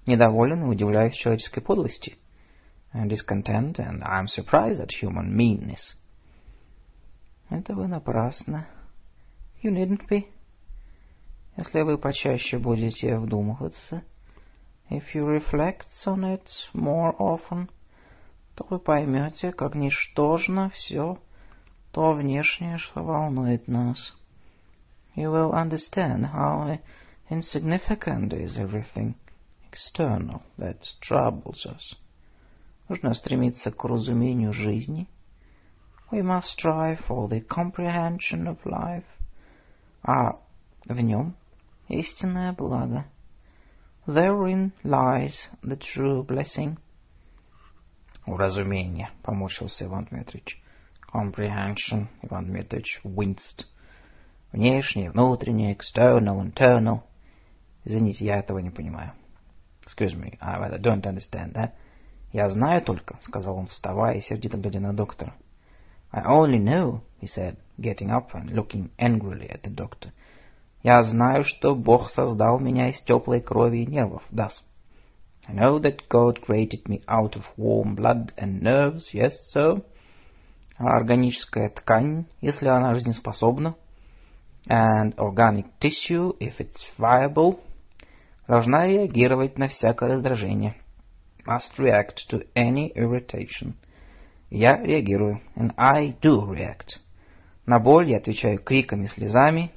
[0.06, 2.18] Недоволен и удивляюсь человеческой подлости.
[2.94, 5.96] And discontent and I am surprised at human meanness.
[7.50, 8.68] Это вы напрасно.
[9.64, 10.28] You needn't be.
[11.57, 14.03] Если вы почаще будете вдумываться,
[14.91, 17.71] if you reflect on it more often,
[18.55, 21.19] то вы поймете, как ничтожно все
[21.93, 24.15] то внешнее, что волнует нас.
[25.15, 26.79] You will understand how
[27.31, 29.15] insignificant is everything
[29.73, 31.97] external that troubles us.
[32.91, 35.09] Нужно стремиться к разумению жизни.
[36.11, 39.07] We must strive for the comprehension of life.
[40.03, 40.39] А
[40.85, 41.35] в нем
[41.89, 43.05] истинное благо.
[44.07, 46.79] Therein lies the true blessing.
[48.27, 50.61] Уразумение, поморщился Иван Дмитриевич.
[51.13, 53.65] Comprehension, Иван Дмитриевич winced.
[54.53, 57.03] Внешнее, внутреннее, external, internal.
[57.85, 59.13] Извините, я этого не понимаю.
[59.87, 61.73] Excuse me, I don't understand that.
[62.33, 65.35] Я знаю только, сказал он, вставая и сердито глядя на доктора.
[66.13, 70.13] I only know, he said, getting up and looking angrily at the doctor.
[70.83, 74.53] Я знаю, что Бог создал меня из теплой крови и нервов, thus.
[75.49, 79.85] I know that God created me out of warm blood and nerves, yes, so.
[80.79, 83.77] А органическая ткань, если она жизнеспособна,
[84.69, 87.59] and organic tissue, if it's viable,
[88.47, 90.75] должна реагировать на всякое раздражение.
[91.47, 93.75] Must react to any irritation.
[94.51, 96.99] Я реагирую, and I do react.
[97.67, 99.73] На боль я отвечаю криками, слезами,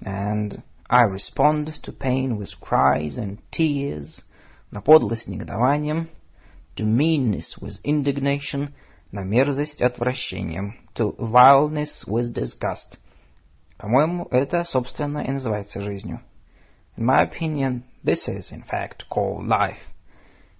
[0.00, 4.22] and I respond to pain with cries and tears,
[4.70, 6.08] на подлость негодованием,
[6.76, 8.72] to meanness with indignation,
[9.10, 12.98] на мерзость отвращением, to vileness with disgust.
[13.78, 16.20] По-моему, это, собственно, и называется жизнью.
[16.96, 19.78] In my opinion, this is, in fact, called life.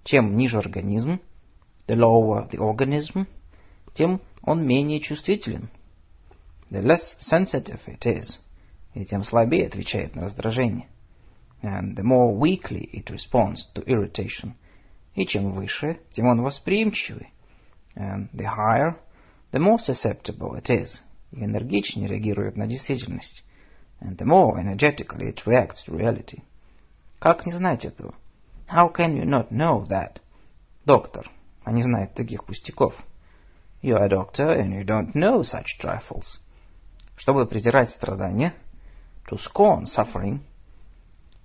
[0.04, 1.20] Чем ниже организм,
[1.86, 3.26] the lower the organism,
[3.94, 5.68] тем он менее чувствителен.
[6.70, 8.38] The less sensitive it is,
[8.97, 10.87] и тем слабее отвечает на раздражение.
[11.61, 14.53] And the more weakly it responds to irritation.
[15.13, 17.31] И чем выше, тем он восприимчивый.
[17.95, 18.95] And the higher,
[19.51, 21.01] the more susceptible it is.
[21.31, 23.43] И энергичнее реагирует на действительность.
[24.01, 26.41] And the more energetically it reacts to reality.
[27.19, 28.15] Как не знать этого?
[28.67, 30.21] How can you not know that?
[30.85, 31.29] Доктор,
[31.63, 32.95] а не знает таких пустяков.
[33.83, 36.39] You are a doctor and you don't know such trifles.
[37.15, 38.53] Чтобы презирать страдания,
[39.27, 40.39] to scorn suffering,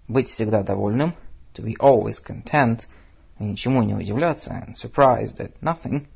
[0.08, 1.14] быть всегда довольным,
[1.54, 2.80] to be always content,
[3.38, 6.06] и ничему не удивляться, and surprised at nothing,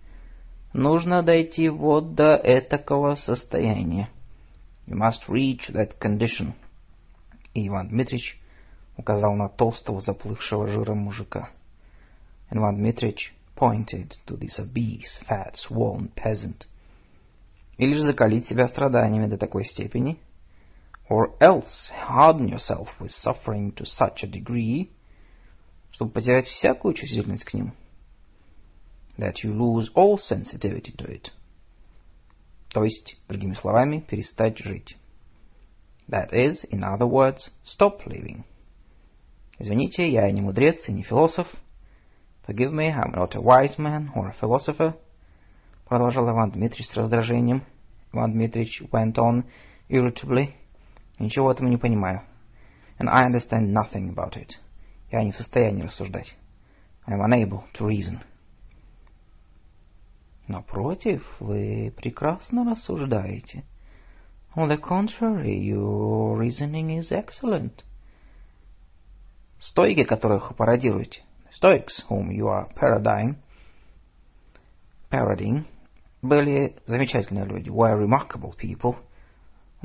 [0.73, 4.09] нужно дойти вот до этакого состояния.
[4.87, 6.53] You must reach that condition.
[7.55, 8.39] И Иван Дмитрич
[8.97, 11.51] указал на толстого заплывшего жиром мужика.
[12.51, 16.67] And Иван Дмитрич pointed to this obese, fat, swollen peasant.
[17.79, 20.19] Или же закалить себя страданиями до такой степени,
[21.10, 24.92] or else harden yourself with suffering to such a degree,
[25.92, 27.74] чтобы потерять всякую чувствительность к ним,
[29.18, 31.30] that you lose all sensitivity to it.
[32.70, 34.96] То есть, другими словами, перестать жить.
[36.08, 38.44] That is, in other words, stop living.
[39.60, 41.48] Извините, я не мудрец и не философ.
[42.48, 44.96] Forgive me, I'm not a wise man or a philosopher.
[45.86, 47.64] Продолжал Иван Дмитрич с раздражением.
[48.14, 49.44] Иван Дмитрич went on
[49.90, 50.56] irritably.
[51.19, 52.23] Ничего этого не понимаю.
[52.99, 54.53] And I understand nothing about it.
[55.11, 56.35] Я не в состоянии рассуждать.
[57.07, 58.21] I am unable to reason.
[60.49, 63.65] Напротив, вы прекрасно рассуждаете.
[64.55, 67.85] On the contrary, your reasoning is excellent.
[69.59, 71.23] Стойки, которых вы пародируете,
[71.61, 73.37] Stoics, whom you are parodying,
[75.11, 75.65] parodying,
[76.23, 78.97] были замечательные люди, were remarkable people,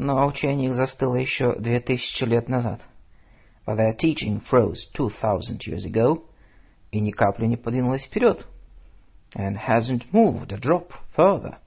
[0.02, 2.82] но учение их застыло еще две тысячи лет назад.
[3.68, 6.24] But their teaching froze two thousand years ago,
[6.90, 8.48] и ни капли не подвинулось вперед,
[9.36, 11.58] and hasn't moved a drop further,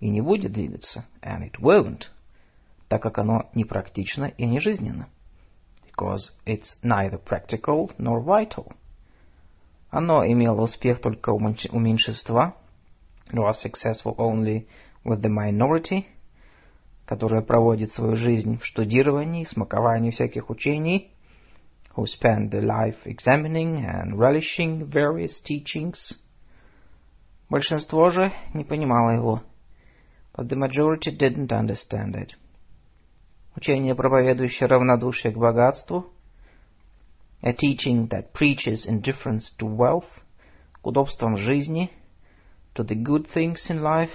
[0.00, 2.04] и не будет двигаться, and it won't,
[2.88, 5.10] так как оно не практично и не жизненно,
[5.84, 8.72] because it's neither practical nor vital.
[9.90, 12.54] Оно имело успех только у меньшинства,
[13.30, 14.66] it was successful only
[15.04, 16.06] with the minority,
[17.12, 21.10] которая проводит свою жизнь в штудировании, смаковании всяких учений,
[21.94, 25.98] who spent their life examining and relishing various teachings.
[27.50, 29.42] Большинство же не понимало его,
[30.34, 32.30] but the majority didn't understand it.
[33.56, 36.06] Учение, проповедующее равнодушие к богатству,
[37.42, 40.08] a teaching that preaches indifference to wealth,
[40.80, 41.90] к удобствам жизни,
[42.74, 44.12] to the good things in life,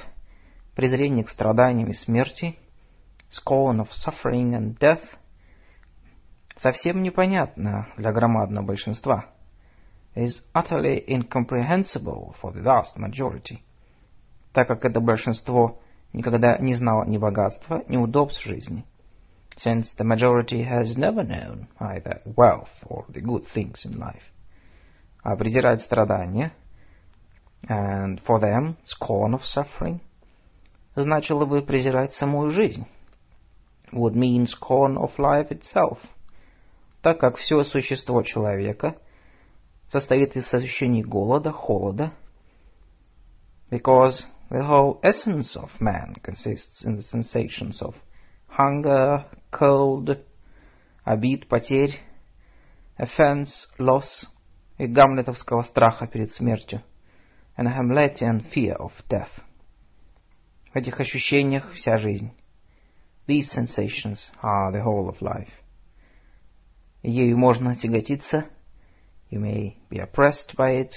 [0.73, 2.57] презрение к страданиям и смерти,
[3.29, 5.03] scorn of suffering and death,
[6.55, 9.25] совсем непонятно для громадного большинства,
[10.15, 13.59] is utterly incomprehensible for the vast majority,
[14.53, 15.79] так как это большинство
[16.13, 18.85] никогда не знало ни богатства, ни удобств жизни–
[19.57, 24.21] since the majority has never known either wealth or the good things in life.
[25.23, 26.53] А презирать страдания,
[27.67, 29.99] and for them scorn of suffering,
[30.95, 32.85] значило бы презирать самую жизнь,
[33.91, 35.99] would mean scorn of life itself,
[37.01, 38.97] так как все существо человека
[39.91, 42.11] состоит из ощущений голода, холода,
[43.69, 47.95] because the whole essence of man consists in the sensations of
[48.47, 50.17] hunger, cold,
[51.05, 51.99] обид, потерь,
[52.97, 54.25] offense, loss
[54.77, 56.81] и гамлетовского страха перед смертью,
[57.57, 59.31] and Hamletian fear of death.
[60.73, 62.31] В этих ощущениях вся жизнь.
[63.26, 65.52] These sensations are the whole of life.
[67.02, 68.46] Ею можно тяготиться,
[69.30, 70.92] you may be oppressed by it,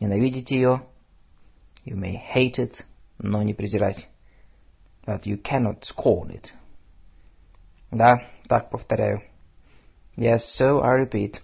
[0.00, 0.82] ненавидеть ее,
[1.84, 2.84] you may hate it,
[3.18, 4.08] но не презирать
[5.06, 6.52] that you cannot scorn it.
[7.90, 9.22] Да, так повторяю.
[10.16, 11.40] Yes, so I repeat.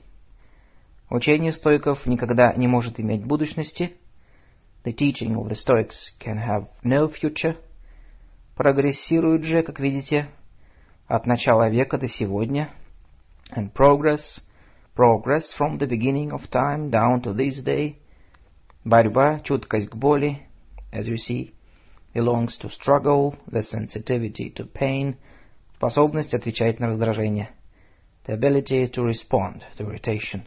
[1.09, 3.97] Учение стойков никогда не может иметь будущности.
[4.85, 7.57] The teaching of the Stoics can have no future.
[8.56, 10.30] Прогрессирует же, как видите,
[11.08, 12.70] от начала века до сегодня.
[13.56, 14.22] And progress,
[14.96, 17.98] progress from the beginning of time down to this day.
[18.84, 20.48] Борьба, чуткость к боли,
[20.92, 21.54] as you see
[22.14, 25.16] belongs to struggle, the sensitivity to pain,
[25.76, 27.52] способность отвечать на раздражение,
[28.26, 30.44] the ability to respond to irritation.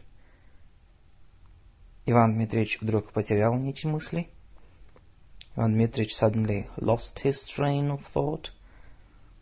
[2.05, 4.29] Иван Дмитриевич вдруг потерял нить мыслей.
[5.56, 8.50] Иван Дмитриевич suddenly lost his train of thought.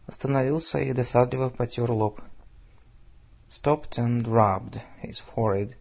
[0.06, 2.20] Остановился и досадливо потер лоб.
[3.48, 5.74] Stopped and rubbed his forehead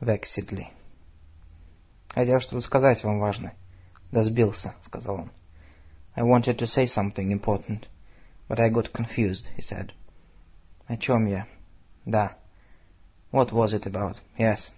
[0.00, 0.68] vexedly.
[2.08, 3.52] Хотел что-то сказать вам важно.
[4.10, 5.32] Да сбился, сказал он.
[6.16, 7.86] I wanted to say something important,
[8.48, 9.92] but I got confused, he said.
[10.88, 11.46] О чем я?
[12.04, 12.36] Да.
[13.30, 14.16] What was it about?
[14.36, 14.70] Yes.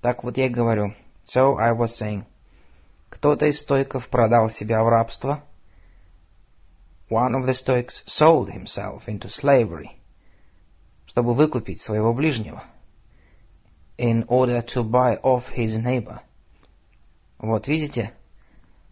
[0.00, 0.94] Так вот я говорю.
[1.24, 2.24] So I was saying.
[3.09, 5.43] Кто-то из стойков продал себя в рабство.
[7.09, 9.91] One of the Stoics sold himself into slavery,
[11.05, 12.63] чтобы выкупить своего ближнего,
[13.97, 16.19] in order to buy off his neighbor.
[17.39, 18.13] Вот видите,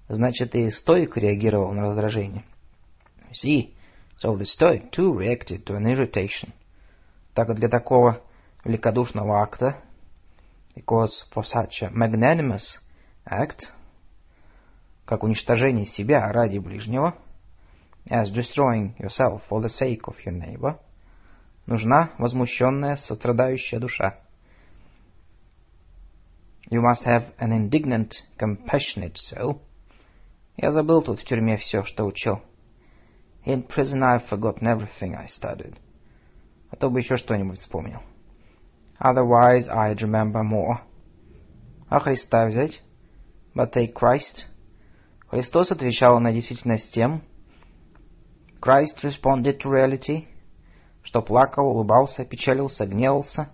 [0.07, 2.43] Значит, и стоик реагировал на раздражение.
[3.33, 3.73] See,
[4.23, 6.53] so the stoic too reacted to an irritation.
[7.33, 8.21] Так для такого
[8.63, 9.77] великодушного акта,
[10.75, 12.79] because for such a magnanimous
[13.25, 13.71] act,
[15.05, 17.15] как уничтожение себя ради ближнего,
[18.09, 20.77] as destroying yourself for the sake of your neighbor,
[21.65, 24.19] нужна возмущенная, сострадающая душа.
[26.69, 29.61] You must have an indignant, compassionate soul,
[30.57, 32.41] Я забыл тут в тюрьме все, что учил.
[33.45, 35.75] In prison I've forgotten everything I studied.
[36.71, 38.01] А то бы еще что-нибудь вспомнил.
[38.99, 40.77] Otherwise I'd remember more.
[41.89, 42.81] А Христа взять?
[43.53, 44.45] But take Christ.
[45.27, 47.23] Христос отвечал на действительность тем.
[48.61, 50.27] Christ responded to reality.
[51.03, 53.49] Что плакал, улыбался, печалился, гневался.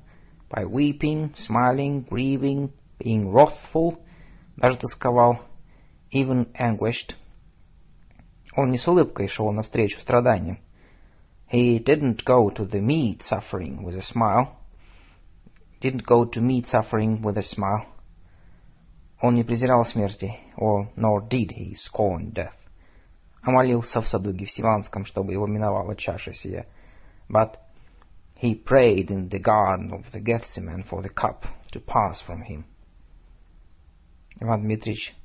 [0.50, 3.98] By weeping, smiling, grieving, being wrathful.
[4.58, 5.40] Даже тосковал
[6.12, 7.16] even anguished.
[8.56, 10.60] Он не с улыбкой шел навстречу страданиям.
[11.52, 14.58] He didn't go to the meat suffering with a smile.
[15.82, 17.86] Didn't go to meet suffering with a smile.
[19.22, 22.56] Он не презирал смерти, or nor did he scorn death.
[23.44, 26.66] А молился в саду Гефсиманском, чтобы его миновала чаша сия.
[27.30, 27.58] But
[28.42, 32.66] he prayed in the garden of the Gethsemane for the cup to pass from him.
[34.40, 35.16] Иван Дмитриевич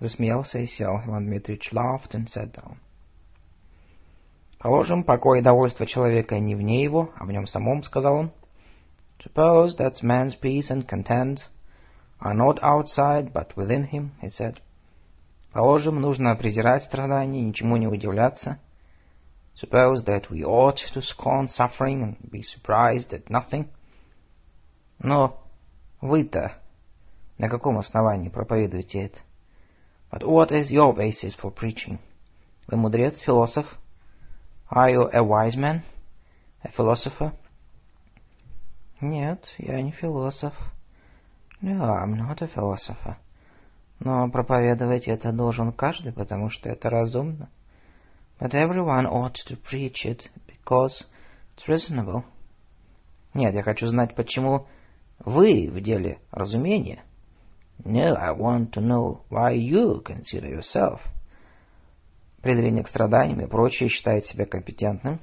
[0.00, 1.00] Засмеялся и сел.
[1.06, 2.76] Иван Дмитриевич laughed and sat down.
[4.58, 8.32] Положим, покой и довольство человека не вне его, а в нем самом, сказал он.
[9.24, 11.40] Suppose that man's peace and content
[12.19, 14.59] are not outside, but within him, he said.
[15.53, 18.59] Положим, нужно презирать страдания, ничему не удивляться.
[19.55, 23.67] Suppose that we ought to scorn suffering and be surprised at nothing.
[24.99, 25.39] Но
[26.01, 26.53] вы-то
[27.37, 29.19] на каком основании проповедуете это?
[30.11, 31.99] But what is your basis for preaching?
[32.67, 33.65] Вы мудрец, философ?
[34.71, 35.83] Are you a wise man?
[36.63, 37.33] A philosopher?
[39.01, 40.53] Нет, я не философ.
[41.60, 43.16] No, I'm not a philosopher.
[44.00, 47.50] Но проповедовать это должен каждый, потому что это разумно.
[48.38, 51.04] But everyone ought to preach it, because
[51.56, 52.22] it's reasonable.
[53.34, 54.68] Нет, я хочу знать, почему
[55.18, 57.02] вы в деле разумения.
[57.84, 61.00] No, I want to know why you consider yourself.
[62.40, 65.20] Презрение к страданиям и прочее считает себя компетентным.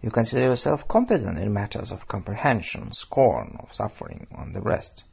[0.00, 5.04] You consider yourself competent in matters of comprehension, scorn of suffering, and the rest.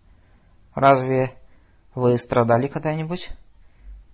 [0.75, 1.37] Разве
[1.95, 3.29] вы страдали когда-нибудь?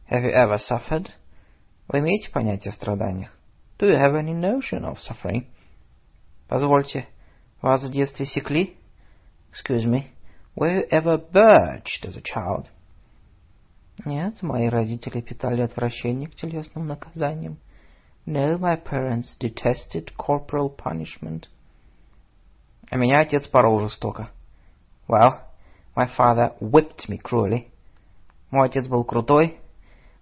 [0.09, 1.09] Have you ever suffered?
[1.87, 3.31] Вы имеете понятие о страданиях?
[3.77, 5.47] Do you have any notion of suffering?
[6.47, 7.07] Позвольте,
[7.61, 8.77] вас в детстве секли?
[9.51, 10.09] Excuse me,
[10.55, 12.67] were you ever birched as a child?
[14.03, 17.57] Нет, мои родители питали отвращение к телесным наказаниям.
[18.25, 21.45] No, my parents detested corporal punishment.
[22.89, 24.29] А меня отец порол жестоко.
[25.07, 25.39] Well,
[25.95, 27.67] my father whipped me cruelly.
[28.51, 29.57] Мой отец был крутой,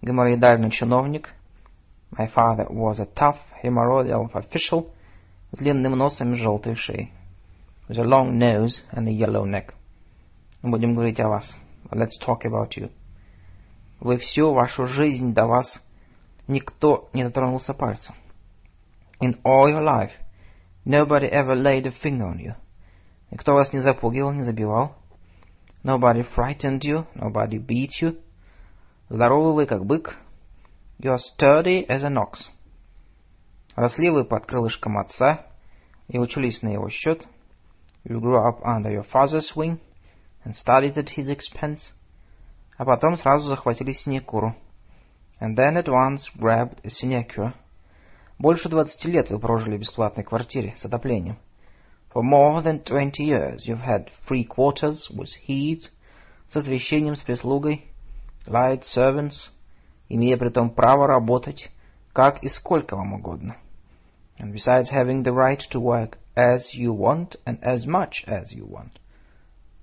[0.01, 1.33] геморроидальный чиновник.
[2.11, 4.91] My father was a tough hemorrhoidal official
[5.51, 7.11] с длинным носом и желтой шеей.
[7.89, 9.73] With a long nose and a yellow neck.
[10.61, 11.57] Будем говорить о вас.
[11.91, 12.91] Let's talk about you.
[13.99, 15.81] Вы всю вашу жизнь до вас
[16.47, 18.15] никто не дотронулся пальцем.
[19.21, 20.11] In all your life,
[20.85, 22.55] nobody ever laid a finger on you.
[23.31, 24.95] Никто вас не запугивал, не забивал.
[25.83, 28.17] Nobody frightened you, nobody beat you.
[29.09, 30.15] Здоровы вы, как бык.
[30.97, 32.47] You are sturdy as an ox.
[33.75, 35.45] Росли вы под крылышком отца
[36.07, 37.27] и учились на его счет.
[38.05, 39.79] You grew up under your father's wing
[40.45, 41.91] and studied at his expense.
[42.77, 44.55] А потом сразу захватили синекуру.
[45.41, 47.53] And then at once grabbed a sinecure.
[48.39, 51.37] Больше двадцати лет вы прожили в бесплатной квартире с отоплением.
[52.12, 55.90] For more than twenty years you've had free quarters with heat,
[56.48, 57.84] с освещением, с прислугой,
[58.46, 59.50] light servants,
[60.08, 61.70] имея при том право работать
[62.12, 63.56] как и сколько вам угодно.
[64.38, 68.66] And besides having the right to work as you want and as much as you
[68.66, 68.98] want.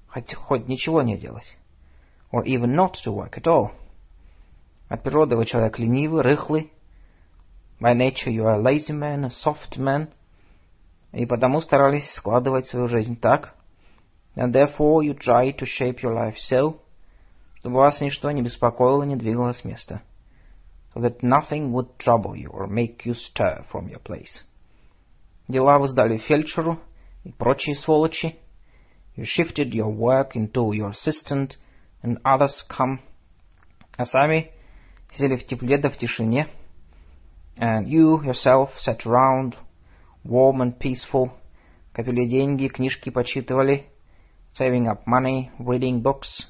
[0.08, 1.58] Хоть, хоть ничего не делать.
[2.32, 3.72] Or even not to work at all.
[4.88, 6.72] От природы вы человек ленивый, рыхлый.
[7.80, 10.10] By nature you are a lazy man, a soft man.
[11.13, 13.55] И потому старались складывать свою жизнь так.
[14.37, 16.81] And therefore you try to shape your life so,
[17.57, 20.03] чтобы вас ничто не беспокоило, не двигало с места.
[20.95, 24.45] So that nothing would trouble you or make you stir from your place.
[25.49, 26.79] Дела вы сдали фельдшеру
[27.25, 28.37] и прочие сволочи.
[29.17, 31.57] You shifted your work into your assistant
[32.03, 33.01] and others come.
[33.97, 34.53] А сами
[35.13, 36.49] сидели в тепле да в тишине.
[37.59, 39.57] And you yourself sat around,
[40.25, 41.31] warm and peaceful,
[41.93, 43.87] копили деньги, книжки почитывали,
[44.59, 46.47] saving up money, reading books,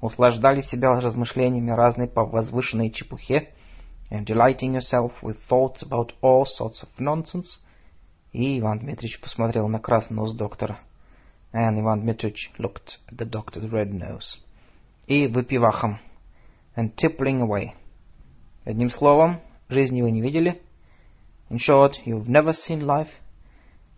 [0.00, 3.50] услаждали себя размышлениями разной по возвышенной чепухе,
[4.10, 7.46] and delighting yourself with thoughts about all sorts of nonsense.
[8.32, 10.80] И Иван Дмитрич посмотрел на красный нос доктора.
[11.52, 14.38] And Иван Дмитрич looked at the doctor's red nose.
[15.06, 15.98] И выпивахом.
[16.76, 17.70] And tippling away.
[18.64, 20.62] Одним словом, жизни вы не видели.
[21.49, 23.09] In short, you've never seen life.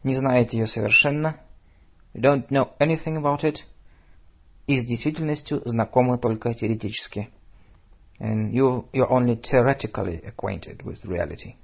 [0.03, 1.39] Не знаете ее совершенно.
[2.13, 3.59] You don't know anything about it.
[4.67, 7.29] И с действительностью знакомы только теоретически.
[8.19, 11.55] And you, you're only theoretically acquainted with reality.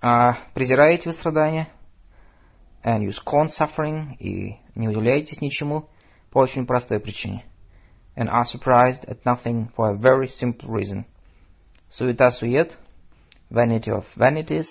[0.00, 1.68] А презираете вы страдания?
[2.84, 5.88] And you scorn suffering и не удивляетесь ничему
[6.30, 7.44] по очень простой причине.
[8.16, 11.04] And are surprised at nothing for a very simple reason.
[11.90, 12.78] Суета-сует,–
[13.49, 14.67] vanity of vanities,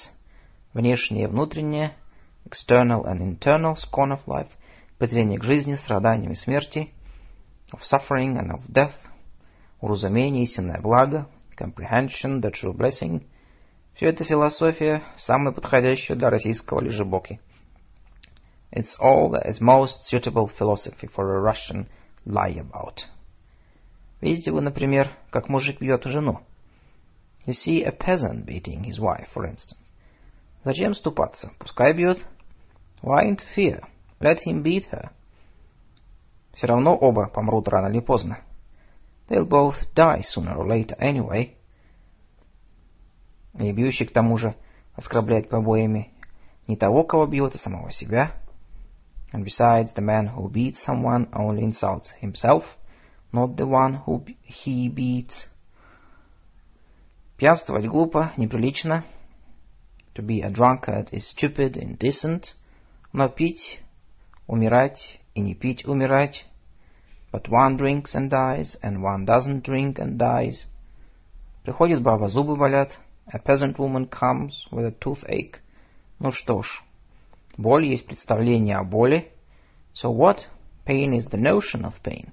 [0.74, 1.94] внешнее и внутреннее,
[2.44, 4.48] external and internal scorn of life,
[4.98, 6.90] презрение к жизни, страданиям и смерти,
[7.72, 8.94] of suffering and of death,
[9.80, 13.26] уразумение, истинное благо, comprehension, the true blessing.
[13.94, 17.40] Все это философия, самая подходящая для российского лежебоки.
[18.72, 21.86] It's all that is most suitable philosophy for a Russian
[22.24, 23.04] lie-about.
[24.22, 26.40] Видите вы, например, как мужик бьет жену.
[27.45, 29.77] You see a peasant beating his wife, for instance.
[30.65, 31.51] Зачем ступаться?
[31.59, 32.19] Пускай бьет.
[33.01, 33.85] Why interfere?
[34.19, 35.11] Let him beat her.
[36.53, 38.39] Все равно оба помрут рано или поздно.
[39.29, 41.55] They'll both die sooner or later anyway.
[43.59, 44.55] И бьющий к тому же
[44.95, 46.11] оскорбляет побоями
[46.67, 48.33] не того, кого бьет, а самого себя.
[49.31, 52.63] And besides, the man who beats someone only insults himself,
[53.31, 55.49] not the one who he beats.
[57.42, 59.04] Пьянствовать глупо, неприлично.
[60.14, 62.54] To be a drunkard is stupid, indecent.
[63.12, 63.80] Но пить,
[64.46, 66.46] умирать и не пить, умирать.
[67.32, 70.68] But one drinks and dies, and one doesn't drink and dies.
[71.64, 72.92] Приходит баба, зубы болят.
[73.26, 75.58] A peasant woman comes with a toothache.
[76.20, 76.68] Ну что ж,
[77.58, 79.32] боль есть представление о боли.
[80.00, 80.42] So what?
[80.86, 82.28] Pain is the notion of pain.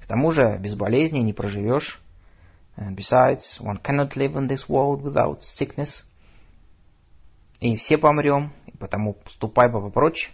[0.00, 2.00] К тому же без болезни не проживешь.
[2.75, 6.03] And besides, one cannot live in this world without sickness.
[7.59, 10.31] И все помрем, и потому ступай баба прочь.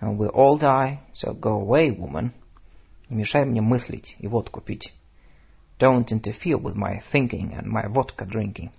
[0.00, 2.32] And we all die, so go away, woman.
[3.10, 4.94] Не мешай мне мыслить и водку пить.
[5.78, 8.70] Don't interfere with my thinking and my vodka drinking.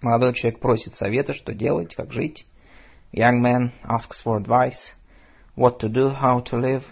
[0.00, 2.46] Молодой человек просит совета, что делать, как жить.
[3.12, 4.94] Young man asks for advice,
[5.56, 6.84] what to do, how to live.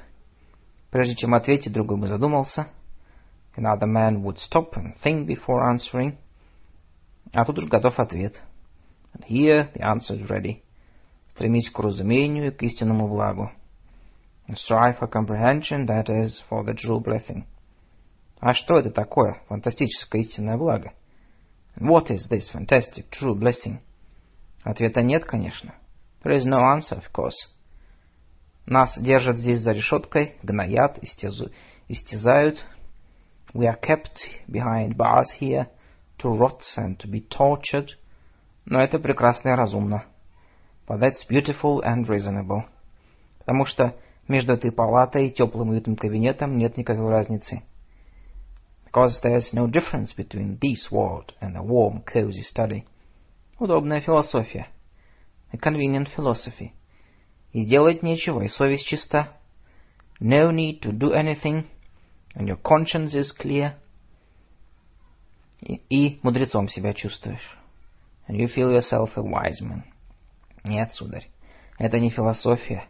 [0.90, 2.68] Прежде чем ответить, другой бы задумался.
[3.55, 6.17] Another man would stop and think before answering.
[7.33, 8.41] А тут уж готов ответ.
[9.13, 10.61] And here the answer is ready.
[11.29, 13.51] Стремись к разумению и к истинному благу.
[14.47, 17.45] And strive for comprehension, that is, for the true blessing.
[18.39, 20.93] А что это такое, фантастическое истинное благо?
[21.77, 23.79] What is this fantastic true blessing?
[24.63, 25.75] Ответа нет, конечно.
[26.23, 27.37] There is no answer, of course.
[28.65, 31.51] Нас держат здесь за решеткой, гноят, истязу,
[31.87, 32.63] истязают.
[33.54, 35.68] We are kept behind bars here
[36.18, 37.90] to rot and to be tortured.
[38.64, 40.04] Но это прекрасно и разумно.
[40.86, 42.64] But that's beautiful and reasonable.
[43.38, 43.94] Потому что
[44.28, 47.62] между этой палатой и теплым уютным кабинетом нет никакой разницы.
[48.84, 52.84] Because there's no difference between this world and a warm, cozy study.
[53.58, 54.68] Удобная философия.
[55.52, 56.72] A convenient philosophy.
[57.52, 59.32] И делать нечего, и совесть чиста.
[60.20, 61.66] No need to do anything,
[62.34, 63.74] and your conscience is clear.
[65.60, 67.56] И, и мудрецом себя чувствуешь.
[68.28, 69.84] And you feel yourself a wise man.
[70.64, 71.28] Нет, сударь,
[71.78, 72.84] это не философия.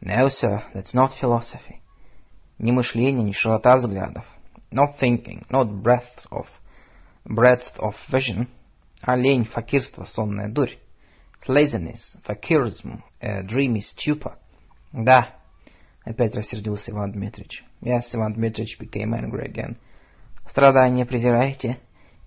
[0.00, 1.80] No, sir, that's not philosophy.
[2.58, 4.24] Ни мышление, ни широта взглядов.
[4.70, 6.46] Not thinking, not breadth of,
[7.24, 8.48] breadth of vision,
[9.00, 10.76] а лень, факирство, сонная дурь.
[11.48, 14.36] Laziness, fakirism, a dreamy stupor.
[14.92, 15.36] Да,
[16.04, 17.62] опять рассердился Иван Дмитрич.
[17.81, 19.77] Yes, Иван Дмитрич became angry again.
[20.47, 21.79] Страдания презираете?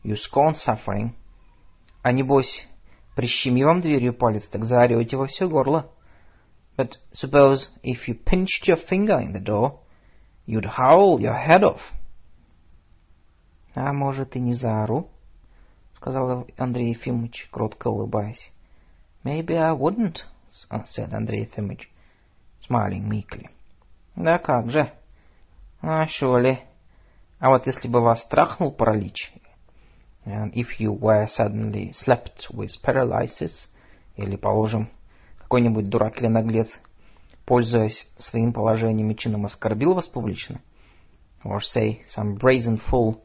[0.02, 1.12] You scorn suffering.
[2.02, 2.66] А небось,
[3.15, 5.91] прищеми вам дверью палец, так заорете во все горло.
[6.76, 9.78] But suppose if you pinched your finger in the door,
[10.47, 11.81] you'd howl your head off.
[13.76, 15.08] А может и не заору,
[15.94, 18.52] сказал Андрей Ефимович, кротко улыбаясь.
[19.23, 20.18] Maybe I wouldn't,
[20.70, 21.89] said Андрей Ефимович,
[22.68, 23.49] smiling meekly.
[24.16, 24.92] Да как же?
[25.87, 26.07] А
[26.39, 26.61] ли?
[27.39, 29.35] А вот если бы вас трахнул паралич,
[30.25, 33.69] and if you were suddenly slapped with paralysis,
[34.17, 34.89] или, положим,
[35.41, 36.71] какой-нибудь дурак или наглец,
[37.45, 40.63] пользуясь своим положением и чином, оскорбил вас публично,
[41.45, 43.21] or say, some brazen fool,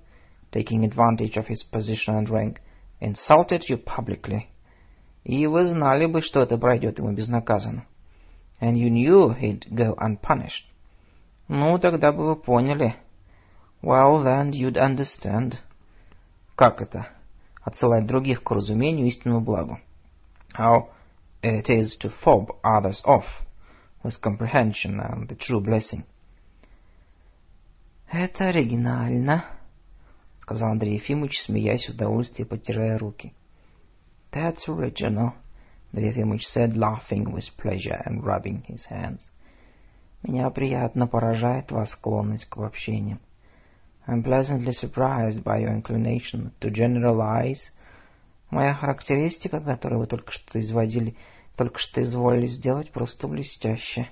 [0.51, 2.59] taking advantage of his position and rank,
[2.99, 4.47] insulted you publicly,
[5.23, 7.85] и вы знали бы, что это пройдет ему безнаказанно.
[8.59, 10.65] And you knew he'd go unpunished.
[11.49, 12.95] Ну, тогда бы вы поняли.
[13.81, 15.55] Well, then you'd understand.
[16.55, 17.07] Как это?
[17.63, 19.79] Отсылать других к разумению истинному благу.
[20.55, 20.89] How
[21.41, 23.25] it is to fob others off
[24.03, 26.03] with comprehension and the true blessing.
[28.11, 29.45] Это оригинально,
[30.39, 33.33] сказал Андрей Ефимович, смеясь в удовольствии, потирая руки.
[34.31, 35.33] That's original,
[35.91, 39.21] Андрей Ефимович said, laughing with pleasure and rubbing his hands.
[40.23, 43.19] Меня приятно поражает вас склонность к обобщениям.
[44.07, 47.59] I'm pleasantly surprised by your inclination to generalize.
[48.49, 51.15] Моя характеристика, которую вы только что изводили,
[51.55, 54.09] только что изволили сделать, просто блестяще.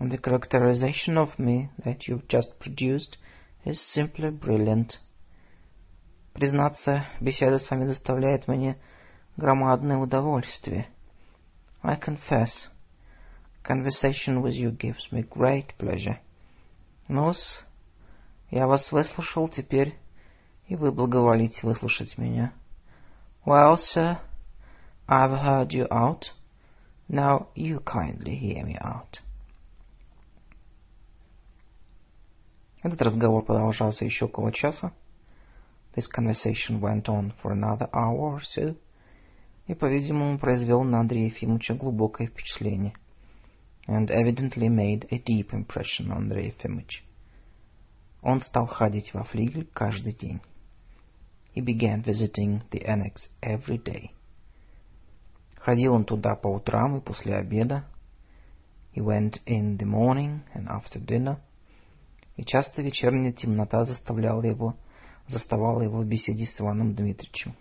[0.00, 3.18] The characterization of me that you've just produced
[3.64, 4.98] is simply brilliant.
[6.32, 8.78] Признаться, беседа с вами доставляет мне
[9.36, 10.88] громадное удовольствие.
[11.82, 12.48] I confess,
[13.62, 16.18] conversation with you gives me great pleasure.
[17.08, 17.64] Ну-с,
[18.50, 19.94] я вас выслушал теперь,
[20.66, 22.52] и вы благоволите выслушать меня.
[23.44, 24.18] Well, sir,
[25.08, 26.32] I've heard you out.
[27.08, 29.20] Now you kindly hear me out.
[32.82, 34.92] Этот разговор продолжался еще около часа.
[35.94, 38.76] This conversation went on for another hour or so,
[39.66, 42.94] и, по-видимому, произвел на Андрея Ефимовича глубокое впечатление.
[43.88, 47.04] And evidently made a deep impression on Andrei Ефимович.
[48.22, 50.40] Он стал ходить во флигель каждый день.
[51.54, 54.10] He began visiting the annex every day.
[55.56, 57.84] Ходил он туда по утрам и после обеда.
[58.94, 61.38] He went in the morning and after dinner.
[62.36, 64.76] И часто вечерняя темнота заставляла его,
[65.28, 67.54] заставала его в беседе с Иваном Дмитриевичем.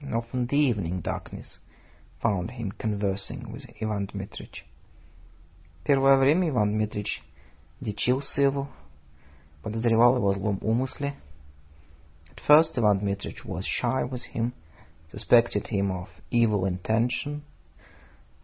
[0.00, 1.58] And often the evening darkness
[2.22, 4.67] found him conversing with Иван Дмитрич.
[5.88, 7.22] Первое время Иван Дмитрич
[7.80, 8.68] дичился его,
[9.62, 11.14] подозревал его в злом умысле.
[12.28, 14.52] At first Иван Дмитрич was shy with him,
[15.10, 17.40] suspected him of evil intention,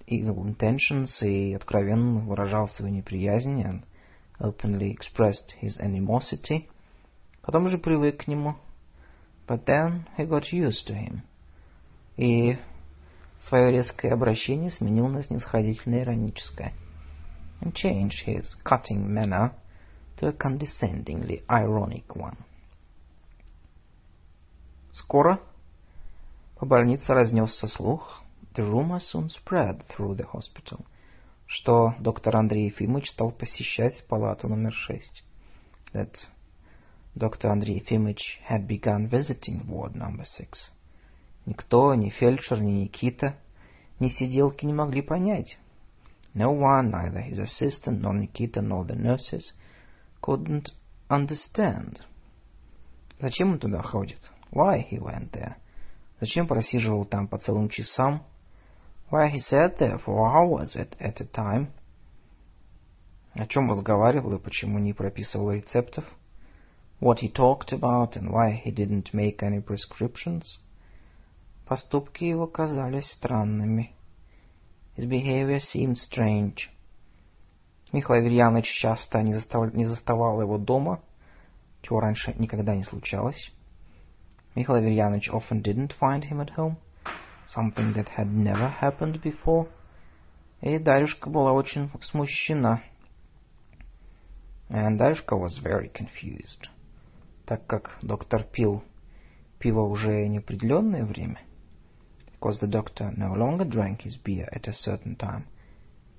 [0.06, 3.84] evil intentions и откровенно выражал свою неприязнь and
[4.40, 6.70] openly expressed his animosity.
[7.42, 8.56] Потом же привык к нему.
[9.47, 11.20] But then he got used to him.
[12.16, 12.56] И
[13.47, 16.73] свое резкое обращение сменил на снисходительное ироническое.
[17.60, 19.52] And changed his cutting manner
[20.16, 22.36] to a condescendingly ironic one.
[24.92, 25.41] Скоро
[26.57, 28.23] по больнице разнесся слух,
[28.55, 30.84] the rumor soon spread through the hospital,
[31.47, 35.24] что доктор Андрей Ефимович стал посещать палату номер шесть.
[35.92, 36.15] That
[37.16, 37.50] Dr.
[37.50, 40.70] Andrei Ефимович had begun visiting ward number six.
[41.47, 43.36] Никто, ни фельдшер, ни Никита,
[44.00, 45.58] ни сиделки не могли понять.
[46.33, 49.53] No one, neither his assistant, nor Nikita, nor the nurses,
[50.22, 50.72] couldn't
[51.09, 52.01] understand.
[53.19, 54.30] Зачем он туда ходит?
[54.51, 55.56] Why he went there?
[56.19, 58.23] Зачем просиживал там по целым часам?
[59.11, 61.72] Why he sat there for hours at, at a time?
[63.33, 66.06] О чем разговаривал и почему не прописывал рецептов?
[66.99, 70.59] What he talked about and why he didn't make any prescriptions?
[71.65, 73.93] Поступки его казались странными.
[74.97, 76.70] His behavior seemed strange.
[77.92, 79.74] Михаил Аверьянович часто не, застав...
[79.74, 81.00] не заставал его дома,
[81.82, 83.52] чего раньше никогда не случалось.
[84.55, 86.76] Михаил Аверьянович often didn't find him at home,
[87.48, 89.68] something that had never happened before.
[90.60, 92.81] И Дарюшка была очень смущена.
[94.68, 96.68] And Дарюшка was very confused,
[97.47, 98.84] так как доктор пил
[99.58, 101.40] пиво уже неопределенное время—
[102.43, 105.45] because the doctor no longer drank his beer at a certain time.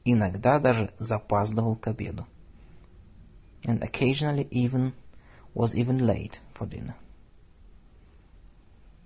[0.05, 2.27] Иногда даже запаздывал к обеду.
[3.65, 4.93] And occasionally even
[5.55, 6.95] was even late for dinner.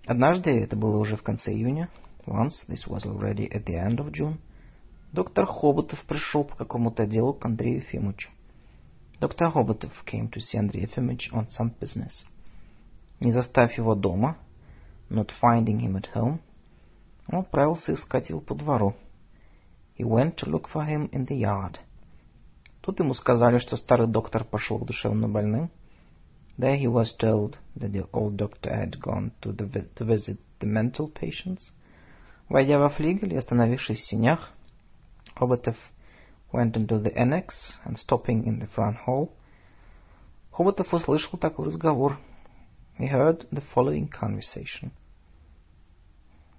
[0.06, 1.88] Однажды, это было уже в конце июня,
[2.26, 4.38] once, this was already at the end of June,
[5.12, 8.30] доктор Хоботов пришел по какому-то делу к Андрею Ефимовичу.
[9.20, 12.26] Доктор Хоботов came to see Andrei Ефимович on some business.
[13.20, 14.36] Не застав его дома,
[15.08, 16.40] not finding him at home,
[17.28, 18.94] Он отправился искать его по двору.
[19.96, 21.78] He went to look for him in the yard.
[22.80, 25.70] Тут ему сказали, что старый доктор пошел к душевно больным.
[26.58, 30.66] There he was told that the old doctor had gone to, the, to visit the
[30.66, 31.72] mental patients.
[32.48, 34.50] Войдя во флигель и остановившись в сенях,
[35.34, 35.76] Хоботов
[36.52, 39.30] went into the annex and stopping in the front hall.
[40.52, 42.18] Хоботов услышал такой разговор.
[42.98, 44.92] He heard the following conversation.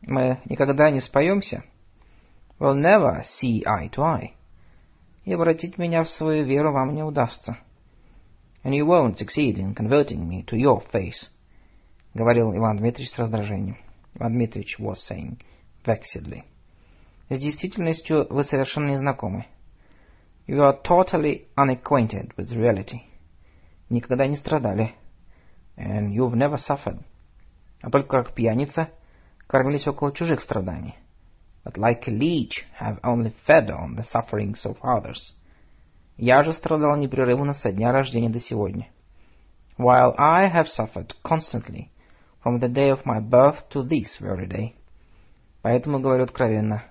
[0.02, 1.64] Мы никогда не споемся.
[2.58, 4.30] We'll never see eye to eye.
[5.24, 7.58] И обратить меня в свою веру вам не удастся.
[8.62, 11.28] And you won't succeed in converting me to your face,—
[12.14, 13.78] говорил Иван Дмитриевич с раздражением.
[14.14, 15.38] Иван Дмитриевич was saying
[15.84, 16.42] vexedly.
[17.30, 19.46] С действительностью вы совершенно не знакомы.
[20.46, 23.02] You are totally unacquainted with reality.
[23.88, 24.94] Никогда не страдали.
[25.76, 27.00] And you've never suffered.
[27.82, 28.90] А только как пьяница—
[29.50, 30.94] кормились около чужих страданий,
[31.64, 35.34] but like a leech have only fed on the sufferings of others.
[36.16, 38.88] Я же страдал непрерывно со дня рождения до сегодня.
[39.76, 41.88] While I have suffered constantly
[42.44, 44.74] from the day of my birth to this very day.
[45.62, 46.84] Поэтому говорю откровенно.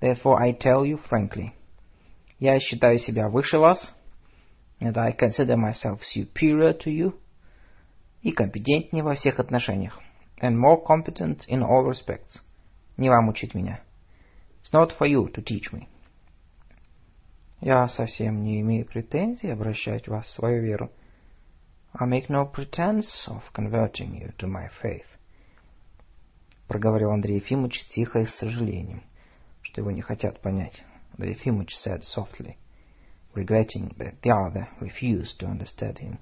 [0.00, 1.52] Therefore I tell you frankly.
[2.40, 3.92] Я считаю себя выше вас,
[4.80, 7.14] and I consider myself superior to you,
[8.22, 10.00] и компетентнее во всех отношениях
[10.44, 12.38] and more competent in all respects.
[12.98, 13.80] Не вам учить меня.
[14.60, 15.88] It's not for you to teach me.
[17.62, 20.90] Я совсем не имею претензий обращать вас в свою веру.
[21.94, 25.06] I make no pretense of converting you to my faith.
[26.68, 29.02] Проговорил Андрей Ефимович тихо и с сожалением,
[29.62, 30.82] что его не хотят понять.
[31.12, 32.56] Андрей Ефимович said softly,
[33.34, 36.18] regretting that the other refused to understand him.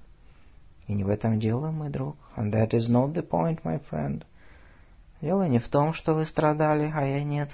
[0.87, 2.17] И не в этом дело, мой друг.
[2.35, 4.23] And that is not the point, my friend.
[5.21, 7.49] Дело не в том, что вы страдали, а я нет.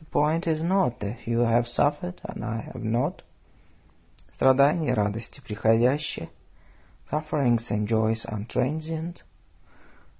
[0.00, 3.22] The point is not that you have suffered and I have not.
[4.34, 6.30] Страдания и радости приходящие.
[7.10, 9.18] Sufferings and joys are transient.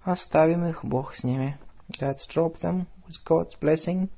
[0.05, 1.59] Оставим их, Бог с ними.
[2.01, 4.11] Let's drop them with God's blessing.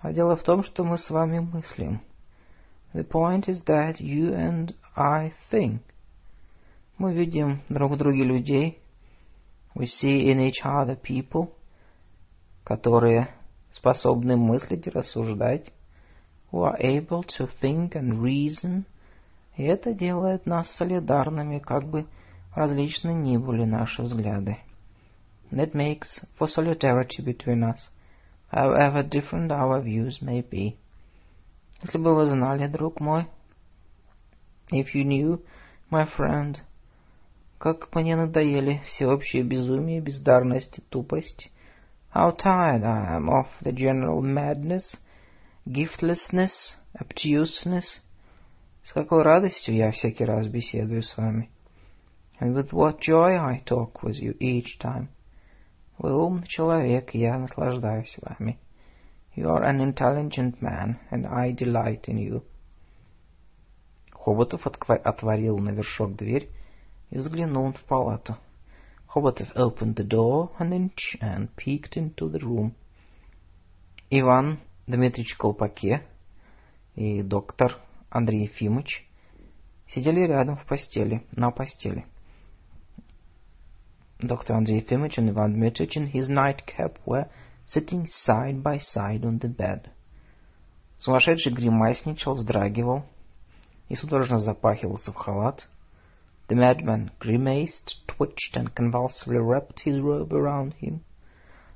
[0.00, 2.00] А дело в том, что мы с вами мыслим.
[2.92, 5.80] The point is that you and I think.
[6.98, 8.82] Мы видим друг в друге людей.
[9.76, 11.52] We see in each other people,
[12.64, 13.28] которые
[13.70, 15.72] способны мыслить и рассуждать.
[16.50, 18.84] Who are able to think and reason.
[19.56, 22.06] И это делает нас солидарными, как бы
[22.56, 24.56] различны ни были наши взгляды.
[25.52, 27.78] That makes for solidarity between us,
[28.50, 30.76] however different our views may be.
[31.80, 33.28] Если бы вы знали, друг мой,
[34.72, 35.40] if you knew,
[35.90, 36.56] my friend,
[37.58, 41.50] как мне надоели всеобщее безумие, бездарность и тупость,
[42.14, 44.96] how tired I am of the general madness,
[45.66, 46.50] giftlessness,
[46.98, 48.00] obtuseness,
[48.84, 51.50] с какой радостью я всякий раз беседую с вами.
[52.40, 55.08] And with what joy I talk with you each time.
[55.98, 58.60] Вы умный человек, и я наслаждаюсь вами.
[59.34, 62.44] You are an intelligent man, and I delight in you.
[64.12, 66.48] Хоботов отворил на вершок дверь
[67.10, 68.36] и взглянул в палату.
[69.06, 72.74] Хоботов opened the door an inch and peeked into the room.
[74.10, 76.02] Иван Дмитриевич Колпаке
[76.94, 77.78] и доктор
[78.10, 79.06] Андрей Ефимович
[79.86, 82.06] сидели рядом в постели, на постели.
[84.20, 84.50] Dr.
[84.50, 87.28] Andrei Efimович and Ivan Dmitrich in his nightcap were
[87.66, 89.90] sitting side by side on the bed.
[90.98, 93.04] Сумасшедший гримасничал, вздрагивал
[93.88, 95.68] и судорожно запахивался в халат.
[96.47, 101.01] The madman grimaced, twitched, and convulsively wrapped his robe around him.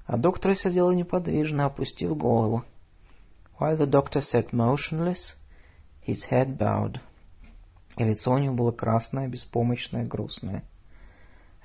[0.05, 2.63] А доктор сидел неподвижно, опустив голову.
[3.59, 5.35] While the doctor sat motionless,
[6.01, 6.99] his head bowed.
[7.97, 10.63] И лицо у него было красное, беспомощное, грустное.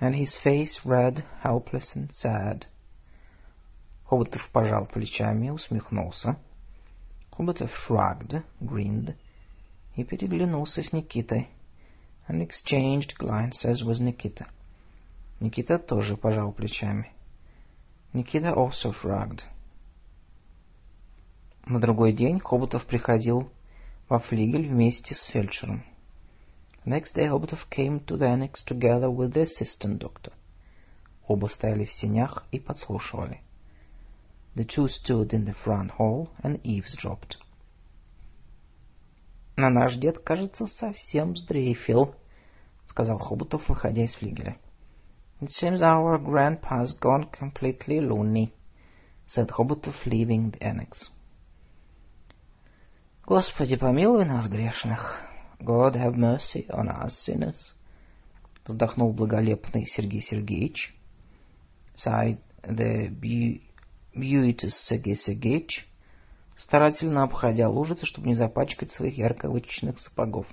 [0.03, 2.67] and his face red, helpless and sad.
[4.05, 6.37] Хоботов пожал плечами, усмехнулся.
[7.31, 9.15] Хоботов shrugged, grinned,
[9.95, 11.49] и переглянулся с Никитой,
[12.29, 14.47] and exchanged glances with Nikita.
[15.41, 17.13] Никита тоже пожал плечами.
[18.13, 19.43] Никита also shrugged.
[21.67, 23.51] На другой день Хоботов приходил
[24.09, 25.85] во флигель вместе с фельдшером.
[26.85, 30.33] Next day Hobotov came to the annex together with the assistant doctor.
[31.29, 33.41] Оба стояли в сенях и подслушивали.
[34.55, 37.37] The two stood in the front hall and eavesdropped.
[39.58, 42.16] «На наш дед, кажется, совсем сдрейфил»,—
[42.86, 44.58] сказал Хоботов, выходя из флигеля.
[45.42, 48.54] «It seems our grandpa's gone completely loony»,—
[49.28, 51.10] said Хоботов, leaving the annex.
[53.26, 55.28] «Господи, помилуй нас, грешных»,
[55.60, 57.74] God have mercy on us sinners.
[58.66, 60.94] Вздохнул благолепный Сергей Сергеевич.
[61.96, 63.10] Sighed the
[64.14, 65.87] beauteous Сергей Сергеевич,
[66.58, 70.48] старательно обходя лужицы, чтобы не запачкать своих ярко вычищенных сапогов.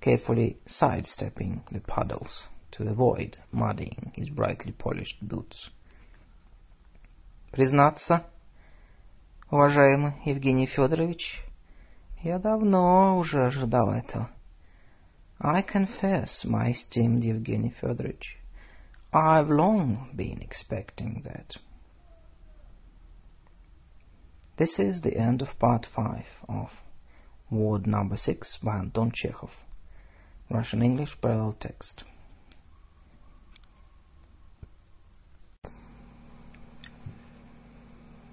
[0.00, 5.70] Carefully sidestepping the puddles to avoid muddying his brightly polished boots.
[7.50, 8.26] Признаться,
[9.50, 11.42] уважаемый Евгений Федорович,
[12.22, 14.30] Я давно уже ожидал этого.
[15.38, 18.36] I confess, my esteemed Evgeny Fedorovich,
[19.12, 21.56] I've long been expecting that.
[24.58, 26.68] This is the end of part 5 of
[27.50, 29.50] Ward number 6 by Anton Chekhov.
[30.50, 32.04] Russian-English parallel text.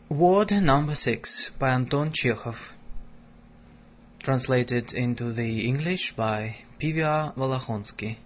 [0.10, 2.56] Ward number 6 by Anton Chekhov
[4.24, 8.18] translated into the English by Pivya Volokhonsky.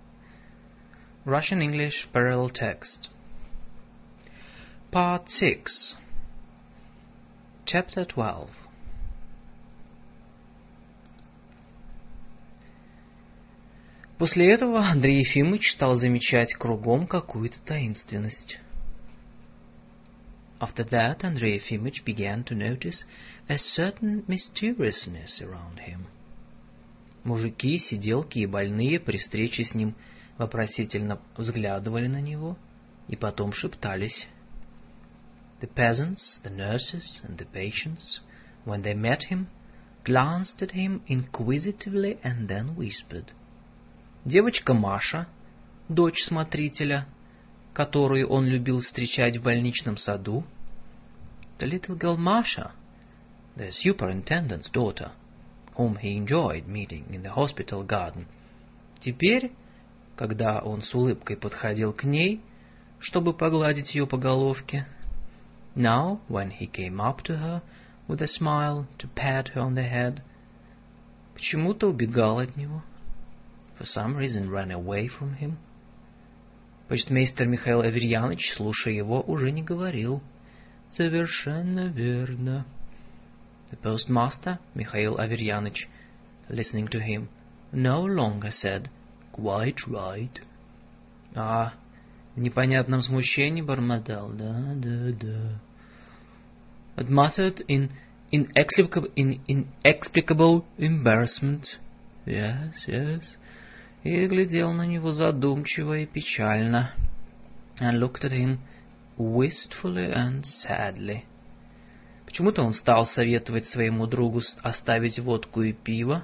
[1.25, 3.09] Russian English parallel text.
[4.91, 5.95] Part 6
[7.69, 8.47] Chapter 12
[14.17, 18.59] После этого Андрей Ефимович стал замечать кругом какую-то таинственность.
[20.61, 23.03] After that, Andrei Efimych began to notice
[23.49, 26.07] a certain mysteriousness around him.
[27.25, 29.93] Мужики, сиделки и больные при встрече с ним
[30.37, 32.57] вопросительно взглядывали на него
[33.09, 34.25] и потом шептались.
[35.59, 38.21] The peasants, the nurses, and the patients,
[38.63, 39.47] when they met him,
[40.03, 43.31] glanced at him inquisitively and then whispered.
[44.23, 45.27] Девочка Маша,
[45.89, 47.07] дочь смотрителя,
[47.73, 50.43] которую он любил встречать в больничном саду,
[51.59, 52.71] the little girl Masha,
[53.55, 55.11] the superintendent's daughter,
[55.75, 58.27] whom he enjoyed meeting in the hospital garden.
[58.99, 59.51] Теперь,
[60.15, 62.41] когда он с улыбкой подходил к ней,
[62.99, 64.87] чтобы погладить ее по головке,
[65.76, 67.62] now, when he came up to her
[68.06, 70.22] with a smile to pat her on the head,
[71.34, 72.82] почему-то убегал от него,
[73.78, 75.58] for some reason ran away from him.
[76.88, 80.22] Почтмейстер Михаил Аверьяныч, слушая его, уже не говорил.
[80.90, 82.66] Совершенно верно.
[83.70, 85.88] The postmaster, Mikhail Averyanich,
[86.50, 87.30] listening to him,
[87.72, 88.90] no longer said,
[89.32, 90.38] quite right.
[91.34, 91.72] А,
[92.36, 95.60] в непонятном смущении бормотал, да, да, да.
[96.97, 97.91] Muttered in
[98.31, 101.77] inexplicable, in inexplicable embarrassment.
[102.25, 103.23] Yes, yes.
[104.03, 106.93] И глядел на него задумчиво и печально.
[107.79, 108.59] And looked at him
[109.17, 111.25] wistfully and sadly.
[112.25, 116.23] Почему-то он стал советовать своему другу оставить водку и пиво.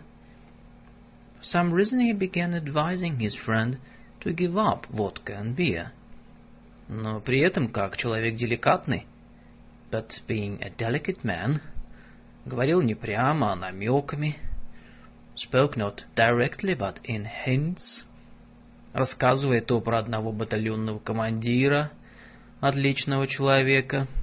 [1.40, 3.78] For some reason he began advising his friend
[4.22, 5.92] to give up vodka and beer.
[6.90, 9.06] Но при этом, как человек деликатный,
[9.94, 11.62] but being a delicate man,
[12.48, 14.40] говорил не прямо, а намеками,
[15.36, 18.04] spoke not directly, but in hints,
[18.92, 21.92] рассказывая то про одного батальонного командира,
[22.60, 24.08] отличного человека—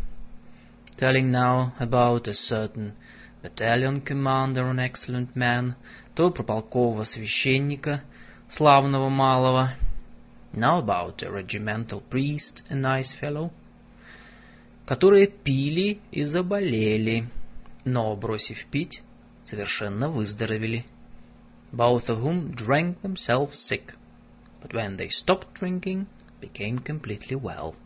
[0.99, 2.93] telling now about a certain
[3.41, 5.77] battalion commander, an excellent man,
[6.17, 8.03] то про полкового священника,
[8.51, 9.75] славного малого,
[10.53, 13.53] now about a regimental priest, a nice fellow,
[14.91, 17.29] которые пили и заболели,
[17.85, 19.03] но, бросив пить,
[19.47, 20.85] совершенно выздоровели.
[21.71, 23.95] Both of whom drank themselves sick,
[24.61, 26.07] but when they stopped drinking,
[26.41, 27.77] became completely well.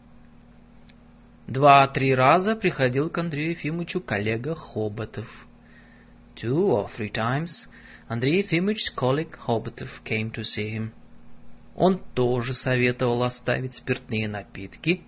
[1.47, 5.29] Два-три раза приходил к Андрею Ефимовичу коллега Хоботов.
[6.37, 7.69] Two or three times
[8.09, 10.93] Андрей Ефимович's colleague Хоботов came to see him.
[11.77, 15.03] Он тоже советовал оставить спиртные напитки.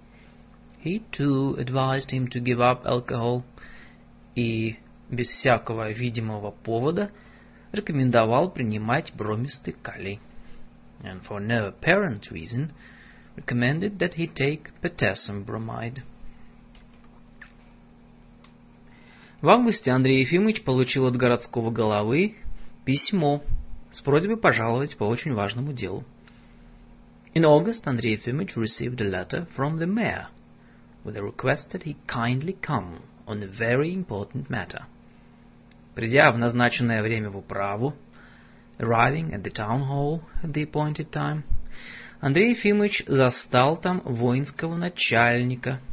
[0.86, 3.42] He too advised him to give up alcohol.
[4.36, 4.76] И
[5.10, 7.10] без всякого видимого повода
[7.72, 10.20] рекомендовал принимать бромистый калий.
[11.02, 12.70] And for no apparent reason
[13.34, 16.04] recommended that he take potassium bromide.
[19.40, 22.36] В августе Андрей Ефимович получил от городского головы
[22.84, 23.42] письмо
[23.90, 26.04] с просьбой пожаловать по очень важному делу.
[27.34, 30.28] In August, Andrei Efimich received a letter from the mayor
[31.06, 34.84] with a request that he kindly come on a very important matter.
[35.94, 37.94] Придя в назначенное время в управу,
[38.78, 41.44] arriving at the town hall at the appointed time,
[42.20, 45.80] Андрей Ефимович застал там воинского начальника–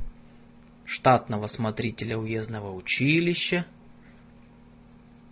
[0.86, 3.66] штатного смотрителя уездного училища.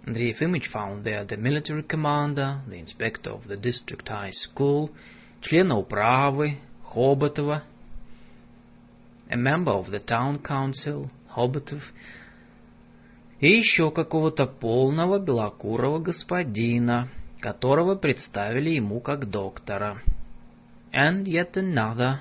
[0.05, 4.89] Andrei Ефимович found there the military commander, the inspector of the district high school,
[5.41, 7.63] члена управы Хоботова,
[9.30, 11.82] a member of the town council, Хоботов,
[13.40, 17.08] и еще какого-то полного белокурого господина,
[17.40, 20.00] которого представили ему как доктора.
[20.92, 22.20] And yet another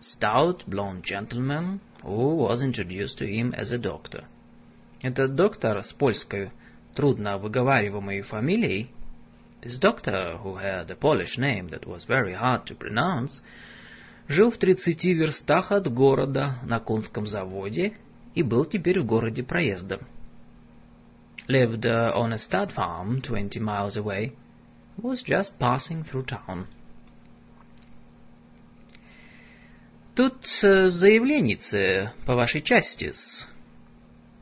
[0.00, 4.24] stout blonde gentleman who was introduced to him as a doctor.
[5.02, 6.50] Этот доктор с польской
[6.94, 8.90] трудно выговариваемой фамилией,
[9.62, 13.40] this doctor who had a Polish name that was very hard to pronounce,
[14.27, 17.93] жил в 30 верстах от города на конском заводе
[18.35, 20.01] и был теперь в городе проездом.
[21.47, 24.33] Lived uh, on a stud farm 20 miles away,
[25.01, 26.65] was just passing through town.
[30.13, 33.47] Тут заявленнице по вашей части -с.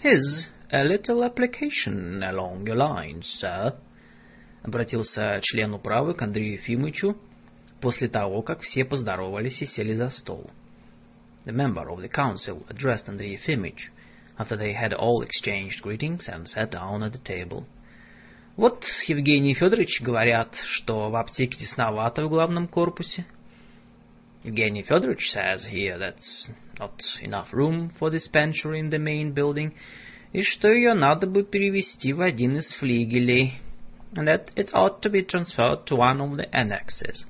[0.02, 3.76] Here's a little application along your lines, sir.
[4.64, 7.16] Обратился член управы к Андрею Ефимовичу
[7.82, 10.50] после того, как все поздоровались и сели за стол.
[11.46, 13.92] The member of the council addressed Andrei Ефимович
[14.38, 17.66] after they had all exchanged greetings and sat down at the table.
[18.58, 23.26] Вот Евгений Федорович говорят, что в аптеке тесновато в главном корпусе.
[24.46, 29.74] Evgeny Fedorovich says here that's not enough room for dispensary in the main building,
[30.34, 33.56] и что ее надо бы перевести в один из флигелей,
[34.14, 37.26] and that it ought to be transferred to one of the annexes.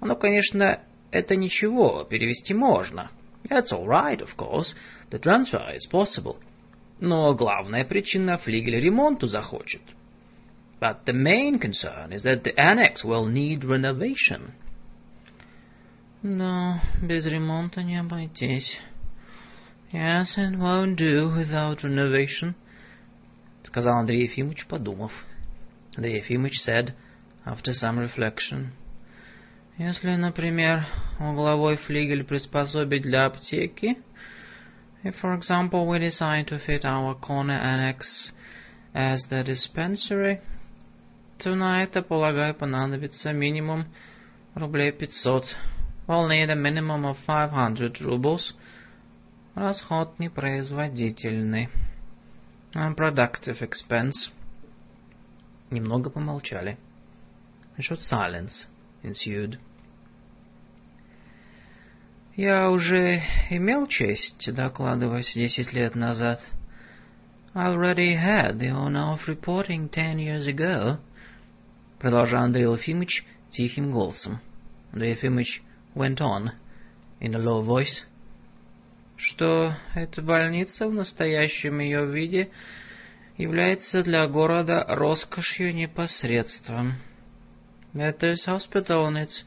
[0.00, 0.80] Ну, конечно,
[1.10, 3.10] это ничего, перевести можно.
[3.48, 4.74] That's all right, of course,
[5.10, 6.36] the transfer is possible.
[7.00, 9.82] Но главная причина флигель ремонту захочет.
[10.80, 14.52] But the main concern is that the annex will need renovation.
[16.22, 18.78] Да, без ремонта не обойтись.
[19.92, 22.54] Yes, it won't do without renovation.—
[23.64, 25.12] сказал Андрей Ефимович, подумав.
[25.96, 26.94] Андрей Ефимович said,
[27.44, 28.70] after some reflection,
[29.78, 30.86] «Если, например,
[31.18, 33.96] угловой флигель приспособить для аптеки,
[35.02, 38.32] if, for example, we decide to fit our corner annex
[38.94, 40.40] as the dispensary,
[41.38, 43.86] то на это, полагаю, понадобится минимум
[44.54, 45.44] рублей пятьсот.
[46.06, 48.52] We'll need a minimum of 500 rubles.
[49.54, 51.68] Расход непроизводительный.
[52.74, 54.30] Unproductive expense.
[55.70, 56.76] Немного помолчали.
[57.78, 58.66] Short silence
[59.02, 59.58] ensued.
[62.36, 66.40] Я уже имел честь докладывать десять лет назад.
[67.52, 70.98] I already had the honor of reporting ten years ago.
[71.98, 74.40] Продолжал Андрей Ефимович тихим голосом.
[74.92, 75.62] Андрей Ефимович
[75.94, 76.52] went on
[77.20, 78.04] in a low voice.
[79.16, 82.50] Что эта больница в настоящем ее виде
[83.36, 86.94] является для города роскошью непосредством.
[87.93, 89.43] That this hospital in its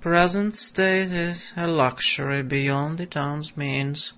[0.00, 4.14] present state is a luxury beyond the town's means.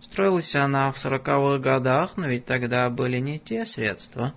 [0.00, 4.34] Строилась она в сороковых годах, но ведь тогда были не те средства.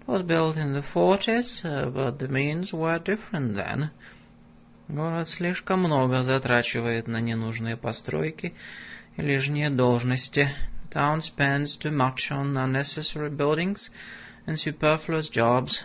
[0.00, 3.90] It was built in the forties, but the means were different then.
[4.88, 8.54] Город слишком много затрачивает на ненужные постройки
[9.16, 10.50] и лишние должности.
[10.96, 13.90] town spends too much on unnecessary buildings
[14.46, 15.82] and superfluous jobs.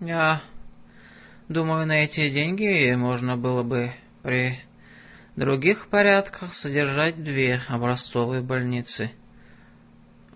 [0.00, 0.42] Я
[1.48, 3.92] думаю, на эти деньги можно было бы
[4.22, 4.58] при
[5.36, 9.12] других порядках содержать две образцовые больницы.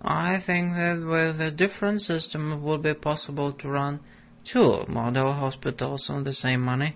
[0.00, 3.98] I think that with a different system it would be possible to run
[4.44, 6.94] two model hospitals on the same money.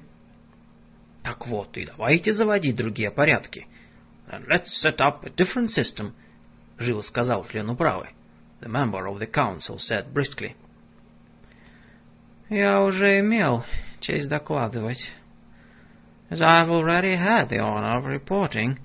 [1.25, 3.67] Так вот, и давайте заводить другие порядки.
[4.29, 6.13] And let's set up a different system,
[6.79, 8.09] живо сказал член управы.
[8.61, 10.55] The member of the council said briskly.
[12.53, 13.65] Я уже имел
[14.01, 15.01] честь докладывать.
[16.29, 18.77] As I've already had the honor of reporting,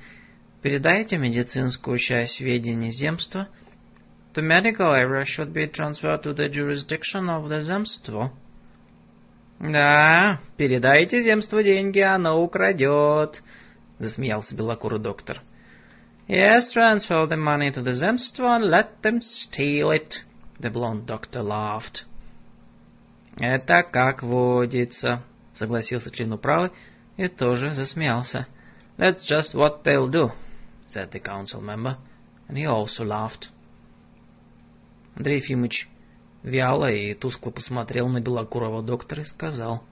[0.62, 3.50] передайте медицинскую часть ведения земства.
[4.34, 8.32] The medical area should be transferred to the jurisdiction of the земство.
[9.60, 13.44] «Да, передайте земству деньги, оно украдет»,—
[14.00, 15.42] засмеялся белокурый доктор.
[16.30, 20.24] «Yes, transfer the money to the земство and let them steal it»,—
[20.62, 22.06] the blonde doctor laughed.
[23.40, 26.72] «Это как водится»,— согласился член управы
[27.18, 28.48] и тоже засмеялся.
[28.98, 30.32] «That's just what they'll do»,—
[30.88, 31.98] said the council member,
[32.48, 33.50] and he also laughed.
[35.16, 35.88] Андрей Ефимович
[36.42, 39.84] вяло и тускло посмотрел на белокурого доктора и сказал.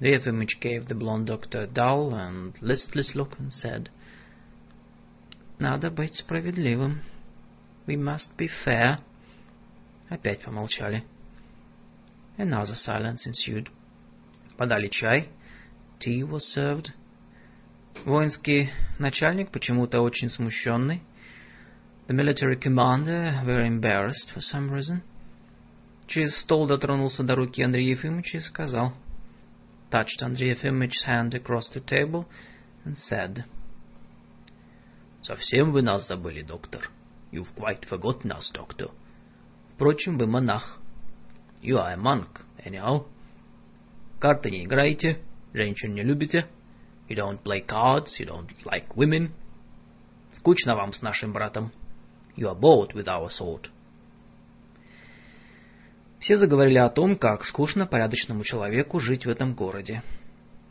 [0.00, 3.90] The Ефимыч gave the blonde doctor a dull and listless look and said,
[5.58, 7.02] «Надо быть справедливым.
[7.86, 8.98] We must be fair».
[10.08, 11.04] Опять помолчали.
[12.37, 13.69] Another silence ensued.
[14.57, 15.29] Подали чай.
[15.99, 16.91] Tea was served.
[18.05, 18.69] Воинский
[18.99, 21.01] начальник, почему-то очень смущенный.
[22.07, 25.01] The military commander, very embarrassed for some reason,
[26.07, 28.93] через стол дотронулся до руки Андрея Ефимовича и сказал,
[29.89, 32.25] touched Andrei Ефимович's hand across the table
[32.83, 33.43] and said,
[35.23, 36.91] «Совсем вы нас забыли, доктор.
[37.31, 38.91] You've quite forgotten us, doctor.
[39.73, 40.78] Впрочем, вы монах.
[41.62, 43.06] You are a monk, anyhow.
[44.18, 45.18] Карты не играете,
[45.52, 46.46] женщин не любите.
[47.08, 49.30] You don't play cards, you don't like women.
[50.34, 51.72] Скучно вам с нашим братом.
[52.36, 53.68] You are bored with our sort.
[56.20, 60.02] Все заговорили о том, как скучно порядочному человеку жить в этом городе.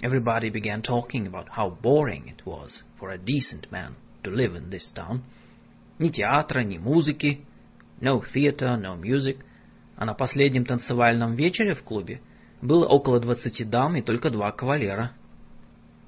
[0.01, 4.69] Everybody began talking about how boring it was for a decent man to live in
[4.69, 5.21] this town.
[5.99, 7.45] Ни театра, ни музыки,
[7.99, 9.39] no theater, no music.
[9.99, 12.21] А на последнем танцевальном вечере в клубе
[12.61, 15.11] было около двадцати дам и только два кавалера.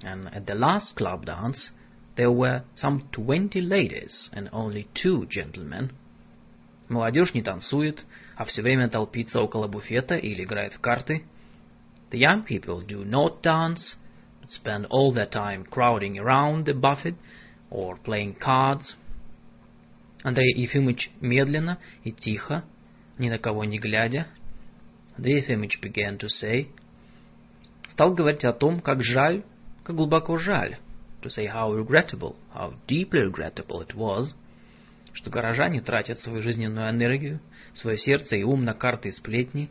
[0.01, 1.73] And at the last club dance
[2.15, 5.91] there were some twenty ladies and only two gentlemen.
[6.87, 8.05] Молодежь не танцует,
[8.37, 11.25] а все время толпится около буфета или играет в карты.
[12.11, 13.97] The young people do not dance,
[14.41, 17.15] but spend all their time crowding around the buffet
[17.69, 18.95] or playing cards.
[20.23, 22.63] Андрей Ефимович медленно и тихо,
[23.22, 24.27] ни на кого не глядя,
[25.16, 26.67] Андрей Ефимович began to say,
[27.91, 29.43] стал говорить о том, как жаль,
[29.83, 30.77] как глубоко жаль,
[31.22, 34.33] to say how regrettable, how deeply regrettable it was,
[35.14, 37.40] что горожане тратят свою жизненную энергию,
[37.74, 39.69] свое сердце и ум на карты и сплетни.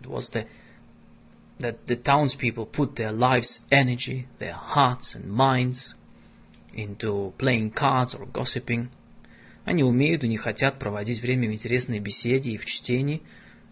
[0.00, 0.46] It was the,
[1.58, 5.94] that the townspeople put their lives' energy, their hearts and minds
[6.72, 8.88] into playing cards or gossiping.
[9.70, 13.22] Они умеют и не хотят проводить время в интересной беседе и в чтении,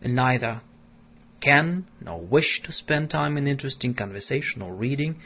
[0.00, 0.60] neither
[1.40, 5.16] can nor wish to spend time in interesting conversation or reading,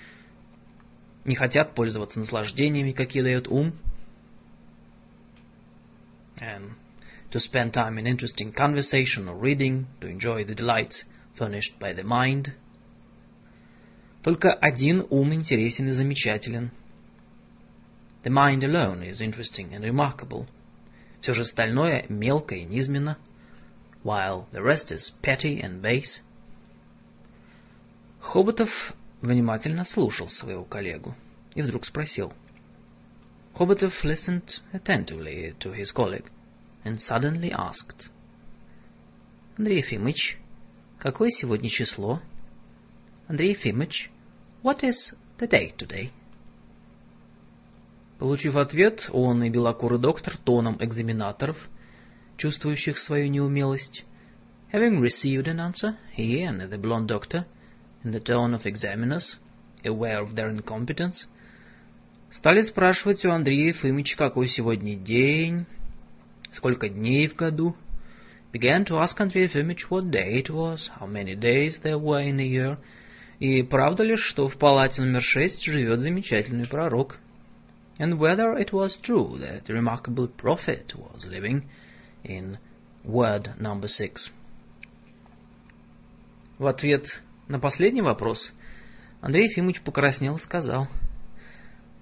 [1.27, 3.75] не хотят пользоваться наслаждениями, какие дает ум,
[6.41, 6.71] and
[7.31, 11.05] to spend time in interesting conversation or reading, to enjoy the delights
[11.37, 12.55] furnished by the mind.
[14.23, 16.71] Только один ум интересен и замечателен.
[18.25, 20.47] The mind alone is interesting and remarkable.
[21.23, 23.17] Все же остальное мелко и низменно,
[24.03, 26.21] while the rest is petty and base.
[28.21, 28.69] Хоботов
[29.21, 31.15] внимательно слушал своего коллегу
[31.55, 32.33] и вдруг спросил.
[33.55, 36.29] Хоботов listened attentively to his colleague
[36.85, 38.11] and suddenly asked.
[39.57, 40.39] Андрей Ефимыч,
[40.99, 42.21] какое сегодня число?
[43.29, 44.11] Андрей Ефимыч,
[44.65, 46.11] what is the date today?
[48.23, 51.57] Получив ответ, он и белокурый доктор тоном экзаменаторов,
[52.37, 54.05] чувствующих свою неумелость,
[54.73, 57.47] having received an answer, he and the blonde doctor,
[58.05, 59.41] in the tone of examiners,
[59.85, 61.27] aware of their incompetence,
[62.31, 65.67] стали спрашивать у Андрея Ефимовича, какой сегодня день,
[66.53, 67.75] сколько дней в году,
[68.53, 72.39] began to ask Andrei Ефимович what day it was, how many days there were in
[72.39, 72.79] a year,
[73.41, 77.19] и правда ли, что в палате номер шесть живет замечательный пророк,
[78.02, 81.68] and whether it was true that the remarkable prophet was living
[82.24, 82.58] in
[83.04, 84.30] word number six.
[86.60, 87.06] В ответ
[87.48, 88.52] на последний вопрос
[89.22, 90.88] Андрей Ефимович покраснел и сказал,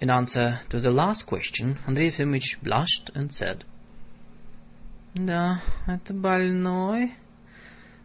[0.01, 3.63] In answer to the last question, Андрей Ефимович blushed and said,
[5.13, 7.13] Да, это больной,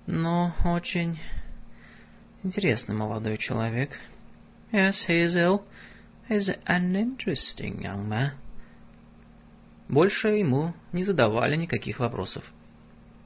[0.06, 1.18] но очень
[2.44, 3.90] интересный молодой человек.
[4.72, 5.64] Yes, he is ill.
[6.27, 8.31] He's an interesting young man.
[9.87, 12.43] Больше ему не задавали никаких вопросов.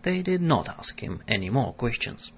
[0.04, 2.32] They did not ask him any more questions.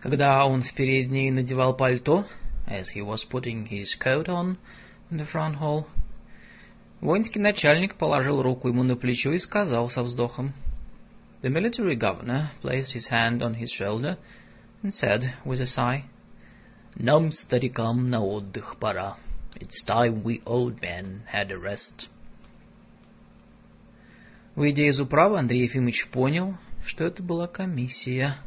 [0.00, 2.26] Когда он в передней надевал пальто,
[2.66, 4.58] as he was putting his coat on
[5.10, 5.86] in the front hall.
[7.00, 10.52] Воинский начальник положил руку ему на плечо и сказал со вздохом.
[11.41, 14.17] The military governor placed his hand on his shoulder
[14.83, 16.05] and said with a sigh,
[16.95, 19.17] Нам, старикам, на отдых пора.
[19.55, 22.07] It's time we old men had a rest.
[24.55, 28.45] Выйдя из управы, Андрей Ефимович понял, что это была комиссия —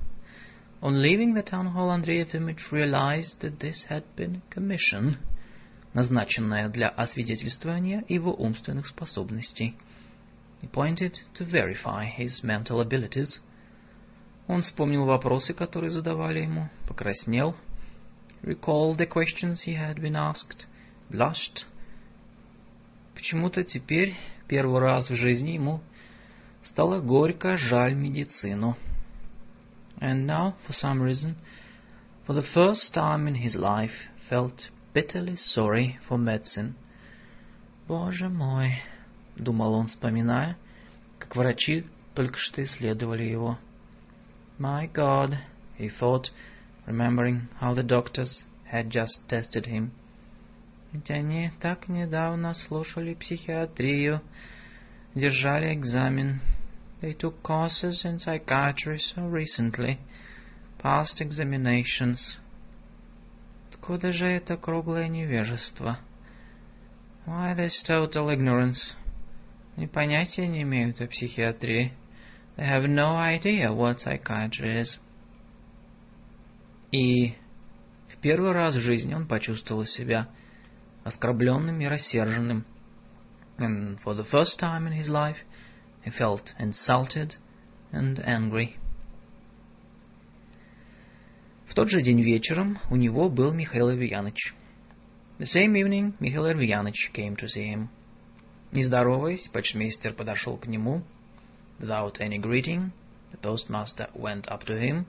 [0.84, 5.16] On leaving the town hall, Andrei Efimich realized that this had been a commission,
[5.94, 9.78] назначенная для освидетельствования его умственных способностей,
[10.62, 13.40] appointed to verify his mental abilities.
[14.46, 17.56] Он вспомнил вопросы, которые задавали ему, покраснел,
[18.42, 20.66] recalled the questions he had been asked,
[21.10, 21.64] blushed.
[23.14, 24.16] Почему-то теперь,
[24.48, 25.80] первый раз в жизни, ему
[26.62, 28.86] стало горько жаль медицину —
[30.00, 31.36] and now, for some reason,
[32.26, 36.74] for the first time in his life, felt bitterly sorry for medicine.
[37.86, 38.97] «Боже мой!» —
[39.39, 40.57] думал он, вспоминая,
[41.17, 43.57] как врачи только что исследовали его.
[44.59, 45.37] «My God!»—
[45.79, 46.29] he thought,
[46.85, 49.91] remembering how the doctors had just tested him.
[50.91, 54.21] Ведь они так недавно слушали психиатрию,
[55.15, 56.41] держали экзамен,
[57.01, 59.99] They took courses in psychiatry so recently,
[60.79, 62.37] passed examinations.
[63.69, 65.99] Откуда же это круглое невежество?
[67.25, 68.93] Why this total ignorance?
[69.79, 71.93] Они понятия не имеют о психиатрии.
[72.57, 74.99] They have no idea what psychiatry is.
[76.91, 77.33] И
[78.09, 80.27] в первый раз в жизни он почувствовал себя
[81.05, 82.65] оскорбленным и рассерженным.
[83.57, 85.37] And for the first time in his life,
[86.03, 87.35] He felt insulted
[87.93, 88.75] and angry.
[91.69, 94.53] В тот же день вечером у него был Михаил Ильяныч.
[95.37, 97.87] The same evening Михаил Ильяныч came to see him.
[98.71, 101.01] Не здороваясь, почтмейстер подошел к нему.
[101.79, 102.91] Without any greeting,
[103.31, 105.05] the postmaster went up to him,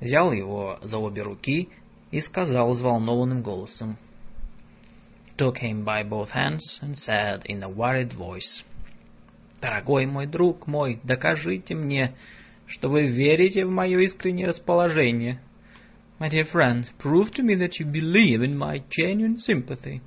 [0.00, 1.68] взял его за обе руки
[2.10, 3.98] и сказал взволнованным голосом.
[5.36, 8.64] Took him by both hands and said in a worried voice,
[9.60, 12.14] Дорогой мой друг мой, докажите мне,
[12.66, 15.40] что вы верите в мое искреннее расположение.
[16.20, 20.00] My dear friend, prove to me that you believe in my genuine sympathy.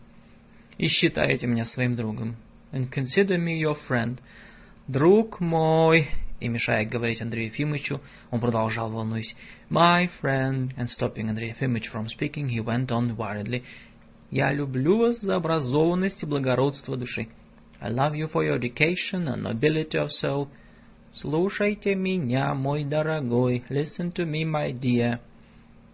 [0.78, 2.38] И считаете меня своим другом.
[2.72, 4.20] And consider me your friend.
[4.88, 6.10] Друг мой,
[6.40, 9.36] и мешая говорить Андрею Ефимовичу, он продолжал, волнуясь,
[9.70, 13.64] «My friend», and stopping Andrei Ефимович from speaking, he went on worriedly,
[14.32, 17.28] «Я люблю вас за образованность и благородство души.
[17.80, 20.48] I love you for your education and nobility of soul.
[21.12, 25.20] Слушайте меня, мой дорогой, listen to me, my dear».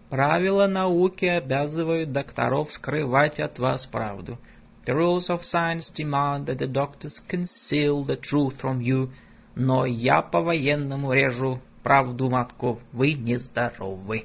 [0.08, 4.38] Правила науки обязывают докторов скрывать от вас правду.
[4.88, 9.10] The rules of science demand that the doctors conceal the truth from you,
[9.54, 14.24] но я по-военному режу правду матку, вы нездоровы.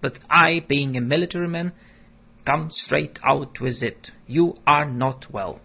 [0.00, 1.72] But I, being a military man,
[2.46, 4.10] come straight out with it.
[4.26, 5.60] You are not well.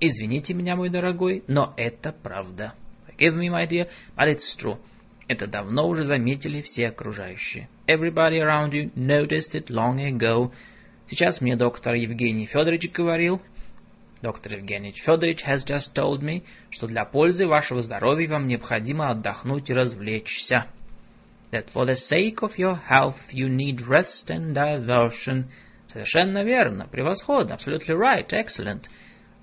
[0.00, 2.74] Извините меня, мой дорогой, но это правда.
[3.06, 4.78] Forgive me, my dear, but it's true.
[5.28, 7.68] Это давно уже заметили все окружающие.
[7.86, 10.50] Everybody around you noticed it long ago.
[11.08, 13.40] Сейчас мне доктор Евгений Федорович говорил,
[14.22, 19.68] доктор Евгений Федорович has just told me, что для пользы вашего здоровья вам необходимо отдохнуть
[19.68, 20.66] и развлечься.
[21.50, 25.46] That for the sake of your health you need rest and diversion.
[25.88, 28.84] Совершенно верно, превосходно, absolutely right, excellent.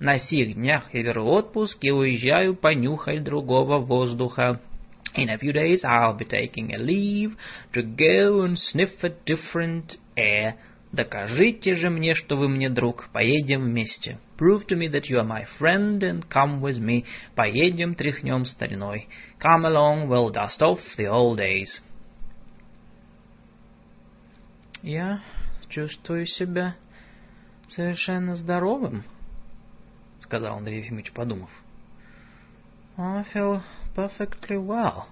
[0.00, 4.60] На сих днях я беру отпуск и уезжаю понюхать другого воздуха.
[5.14, 7.36] In a few days I'll be taking a leave
[7.74, 10.54] to go and sniff a different air.
[10.92, 13.10] Докажите же мне, что вы мне друг.
[13.12, 14.18] Поедем вместе.
[14.39, 17.05] Prove to me that you are my friend and come with me.
[17.35, 19.07] Поедем, тряхнем стариной.
[19.39, 21.81] Come along, we'll dust off the old days.
[24.83, 25.21] Я
[25.69, 26.75] чувствую себя
[27.69, 29.03] совершенно здоровым,
[30.21, 31.49] сказал Андрей Ефимович, подумав.
[32.97, 33.63] I feel
[33.95, 35.05] perfectly well,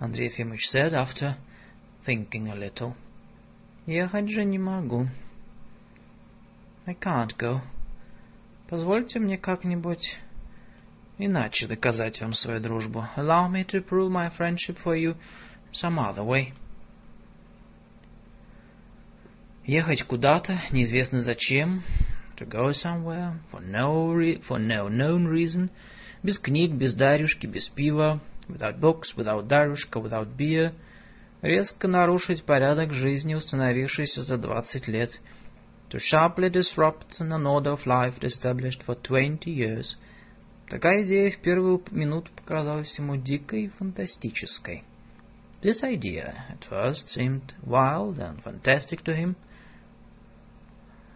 [0.00, 1.36] Андрей Ефимович said after
[2.04, 2.94] thinking a little.
[3.86, 5.08] Ехать же не могу.
[6.86, 7.60] I can't go.
[8.69, 10.19] Позвольте мне как-нибудь
[11.17, 13.03] иначе доказать вам свою дружбу.
[13.17, 15.15] Allow me to prove my friendship for you
[15.73, 16.53] some other way.
[19.65, 21.81] Ехать куда-то, неизвестно зачем,
[22.37, 25.71] to go somewhere, for no, re for no known reason,
[26.21, 30.73] без книг, без дарюшки, без пива, without books, without дарюшка, without beer,
[31.41, 35.09] резко нарушить порядок жизни, установившийся за двадцать лет,
[35.89, 39.97] to sharply disrupt an order of life established for twenty years.
[40.69, 44.83] Такая идея в первую минуту показалась ему дикой и фантастической.
[45.61, 49.35] This idea at first seemed wild and fantastic to him.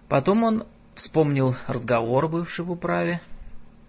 [0.09, 3.21] Потом он вспомнил разговор, бывший в управе.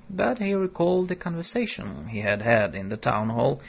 [0.09, 3.63] But he recalled the conversation he had had in the town hall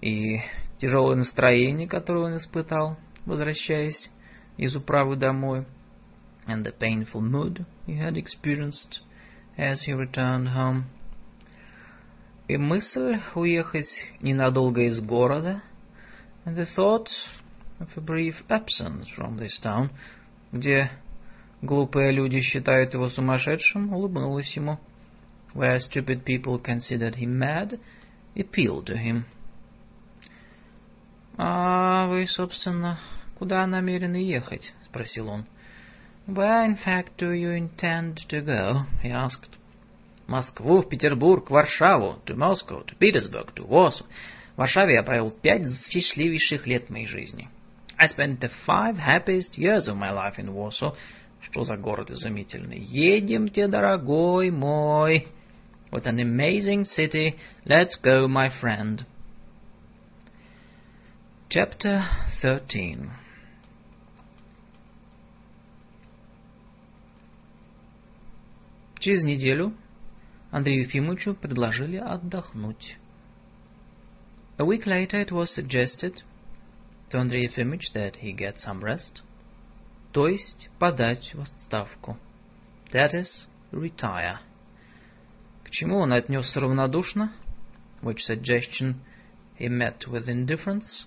[0.00, 0.40] и
[0.78, 4.10] тяжелое настроение, которое он испытал, возвращаясь
[4.56, 5.66] из управы домой,
[6.50, 9.00] and the painful mood he had experienced
[9.56, 10.86] as he returned home.
[12.48, 13.88] И мысль уехать
[14.20, 15.62] ненадолго из города,
[16.44, 17.08] and the thought
[17.78, 19.90] of a brief absence from this town,
[20.52, 20.90] где
[21.62, 24.80] глупые люди считают его сумасшедшим, улыбнулась ему.
[25.54, 27.78] Where stupid people considered him mad,
[28.34, 29.24] appealed to him.
[31.36, 32.98] «А вы, собственно,
[33.38, 35.46] куда намерены ехать?»— спросил он.
[36.29, 39.57] «Where, in fact, do you intend to go?» — he asked.
[40.27, 44.05] «Москву, в Петербург, Варшаву, to Moscow, to Petersburg, to Warsaw.
[44.55, 47.49] В Варшаве я провел пять счастливейших лет моей жизни.
[47.97, 50.95] I spent the five happiest years of my life in Warsaw.
[51.41, 52.79] Что за город изумительный.
[52.79, 55.27] Едемте, дорогой мой.
[55.91, 57.35] What an amazing city.
[57.65, 59.05] Let's go, my friend.
[61.49, 62.03] Chapter
[62.41, 63.11] 13
[69.00, 69.74] Через неделю
[70.50, 72.98] Андрею Ефимовичу предложили отдохнуть.
[74.58, 76.22] A week later it was suggested
[77.08, 79.22] to Andrei Efimович that he get some rest,
[80.12, 82.18] то есть подать в отставку.
[82.92, 84.38] That is, retire.
[85.64, 87.32] К чему он отнесся равнодушно,
[88.02, 88.96] which suggestion
[89.58, 91.06] he met with indifference,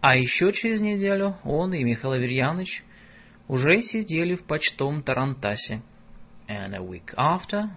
[0.00, 2.82] а еще через неделю он и Михаил Аверьяныч
[3.46, 5.82] уже сидели в почтовом Тарантасе.
[6.47, 7.69] And a week after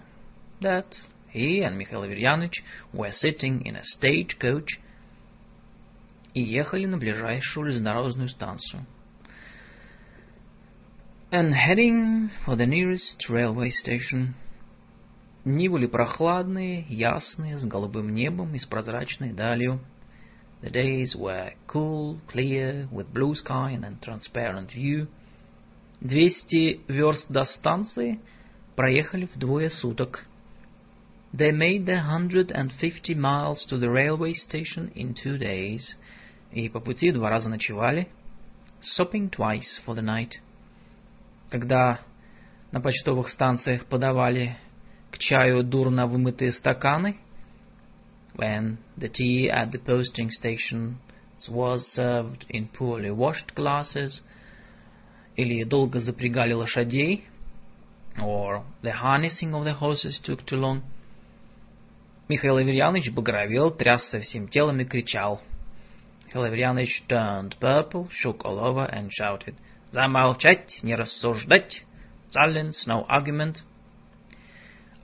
[0.60, 0.96] that,
[1.28, 4.80] he and Mikhail Averyanovich were sitting in a stagecoach
[6.34, 8.86] и ехали на ближайшую железнодорожную станцию.
[11.30, 14.34] And heading for the nearest railway station.
[15.44, 19.80] Дни были прохладные, ясные, с голубым небом и с прозрачной далью.
[20.62, 25.08] The days were cool, clear, with blue sky and a transparent view.
[26.00, 28.20] Двести верст до станции
[28.77, 30.25] проехали в двое суток.
[31.33, 35.97] They made the hundred and fifty miles to the railway station in two days,
[36.53, 38.07] и по пути два раза ночевали,
[38.79, 40.39] stopping twice for the night.
[41.49, 41.99] Когда
[42.71, 44.57] на почтовых станциях подавали
[45.11, 47.17] к чаю дурно вымытые стаканы,
[48.35, 50.97] when the tea at the posting station
[51.49, 54.21] was served in poorly washed glasses,
[55.35, 57.25] или долго запрягали лошадей,
[58.21, 60.83] or the harnessing of the horses took too long,
[62.29, 65.41] Михаил Аверьянович багровел, трясся всем телом и кричал.
[66.25, 69.55] Михаил Аверьянович turned purple, shook all over and shouted,
[69.91, 71.83] «Замолчать, не рассуждать!
[72.35, 73.59] Silence, no argument!»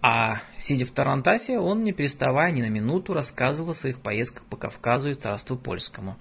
[0.01, 4.58] А, сидя в Тарантасе, он, не переставая ни на минуту, рассказывал о своих поездках по
[4.58, 6.17] Кавказу и Царству Польскому.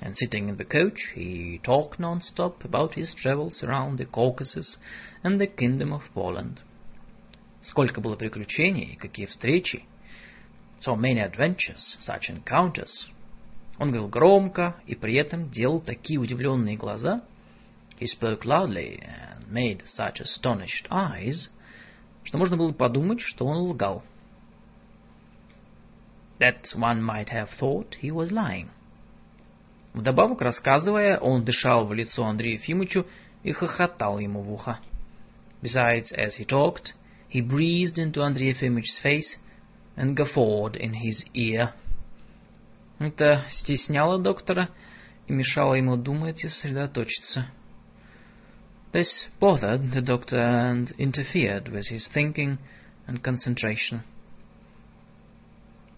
[0.00, 4.76] And sitting in the coach, he talked non-stop about his travels around the Caucasus
[5.22, 6.60] and the Kingdom of Poland.
[7.62, 9.84] Сколько было приключений, какие встречи!
[10.80, 13.06] So many adventures, such encounters.
[13.78, 17.22] Он говорил громко и при этом делал такие удивленные глаза.
[18.00, 21.60] He spoke loudly and made such astonished eyes –
[22.24, 24.02] что можно было подумать, что он лгал.
[26.38, 28.70] That one might have thought he was lying.
[29.97, 33.07] Вдобавок, рассказывая, он дышал в лицо Андрею Ефимовичу
[33.41, 34.79] и хохотал ему в ухо.
[35.63, 36.93] Besides, as he talked,
[37.27, 39.39] he breathed into Andrei Ефимович's face
[39.95, 41.73] and guffawed in his ear.
[42.99, 44.69] Это стесняло доктора
[45.25, 47.47] и мешало ему думать и сосредоточиться.
[48.93, 52.59] This bothered the doctor and interfered with his thinking
[53.07, 54.03] and concentration.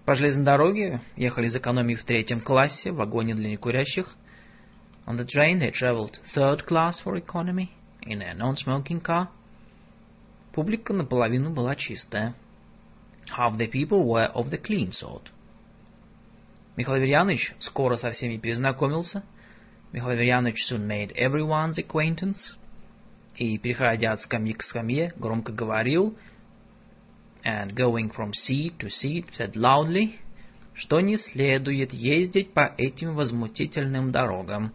[0.10, 4.08] По железной дороге ехали из экономии в третьем классе в вагоне для некурящих.
[5.06, 7.70] On the train they traveled third class for economy
[8.02, 9.28] in a non-smoking car.
[10.52, 12.34] Публика наполовину была чистая.
[13.38, 15.30] Half the people were of the clean sort.
[16.76, 19.24] Михаил Аверьянович скоро со всеми перезнакомился.
[19.92, 22.56] Михаил Аверьянович soon made everyone's acquaintance
[23.36, 26.18] и, переходя от скамьи к скамье, громко говорил,
[27.45, 30.19] and going from seat to seat, said loudly,
[30.75, 34.73] что не следует ездить по этим возмутительным дорогам,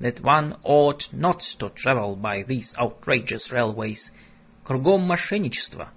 [0.00, 4.10] that one ought not to travel by these outrageous railways,
[4.64, 5.90] кругом мошенничество,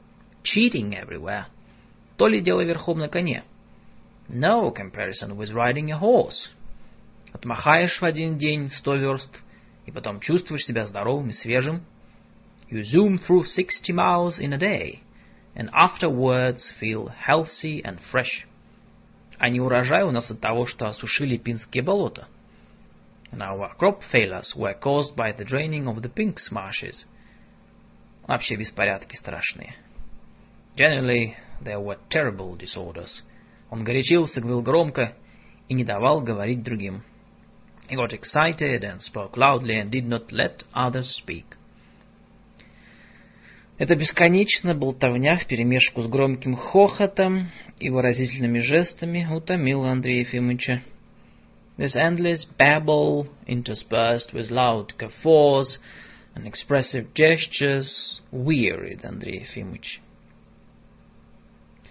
[0.43, 1.45] cheating everywhere,
[2.17, 3.43] то ли дело верхом на коне,
[4.27, 6.49] no comparison with riding a horse,
[7.31, 9.41] отмахаешь в один день сто верст,
[9.85, 11.83] и потом чувствуешь себя здоровым и свежим,
[12.67, 15.03] You zoom through 60 miles in a day,
[15.55, 18.45] and afterwards feel healthy and fresh.
[19.37, 22.27] А не урожай у нас от того, что осушили пинские болота.
[23.31, 27.05] And our crop failures were caused by the draining of the Pinks marshes.
[28.27, 29.75] Вообще беспорядки страшные.
[30.75, 33.23] Generally, there were terrible disorders.
[33.69, 35.15] Он горячился, говорил громко
[35.67, 37.03] и не давал говорить другим.
[37.89, 41.45] He got excited and spoke loudly and did not let others speak.
[43.80, 50.82] Эта бесконечная болтовня вперемешку с громким хохотом и выразительными жестами утомила Андрея Ефимовича.
[51.78, 55.78] This endless babble, interspersed with loud guffaws
[56.34, 60.02] and expressive gestures, wearied Андрея Ефимовича.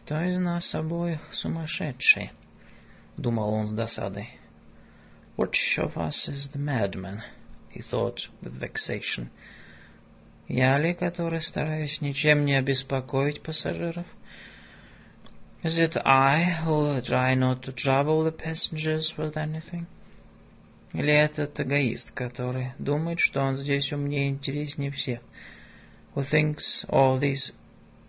[0.04, 2.30] «Кто из нас обоих сумасшедший?»—
[3.18, 4.30] думал он с досадой.
[5.38, 7.24] «Which of us is the madman?»—
[7.74, 9.30] he thought with vexation.—
[10.49, 14.07] я ли, который стараюсь ничем не обеспокоить пассажиров?
[15.63, 19.87] Is it I who try not to trouble the passengers with anything?
[20.93, 25.21] Или этот эгоист, который думает, что он здесь умнее и интереснее всех?
[26.15, 27.53] Who thinks all these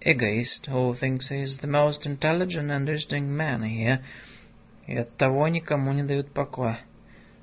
[0.01, 4.03] egoist, who thinks he is the most intelligent and interesting man here,
[4.85, 6.79] и оттого никому не дают покоя.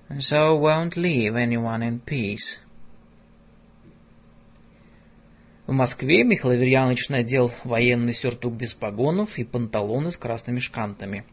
[0.08, 2.58] And so won't leave anyone in peace.
[5.67, 11.25] В Москве Михаил Аверьянович надел военный сюртук без погонов и панталоны с красными шкантами.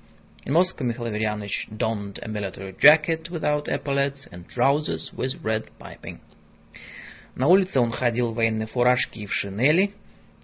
[0.45, 6.19] In Moscow, Mikhail Averyanovich donned a military jacket without epaulets and trousers with red piping.
[7.37, 9.93] На улице он ходил в военной фуражке и в шинели.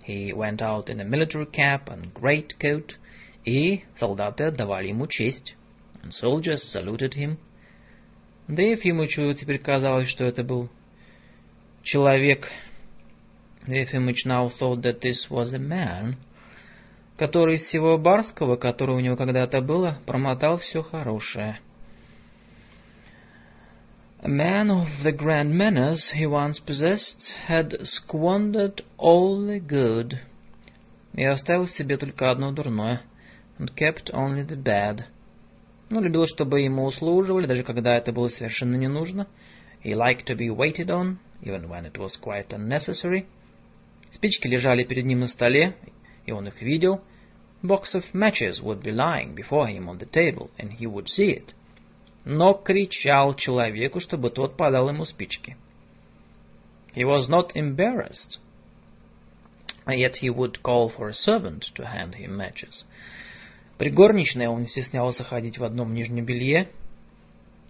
[0.07, 2.94] He went out in a military cap and great coat.
[3.44, 5.57] И солдаты отдавали ему честь.
[6.05, 7.39] And soldiers saluted him.
[8.47, 10.70] Да и Ефимовичу теперь казалось, что это был
[11.83, 12.49] человек
[13.67, 16.17] Ефимыч now thought that this was a man,
[17.19, 21.61] который из всего барского, которое у него когда-то было, промотал все хорошее.
[24.23, 30.19] A man of the grand manners he once possessed had squandered all the good.
[31.15, 33.03] и оставил себе только одно дурное,
[33.59, 35.05] and kept only the bad.
[35.91, 39.27] Он любил, чтобы ему услуживали, даже когда это было совершенно не нужно.
[39.85, 43.27] He liked to be waited on, even when it was quite unnecessary.
[44.13, 45.75] Спички лежали перед ним на столе,
[46.27, 47.03] и он их видел.
[47.63, 51.31] Box of matches would be lying before him on the table, and he would see
[51.31, 51.55] it.
[52.25, 55.57] Но кричал человеку, чтобы тот подал ему спички.
[56.95, 58.39] He was not embarrassed,
[59.87, 62.85] yet he would call for a servant to hand him matches.
[63.79, 66.69] При горничной он не стеснялся ходить в одном нижнем белье.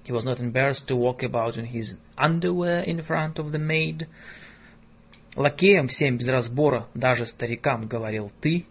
[0.05, 4.09] He was not embarrassed to walk about in his underwear in front of the maid.
[5.37, 8.67] Лакеям всем без разбора, даже старикам, говорил ты.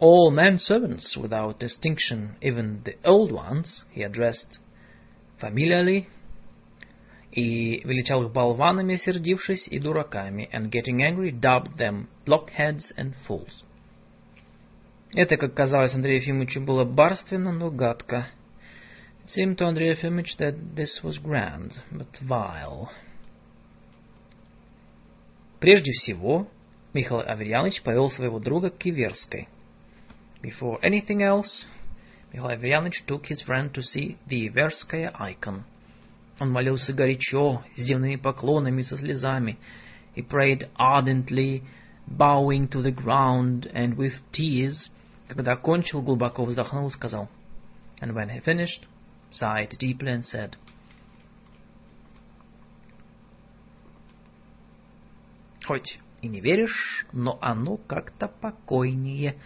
[0.00, 4.58] All men servants without distinction, even the old ones, he addressed
[5.40, 6.06] familiarly,
[7.30, 13.64] и величал их болванами, сердившись, и дураками, and getting angry, dubbed them blockheads and fools.
[15.14, 18.26] Это, как казалось Андрею Ефимовичу, было барственно, но гадко.
[19.24, 22.90] It seemed to Andrei Efimовich that this was grand, but vile.
[25.64, 26.46] Прежде всего,
[26.92, 29.48] Михаил Аверьянович повел своего друга к Киверской.
[30.42, 31.64] Before anything else,
[32.34, 35.62] Михаил Аверьянович took his friend to see the Иверская icon.
[36.38, 39.56] Он молился горячо, с земными поклонами, со слезами.
[40.14, 41.62] He prayed ardently,
[42.06, 44.90] bowing to the ground and with tears.
[45.28, 47.30] Когда кончил, глубоко вздохнул и сказал.
[48.02, 48.86] And when he finished,
[49.32, 50.56] sighed deeply and said,
[55.66, 59.36] Хоть и не веришь, но оно как-то покойнее,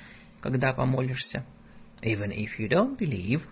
[0.40, 1.44] когда помолишься.
[2.02, 3.42] Even if you don't believe,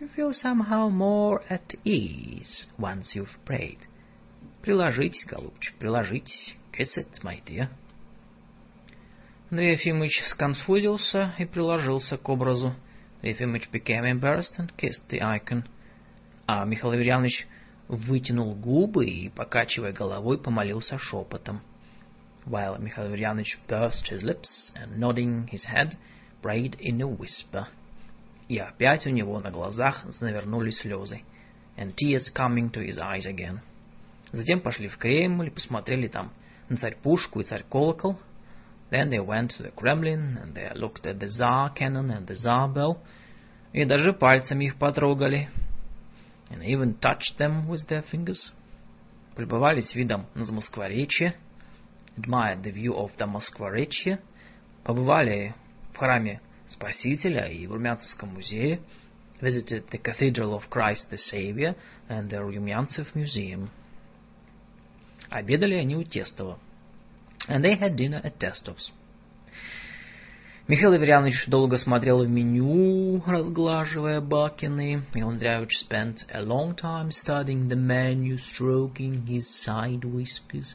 [0.00, 3.78] you feel somehow more at ease once you've prayed.
[4.62, 6.54] Приложитесь, голубчик, приложитесь.
[6.72, 7.68] Kiss it, my dear.
[9.50, 12.74] Андрей Ефимович сконфузился и приложился к образу.
[13.22, 15.64] Ефимович became embarrassed and kissed the icon.
[16.46, 17.46] А Михаил Аверьянович
[17.88, 21.62] вытянул губы и, покачивая головой, помолился шепотом.
[22.48, 25.98] While Mikhail Averyanovich pursed his lips and nodding his head,
[26.42, 27.66] prayed in a whisper.
[28.48, 31.22] И опять у него на глазах навернулись слезы.
[31.76, 33.60] And tears coming to his eyes again.
[34.32, 36.32] Затем пошли в Кремль посмотрели там
[36.68, 38.16] на царь-пушку и царь-колокол.
[38.90, 42.36] Then they went to the Kremlin and they looked at the Tsar cannon and the
[42.36, 42.98] Tsar bell.
[43.72, 45.48] И даже пальцами их потрогали.
[46.50, 48.52] And even touched them with their fingers.
[49.34, 51.34] Пребывались видом на Замоскворечье.
[52.16, 54.20] Admired the view of the Москворечье.
[54.84, 55.54] Побывали
[55.92, 58.80] в храме Спасителя и в Румянцевском музее.
[59.40, 61.76] Visited the Cathedral of Christ the Savior
[62.08, 63.68] and the Rumyancev Museum.
[65.28, 66.58] Обедали они у Тестова.
[67.48, 68.90] And they had dinner at Testov's.
[70.68, 75.02] Михаил Аверьянович долго смотрел в меню, разглаживая бакины.
[75.14, 80.74] Михаил Андреевич spent a long time studying the menu, stroking his side whiskers,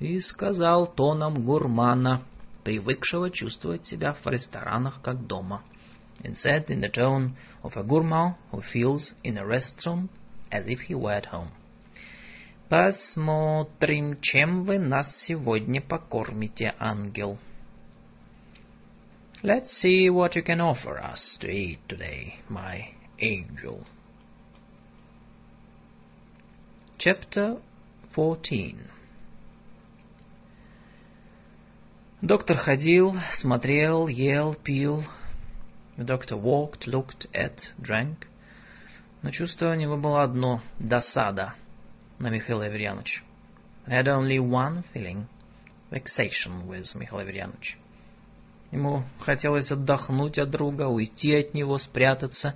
[0.00, 2.22] и сказал тоном гурмана,
[2.64, 5.62] привыкшего чувствовать себя в ресторанах как дома,
[6.22, 10.10] and said in the tone of a gourmand who feels in a restaurant
[10.50, 11.50] as if he were at home.
[12.68, 17.38] Посмотрим, чем вы нас сегодня покормите, ангел.
[19.42, 23.86] Let's see what you can offer us to eat today, my angel.
[26.98, 27.58] Chapter
[28.14, 28.90] 14
[32.23, 35.03] Доктор ходил, смотрел, ел, пил.
[35.97, 38.15] Doctor walked, looked at, drank.
[39.21, 41.55] Но чувство у него было одно— досада
[42.19, 43.23] на Михаила Аверьяновича.
[43.87, 45.25] I had only one feeling—
[45.91, 47.77] vexation with Михаил Аверьянович.
[48.71, 52.55] Ему хотелось отдохнуть от друга, уйти от него, спрятаться.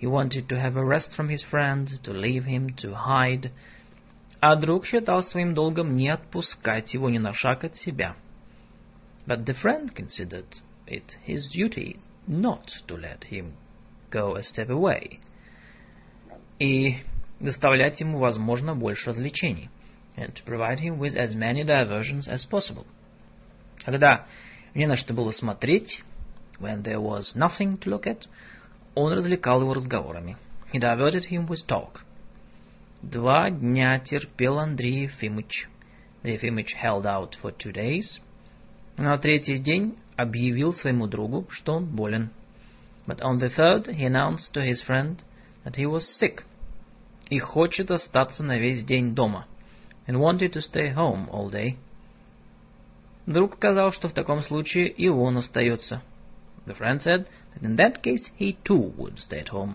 [0.00, 3.52] He wanted to have a rest from his friend, to leave him, to hide.
[4.40, 8.16] А друг считал своим долгом не отпускать его ни на шаг от себя.
[9.25, 10.47] But the friend considered
[10.87, 13.53] it his duty not to let him
[14.09, 15.19] go a step away.
[16.59, 16.97] И
[17.39, 19.69] доставлять ему, возможно, больше развлечений.
[20.17, 22.85] And to provide him with as many diversions as possible.
[23.85, 24.25] Когда
[24.75, 26.03] не на что было смотреть,
[26.59, 28.27] when there was nothing to look at,
[28.95, 30.37] он развлекал его разговорами.
[30.73, 32.01] He diverted him with talk.
[33.01, 35.69] Два дня терпел Андрей Ефимыч.
[36.17, 38.19] Андрей Ефимыч held out for two days.
[38.96, 42.30] На третий день объявил своему другу, что он болен.
[43.06, 45.20] But on the third he announced to his friend
[45.64, 46.44] that he was sick
[47.28, 49.46] и хочет остаться на весь день дома
[50.06, 51.76] and wanted to stay home all day.
[53.26, 56.02] Друг сказал, что в таком случае и он остается.
[56.66, 59.74] The friend said that in that case he too would stay at home.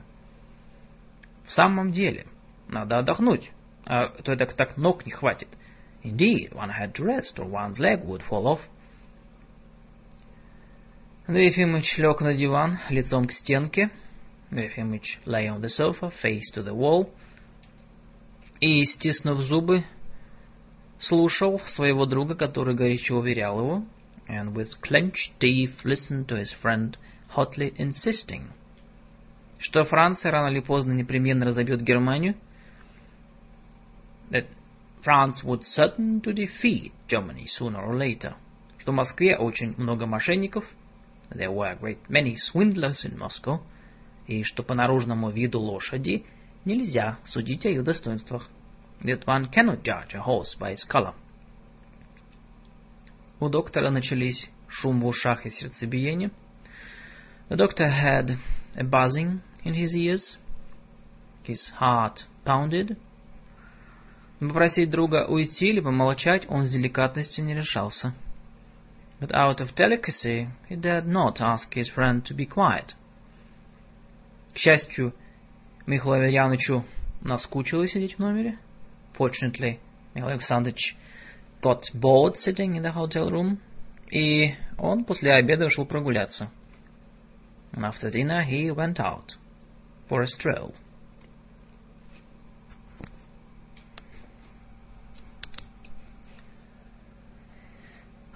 [1.46, 2.26] В самом деле,
[2.68, 3.52] надо отдохнуть,
[3.86, 5.50] а то так, так ног не хватит.
[6.04, 8.62] Indeed, one had to rest or one's leg would fall off.
[11.30, 13.92] Андрей Ефимович лег на диван, лицом к стенке.
[14.50, 17.08] Андрей Ефимович lay on the sofa, face to the wall.
[18.60, 19.84] И, стиснув зубы,
[21.00, 23.86] слушал своего друга, который горячо уверял его,
[24.28, 26.98] and with clenched teeth listened to his friend,
[27.36, 28.46] hotly insisting,
[29.60, 32.34] что Франция рано или поздно непременно разобьет Германию,
[34.32, 34.48] that
[35.06, 38.34] France would certain to defeat Germany sooner or later,
[38.80, 40.66] что в Москве очень много мошенников,
[41.32, 43.62] there were a great many swindlers in Moscow,
[44.28, 46.26] и что по наружному виду лошади
[46.66, 48.50] нельзя судить о ее достоинствах
[49.02, 51.14] that one cannot judge a horse by its color.
[53.40, 56.32] У доктора начались шум в ушах и сердцебиение.
[57.50, 58.38] The doctor had
[58.76, 60.38] a buzzing in his ears.
[61.48, 62.98] His heart pounded.
[64.40, 68.14] Попросить друга уйти или помолчать он с деликатностью не решался.
[69.21, 72.95] But out of delicacy he dared not ask his friend to be quiet.
[74.55, 75.15] К счастью,
[75.87, 76.85] Михаилу Аверьяновичу
[77.21, 78.59] наскучило сидеть в номере.
[79.17, 79.79] Fortunately,
[80.15, 80.95] Mikhail Alexandrovich
[81.63, 83.59] got bored sitting in the hotel room,
[84.11, 86.51] и он после обеда ушел прогуляться.
[87.73, 89.37] And after dinner he went out
[90.09, 90.75] for a stroll.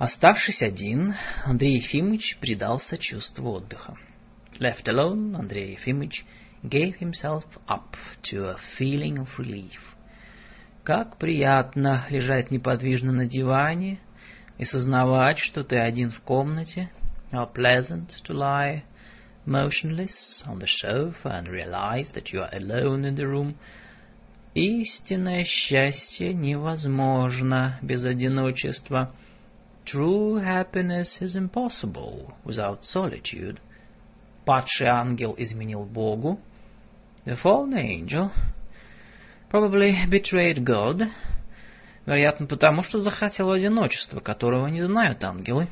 [0.04, 1.16] Оставшись один,
[1.46, 3.96] Андрей Ефимович предался чувству отдыха.
[4.60, 6.26] Left alone, Andrei Ефимович
[6.62, 9.80] gave himself up to a feeling of relief.
[10.84, 14.02] Как приятно лежать неподвижно на диване
[14.58, 16.92] и сознавать, что ты один в комнате.
[17.32, 18.84] How pleasant to lie
[19.46, 23.56] motionless on the sofa and realize that you are alone in the room.
[24.54, 29.16] Истинное счастье невозможно без одиночества.
[29.86, 33.60] True happiness is impossible without solitude.
[34.46, 36.40] Падший ангел изменил Богу.
[37.26, 38.32] The fallen angel
[39.50, 41.10] probably betrayed God,
[42.06, 45.68] вероятно, потому что захотел одиночества, которого не знают ангелы.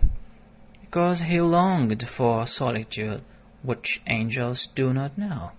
[0.84, 3.22] Because he longed for solitude,
[3.64, 5.52] which angels do not know.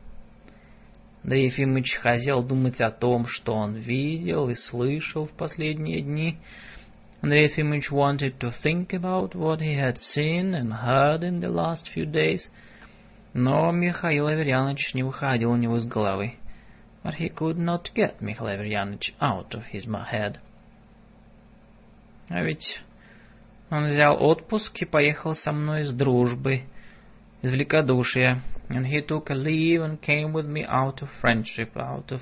[1.25, 6.39] Андрей Ефимович хотел думать о том, что он видел и слышал в последние дни.
[7.22, 11.88] Андрей Ефимович wanted to think about what he had seen and heard in the last
[11.90, 12.50] few days,
[13.34, 16.38] но Михаил Аверьянович не выходил у него из головы
[17.08, 20.40] but he could not get Mikhail Averyanovich out of his head.
[22.30, 22.82] А ведь
[23.70, 26.64] он взял отпуск и поехал со мной из дружбы,
[27.42, 28.44] из великодушия.
[28.68, 32.20] And he took a leave and came with me out of friendship, out of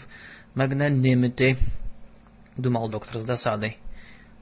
[0.53, 1.57] magnanimity,
[2.55, 3.79] думал доктор с досадой.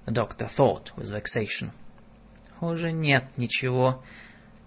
[0.08, 1.72] The doctor thought with vexation.
[2.62, 4.03] Уже нет ничего,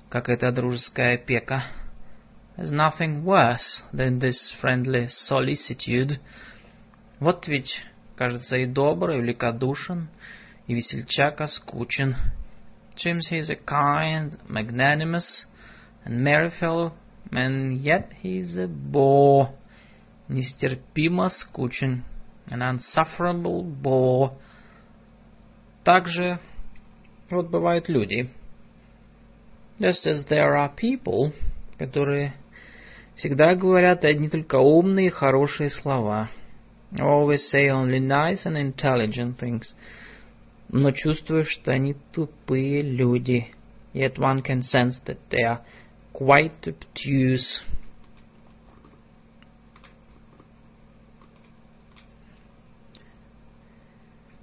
[0.08, 1.64] как эта дружеская опека.
[2.56, 6.18] There's nothing worse than this friendly solicitude.
[7.20, 7.82] Вот ведь,
[8.16, 10.08] кажется, и добрый, и великодушен,
[10.66, 12.16] и весельчак оскучен.
[12.96, 15.44] Seems he's a kind, magnanimous,
[16.04, 16.94] and merry fellow,
[17.30, 19.50] and yet he's a bore,
[20.28, 22.04] нестерпимо скучен,
[22.50, 24.32] an insufferable bore.
[25.83, 26.39] Также
[27.29, 28.29] вот бывают люди.
[29.79, 31.33] Just as there are people
[31.81, 32.33] которые
[33.15, 36.29] всегда говорят одни только умные и хорошие слова.
[36.93, 39.63] Always say only nice and intelligent things.
[40.69, 43.47] Но чувствуешь, что они тупые люди.
[43.93, 45.61] Yet one can sense that they are
[46.13, 47.63] quite obtuse.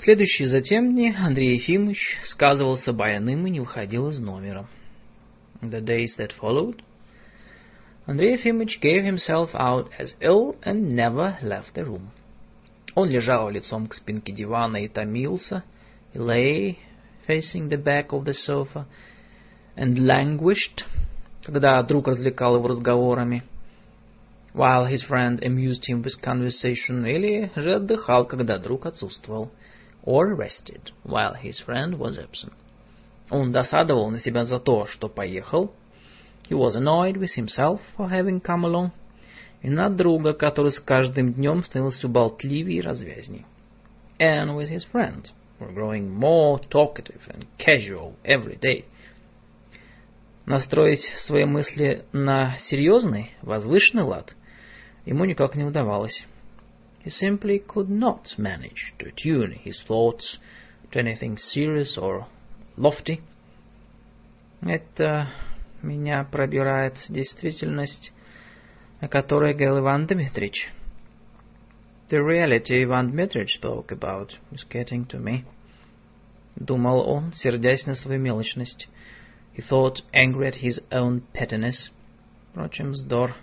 [0.03, 4.69] Следующие затем дни Андрей Ефимович сказывался больным и не выходил из номера.
[5.61, 6.81] The days that followed,
[8.07, 12.11] Andrei Ефимович gave himself out as ill and never left the room.
[12.95, 15.63] Он лежал лицом к спинке дивана и томился.
[16.15, 16.77] He lay
[17.29, 18.87] facing the back of the sofa
[19.77, 20.87] and languished,
[21.43, 23.43] когда друг развлекал его разговорами,
[24.55, 29.51] while his friend amused him with conversation, или же отдыхал, когда друг отсутствовал,
[30.09, 32.55] or rested while his friend was absent.
[33.31, 35.75] Он досадовал на себя за то, что поехал,
[36.49, 38.93] He was annoyed with himself for having come along,
[39.61, 43.45] и на друга, который с каждым днем становился болтливее и развязней.
[44.19, 45.27] And with his friend,
[45.61, 48.87] were growing more talkative and casual every day.
[50.47, 54.35] Настроить свои мысли на серьезный, возвышенный лад
[55.05, 56.25] ему никак не удавалось.
[57.08, 60.38] He simply could not manage to tune his thoughts
[60.92, 62.28] to anything serious or
[62.78, 63.22] lofty.
[64.62, 65.28] Это
[65.82, 68.12] меня пробирает действительность,
[69.02, 70.72] о которой говорил Иван Дмитрич.
[72.10, 75.44] The reality Иван Дмитрич spoke about is getting to me.
[76.56, 78.88] Думал он, сердясь на свою мелочность.
[79.56, 81.90] He thought, angry at his own pettiness.
[82.52, 83.36] Впрочем, вздор.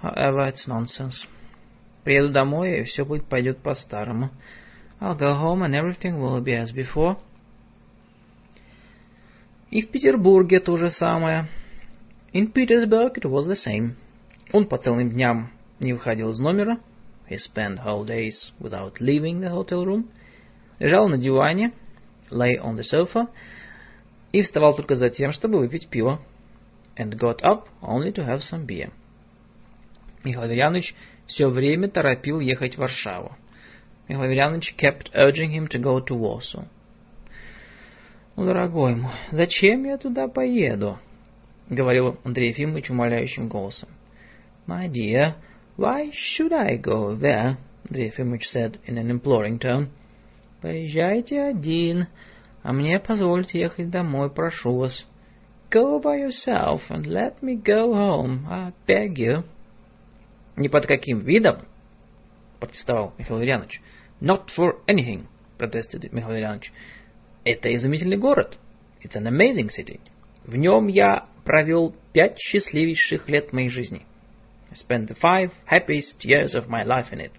[0.00, 1.26] However, it's nonsense.
[2.07, 4.29] Приеду домой, и все будет пойдет по-старому.
[5.01, 7.17] I'll go home, and everything will be as before.
[9.71, 11.47] И в Петербурге то же самое.
[12.31, 13.95] In Petersburg it was the same.
[14.53, 16.79] Он по целым дням не выходил из номера.
[17.29, 20.05] He spent whole days without leaving the hotel room.
[20.79, 21.73] Лежал на диване,
[22.31, 23.27] lay on the sofa,
[24.31, 26.21] и вставал только за тем, чтобы выпить пиво.
[26.95, 28.93] And got up only to have some beer.
[30.23, 30.95] Михаил Аверьянович
[31.27, 33.35] все время торопил ехать в Варшаву.
[34.07, 36.65] Михаил kept urging him to go to Warsaw.
[38.37, 40.99] «Ну, дорогой мой, зачем я туда поеду?»—
[41.69, 43.89] говорил Андрей Ефимович умоляющим голосом.
[44.67, 45.33] «My dear,
[45.75, 47.57] why should I go there?»
[47.89, 49.87] Андрей Ефимович said in an imploring tone.
[50.61, 52.07] «Поезжайте один,
[52.63, 55.05] а мне позвольте ехать домой, прошу вас.
[55.69, 59.43] Go by yourself and let me go home, I beg you.
[60.57, 61.65] Ни под каким видом,
[62.59, 63.81] протестовал Михаил Ильянович.
[64.19, 65.27] Not for anything,
[65.57, 66.73] protested Михаил Ильянович.
[67.45, 68.57] Это изумительный город.
[69.03, 70.01] It's an amazing city.
[70.43, 74.05] В нем я провел пять счастливейших лет моей жизни.
[74.69, 77.31] I spent the five happiest years of my life in it.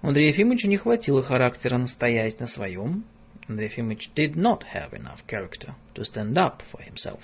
[0.00, 3.04] Андрею Ефимовичу не хватило характера настоять на своем,
[3.48, 7.20] Andrei Efimовich did not have enough character to stand up for himself.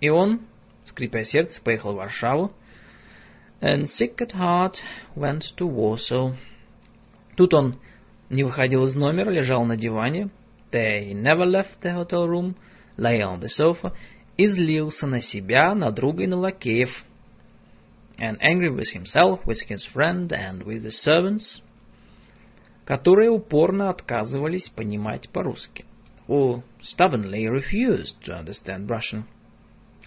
[0.00, 0.42] И он,
[0.84, 2.52] скрипя сердце, поехал в Варшаву,
[3.61, 4.77] and sick at heart
[5.15, 6.33] went to Warsaw.
[7.35, 7.79] Тут он
[8.29, 10.29] не выходил из номера, лежал на диване,
[10.71, 12.55] there he never left the hotel room,
[12.97, 13.93] lay on the sofa,
[14.37, 16.89] и злился на себя, на друга и на лакеев,
[18.17, 21.61] and angry with himself, with his friend, and with the servants,
[22.85, 25.85] которые упорно отказывались понимать по-русски,
[26.27, 29.25] who stubbornly refused to understand Russian.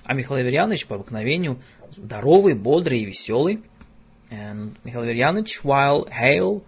[0.06, 3.64] А Михаил Аверьянович по обыкновению здоровый, бодрый и веселый.
[4.32, 6.64] And Михаил Аверьянович, while hale,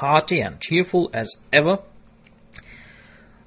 [0.00, 1.80] hearty and cheerful as ever,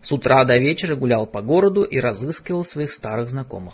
[0.01, 3.73] с утра до вечера гулял по городу и разыскивал своих старых знакомых.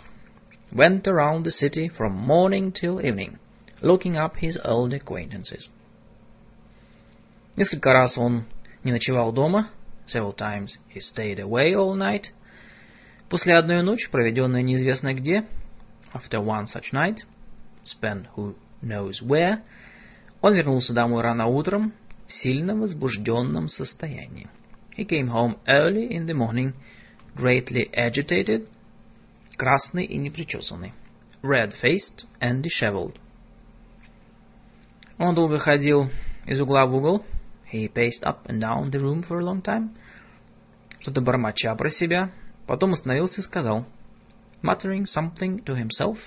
[0.72, 3.38] Went around the city from morning till evening,
[3.82, 5.70] looking up his old acquaintances.
[7.56, 8.46] Несколько раз он
[8.84, 9.70] не ночевал дома.
[10.08, 12.32] Several times he stayed away all night.
[13.34, 15.44] После одной ночи, проведенной неизвестно где,
[16.14, 17.22] after one such night,
[17.84, 19.64] spent who knows where,
[20.42, 21.94] он вернулся домой рано утром
[22.28, 24.50] в сильно возбужденном состоянии.
[24.96, 26.76] He came home early in the morning,
[27.36, 28.68] greatly agitated,
[29.58, 30.94] красный и непричесанный,
[31.42, 33.16] red-faced and disheveled.
[35.18, 36.12] Он долго ходил
[36.46, 37.26] из угла в угол,
[37.74, 39.90] He paced up and down the room for a long time,
[41.00, 42.30] что-то бормоча про себя,
[42.68, 43.86] потом остановился и сказал,
[44.62, 46.18] muttering something to himself,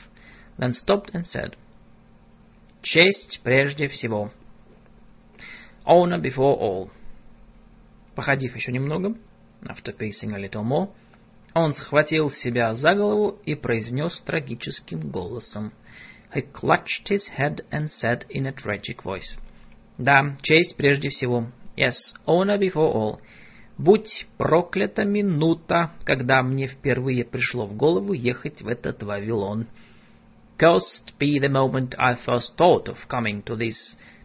[0.59, 1.57] then stopped and said,
[2.83, 4.31] «Честь прежде всего».
[5.85, 6.91] Honor before all.
[8.15, 9.15] Походив еще немного,
[9.63, 10.91] after pacing a little more,
[11.55, 15.73] он схватил себя за голову и произнес трагическим голосом.
[16.35, 19.39] He clutched his head and said in a tragic voice,
[19.97, 21.47] да, честь прежде всего.
[21.77, 21.95] Yes,
[22.27, 23.21] honor before all.
[23.79, 29.67] Будь проклята минута, когда мне впервые пришло в голову ехать в этот Вавилон.
[30.59, 33.75] Cursed be the moment I first thought of coming to this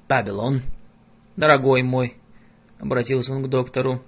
[0.07, 0.61] Babylon.
[1.35, 2.15] Дорогой мой,
[2.80, 4.01] обратился он к доктору.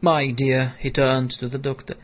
[0.00, 1.98] My dear, he turned to the doctor.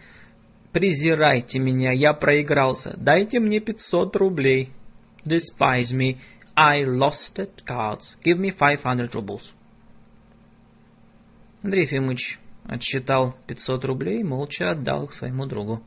[0.73, 2.95] Презирайте меня, я проигрался.
[2.99, 4.73] Дайте мне пятьсот рублей.
[5.25, 6.19] Despise me,
[6.55, 8.17] I lost at cards.
[8.23, 9.51] Give me five hundred rubles.
[11.63, 15.83] Андрей Ефимович отсчитал 500 рублей и молча отдал их своему другу.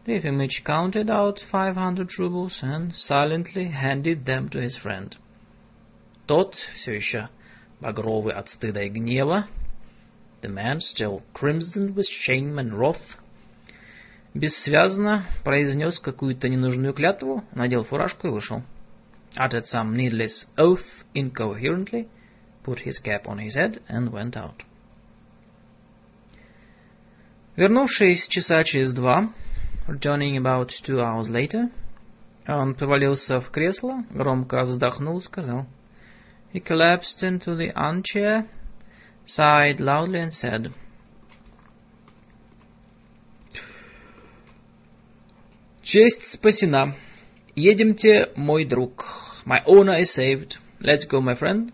[0.00, 5.16] Андрей Ефимович counted out 500 rubles and silently handed them to his friend.
[6.26, 7.28] Тот, все еще
[7.80, 9.46] багровый от стыда и гнева,
[10.42, 13.18] the man still crimsoned with shame and wrath,
[14.34, 18.62] бессвязно произнес какую-то ненужную клятву, надел фуражку и вышел.
[19.36, 22.08] uttered some needless oath incoherently,
[22.62, 24.62] put his cap on his head, and went out.
[27.56, 29.32] Вернувшись часа через два,
[29.88, 31.70] returning about two hours later,
[32.46, 35.66] он повалился в кресло, громко вздохнул, сказал.
[36.52, 38.46] He collapsed into the armchair,
[39.26, 40.70] sighed loudly and said,
[45.82, 46.94] Честь спасена.
[47.54, 49.04] Едемте, мой друг.
[49.46, 50.56] My honor is saved.
[50.80, 51.72] Let's go, my friend.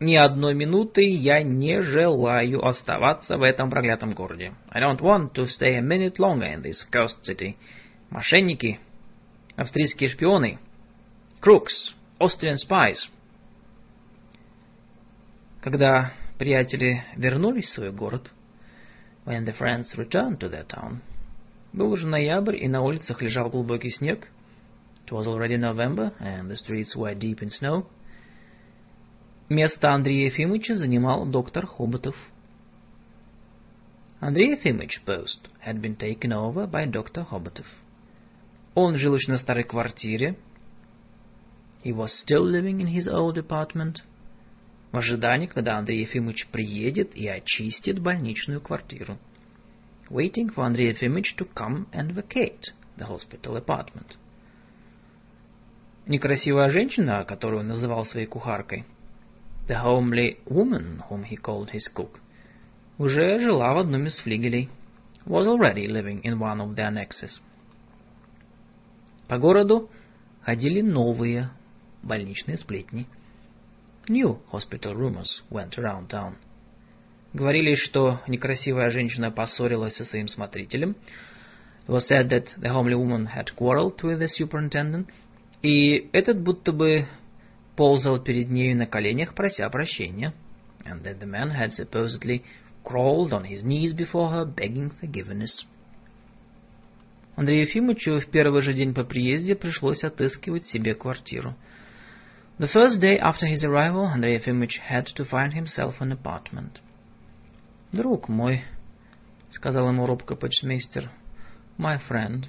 [0.00, 4.54] Ни одной минуты я не желаю оставаться в этом проклятом городе.
[4.70, 7.56] I don't want to stay a minute longer in this cursed city.
[8.10, 8.78] Мошенники,
[9.56, 10.58] австрийские шпионы,
[11.42, 13.08] crooks, Austrian spies.
[15.60, 18.30] Когда приятели вернулись в свой город,
[19.24, 21.00] when the friends returned to their town,
[21.72, 24.28] был уже ноябрь, и на улицах лежал глубокий снег.
[25.06, 27.86] It was already November, and the streets were deep in snow.
[29.48, 32.14] Место Андрея Ефимовича занимал доктор Хоботов.
[34.20, 37.24] Андрей Ефимович post had been taken over by Dr.
[37.24, 37.66] Хоботов.
[38.74, 40.36] Он жил еще на старой квартире.
[41.82, 44.02] He was still living in his old apartment.
[44.92, 49.16] В ожидании, когда Андрей Ефимович приедет и очистит больничную квартиру.
[50.10, 54.16] Waiting for Andrei Ефимович to come and vacate the hospital apartment.
[56.06, 58.84] Некрасивая женщина, которую называл своей кухаркой–
[59.68, 62.20] The homely woman, whom he called his cook,
[62.96, 64.70] уже жила в одном из флигелей,
[65.26, 67.38] was already living in one of the annexes.
[69.28, 69.90] По городу
[70.40, 71.50] ходили новые
[72.02, 73.06] больничные сплетни.
[74.08, 76.36] New hospital rumors went around town.
[77.34, 80.96] Говорили, что некрасивая женщина поссорилась со своим смотрителем.
[81.86, 85.08] It was said that the homely woman had quarreled with the superintendent.
[85.60, 87.06] И этот будто бы
[87.77, 90.33] ползал перед нею на коленях, прося прощения,
[90.85, 92.43] and that the man had supposedly
[92.83, 95.65] crawled on his knees before her, begging forgiveness.
[97.35, 101.55] Андрею Ефимовичу в первый же день по приезде пришлось отыскивать себе квартиру.
[102.59, 106.79] The first day after his arrival, Andrei Ефимович had to find himself an apartment.
[107.91, 112.45] «Друг мой», — сказал ему робко почтмейстер, — «my friend»,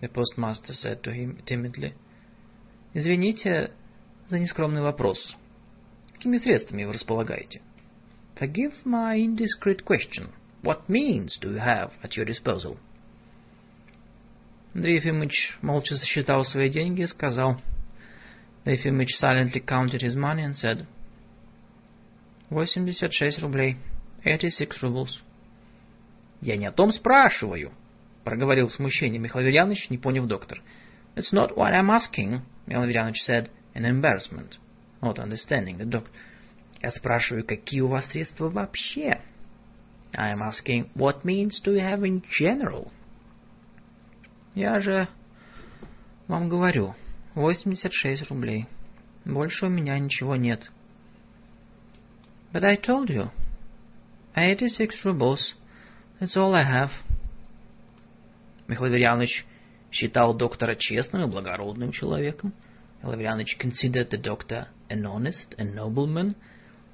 [0.00, 1.92] the postmaster said to him timidly.
[2.94, 3.72] «Извините,
[4.27, 5.35] за нескромный вопрос.
[6.13, 7.61] Какими средствами вы располагаете?
[8.39, 10.29] Forgive my indiscreet question.
[10.63, 12.77] What means do you have at your disposal?
[14.73, 17.61] Андрей Ефимович молча сосчитал свои деньги и сказал.
[18.59, 20.85] Андрей Ефимович silently counted his money and said.
[22.49, 23.77] 86 рублей.
[24.23, 25.21] 86 rubles.
[26.41, 27.71] Я не о том спрашиваю,
[28.23, 30.61] проговорил в смущении Михаил Ильянович, не поняв доктор.
[31.15, 34.57] It's not what I'm asking, Михаил Ильянович said an embarrassment,
[35.01, 36.09] not understanding the doctor.
[36.81, 39.21] Я спрашиваю, какие у вас средства вообще?
[40.13, 42.91] I am asking, what means do you have in general?
[44.55, 45.07] Я же
[46.27, 46.95] вам говорю,
[47.35, 48.67] 86 рублей.
[49.25, 50.71] Больше у меня ничего нет.
[52.51, 53.29] But I told you,
[54.35, 55.53] 86 rubles.
[56.19, 56.91] That's all I have.
[58.67, 59.45] Михаил Аверьянович
[59.91, 62.53] считал доктора честным и благородным человеком.
[63.03, 66.35] Лавряныч considered the doctor an honest and nobleman,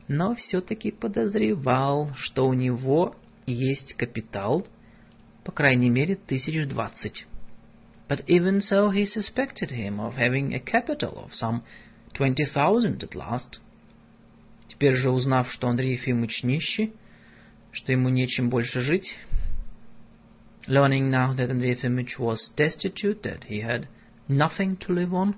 [0.08, 3.16] но все-таки подозревал, что у него
[3.46, 4.68] есть капитал,
[5.44, 7.26] по крайней мере, тысяч двадцать.
[8.10, 11.62] But even so, he suspected him of having a capital of some
[12.14, 13.60] twenty thousand at last.
[14.68, 16.94] Теперь же, узнав, что Андрей Ефимович нищий,
[17.72, 19.16] что ему нечем больше жить,
[20.68, 23.88] learning now that Andrei Ефимович was destitute, that he had
[24.28, 25.36] nothing to live on,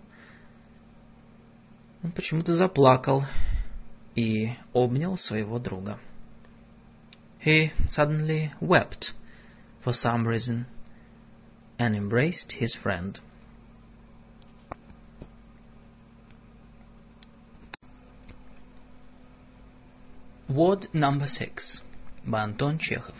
[2.04, 3.24] Он почему-то заплакал
[4.14, 5.98] и обнял своего друга.
[7.44, 9.12] He suddenly wept
[9.82, 10.66] for some reason
[11.78, 13.18] and embraced his friend.
[20.48, 21.80] Word number six
[22.26, 23.14] by Anton Chekhov.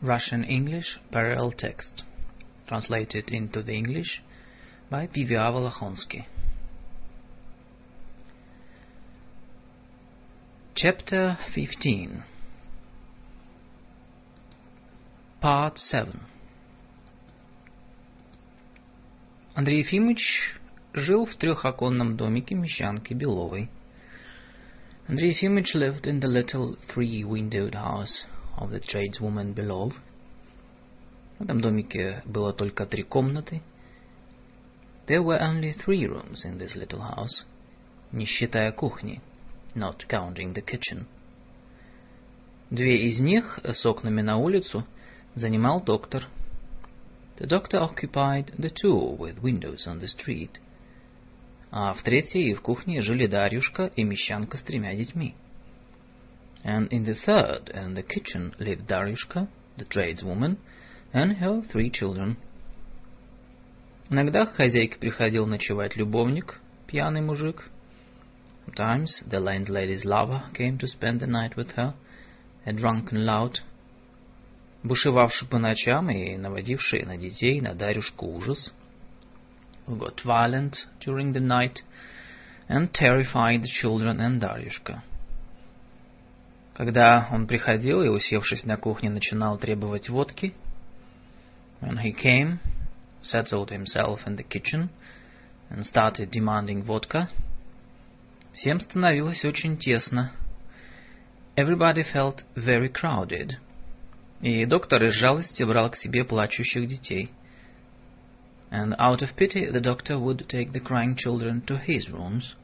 [0.00, 2.04] Russian English parallel text.
[2.66, 4.22] Translated into the English
[4.88, 6.26] by Vivia Volохonsky.
[10.81, 12.23] Chapter 15
[15.41, 16.21] Part 7
[19.55, 20.57] Андрей Ефимович
[20.93, 23.69] жил в трехоконном домике мещанки Беловой.
[25.09, 28.25] Андрей Ефимович lived in the little three-windowed house
[28.57, 29.91] of the tradeswoman Belov.
[31.39, 33.61] В этом домике было только три комнаты.
[35.07, 37.43] There were only three rooms in this little house,
[38.13, 39.21] не считая кухни.
[39.79, 41.05] Not counting the kitchen.
[42.69, 44.85] Две из них с окнами на улицу
[45.33, 46.27] занимал доктор.
[47.39, 50.59] The doctor occupied the two with windows on the street.
[51.71, 55.35] А в третьей и в кухне жили Дарюшка и Мещанка с тремя детьми.
[56.63, 60.57] And in the third and the kitchen lived Daryushka, the tradeswoman,
[61.13, 62.35] and her three children.
[64.09, 67.69] Иногда к хозяйке приходил ночевать любовник, пьяный мужик.
[68.68, 71.94] Sometimes the landlady's lover came to spend the night with her,
[72.66, 73.62] a drunken lout,
[74.82, 78.72] бушевавший по ночам и наводивший на детей, на Дарюшку ужас,
[79.86, 81.82] who got violent during the night
[82.68, 85.02] and terrified the children and Дарюшка.
[86.74, 90.54] Когда он приходил и, усевшись на кухне, начинал требовать водки,
[91.80, 92.58] when he came,
[93.22, 94.90] settled himself in the kitchen
[95.70, 97.28] and started demanding vodka,
[98.53, 100.31] всем становилось очень тесно.
[101.55, 103.53] Everybody felt very crowded.
[104.41, 107.31] И доктор из жалости брал к себе плачущих детей.
[108.71, 112.55] And out of pity the doctor would take the crying children to his rooms.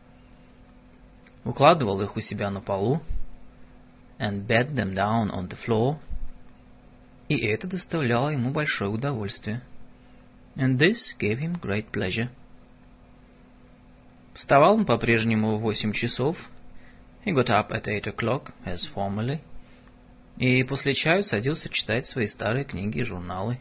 [1.44, 3.02] Укладывал их у себя на полу,
[4.20, 5.98] and bed them down on the floor,
[7.28, 9.62] и это доставляло ему большое удовольствие.
[10.56, 12.30] And this gave him great pleasure.
[14.36, 16.38] Вставал он по-прежнему в восемь часов.
[17.26, 19.40] He got up at eight o'clock, as formerly.
[20.38, 23.60] И после чаю садился читать свои старые книги и журналы.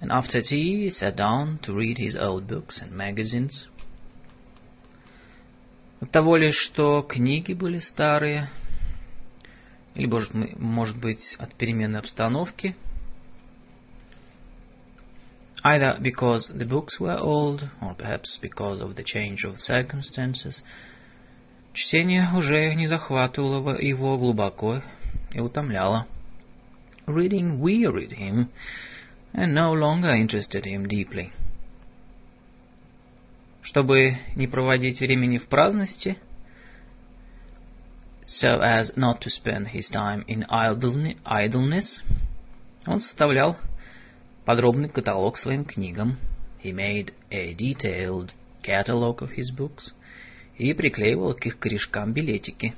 [0.00, 3.68] And after tea he sat down to read his old books and magazines.
[6.00, 8.48] От того лишь, что книги были старые,
[9.94, 12.74] или, может, может быть, от перемены обстановки.
[15.63, 20.61] Either because the books were old, or perhaps because of the change of circumstances,
[21.73, 24.83] чтение уже не захватывало его глубоко
[25.31, 26.07] и утомляло.
[27.07, 28.49] Reading wearied him
[29.33, 31.31] and no longer interested him deeply.
[33.63, 36.17] Чтобы не проводить времени в праздности,
[38.25, 42.01] so as not to spend his time in idleness,
[42.85, 43.57] он составлял
[44.50, 46.18] подробный каталог своим книгам.
[46.60, 48.32] He made a detailed
[48.64, 49.92] catalog of his books
[50.58, 52.74] и приклеивал к их корешкам билетики.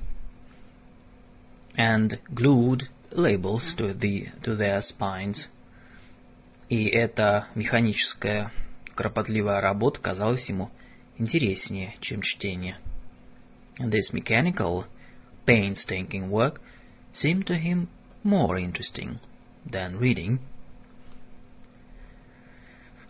[1.78, 5.48] And glued labels to, the, to their spines.
[6.68, 8.52] И эта механическая,
[8.94, 10.70] кропотливая работа казалась ему
[11.16, 12.76] интереснее, чем чтение.
[13.78, 14.84] This mechanical
[15.46, 16.60] painstaking work
[17.14, 17.88] seemed to him
[18.22, 19.20] more interesting
[19.64, 20.38] than reading.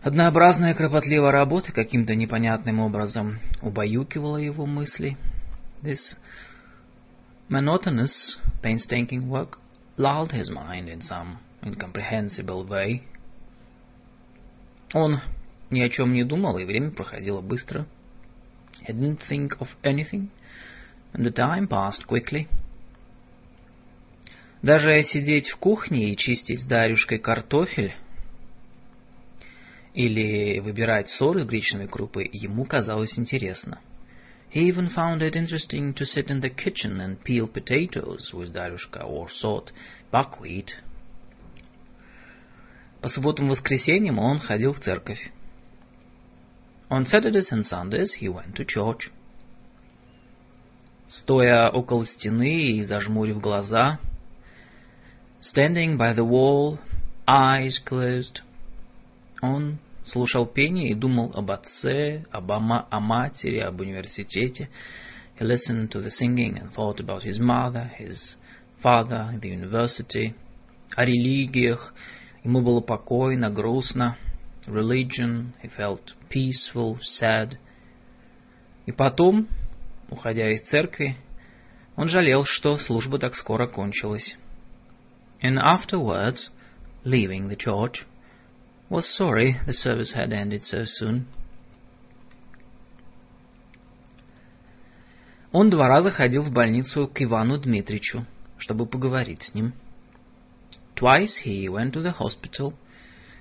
[0.03, 5.15] Однообразная кропотливая работа каким-то непонятным образом убаюкивала его мысли.
[5.81, 6.17] This
[7.49, 9.57] monotonous, painstaking work
[9.97, 13.03] lulled his mind in some incomprehensible way.
[14.93, 15.21] Он
[15.69, 17.85] ни о чем не думал, и время проходило быстро.
[18.85, 20.27] He didn't think of anything,
[21.13, 22.49] and the time passed quickly.
[24.61, 27.95] Даже сидеть в кухне и чистить с Дарюшкой картофель
[29.93, 33.79] или выбирать сор из гречневой крупы ему казалось интересно.
[34.53, 39.03] He even found it interesting to sit in the kitchen and peel potatoes with Дарюшка
[39.03, 39.71] or sort
[40.11, 40.75] buckwheat.
[43.01, 45.31] По субботам и воскресеньям он ходил в церковь.
[46.89, 49.11] On Saturdays and Sundays he went to church.
[51.07, 53.99] Стоя около стены и зажмурив глаза,
[55.41, 56.79] standing by the wall,
[57.27, 58.41] eyes closed,
[59.43, 64.69] он слушал пение и думал об отце, об ама, о матери, об университете.
[65.37, 68.37] He listened to the singing and thought about his mother, his
[68.81, 70.33] father, the university,
[70.95, 71.93] о религиях.
[72.45, 74.15] Ему было покойно, грустно.
[74.65, 77.57] Religion, he felt peaceful, sad.
[78.85, 79.49] И потом,
[80.09, 81.17] уходя из церкви,
[81.97, 84.37] он жалел, что служба так скоро кончилась.
[85.41, 86.49] And afterwards,
[87.03, 88.05] leaving the church,
[88.93, 91.25] was sorry the service had ended so soon.
[95.51, 98.25] Он два раза ходил в больницу к Ивану Дмитричу,
[98.57, 99.73] чтобы поговорить с ним.
[100.95, 102.73] Twice he went to the hospital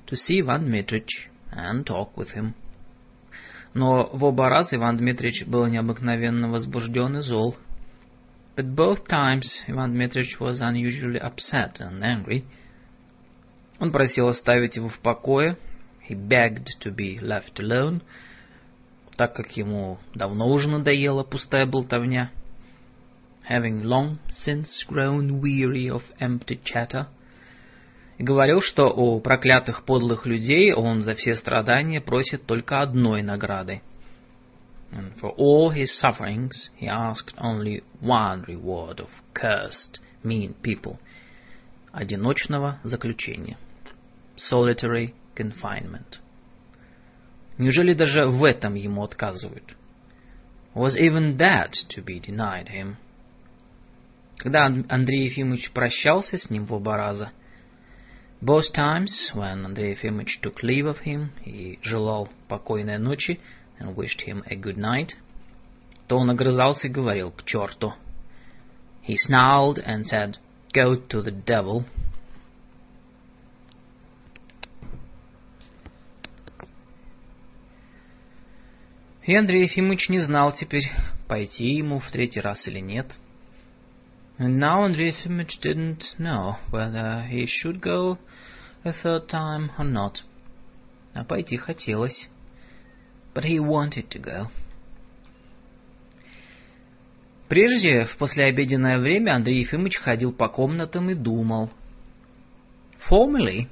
[0.06, 2.54] to see Ivan Dmitrich and talk with him.
[3.74, 7.56] Но в оба раза Иван Дмитрич был необыкновенно возбужден и зол.
[8.56, 12.44] But both times Ivan Dmitrich was unusually upset and angry.
[13.78, 15.56] Он просил оставить его в покое.
[16.08, 18.02] He begged to be left alone,
[19.16, 22.30] так как ему давно уже надоела пустая болтовня.
[23.48, 27.06] having long since grown weary of empty chatter,
[28.18, 33.82] и говорил, что у проклятых подлых людей он за все страдания просит только одной награды.
[34.92, 40.98] And for all his sufferings he asked only one reward of cursed, mean people–
[41.92, 43.58] одиночного заключения.
[44.36, 46.18] Solitary confinement.
[47.58, 49.76] Неужели даже в этом ему отказывают?
[50.74, 52.96] Was even that to be denied him?
[54.38, 57.30] Когда Андрей Ефимович прощался с ним в оба раза,
[58.40, 63.38] both times when Андрей Ефимович took leave of him и желал покойной ночи
[63.78, 65.10] and wished him a good night,
[66.08, 67.92] то он огрызался и говорил «к черту».
[69.06, 70.36] He snarled and said,
[70.73, 71.85] Go to the devil.
[79.25, 80.89] И Андрей Ефимович не знал теперь,
[81.27, 83.13] пойти ему в третий раз или нет.
[84.39, 88.17] And now Andrei Ефимович didn't know whether he should go
[88.85, 90.21] a third time or not.
[91.13, 92.29] А пойти хотелось.
[93.33, 94.47] But he wanted to go.
[97.52, 101.70] Прежде, в послеобеденное время, Андрей Ефимович ходил по комнатам и думал.
[103.10, 103.68] Formerly,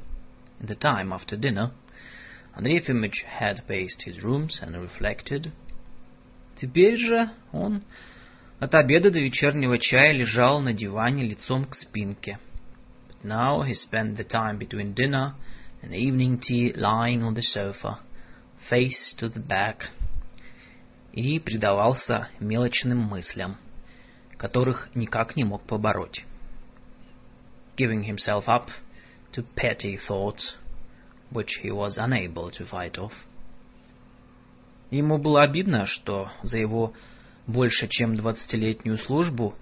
[0.60, 1.70] in the time after dinner,
[2.54, 5.50] Andrei Ефимович had paced his rooms and reflected.
[6.56, 7.82] Теперь же он
[8.58, 12.38] от обеда до вечернего чая лежал на диване лицом к спинке.
[13.08, 15.32] But now he spent the time between dinner
[15.80, 18.00] and evening tea lying on the sofa,
[18.68, 19.88] face to the back,
[21.14, 23.56] и предавался мелочным мыслям,
[24.40, 26.24] которых никак не мог побороть.
[27.76, 28.68] Giving himself up
[29.34, 30.54] to petty thoughts,
[31.30, 33.12] which he was unable to fight off.
[34.90, 36.94] Ему было обидно, что за его
[37.46, 39.54] больше чем двадцатилетнюю службу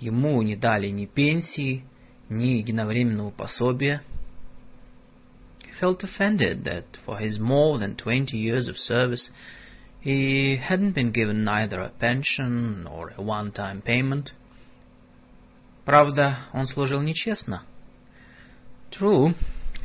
[0.00, 1.84] ему не дали ни пенсии,
[2.30, 4.02] ни единовременного пособия.
[5.60, 9.30] He felt offended that for his more than twenty years of service
[10.03, 14.31] he hadn't been given neither a pension nor a one-time payment.
[15.85, 17.63] Правда, он служил нечестно.
[18.91, 19.33] True,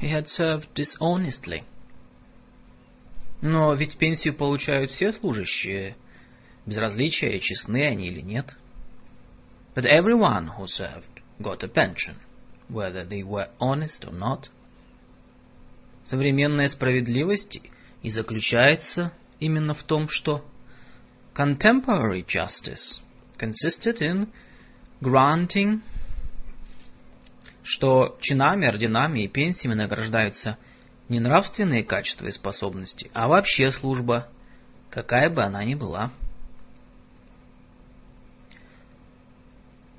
[0.01, 1.65] he had served dishonestly.
[3.43, 5.97] Но ведь пенсию получают все служащие,
[6.65, 8.55] безразличие, честны они или нет.
[9.75, 12.17] But everyone who served got a pension,
[12.69, 14.49] whether they were honest or not.
[16.05, 17.61] Современная справедливость
[18.03, 20.46] и заключается именно в том, что
[21.34, 23.00] contemporary justice
[23.38, 24.28] consisted in
[25.02, 25.82] granting
[27.70, 30.58] что чинами, орденами и пенсиями награждаются
[31.08, 34.28] не нравственные качества и способности, а вообще служба,
[34.90, 36.12] какая бы она ни была.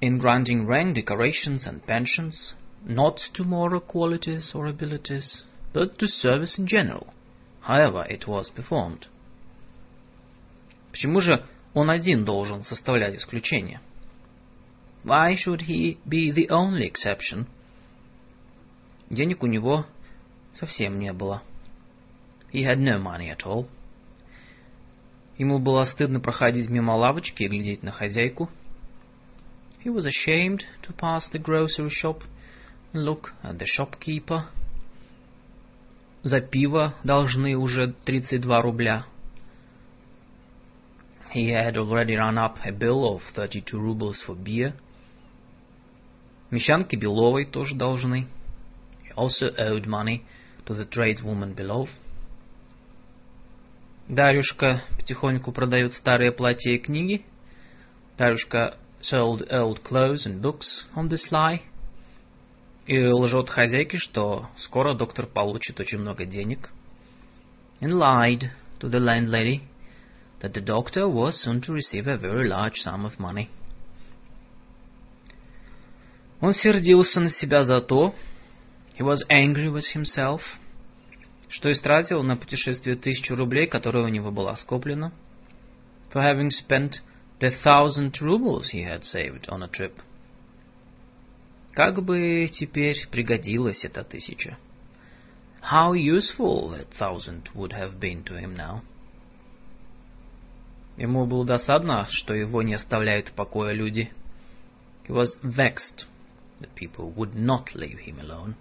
[0.00, 2.54] In granting rank, decorations and pensions,
[2.84, 7.06] not to moral qualities or abilities, but to service in general,
[7.60, 9.06] however it was performed.
[11.00, 13.80] Почему же он один должен составлять исключение?
[15.02, 17.46] Why should he be the only exception?
[19.08, 19.86] Денег у него
[20.52, 21.42] совсем не было.
[22.52, 23.66] He had no money at all.
[25.38, 28.50] Ему было стыдно проходить мимо лавочки и глядеть на хозяйку.
[29.82, 32.24] He was ashamed to pass the grocery shop
[32.92, 34.42] and look at the shopkeeper.
[36.22, 39.06] За пиво должны уже 32 рубля.
[41.32, 44.74] He had already run up a bill of 32 rubles for beer.
[46.50, 48.26] Мещанке Беловой тоже должны.
[49.04, 50.24] He also owed money
[50.66, 51.88] to the tradeswoman below.
[54.08, 57.24] Дарюшка потихоньку продает старые платья и книги.
[58.18, 61.60] Дарюшка sold old clothes and books on the sly.
[62.86, 66.70] И лжет хозяйке, что скоро доктор получит очень много денег.
[67.80, 68.50] And lied
[68.80, 69.60] to the landlady
[70.41, 73.49] that the doctor was soon to receive a very large sum of money.
[76.41, 78.13] Он сердился на себя за то,
[78.97, 80.41] he was angry with himself,
[81.49, 85.11] что истратил на путешествие тысячу рублей, которая у него была скоплена,
[86.11, 87.01] for having spent
[87.39, 89.93] the thousand rubles he had saved on a trip.
[91.73, 94.57] Как бы теперь пригодилась эта тысяча?
[95.61, 98.81] How useful that thousand would have been to him now.
[101.00, 104.12] Ему было досадно, что его не оставляют в покое люди.
[105.08, 106.04] He was vexed
[106.60, 108.54] that people would not leave him alone.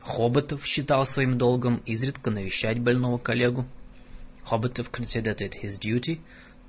[0.00, 3.66] Хоботов считал своим долгом изредка навещать больного коллегу.
[4.42, 6.18] Хоботов considered it his duty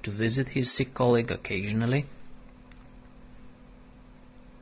[0.03, 2.05] to visit his sick colleague occasionally.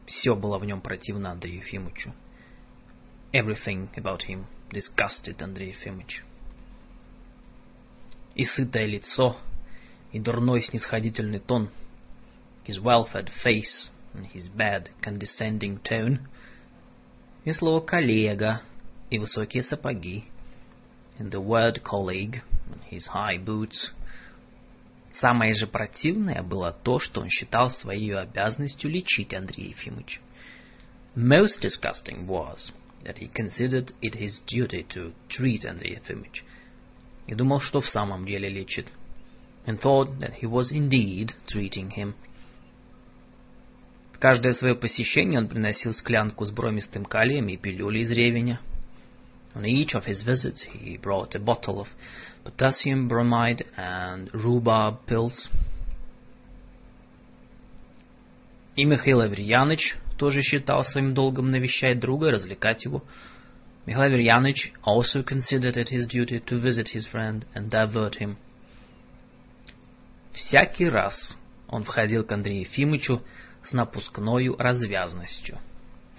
[0.05, 2.13] Все было в нем противно Андрею Ефимовичу.
[3.33, 6.23] Everything about him disgusted Андрей Ефимович.
[8.35, 9.37] И сытое лицо,
[10.11, 11.69] и дурной снисходительный тон,
[12.65, 16.19] his well-fed face and his bad condescending tone,
[17.45, 18.61] и слово «коллега»,
[19.09, 20.23] и высокие сапоги,
[21.19, 23.91] and the word colleague, and his high boots.
[25.13, 30.19] Самое же противное было то, что он считал своей обязанностью лечить Андрея Ефимовича.
[31.15, 32.71] Most disgusting was
[33.03, 36.41] that he considered it his duty to treat Andrei Efimich,
[37.27, 38.87] и думал, что в самом деле лечит,
[39.65, 42.13] and thought that he was indeed treating him.
[44.13, 48.59] В каждое свое посещение он приносил склянку с бромистым калием и пилюли из ревеня.
[49.55, 51.87] On each of his visits he brought a bottle of
[52.43, 55.49] potassium bromide and rhubarb pills.
[58.75, 63.03] И Михаил Аверьяныч тоже считал своим долгом навещать друга и развлекать его.
[63.86, 68.36] Михаил Аверьяныч also considered it his duty to visit his friend and divert him.
[70.32, 71.36] Всякий раз
[71.68, 73.22] он входил к Андрею Ефимовичу
[73.64, 75.58] с напускною развязностью.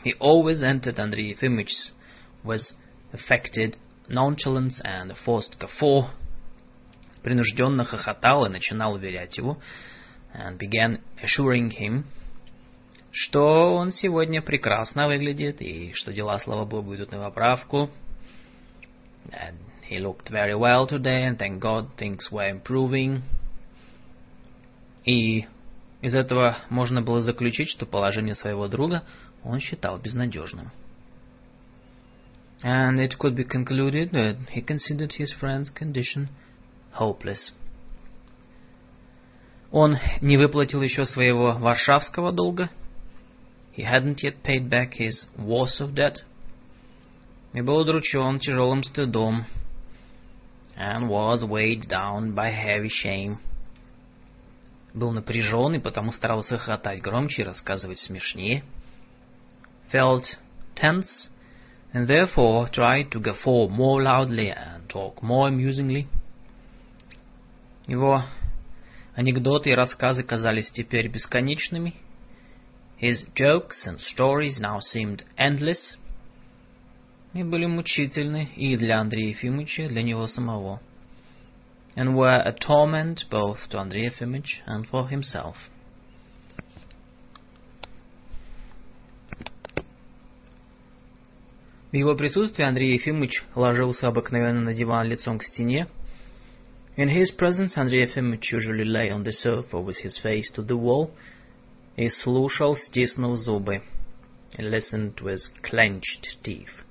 [0.04, 1.94] He always entered Andrei Ефимович
[2.44, 2.62] with
[3.14, 3.78] affected
[4.10, 6.10] nonchalance and a forced guffaw,
[7.24, 9.60] принужденно хохотал и начинал уверять его,
[10.34, 12.06] and began assuring him
[13.15, 17.89] что он сегодня прекрасно выглядит, и что дела, слава богу, идут на поправку.
[19.31, 19.55] And
[19.89, 23.23] he looked very well today, and thank God things were improving.
[25.05, 25.47] И
[26.03, 29.05] из этого можно было заключить, что положение своего друга
[29.45, 30.73] он считал безнадежным.
[32.65, 36.27] And it could be concluded that he considered his friend's condition
[36.99, 37.53] hopeless.
[39.71, 42.71] Он не выплатил еще своего варшавского долга–
[43.75, 46.19] He hadn't yet paid back his Warsaw debt.
[47.53, 49.47] И был удручен тяжелым стыдом.
[50.77, 53.39] And was weighed down by heavy shame.
[54.93, 58.63] Был напряжен и потому старался хохотать громче и рассказывать смешнее.
[59.93, 60.39] Felt
[60.77, 61.29] tense
[61.93, 66.07] and therefore tried to guffaw more loudly and talk more amusingly.
[67.87, 68.23] Его
[69.15, 71.95] анекдоты и рассказы казались теперь бесконечными,
[72.98, 75.98] His jokes and stories now seemed endless
[77.34, 80.82] и были мучительны и для Андрея Ефимовича, и для него самого,
[81.96, 85.56] and were a torment both to Andrei Ефимович and for himself.
[91.92, 95.88] В его присутствии Андрей Ефимович ложился обыкновенно на диван лицом к стене.
[96.98, 100.76] In his presence, Andrei Ефимович usually lay on the sofa with his face to the
[100.76, 101.22] wall –
[101.97, 103.83] и слушал, стиснув зубы.
[104.59, 106.85] Listened with clenched teeth.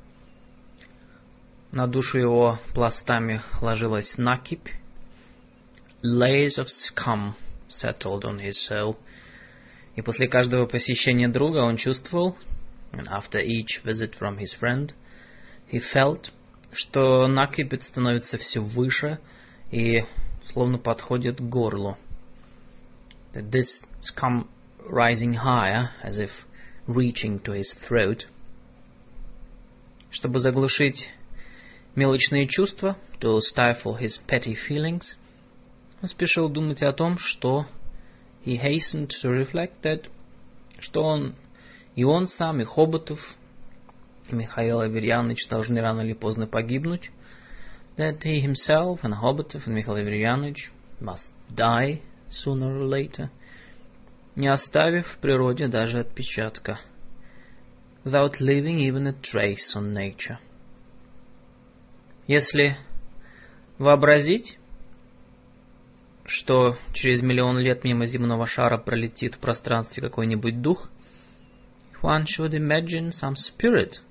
[1.71, 4.69] На душу его пластами ложилась накипь.
[6.03, 7.33] Layers of scum
[7.69, 8.97] settled on his soul.
[9.95, 12.35] И после каждого посещения друга он чувствовал,
[12.91, 14.93] and after each visit from his friend,
[15.71, 16.31] he felt,
[16.73, 19.19] что накипь становится все выше
[19.71, 20.03] и
[20.45, 21.97] словно подходит к горлу.
[23.33, 24.47] That this scum
[24.88, 26.30] rising higher, as if
[26.86, 28.26] reaching to his throat.
[30.10, 31.08] Чтобы заглушить
[31.94, 35.16] мелочные чувства, to stifle his petty feelings,
[36.00, 37.66] он спешил думать о том, что
[38.44, 40.08] he hastened to reflect that,
[40.78, 41.34] что он,
[41.96, 43.18] и он сам, и Хоботов,
[44.30, 47.10] и Михаил Аверьянович должны рано или поздно погибнуть,
[47.96, 52.00] that he himself and Hobotov and Mikhail Averyanovich must die
[52.30, 53.40] sooner or later –
[54.35, 56.79] не оставив в природе даже отпечатка.
[58.03, 60.37] Without leaving even a trace on nature.
[62.27, 62.77] Если
[63.77, 64.57] вообразить,
[66.25, 70.89] что через миллион лет мимо земного шара пролетит в пространстве какой-нибудь дух,
[72.01, 74.01] one should imagine some spirit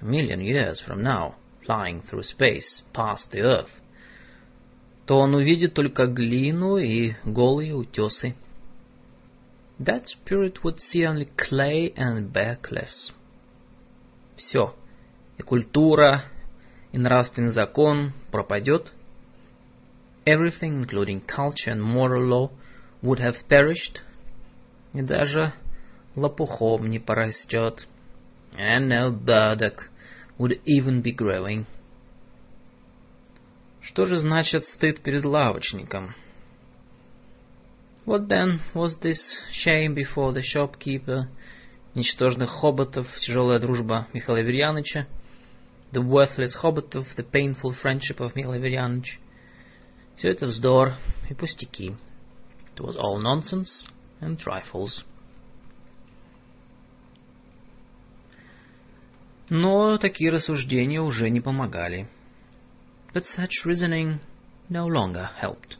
[0.00, 1.34] a million years from now
[1.66, 3.70] flying through space past the earth,
[5.06, 8.34] то он увидит только глину и голые утесы–
[9.79, 13.11] that spirit would see only clay and bare cliffs.
[14.35, 14.73] Все.
[15.37, 16.23] И культура,
[16.91, 18.91] и нравственный закон пропадет.
[20.25, 22.51] Everything, including culture and moral law,
[23.01, 24.01] would have perished.
[24.93, 25.53] И даже
[26.15, 27.85] лопухом не порастет.
[28.53, 29.89] And no burdock
[30.37, 31.65] would even be growing.
[33.81, 36.15] Что же значит стыд перед лавочником?
[38.09, 41.27] What then was this shame before the shopkeeper,
[41.95, 45.07] ничтожных хоботов, тяжелая дружба Михаила Аверьяновича,
[45.91, 49.19] the worthless Хоботов, the painful friendship of Михаил Аверьянович.
[50.17, 50.93] Все это вздор
[51.29, 51.95] и пустяки.
[52.75, 53.87] It was all nonsense
[54.21, 55.03] and trifles.
[59.49, 62.07] Но такие рассуждения уже не помогали.
[63.13, 64.19] But such reasoning
[64.69, 65.77] no longer helped.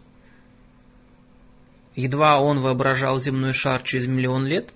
[2.00, 4.72] Едва он воображал земной шар через миллион лет,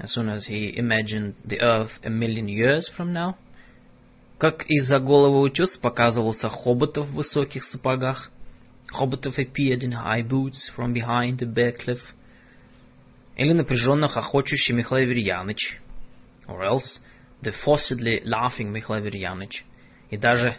[0.00, 3.36] as soon as he imagined the earth a million years from now,
[4.38, 8.32] как из-за головы утес показывался Хоботов в высоких сапогах.
[8.88, 12.00] Хоботов appeared in high boots from behind the bare cliff.
[13.36, 15.78] Или напряженно хохочущий Михаил Аверьяныч.
[16.48, 16.98] Or else
[17.40, 19.64] the forcedly laughing Михаил Аверьяныч.
[20.10, 20.56] И даже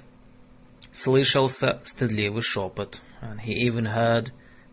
[0.94, 3.02] слышался стыдливый шепот.
[3.22, 4.32] And he even heard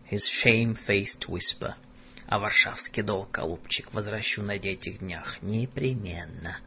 [0.09, 1.75] his shame-faced whisper.
[2.27, 5.41] А варшавский долг, голубчик, возвращу на этих днях.
[5.41, 6.57] Непременно.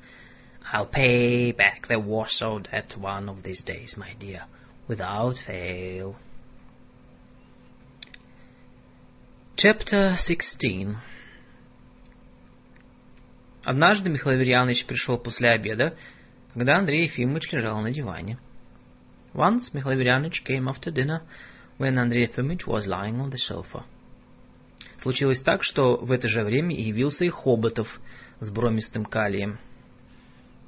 [0.72, 4.44] I'll pay back the Warsaw debt one of these days, my dear,
[4.88, 6.16] without fail.
[9.56, 10.96] Chapter 16
[13.64, 15.96] Однажды Михаил Аверьянович пришел после обеда,
[16.54, 18.38] когда Андрей Ефимович лежал на диване.
[19.34, 21.22] Once Mikhail Averyanovich came after dinner
[21.83, 23.85] when Andrei Efimович was lying on the sofa.
[25.01, 28.01] Случилось так, что в это же время явился и Хоботов
[28.39, 29.59] с бромистым калием.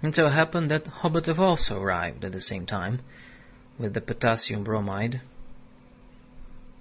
[0.03, 2.99] And so happened that Hobotov also arrived at the same time
[3.79, 5.21] with the potassium bromide.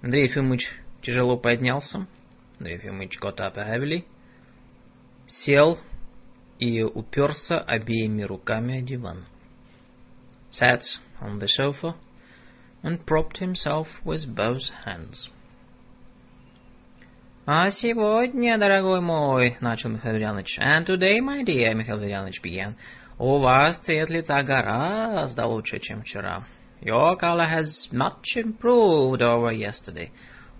[0.02, 0.68] Андрей Ефимович
[1.00, 2.08] тяжело поднялся.
[2.58, 4.04] Андрей Ефимович got up heavily,
[5.28, 5.78] сел
[6.58, 9.26] и уперся обеими руками о диван.
[10.50, 10.82] Sat
[11.20, 11.94] on the sofa
[12.84, 15.30] and propped himself with both hands.
[17.46, 22.74] «А сегодня, дорогой мой,— начал Михаил Ильянович,— and today, my dear,— Михаил Ильянович began,—
[23.18, 26.44] у вас цвет лица гораздо лучше, чем вчера.
[26.80, 30.10] Your color has much improved over yesterday.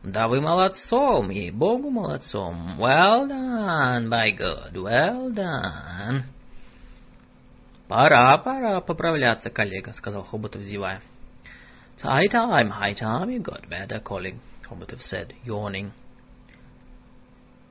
[0.03, 2.78] Да вы молодцом, ей-богу, молодцом.
[2.78, 6.25] Well done, by God, well done.
[7.89, 11.01] Пора, пора поправляться, коллега, сказал Хоботов, зевая.
[11.95, 15.91] It's high time, high time you got better, colleague, Хоботов said, yawning.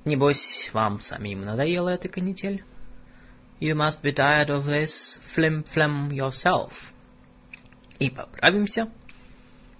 [0.04, 2.62] Небось, вам самим надоела эта канитель?
[3.60, 6.72] You must be tired of this flim-flam yourself.
[7.98, 8.90] И поправимся,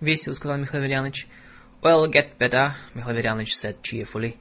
[0.00, 1.26] весело сказал Михаил Ильянович.
[1.82, 4.36] Well, get better, Михаил Аверьянович said cheerfully.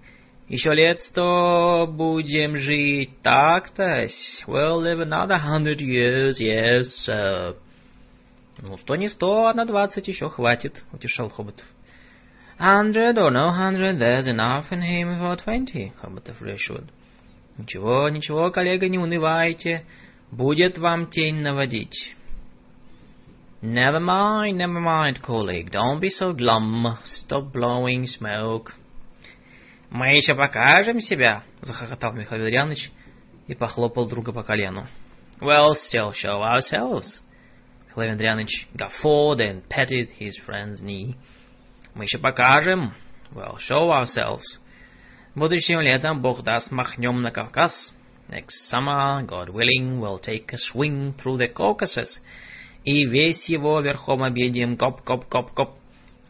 [0.47, 4.07] Еще лет сто будем жить так-то.
[4.47, 7.55] We'll live another hundred years, yes, sir.
[8.58, 11.66] Ну, сто не сто, а на двадцать еще хватит, утешал Хоботов.
[12.58, 16.88] Hundred or no hundred, there's enough in him for twenty, Хоботов reassured.
[17.56, 19.84] Ничего, ничего, коллега, не унывайте.
[20.30, 22.14] Будет вам тень наводить.
[23.62, 25.70] Never mind, never mind, colleague.
[25.70, 26.98] Don't be so glum.
[27.04, 28.72] Stop blowing smoke.
[29.90, 32.90] Мы еще покажем себя, захохотал Михаил Ильяныч
[33.46, 34.86] и похлопал друга по колену.
[35.40, 37.20] We'll still show ourselves.
[37.94, 41.14] Михаил Андрианович guffawed and patted his friend's knee.
[41.94, 42.94] Мы еще покажем.
[43.32, 44.42] We'll show ourselves.
[45.34, 47.92] Будущим летом, Бог даст, махнем на Кавказ.
[48.30, 52.20] Next summer, God willing, we'll take a swing through the Caucasus
[52.84, 55.76] и весь его верхом объедем, гоп-гоп-гоп-гоп,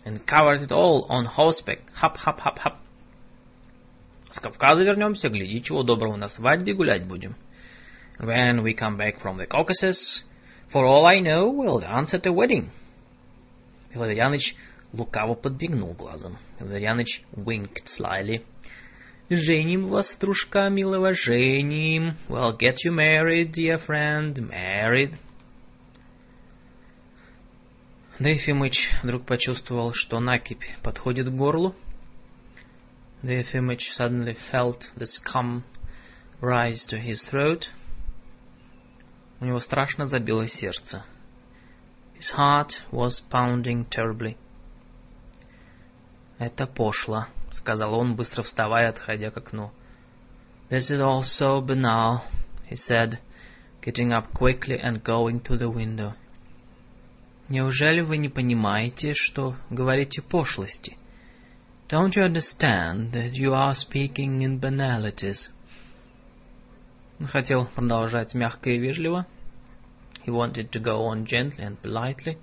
[0.05, 2.79] and covered it all on horseback, хап-хап-хап-хап.
[4.33, 7.37] С Кавказа вернемся, гляди, чего доброго на свадьбе гулять будем.
[8.19, 10.25] When we come back from the Caucasus,
[10.73, 12.71] for all I know, we'll dance at a wedding.
[13.93, 14.57] Филаверьяныч
[14.93, 16.39] лукаво подбегнул глазом.
[16.59, 18.43] Филаверьяныч winked slyly.
[19.29, 22.15] Женим вас, дружка милого, женим.
[22.29, 25.15] We'll get you married, dear friend, married.
[28.19, 31.75] Андрей Ефимыч вдруг почувствовал, что накипь подходит к горлу.
[33.23, 35.65] Андрей Ефимыч suddenly felt the scum
[36.41, 37.67] rise to his throat.
[39.43, 41.03] У него страшно забило сердце.
[42.17, 44.37] His heart was pounding terribly.
[46.39, 49.73] «Это пошло»,— сказал он, быстро вставая, отходя к окну.
[50.71, 52.21] «This is all so banal»,—
[52.71, 53.19] he said,
[53.85, 56.15] getting up quickly and going to the window.
[57.49, 60.97] Неужели вы не понимаете, что говорите пошлости?
[61.89, 65.51] Don't you understand that you are speaking in banalities?
[67.29, 69.27] Хотел продолжать мягко и вежливо.
[70.27, 72.39] He wanted to go on gently and politely.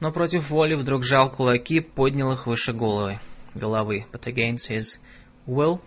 [0.00, 3.20] Но против воли вдруг сжал кулаки, поднял их выше головы.
[3.54, 4.06] головы.
[4.12, 4.98] But against his
[5.46, 5.80] will,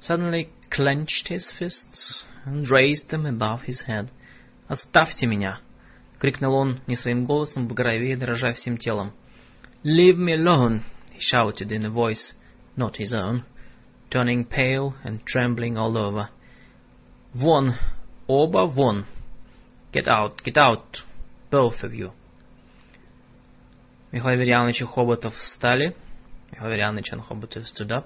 [0.00, 4.10] suddenly clenched his fists and raised them above his head.
[4.68, 5.58] «Оставьте меня!»—
[6.18, 9.12] крикнул он не своим голосом, багровее, дрожа всем телом.
[9.84, 10.82] «Leave me alone!»
[11.12, 12.32] he shouted in a voice
[12.76, 13.44] not his own,
[14.10, 16.30] turning pale and trembling all over.
[17.34, 17.74] «Вон!
[18.26, 19.06] Оба вон!
[19.90, 20.42] Get out!
[20.44, 21.02] Get out!
[21.50, 22.12] Both of you!»
[24.10, 25.96] Михаил Аверьянович и Хоботов встали.
[26.50, 28.04] Михаил Аверьянович and Хоботов stood up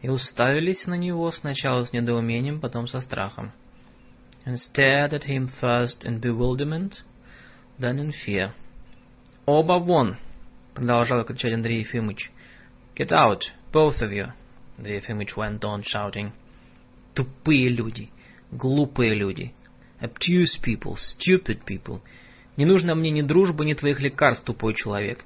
[0.00, 3.52] и уставились на него сначала с недоумением, потом со страхом.
[4.46, 7.02] And stared at him first in bewilderment,
[7.78, 8.52] then in fear.
[9.44, 10.16] «Оба вон!»—
[10.74, 12.30] продолжал кричать Андрей Ефимович.
[12.94, 14.32] «Get out, both of you!»
[14.78, 16.32] Андрей Ефимович went on shouting.
[17.14, 18.10] «Тупые люди!
[18.52, 19.52] Глупые люди!
[20.00, 20.96] Obtuse people!
[20.96, 22.00] Stupid people!
[22.56, 25.24] Не нужно мне ни дружбы, ни твоих лекарств, тупой человек.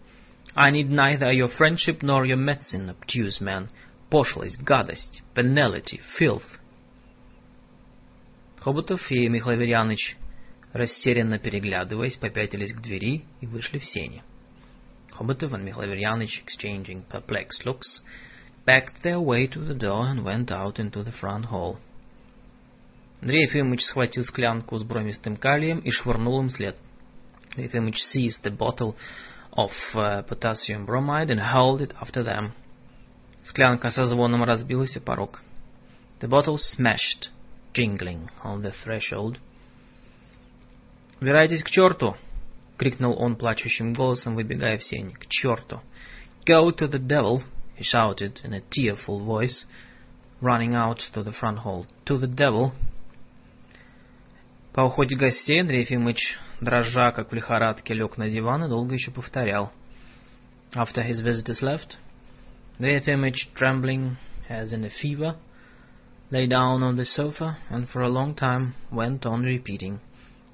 [0.55, 3.68] I need neither your friendship nor your medicine, obtuse man.
[4.10, 6.58] Пошлость, гадость, penalty, filth.
[8.58, 9.97] Хоботов и Михаил
[10.73, 14.23] растерянно переглядываясь, попятились к двери и вышли в сени.
[15.10, 18.00] Хоботов Mikhail Averyanich, exchanging perplexed looks,
[18.66, 21.78] backed their way to the door and went out into the front hall.
[23.22, 26.75] Андрей Ефимович схватил склянку с бромистым калием и швырнул им след.
[27.49, 28.95] Андрей Ефимович seized the bottle
[29.57, 32.51] of uh, potassium bromide and hurled it after them.
[33.43, 35.41] Склянка со звоном разбилась о порог.
[36.19, 37.30] The bottle smashed,
[37.73, 39.38] jingling on the threshold.
[41.19, 45.14] «Убирайтесь к черту!» — крикнул он плачущим голосом, выбегая в сень.
[45.14, 45.81] «К черту!»
[46.45, 47.43] «Go to the devil!»
[47.75, 49.65] he shouted in a tearful voice,
[50.41, 51.85] running out to the front hall.
[52.05, 52.73] «To the devil!»
[54.73, 59.10] По уходе гостей Андрей Ефимович, дрожа, как в лихорадке, лег на диван и долго еще
[59.10, 59.73] повторял.
[60.74, 61.97] After his visitors left,
[62.78, 64.16] Andrei Ефимович, trembling
[64.49, 65.34] as in a fever,
[66.31, 69.99] lay down on the sofa and for a long time went on repeating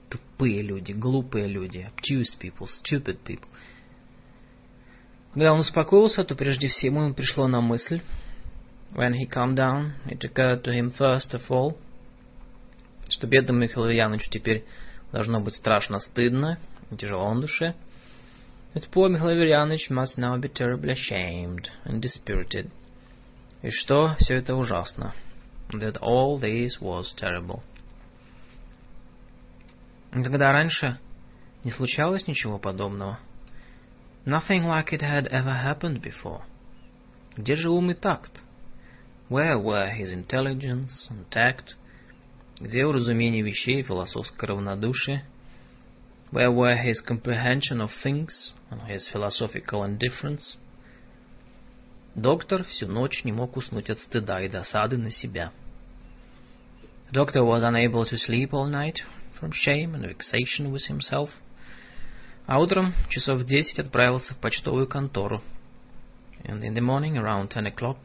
[0.09, 3.49] «Тупые люди, глупые люди, obtuse people, stupid people».
[5.35, 8.01] Когда он успокоился, то прежде всего ему пришло на мысль,
[8.93, 11.77] when he calmed down, it occurred to him first of all,
[13.09, 14.65] что бедному Михаилу Яновичу теперь
[15.13, 16.59] должно быть страшно стыдно
[16.91, 17.75] и тяжело на душе,
[18.75, 22.71] that poor Mikhail Averyanovich must now be terribly ashamed and dispirited,
[23.63, 25.15] и что все это ужасно,
[25.71, 27.63] that all this was terrible.
[30.13, 30.99] Никогда раньше
[31.65, 33.19] не случалось ничего подобного.
[34.25, 36.43] Nothing like it had ever happened before.
[37.37, 38.41] Где же ум и такт?
[39.29, 41.77] Where were his intelligence and tact?
[42.60, 45.26] Где уразумение вещей и философское равнодушие?
[46.32, 50.58] Where were his comprehension of things and his philosophical indifference?
[52.16, 55.52] Доктор всю ночь не мог уснуть от стыда и досады на себя.
[57.10, 59.02] The doctor was unable to sleep all night
[59.40, 61.30] from shame and vexation with himself.
[62.46, 65.42] А утром часов в десять отправился в почтовую контору.
[66.44, 67.98] And in the morning, around ten o'clock,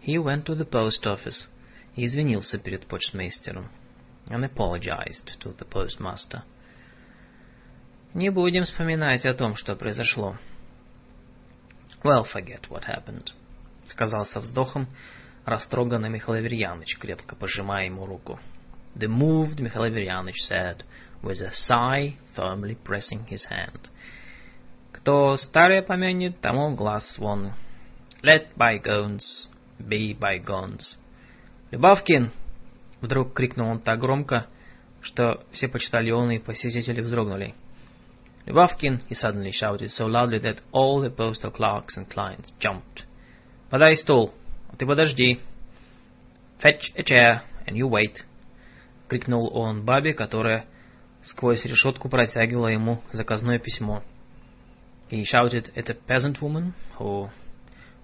[0.00, 1.48] he went to the post office
[1.97, 3.69] и извинился перед почтмейстером.
[4.29, 6.43] And apologized to the postmaster.
[8.13, 10.37] Не будем вспоминать о том, что произошло.
[12.03, 13.31] Well, forget what happened,
[13.85, 14.87] сказал со вздохом
[15.45, 18.39] растроганный Михаил Аверьяныч, крепко пожимая ему руку.
[18.95, 20.83] The moved Mikhail Averyanich said,
[21.23, 23.89] with a sigh, firmly pressing his hand.
[24.91, 27.53] Кто старое помянет, тому глаз вон.
[28.23, 29.47] Let bygones
[29.79, 30.97] be bygones.
[31.71, 32.31] Любавкин!
[33.01, 34.47] Вдруг крикнул он так громко,
[35.01, 37.53] что все почтальоны и посетители вздрогнули.
[38.45, 43.05] Любавкин, he suddenly shouted so loudly that all the postal clerks and clients jumped.
[43.69, 44.33] Подай стул,
[44.71, 45.39] а ты подожди.
[46.61, 48.23] Fetch a chair, and you wait.—
[49.07, 50.65] крикнул он бабе, которая
[51.23, 54.03] сквозь решетку протягивала ему заказное письмо.
[55.09, 57.29] He shouted at a peasant woman who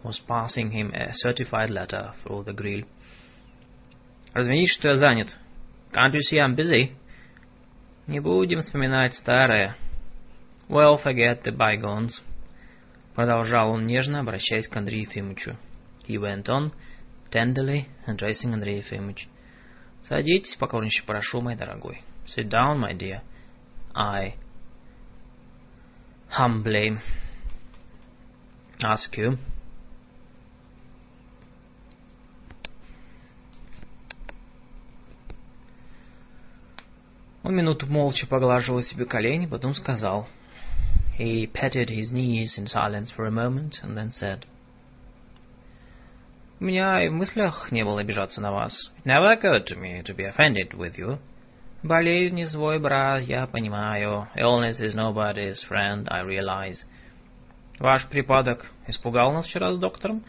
[0.01, 2.85] was passing him a certified letter through the grill.
[4.34, 5.38] «Разменись, что я занят.
[5.92, 6.95] Can't you see I'm busy?»
[8.08, 9.76] «Не будем вспоминать старое.
[10.68, 12.22] Well, forget the bygones».
[13.16, 15.56] Продолжал он нежно, обращаясь к Андрею Ефимовичу.
[16.08, 16.72] He went on,
[17.32, 19.28] tenderly addressing Andrei Ефимович.
[20.03, 22.02] Садитесь, покорнейше прошу, мой дорогой.
[22.26, 23.22] Sit down, my dear.
[23.95, 24.34] I
[26.30, 26.98] humbly
[28.82, 29.38] ask you
[37.44, 40.28] Он минуту молча поглаживал себе колени, потом сказал.
[41.20, 44.46] He patted his knees in silence for a moment and then said,
[46.60, 48.92] У меня и в мыслях не было обижаться на вас.
[49.04, 51.20] It never occurred to me to be offended with you.
[51.84, 54.30] Болезнь не свой брат, я понимаю.
[54.36, 56.86] Illness is nobody's friend, I realize.
[57.80, 60.24] Ваш припадок испугал нас вчера с доктором.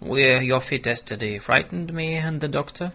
[0.00, 2.92] We, your fit yesterday frightened me and the doctor.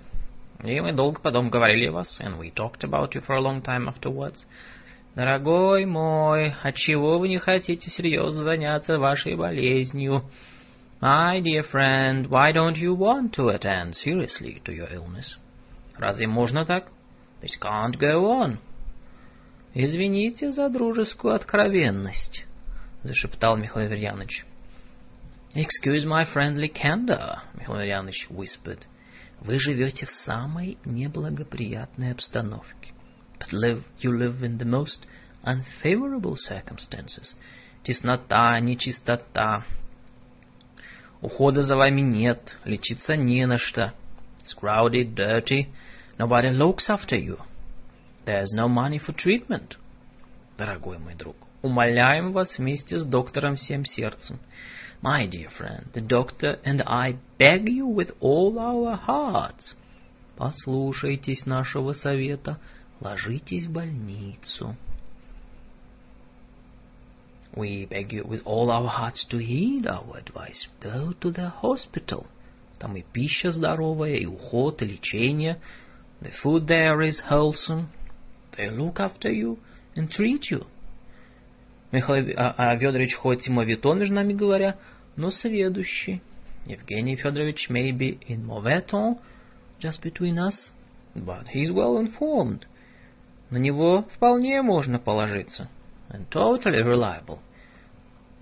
[0.64, 3.62] И мы долго потом говорили о вас, and we talked about you for a long
[3.62, 4.44] time afterwards.
[5.16, 10.24] Дорогой мой, отчего вы не хотите серьезно заняться вашей болезнью?
[11.02, 15.38] My dear friend, why don't you want to attend seriously to your illness?
[15.98, 16.92] Разве можно так?
[17.42, 18.60] This can't go on.
[19.74, 22.46] Извините за дружескую откровенность,
[23.04, 24.46] зашептал Михаил Аверьяныч.
[25.56, 28.80] Excuse my friendly candor, Михаил Аверьяныч whispered.
[29.42, 32.94] Вы живете в самой неблагоприятной обстановке.
[33.40, 35.02] But live, you live in the most
[35.44, 37.36] unfavorable circumstances.
[37.84, 39.66] Теснота, нечистота.
[41.22, 43.94] Ухода за вами нет, лечиться не на что.
[44.44, 45.68] It's crowded, dirty,
[46.22, 47.38] Nobody looks after you.
[48.26, 49.78] There's no money for treatment.
[50.56, 54.40] Дорогой мой друг, умоляем вас вместе с доктором всем сердцем.
[55.03, 59.75] My dear friend, the doctor and I beg you with all our hearts.
[60.37, 62.59] Послушайтесь нашего совета,
[63.01, 64.77] ложитесь в больницу.
[67.55, 70.67] We beg you with all our hearts to heed our advice.
[70.81, 72.27] Go to the hospital.
[72.79, 75.71] Там и пища здоровая, и уход, и лечение –
[76.21, 77.91] The food there is wholesome.
[78.57, 79.59] They look after you
[79.95, 80.67] and treat you.
[81.93, 84.77] Михаил а, Федорович хоть и мавитон, между нами говоря,
[85.16, 86.22] но сведущий.
[86.66, 89.18] Евгений Федорович may be in mauvais ton,
[89.80, 90.72] just between us,
[91.16, 92.66] but he's well informed.
[93.50, 95.70] На него вполне можно положиться.
[96.10, 97.40] And totally reliable.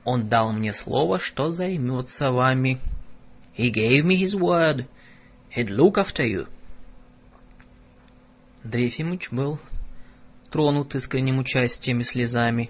[0.03, 2.79] Он дал мне слово, что займется вами.
[3.57, 4.85] He gave me his word.
[5.55, 6.47] He'd look after you.
[8.63, 9.59] Андрей Ефимович был
[10.51, 12.69] тронут искренним участием и слезами.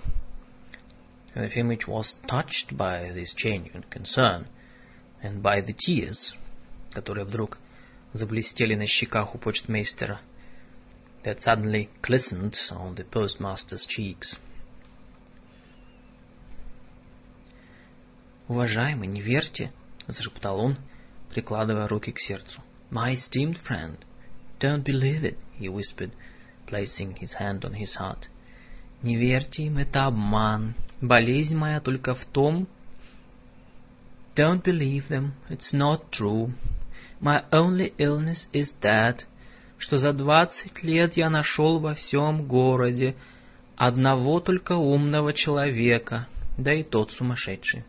[1.39, 4.47] Ефимович was touched by this genuine concern
[5.23, 6.33] and by the tears,
[6.93, 7.59] которые вдруг
[8.13, 10.21] заблестели на щеках у почтмейстера,
[11.25, 14.37] that suddenly glistened on the postmaster's cheeks.
[18.49, 20.77] «Уважаемый, не верьте!» — зашептал он,
[21.31, 22.63] прикладывая руки к сердцу.
[22.91, 23.99] «My esteemed friend,
[24.61, 26.13] don't believe it!» he whispered,
[26.67, 28.29] placing his hand on his heart.
[29.02, 30.76] Не верьте им, это обман.
[31.02, 32.68] Болезнь моя только в том...
[34.36, 36.54] Don't believe them, it's not true.
[37.20, 39.26] My only illness is that,
[39.78, 43.16] что за двадцать лет я нашел во всем городе
[43.76, 47.84] одного только умного человека, да и тот сумасшедший.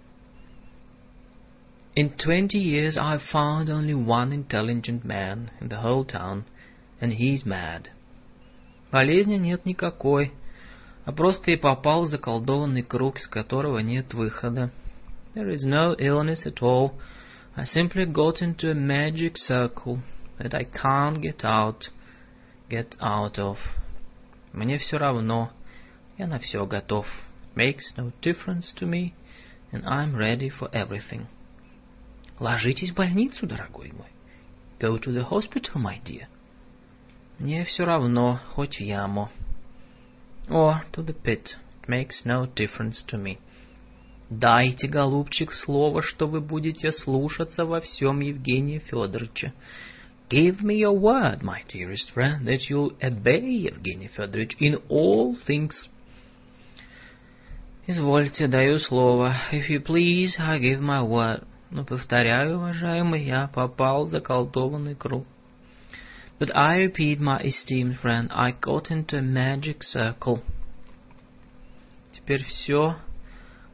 [1.95, 6.45] In twenty years I've found only one intelligent man in the whole town—
[7.01, 7.89] and he's mad.
[8.93, 10.33] Болезни нет никакой,
[11.11, 14.71] а просто и попал в заколдованный круг, из которого нет выхода.
[15.35, 16.93] There is no illness at all.
[17.57, 19.99] I simply got into a magic circle
[20.39, 21.91] that I can't get out,
[22.69, 23.59] get out of.
[24.53, 25.51] Мне все равно.
[26.17, 27.09] Я на все готов.
[27.57, 29.13] Makes no difference to me,
[29.73, 31.27] and I'm ready for everything.
[32.39, 34.13] Ложитесь в больницу, дорогой мой.
[34.79, 36.29] Go to the hospital, my dear.
[37.41, 39.29] Мне все равно, хоть в яму.
[40.51, 41.55] Or to the pit.
[41.83, 43.39] It makes no difference to me.
[44.31, 49.53] Дайте, голубчик, слово, что вы будете слушаться во всем Евгения Федоровича.
[50.31, 55.89] Give me your word, my dearest friend, that you'll obey Евгений Федорович in all things.
[57.89, 59.35] Извольте, даю слово.
[59.51, 61.45] If you please, I give my word.
[61.71, 65.27] Но, повторяю, уважаемый, я попал в заколдованный круг.
[66.40, 70.42] But I repeat, my esteemed friend, I got into a magic circle.
[72.12, 72.98] Теперь все,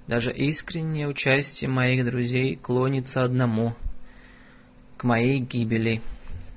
[0.07, 3.75] даже искреннее участие моих друзей клонится одному,
[4.97, 6.01] к моей гибели.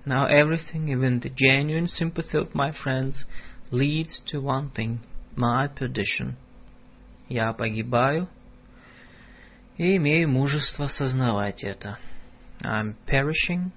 [0.04, 3.24] Now everything, even the genuine sympathy of my friends,
[3.70, 4.98] leads to one thing,
[5.36, 6.36] my perdition.
[7.28, 8.28] Я погибаю
[9.78, 11.98] и имею мужество сознавать это.
[12.62, 13.72] I'm perishing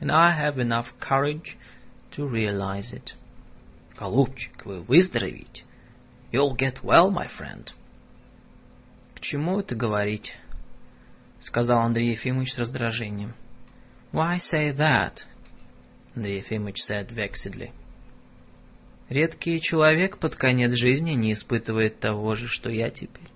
[0.00, 1.56] and I have enough courage
[2.12, 3.14] to realize it.
[3.98, 5.64] Голубчик, вы выздоровеете.
[6.32, 7.70] You'll get well, my friend.
[9.14, 10.34] К чему это говорить?
[11.40, 13.34] Сказал Андрей Ефимович с раздражением.
[14.12, 15.20] Why say that?
[16.14, 17.70] Андрей Ефимович said vexedly.
[19.08, 23.30] Редкий человек под конец жизни не испытывает того же, что я теперь.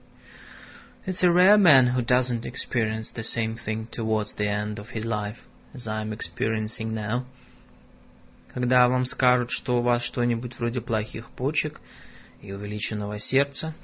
[1.06, 5.04] It's a rare man who doesn't experience the same thing towards the end of his
[5.04, 5.38] life
[5.74, 7.24] as I'm experiencing now.
[8.52, 11.80] Когда вам скажут, что у вас что-нибудь вроде плохих почек
[12.40, 13.74] и увеличенного сердца,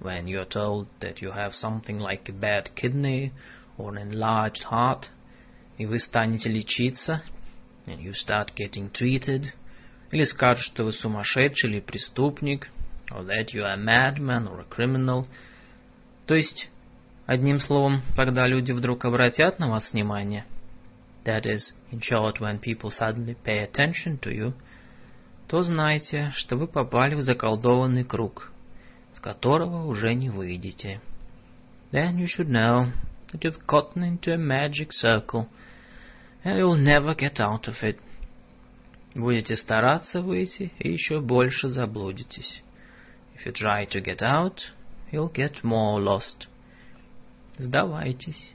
[0.00, 3.32] when you're told that you have something like a bad kidney
[3.78, 5.08] or an enlarged heart,
[5.78, 7.22] и вы станете лечиться,
[7.86, 9.46] and you start getting treated,
[10.10, 12.68] или скажут, что вы сумасшедший или преступник,
[13.10, 15.26] or that you are a madman or a criminal.
[16.26, 16.68] То есть,
[17.24, 20.44] одним словом, когда люди вдруг обратят на вас внимание–
[21.29, 24.53] that is, in short, when people suddenly pay attention to you,
[25.47, 28.51] то знайте, что вы попали в заколдованный круг,
[29.13, 31.01] с которого уже не выйдете.
[31.91, 32.91] Then you should know
[33.31, 35.47] that you've gotten into a magic circle,
[36.43, 37.99] and you'll never get out of it.
[39.15, 42.61] Будете стараться выйти, и еще больше заблудитесь.
[43.35, 44.59] If you try to get out,
[45.11, 46.47] you'll get more lost.
[47.57, 48.53] Сдавайтесь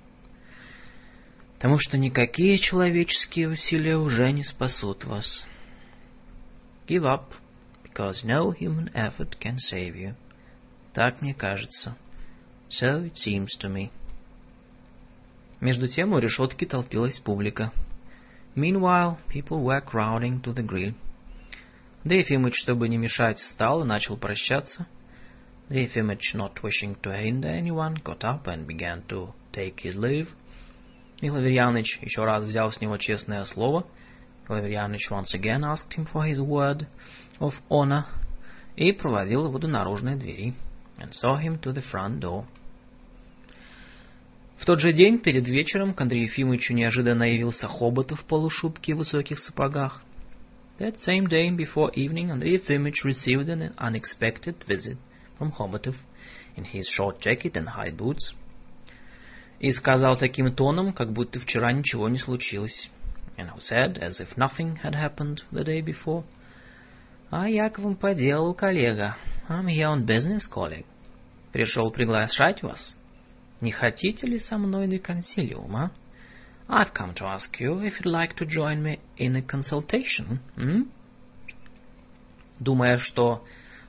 [1.56, 5.46] Потому что никакие человеческие усилия уже не спасут вас.
[6.88, 7.34] Give up,
[7.84, 10.16] because no human effort can save you.
[10.94, 11.96] Так мне кажется.
[12.70, 13.90] So it seems to me.
[15.62, 17.72] Между тем у решетки толпилась публика.
[18.56, 20.94] Meanwhile, people were crowding to the grill.
[22.04, 24.86] Да Ефимыч, чтобы не мешать, встал и начал прощаться.
[25.70, 30.28] Да Ефимыч, not wishing to hinder anyone, got up and began to take his leave.
[31.22, 33.88] И еще раз взял с него честное слово.
[34.48, 36.88] Лаверьяныч once again asked him for his word
[37.40, 38.04] of honor
[38.76, 40.54] и проводил его до наружной двери
[40.98, 42.46] and saw him to the front door.
[44.58, 48.96] В тот же день, перед вечером, к Андрею Ефимовичу неожиданно явился Хоботов в полушубке и
[48.96, 50.02] высоких сапогах.
[50.80, 54.98] That same day, before evening, Andrei Efimовich received an unexpected visit
[55.38, 55.96] from Hobotov
[56.56, 58.34] in his short jacket and high boots–
[59.60, 62.90] и сказал таким тоном, как будто вчера ничего не случилось.
[63.38, 66.24] And who said, as if nothing had happened the day before,
[67.32, 69.18] «А я к вам по делу, коллега.
[69.50, 70.86] I'm here on business, colleague.
[71.52, 72.96] Пришел приглашать вас.
[73.62, 75.92] Не хотите ли со мной на консилиум, а?
[76.68, 80.92] I've come to ask you if you'd like to join me in a consultation, м?
[82.60, 83.44] Думая, что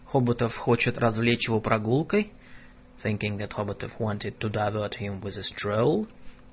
[0.06, 2.32] Хоботов хочет развлечь его прогулкой,
[3.05, 6.07] thinking that Hobotov wanted to divert him with a stroll,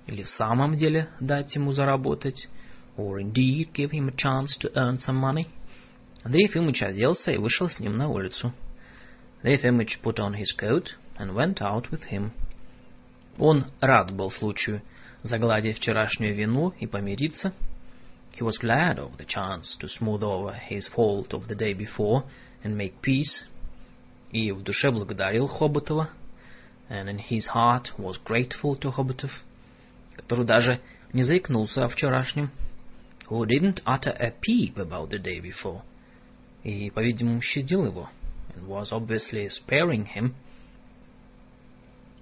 [0.07, 2.49] или в самом деле дать ему заработать,
[2.97, 5.47] or indeed give him a chance to earn some money.
[6.25, 8.53] Андрей Ефимович оделся и вышел с ним на улицу.
[9.39, 12.33] Андрей Ефимович put on his coat and went out with him.
[13.39, 14.83] Он рад был случаю
[15.23, 17.53] загладить вчерашнюю вину и помириться.
[18.33, 22.25] He was glad of the chance to smooth over his fault of the day before
[22.65, 23.45] and make peace.
[24.31, 26.19] И в душе благодарил Хоботова –
[26.94, 29.32] and in his heart was grateful to Hobotov,
[30.16, 30.80] который даже
[31.12, 32.52] не заикнулся о вчерашнем,
[33.28, 35.82] who didn't utter a peep about the day before,
[36.64, 38.10] и, по-видимому, щадил его,
[38.56, 40.36] and was obviously sparing him.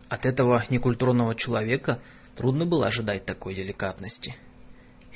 [0.07, 1.99] От этого некультурного человека
[2.37, 4.35] трудно было ожидать такой деликатности.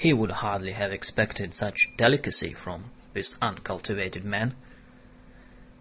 [0.04, 4.54] He would hardly have expected such delicacy from this uncultivated man.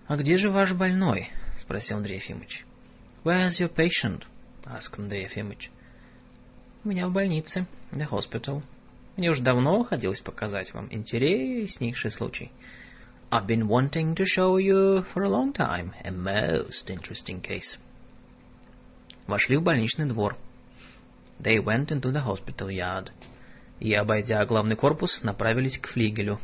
[0.06, 2.64] «А где же ваш больной?»— спросил Андрей Ефимович.
[3.23, 4.25] Where's your patient?
[4.65, 5.69] asked Андрей Ефимович.
[6.85, 8.63] У меня в больнице, the hospital.
[9.17, 12.51] Мне уже давно хотелось показать вам интереснейший случай.
[13.29, 17.77] I've been wanting to show you for a long time a most interesting case.
[19.27, 20.37] Вошли в больничный двор.
[21.39, 23.11] They went into the hospital yard.
[23.79, 26.39] И, обойдя главный корпус, направились к флигелю.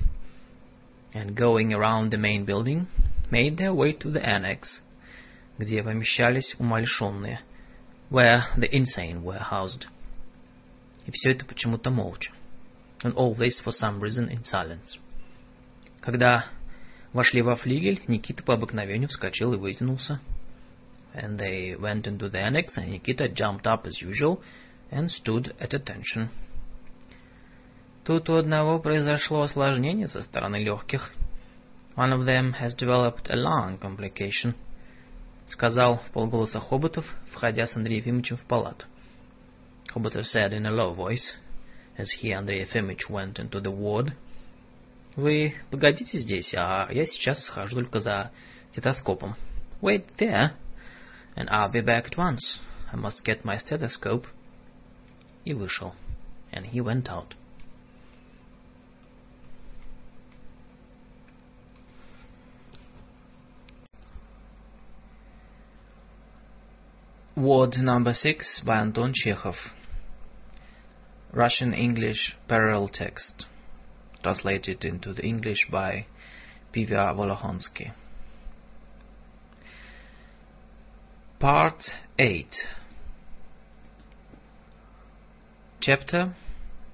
[1.14, 2.88] And going around the main building,
[3.32, 4.89] made their way to the annex –
[5.61, 7.41] где помещались умалишенные,
[8.11, 9.87] where the insane were housed.
[11.07, 12.33] И все это почему-то молча.
[13.03, 14.99] And all this for some reason in silence.
[16.01, 16.47] Когда
[17.13, 20.21] вошли во флигель, Никита по обыкновению вскочил и вытянулся.
[21.15, 24.43] And they went into the annex, and Nikita jumped up as usual
[24.91, 26.29] and stood at attention.
[28.05, 31.13] Тут у одного произошло осложнение со стороны легких.
[31.97, 34.55] One of them has developed a lung complication–
[35.51, 38.87] сказал в полголоса Хоботов, входя с Андреем Ефимовичем в палату.
[39.89, 41.35] Хоботов said in a low voice,
[41.99, 44.15] as he, Андрей Ефимович, went into the ward,
[45.17, 48.31] «Вы погодите здесь, а я сейчас схожу только за
[48.71, 49.35] стетоскопом.
[49.83, 50.53] Wait there,
[51.35, 52.61] and I'll be back at once.
[52.93, 54.27] I must get my stethoscope».
[55.45, 55.95] И вышел.
[56.53, 57.35] And he went out.
[67.40, 69.56] Ward number 6 by Anton Chekhov.
[71.34, 73.46] Russian English parallel text,
[74.24, 76.06] translated into the English by
[76.74, 77.92] Pivya Volohonsky.
[81.40, 82.48] Part 8
[85.82, 86.34] Chapter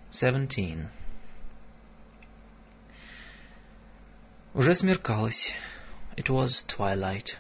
[0.10, 0.90] 17
[4.54, 5.54] Уже смеркалось.
[6.18, 7.38] It was twilight.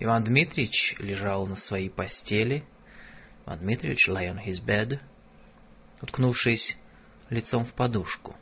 [0.00, 2.64] Иван Дмитриевич лежал на своей постели.
[3.46, 5.00] Иван Дмитриевич lay on his bed,
[6.00, 6.76] уткнувшись
[7.30, 8.36] лицом в подушку,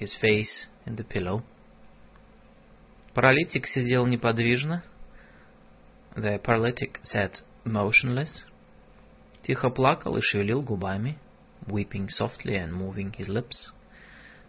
[0.00, 1.42] his face in the pillow.
[3.12, 4.82] Паралитик сидел неподвижно.
[6.14, 8.46] The paralytic sat motionless.
[9.42, 11.18] Тихо плакал и шевелил губами,
[11.66, 13.70] weeping softly and moving his lips.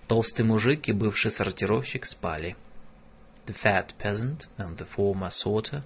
[0.07, 2.55] Толстый мужик и бывший сортировщик спали.
[3.47, 5.83] The fat peasant and the former sorter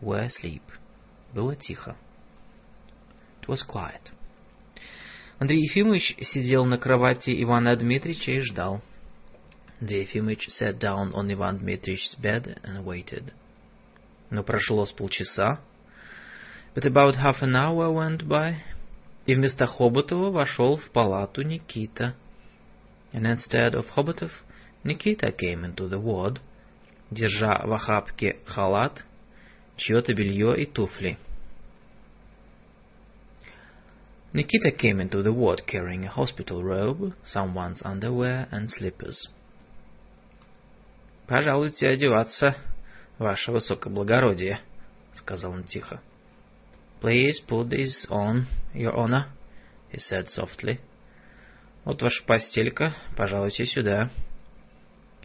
[0.00, 0.62] were asleep.
[1.34, 1.96] Было тихо.
[3.42, 4.12] It was quiet.
[5.38, 8.82] Андрей Ефимович сидел на кровати Ивана Дмитрича и ждал.
[9.80, 13.32] Андрей Ефимович sat down on Ivan Dmitrich's bed and waited.
[14.30, 15.60] Но прошло с полчаса.
[16.74, 18.56] But about half an hour went by,
[19.26, 22.14] и вместо Хоботова вошел в палату Никита.
[23.12, 24.30] And instead of Hobotov,
[24.84, 26.40] Nikita came into the ward,
[27.10, 29.04] держа в охапке халат,
[29.78, 31.16] чье-то белье и туфли.
[34.34, 39.30] Nikita came into the ward carrying a hospital robe, someone's underwear and slippers.
[41.26, 42.56] «Пожалуйте одеваться,
[43.18, 44.60] ваше высокоблагородие»,—
[45.14, 46.02] сказал он тихо.
[47.00, 48.44] «Please put this on,
[48.74, 49.28] your honor»,—
[49.92, 50.78] he said softly.
[51.84, 54.10] «Вот ваша постелька, пожалуйте сюда».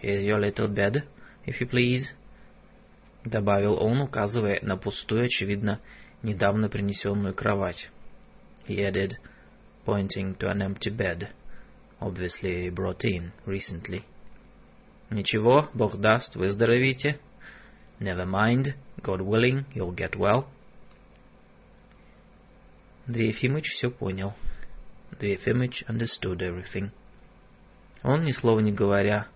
[0.01, 1.03] «Here's your little bed,
[1.45, 2.09] if you please»,—
[3.25, 5.79] добавил он, указывая на пустую, очевидно,
[6.22, 7.89] недавно принесенную кровать.
[8.67, 9.13] He added,
[9.85, 11.29] pointing to an empty bed,
[11.99, 14.03] obviously brought in recently.
[15.09, 17.19] Ничего, Бог даст, выздоровите.
[17.99, 20.45] Never mind, God willing, you'll get well.
[23.06, 24.33] Андрей Ефимович все понял.
[25.11, 26.89] Андрей Ефимович understood everything.
[28.01, 29.27] Он, ни слова не говоря,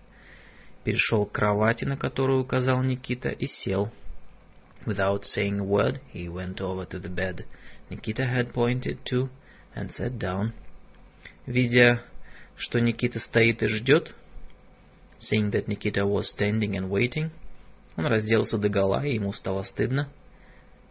[0.84, 3.90] перешел к кровати, на которую указал Никита, и сел.
[4.86, 7.44] Without saying a word, he went over to the bed
[7.90, 9.30] Nikita had pointed to
[9.74, 10.52] and sat down.
[11.46, 12.02] Видя,
[12.56, 14.14] что Никита стоит и ждет,
[15.20, 17.30] seeing that Nikita was standing and waiting,
[17.96, 20.08] он разделся догола, и ему стало стыдно.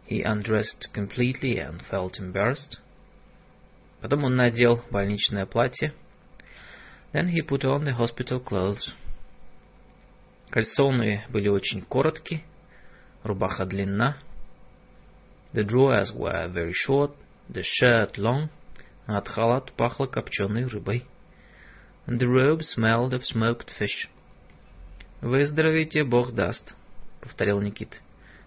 [0.08, 2.80] He undressed completely and felt embarrassed.
[4.00, 5.92] Потом он надел больничное платье.
[7.12, 8.92] Then he put on the hospital clothes.
[10.50, 12.42] Кальсоны были очень короткие,
[13.22, 14.16] рубаха длинна.
[15.52, 17.12] The drawers were very short,
[17.48, 18.48] the shirt long,
[19.06, 21.04] а от халат пахло копченой рыбой.
[22.06, 24.08] And the robe smelled of smoked fish.
[25.20, 26.74] «Выздоровите, Бог даст»,—
[27.20, 27.96] повторил Никита.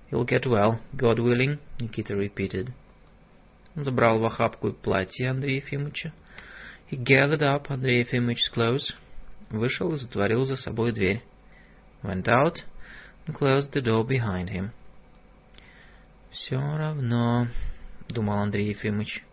[0.09, 2.71] «You'll get well, God willing»,— Никита repeated.
[3.75, 6.13] Он забрал в охапку платье Андрея Ефимовича.
[6.89, 8.93] He gathered up Andrei Ефимович's clothes,
[9.49, 11.21] вышел и затворил за собой дверь.
[12.02, 12.62] Went out
[13.26, 14.70] and closed the door behind him.
[16.30, 19.24] «Все равно», — думал Андрей Ефимович.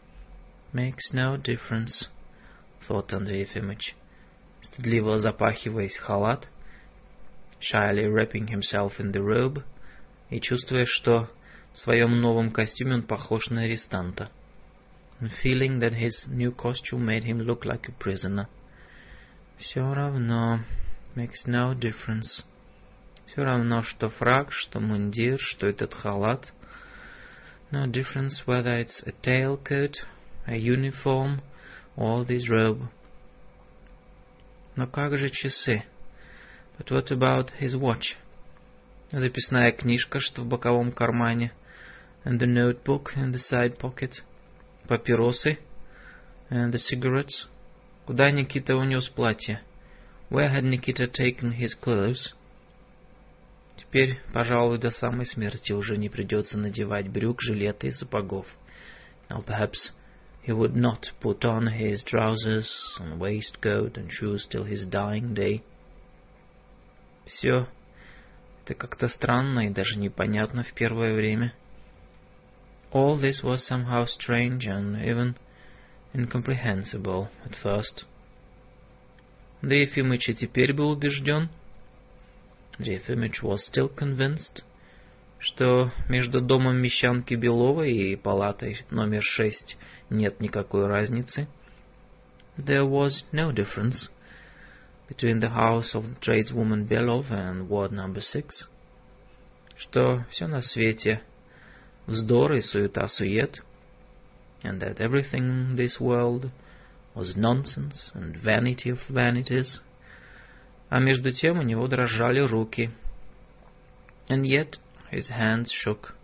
[0.74, 3.96] «Makes no difference», — thought Андрей Ефимович,
[4.62, 6.48] стыдливо запахиваясь в халат,
[7.60, 9.64] shyly wrapping himself in the robe,
[10.32, 11.30] и чувствуя, что
[11.74, 14.32] в своем новом костюме он похож на арестанта,
[15.20, 18.48] and feeling that his new costume made him look like a prisoner.
[19.60, 20.62] Все равно,
[21.16, 22.44] makes no difference.
[23.28, 26.54] Все равно, что фраг, что мундир, что этот халат.
[27.72, 29.96] No difference whether it's a tailcoat,
[30.46, 31.42] a uniform,
[31.96, 32.88] or this robe.
[34.76, 35.84] Но как же часы?
[36.78, 38.16] But what about his watch?
[39.12, 41.52] Записная книжка, что в боковом кармане.
[42.26, 44.22] And the notebook in the side pocket.
[44.88, 45.58] Папиросы.
[46.50, 47.48] And the cigarettes.
[48.06, 49.62] Куда Никита унес платье?
[50.30, 52.34] Where had Nikita taken his clothes?
[53.79, 58.47] Теперь, пожалуй, до самой смерти уже не придется надевать брюк, жилета и сапогов.
[59.31, 59.93] Now perhaps
[60.45, 65.63] he would not put on his trousers and waistcoat and shoes till his dying day.
[67.25, 67.69] Все
[68.65, 71.55] это как-то странно и даже непонятно в первое время.
[72.91, 75.37] All this was somehow strange and even
[76.13, 78.07] incomprehensible at first.
[79.63, 81.49] Да Ефимыч и теперь был убежден,
[82.80, 84.64] Ефимыч was still convinced,
[85.40, 89.78] что между домом Мещанки Беловой и палатой номер шесть
[90.10, 91.48] нет никакой разницы.
[92.58, 94.10] there was no difference
[95.08, 98.68] between the house of the tradeswoman Belov and ward number six,
[99.76, 101.22] что все на свете
[102.06, 103.62] вздор и суета-сует,
[104.64, 106.52] and that everything in this world
[107.16, 109.82] was nonsense and vanity of vanities,
[110.89, 112.91] А между тем у него дрожали руки,
[114.29, 114.79] and yet
[115.11, 116.15] his hands shook,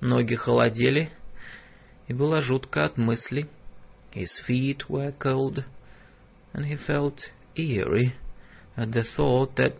[0.00, 1.10] ноги холодели,
[2.08, 3.48] и было жутко от мысли,
[4.12, 5.64] his feet were cold,
[6.52, 8.12] and he felt eerie
[8.76, 9.76] at the thought that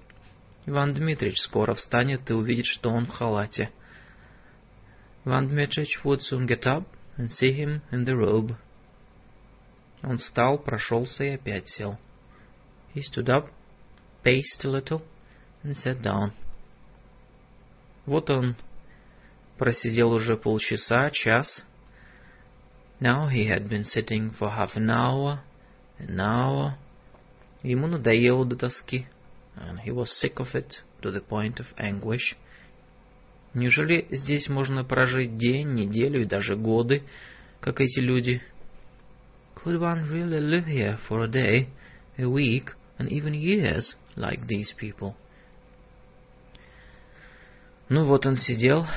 [0.67, 3.71] Иван Дмитрич скоро встанет и увидит, что он в халате.
[5.25, 6.85] Иван Дмитрич would soon get up
[7.17, 8.57] and see him in the robe.
[10.03, 11.99] Он встал, прошелся и опять сел.
[12.95, 13.49] He stood up,
[14.24, 15.02] paced a little,
[15.64, 16.32] and sat down.
[18.06, 18.56] Вот он
[19.58, 21.64] просидел уже полчаса, час.
[23.00, 25.40] Now he had been sitting for half an hour,
[26.00, 26.78] an hour.
[27.64, 29.08] Ему надоело до тоски,
[29.56, 32.36] and he was sick of it to the point of anguish.
[33.54, 37.04] Неужели здесь можно прожить день, неделю и даже годы,
[37.62, 38.42] как эти люди?
[39.56, 41.70] Could one really live here for a day,
[42.18, 45.16] a week, and even years, like these people?
[47.88, 48.88] Ну вот он сидел,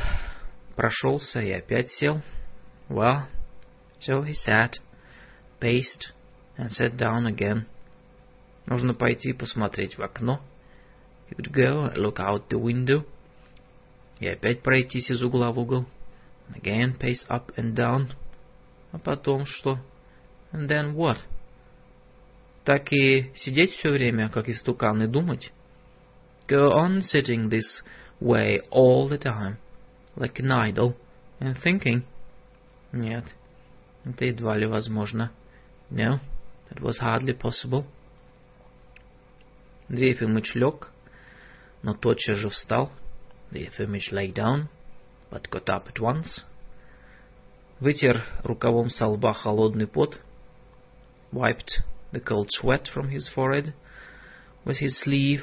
[0.75, 2.23] прошелся и опять сел.
[2.89, 3.27] Well,
[4.01, 4.79] so he sat,
[5.61, 6.13] paced,
[6.57, 7.67] and sat down again.
[8.67, 10.41] Нужно пойти посмотреть в окно.
[11.29, 13.05] He would go and look out the window.
[14.21, 15.87] И опять пройтись из угла в угол.
[16.49, 18.13] And again pace up and down.
[18.93, 19.79] А потом что?
[20.53, 21.19] And then what?
[22.66, 25.52] Так и сидеть все время, как истукан, и думать?
[26.48, 27.84] Go on sitting this
[28.22, 29.58] way all the time,
[30.16, 30.96] like an idol,
[31.40, 32.04] and thinking?
[32.94, 33.26] Нет,
[34.06, 35.32] это едва ли возможно.
[35.90, 36.20] No,
[36.70, 37.86] that was hardly possible.
[39.90, 40.92] Андрей Ефимович лег,
[41.82, 42.92] но тотчас же встал.
[43.52, 44.68] Ефимович lay down,
[45.30, 46.46] but got up at once.
[47.80, 50.22] Вытер рукавом со лба холодный пот.
[51.32, 53.74] Wiped the cold sweat from his forehead
[54.64, 55.42] with his sleeve.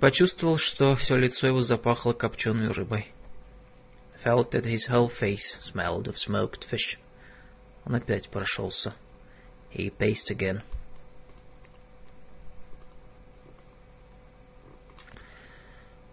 [0.00, 3.08] Почувствовал, что все лицо его запахло копченой рыбой.
[4.24, 6.98] Felt that his whole face smelled of smoked fish.
[7.84, 8.94] Он опять прошелся.
[9.70, 10.62] He paced again.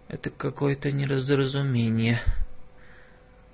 [0.08, 2.22] Это какое-то неразразумение,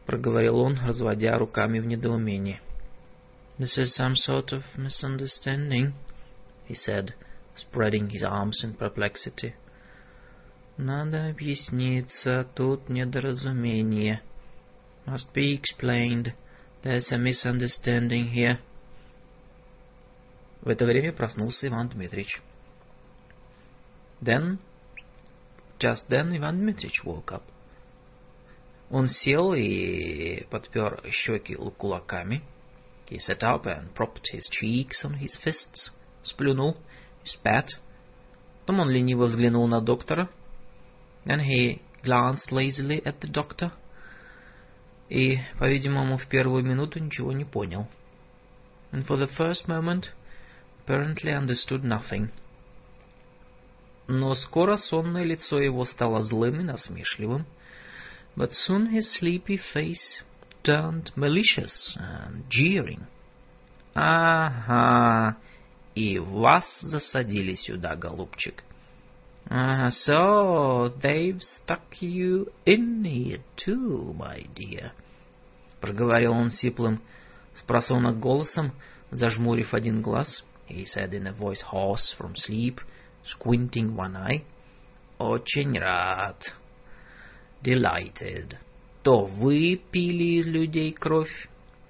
[0.06, 2.60] проговорил он, разводя руками в недоумении.
[3.59, 5.95] This is some sort of misunderstanding,
[6.67, 7.15] he said,
[7.55, 9.55] spreading his arms in perplexity.
[10.77, 14.21] Надо объясниться, тут недоразумение.
[15.07, 16.35] Must be explained.
[16.83, 18.59] There's a misunderstanding here.
[20.61, 22.43] В это время проснулся Иван Дмитрич.
[24.21, 24.59] Then
[25.79, 27.43] Just then Иван Дмитрич woke up.
[28.91, 32.43] Он сел и подпер щеки кулаками.
[33.11, 35.93] He sat up and propped his cheeks on his fists.
[36.23, 36.77] Сплюнул,
[37.25, 37.69] spat.
[38.61, 40.29] Потом он лениво взглянул на доктора.
[41.25, 43.73] Then he glanced lazily at the doctor.
[45.09, 47.89] И, по-видимому, в первую минуту ничего не понял.
[48.91, 50.13] And for the first moment,
[50.85, 52.31] apparently understood nothing.
[54.09, 57.47] Но скоро сонное лицо его стало злым и насмешливым.
[58.37, 60.23] But soon his sleepy face
[60.63, 63.07] turned malicious and jeering.
[63.95, 65.37] Ага,
[65.95, 68.63] и вас засадили сюда, голубчик.
[69.49, 74.93] Uh, so they've stuck you in here too, my dear.
[75.81, 77.01] Проговорил он сиплым,
[77.55, 78.73] спросонок голосом,
[79.13, 80.43] зажмурив один глаз.
[80.69, 82.91] He said in a voice hoarse from sleep —
[83.27, 84.45] squinting one eye.
[85.19, 86.37] Очень рад.
[87.63, 88.59] Delighted.
[89.04, 91.50] То вы пили из людей кровь.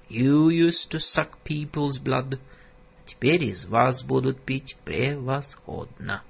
[0.09, 2.39] You used to suck people's blood.
[3.05, 6.23] Теперь из вас будут пить превосходно.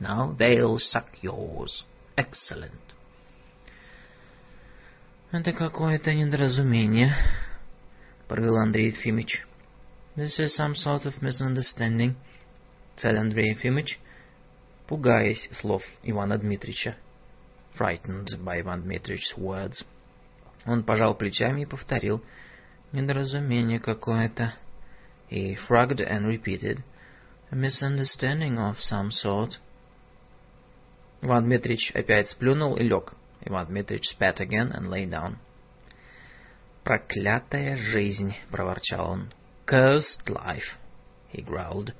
[0.00, 1.84] Now they'll suck yours.
[2.16, 2.80] Excellent.
[5.32, 7.12] Это какое-то недоразумение,
[8.28, 9.44] провел Андрей Ефимович.
[10.16, 12.14] This is some sort of misunderstanding,
[12.96, 13.98] said Андрей Ефимович,
[14.86, 16.94] пугаясь слов Ивана Дмитрича.
[17.76, 19.84] Frightened by Ivan Dmitrich's words.
[20.66, 22.24] Он пожал плечами и повторил.
[22.92, 24.54] Недоразумение какое-то.
[25.30, 26.82] He shrugged and repeated.
[27.50, 29.58] A misunderstanding of some sort.
[31.22, 33.14] Иван Дмитрич опять сплюнул и лег.
[33.42, 35.36] Иван Дмитрич spat again and lay down.
[36.82, 39.32] «Проклятая жизнь!»— проворчал он.
[39.66, 40.76] «Cursed life!»
[41.34, 41.92] he growled.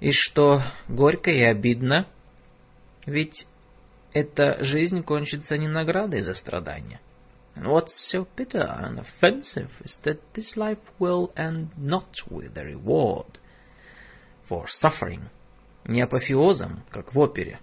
[0.00, 2.06] И что горько и обидно,
[3.06, 3.46] ведь
[4.12, 7.00] эта жизнь кончится не наградой за страдания.
[7.55, 12.63] And what's so bitter and offensive is that this life will end not with a
[12.63, 13.39] reward
[14.47, 15.29] for suffering,
[15.85, 17.59] не апофеозом, как в опере,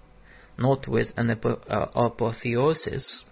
[0.57, 3.24] not with an uh, apotheosis,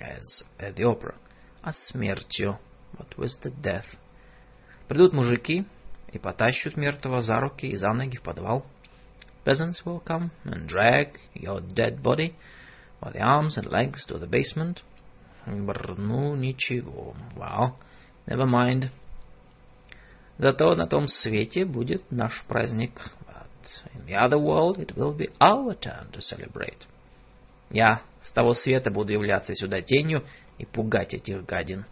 [0.00, 1.14] as at the opera,
[1.62, 2.58] а смертью,
[2.96, 3.96] but with the death.
[4.88, 5.64] Придут мужики
[6.12, 8.64] и потащут мертвого за руки и за ноги в подвал.
[9.44, 12.34] Peasants will come and drag your dead body
[13.00, 14.82] by the arms and legs to the basement.
[15.45, 17.15] Бррр, ну, ничего.
[17.35, 17.75] Well,
[18.27, 18.89] never mind.
[20.37, 22.99] Зато на том свете будет наш праздник.
[23.27, 26.87] But in the other world it will be our turn to celebrate.
[27.69, 30.23] Я с того света буду являться сюда тенью
[30.57, 31.85] и пугать этих гадин.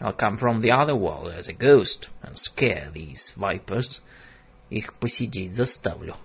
[0.00, 4.02] I'll come from the other world as a ghost and scare these vipers.
[4.68, 6.16] Их посидеть заставлю.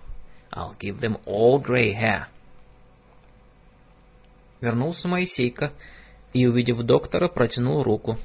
[0.52, 2.26] I'll give them all grey hair.
[4.60, 5.72] Вернулся Моисейка
[6.32, 8.18] и, увидев доктора, протянул руку.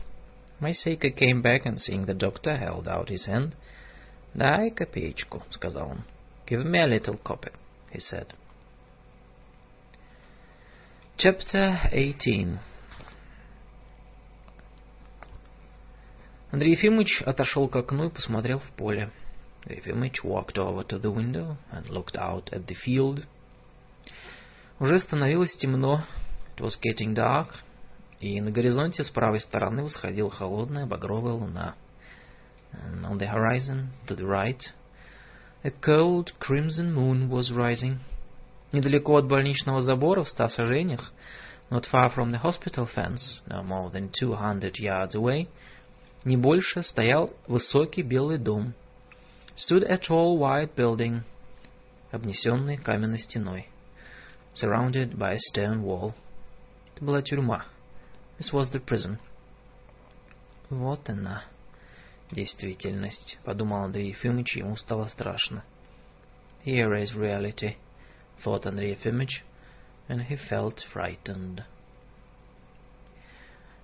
[0.60, 3.56] Моисейка came back and seeing the doctor held out his hand.
[4.34, 6.04] «Дай копеечку»,— сказал он.
[6.48, 7.52] «Give me a little copy»,—
[7.94, 8.28] he said.
[11.18, 12.60] Chapter 18
[16.52, 19.12] Андрей Ефимович отошел к окну и посмотрел в поле.
[19.64, 23.26] Андрей Ефимович walked over to the window and looked out at the field.
[24.80, 26.04] Уже становилось темно.
[26.56, 27.50] It was getting dark,
[28.20, 31.76] и на горизонте с правой стороны восходила холодная багровая луна.
[32.74, 34.62] And on the horizon, to the right,
[35.64, 38.00] a cold crimson moon was rising.
[38.72, 41.14] Недалеко от больничного забора, в ста сажениях,
[41.70, 45.48] not far from the hospital fence, no more than two hundred yards away,
[46.26, 48.74] не больше, стоял высокий белый дом.
[49.56, 51.22] Stood a tall white building,
[52.12, 53.70] обнесенный каменной стеной,
[54.54, 56.14] surrounded by a stone wall.
[56.96, 57.66] Это была тюрьма.
[58.38, 59.18] This was the prison.
[60.70, 61.44] Вот она,
[62.32, 65.64] действительность, подумал Андрей Ефимович, ему стало страшно.
[66.64, 67.78] Here is reality,
[68.44, 69.44] thought Андрей Ефимович,
[70.08, 71.64] and he felt frightened.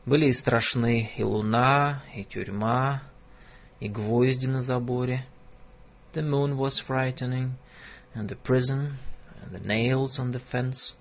[0.06, 3.04] Были и страшны и луна, и тюрьма,
[3.80, 5.26] и гвозди на заборе.
[6.14, 7.54] The moon was frightening,
[8.14, 9.00] and the prison,
[9.42, 10.94] and the nails on the fence,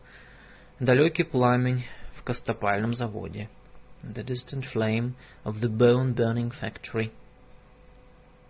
[0.80, 1.84] далекий пламень,
[2.22, 3.48] в костопальном заводе.
[4.04, 7.10] The distant flame of the bone-burning factory.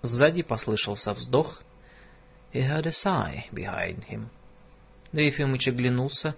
[0.03, 1.62] Сзади послышался вздох.
[2.53, 4.28] He heard a sigh behind him.
[5.12, 6.35] Да Ефимыч оглянулся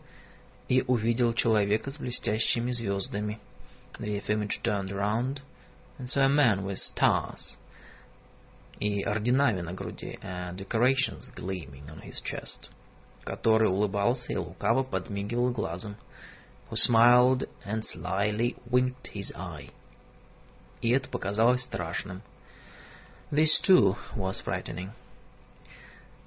[0.68, 3.40] и увидел человека с блестящими звездами.
[3.98, 5.40] The Ефимыч turned around
[5.98, 7.56] and saw a man with stars
[8.80, 12.70] и орденами на груди, and decorations gleaming on his chest,
[13.24, 15.96] который улыбался и лукаво подмигивал глазом
[16.69, 19.71] who smiled and slyly winked his eye.
[20.81, 22.21] И это показалось страшным.
[23.31, 24.91] This too was frightening.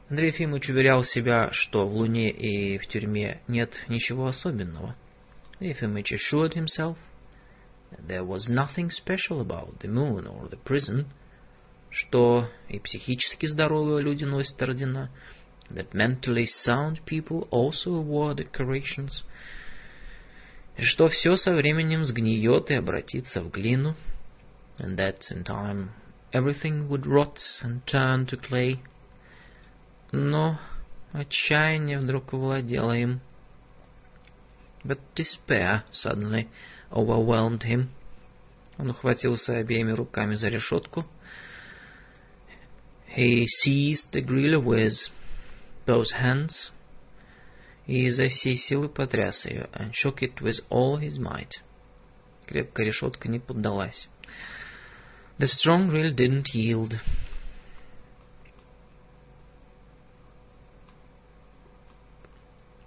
[0.08, 4.94] Андрей Ефимович уверял себя, что в Луне и в тюрьме нет ничего особенного.
[5.54, 6.98] Андрей Ефимович assured himself
[7.90, 11.06] that there was nothing special about the moon or the prison,
[11.90, 15.10] что и психически здоровые люди носят ордена,
[15.70, 19.24] that mentally sound people also wore decorations,
[20.77, 23.95] и что все со временем сгниет и обратится в глину,
[24.79, 25.90] and that in time
[26.31, 28.79] everything would rot and turn to clay.
[30.11, 30.60] Но
[31.13, 33.22] отчаяние вдруг овладело им.
[34.83, 36.47] But despair suddenly
[36.92, 37.90] overwhelmed him.
[38.77, 41.06] Он ухватился обеими руками за решетку.
[43.17, 44.93] He seized the grill with
[45.88, 46.72] both hands
[47.87, 51.61] и изо всей силы потряс ее, and shook it with all his might.
[52.45, 54.09] Крепкая решетка не поддалась.
[55.39, 56.95] The strong rail didn't yield.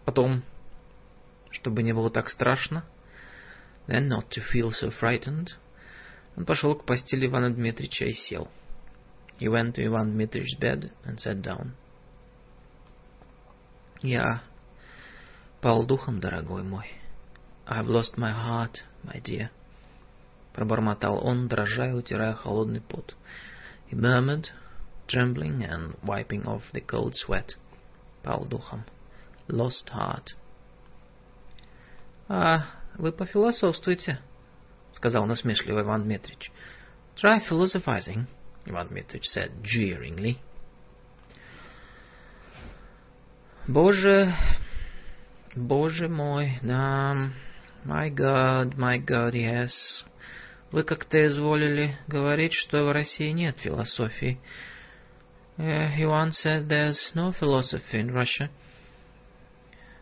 [0.04, 0.42] Потом,
[1.50, 2.84] чтобы не было так страшно,
[3.86, 5.48] then not to feel so frightened,
[6.36, 8.48] он пошел к постели Ивана Дмитрича и сел.
[9.38, 11.72] He went to Ivan Dmitrich's bed and sat down.
[14.02, 14.42] Я
[15.60, 16.90] Пал духом, дорогой мой.
[17.66, 19.50] I've lost my heart, my dear.
[20.54, 23.14] Пробормотал он, дрожа и утирая холодный пот.
[23.90, 24.48] He murmured,
[25.06, 27.50] trembling and wiping off the cold sweat.
[28.22, 28.84] Пал духом.
[29.48, 30.28] Lost heart.
[32.28, 32.64] А
[32.96, 34.18] вы пофилософствуйте,
[34.94, 36.50] сказал насмешливо Иван Дмитрич.
[37.16, 38.26] Try philosophizing,
[38.64, 40.38] Иван Дмитрич said jeeringly.
[43.68, 44.34] Боже,
[45.56, 47.32] Боже мой, да,
[47.84, 49.70] my God, my God, yes.
[50.70, 54.38] Вы как-то изволили говорить, что в России нет философии.
[55.58, 58.48] Uh, you once said there's no philosophy in Russia.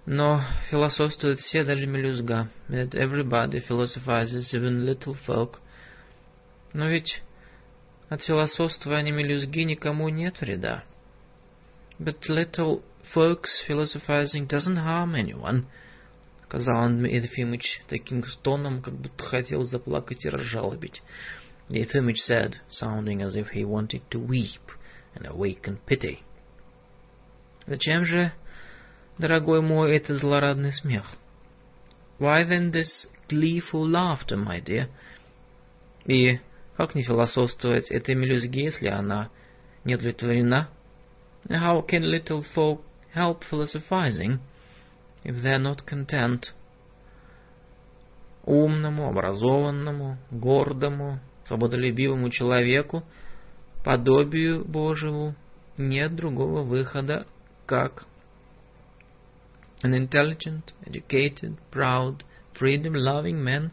[0.05, 2.51] Но философствуют все, даже мелюзга.
[2.69, 5.61] That everybody philosophizes, even little folk.
[6.75, 7.23] Но ведь
[8.11, 10.85] от философствования мелюзги никому нет вреда.
[11.99, 12.83] But little
[13.15, 15.65] folks philosophizing doesn't harm anyone,
[16.47, 21.03] сказал Андрей Ефимыч таким тоном, как будто хотел заплакать и разжалобить.
[21.69, 24.73] Ефимыч said, sounding as if he wanted to weep
[25.15, 26.21] and awaken pity.
[27.67, 28.33] Зачем же,
[29.19, 31.05] дорогой мой, этот злорадный смех?
[32.19, 34.89] Why then this gleeful laughter, my dear?
[36.07, 36.41] И
[36.77, 39.31] как не философствовать этой мелюзге, если она
[39.85, 40.69] не удовлетворена?
[41.49, 42.81] How can little folk
[43.19, 44.39] help philosophizing
[45.25, 46.53] if they're not content?
[48.47, 53.03] Умному, образованному, гордому, свободолюбивому человеку,
[53.85, 55.35] подобию Божьему,
[55.77, 57.27] нет другого выхода,
[57.67, 58.05] как
[59.83, 62.23] an intelligent, educated, proud,
[62.59, 63.71] freedom-loving man,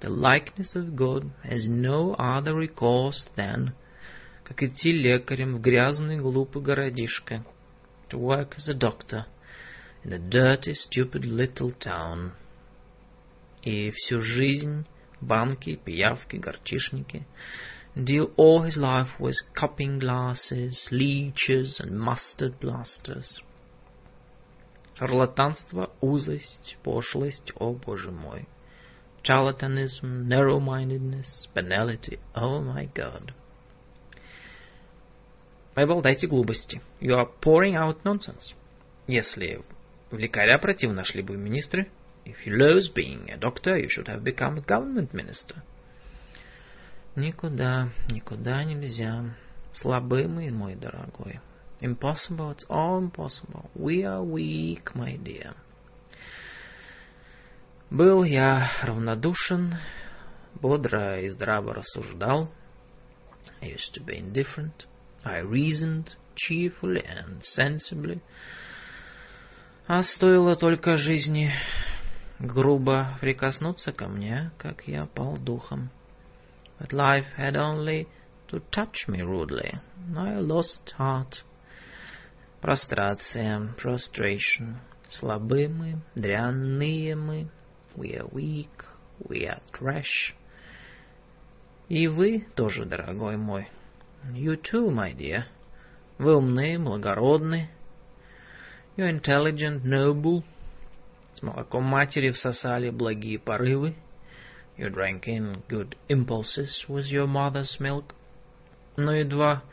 [0.00, 3.72] the likeness of God has no other recourse than,
[4.44, 7.44] как идти лекарем в грязный глупый городишко,
[8.09, 9.25] to work as a doctor
[10.03, 12.31] in a dirty, stupid little town.
[13.63, 14.85] И всю жизнь
[15.21, 17.25] банки, пиявки, горчишники
[17.95, 23.41] deal all his life with cupping glasses, leeches and mustard blasters.
[24.97, 28.47] Шарлатанство, узость, пошлость, о боже мой.
[29.23, 33.33] Charlatanism, narrow-mindedness, banality, oh my god.
[35.76, 36.80] Вы болтаете глупости.
[37.00, 38.54] You are pouring out nonsense.
[39.06, 39.62] Если
[40.10, 41.90] в лекаря противно шли бы министры,
[42.24, 45.62] if you loathe being a doctor, you should have become a government minister.
[47.14, 49.36] Никуда, никуда нельзя.
[49.74, 51.40] Слабы мы, мой дорогой.
[51.80, 53.70] Impossible, it's all impossible.
[53.74, 55.54] We are weak, my dear.
[57.90, 59.76] Был я равнодушен,
[60.54, 62.50] бодро и здраво рассуждал.
[63.60, 64.86] I used to be indifferent.
[65.26, 68.20] I reasoned cheerfully and sensibly.
[69.88, 71.52] А стоило только жизни
[72.38, 75.90] грубо прикоснуться ко мне, как я пал духом.
[76.78, 78.06] But life had only
[78.48, 79.80] to touch me rudely.
[80.16, 81.42] I lost heart.
[82.60, 84.76] Прострация, prostration.
[85.10, 87.48] Слабы мы, дрянные мы.
[87.96, 88.84] We are weak,
[89.18, 90.34] we are trash.
[91.88, 93.68] И вы тоже, дорогой мой.
[94.33, 95.45] You too, my dear.
[96.17, 97.69] Вы умны, благородны.
[98.95, 100.43] You're intelligent, noble.
[101.33, 103.95] С молоком матери всосали благие порывы.
[104.77, 108.13] You drank in good impulses with your mother's milk.
[108.97, 109.63] Но едва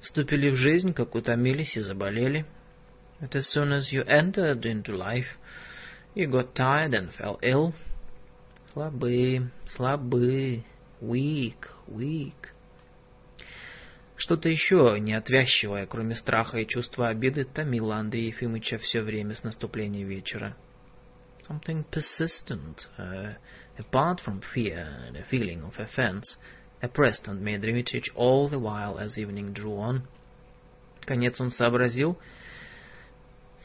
[0.00, 2.46] вступили в жизнь, как утомились и заболели.
[3.20, 5.38] But as soon as you entered into life,
[6.14, 7.72] you got tired and fell ill.
[8.72, 10.64] Слабы, слабы,
[11.00, 12.52] weak, weak.
[14.17, 20.05] Что-то еще неотвязчивое, кроме страха и чувства обиды, томило Андрея Ефимовича все время с наступления
[20.05, 20.57] вечера.
[21.47, 23.35] Something persistent, uh,
[23.77, 26.35] apart from fear and a feeling of offense,
[26.81, 30.01] oppressed Andrei Dmitritch all the while as evening drew on.
[31.05, 32.17] Конец он сообразил.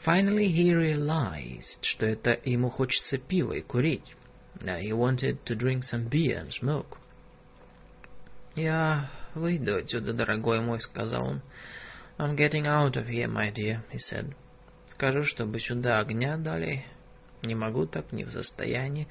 [0.05, 4.15] Finally he realized, что это ему хочется пива и курить.
[4.61, 6.99] That he wanted to drink some beer and smoke.
[8.55, 11.41] Я выйду отсюда, дорогой мой, сказал он.
[12.17, 14.33] I'm getting out of here, my dear, he said.
[14.89, 16.85] Скажу, чтобы сюда огня дали.
[17.41, 19.07] Не могу так, не в состоянии.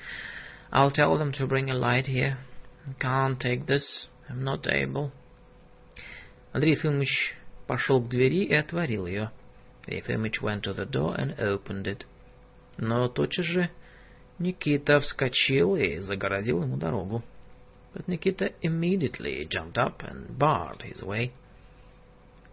[0.70, 2.36] I'll tell them to bring a light here.
[2.98, 4.08] Can't take this.
[4.28, 5.10] I'm not able.
[6.52, 7.34] Андрей Ефимович
[7.66, 9.30] пошел к двери и отворил ее.
[9.86, 12.06] Ефимович went to the door and opened it.
[12.78, 13.70] Но тотчас же
[14.38, 17.22] Никита вскочил и загородил ему дорогу.
[17.93, 21.31] But Nikita immediately jumped up and barred his way.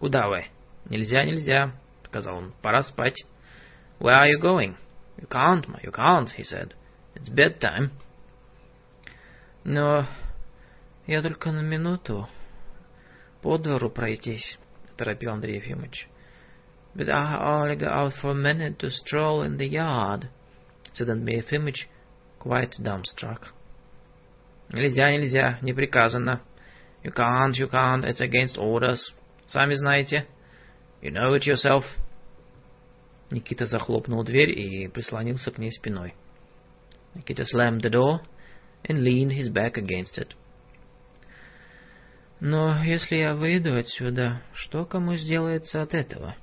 [0.01, 0.47] «Куда вы?»
[0.89, 2.53] «Нельзя, нельзя», — сказал он.
[2.63, 3.25] «Пора спать».
[4.01, 4.77] «Where are you going?»
[5.19, 6.75] «You can't, ma, you can't», he said.
[7.15, 7.91] «It's bedtime».
[9.65, 10.07] «Но
[11.07, 12.29] я только на минуту
[13.43, 16.09] по двору пройтись», — торопил Андрей Ефимович.
[16.95, 21.39] «But I only go out for a minute to stroll in the yard», — said Андрей
[21.39, 21.89] Ефимович,
[22.39, 23.53] quite dumbstruck.
[24.70, 26.42] Нельзя, нельзя, не приказано.
[27.04, 29.00] You can't, you can't, it's against orders.
[29.48, 30.28] Сами знаете.
[31.02, 31.84] You know it yourself.
[33.32, 36.14] Никита захлопнул дверь и прислонился к ней спиной.
[37.16, 38.22] Nikita slammed the door
[38.84, 40.36] and leaned his back against it.
[42.40, 46.36] Но если я выйду отсюда, что кому сделается от этого?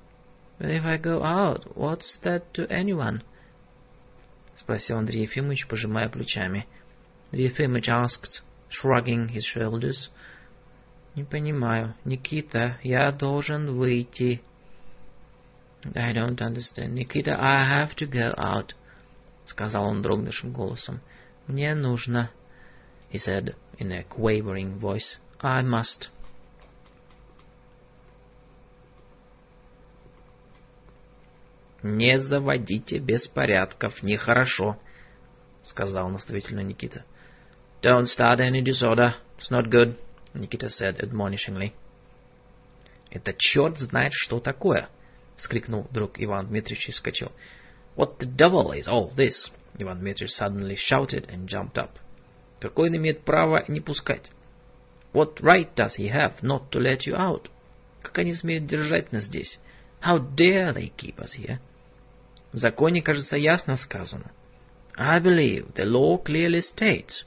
[0.59, 3.23] But if I go out, what's that to anyone?
[4.57, 6.67] Спросил Андрей Ефимович, пожимая плечами.
[7.33, 10.10] Ефимович asked, shrugging his shoulders.
[11.15, 11.94] Не понимаю.
[12.05, 14.42] Никита, я должен выйти.
[15.94, 16.92] I don't understand.
[16.92, 18.75] Никита, I have to go out.
[19.47, 21.01] Сказал он дрогнувшим голосом.
[21.47, 22.31] Мне нужно.
[23.10, 25.19] He said in a quavering voice.
[25.41, 26.10] I must.
[31.83, 34.76] «Не заводите беспорядков, нехорошо»,—
[35.62, 37.05] сказал наставительно Никита.
[37.86, 39.16] «Don't start any disorder.
[39.38, 41.74] It's not good», — Nikita said admonishingly.
[43.10, 47.32] «Это черт знает, что такое!» — вскрикнул вдруг Иван Дмитриевич и вскочил.
[47.96, 51.92] «What the devil is all this?» Иван Дмитриевич suddenly shouted and jumped up.
[52.60, 54.30] «Какой он имеет право не пускать?»
[55.14, 57.50] What right does he have not to let you out?
[58.02, 59.60] Как они смеют держать нас здесь?
[60.02, 61.60] How dare they keep us here?
[62.54, 64.32] В законе, кажется, ясно сказано.
[64.96, 67.26] I believe the law clearly states,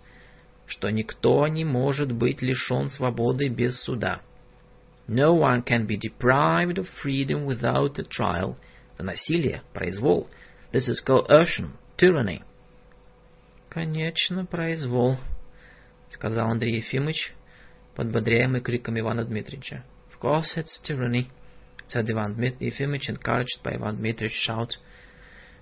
[0.69, 4.21] что никто не может быть лишен свободы без суда.
[5.07, 8.55] No one can be deprived of freedom without a trial.
[8.93, 10.29] Это насилие, произвол.
[10.71, 12.43] This is coercion, tyranny.
[13.69, 15.17] Конечно, произвол,
[16.11, 17.33] сказал Андрей Ефимович,
[17.95, 19.83] подбодряемый криком Ивана Дмитриевича.
[20.11, 21.29] Of course it's tyranny,
[21.87, 24.77] said Ivan Ефимович, encouraged by Ivan Dmitriev's shout.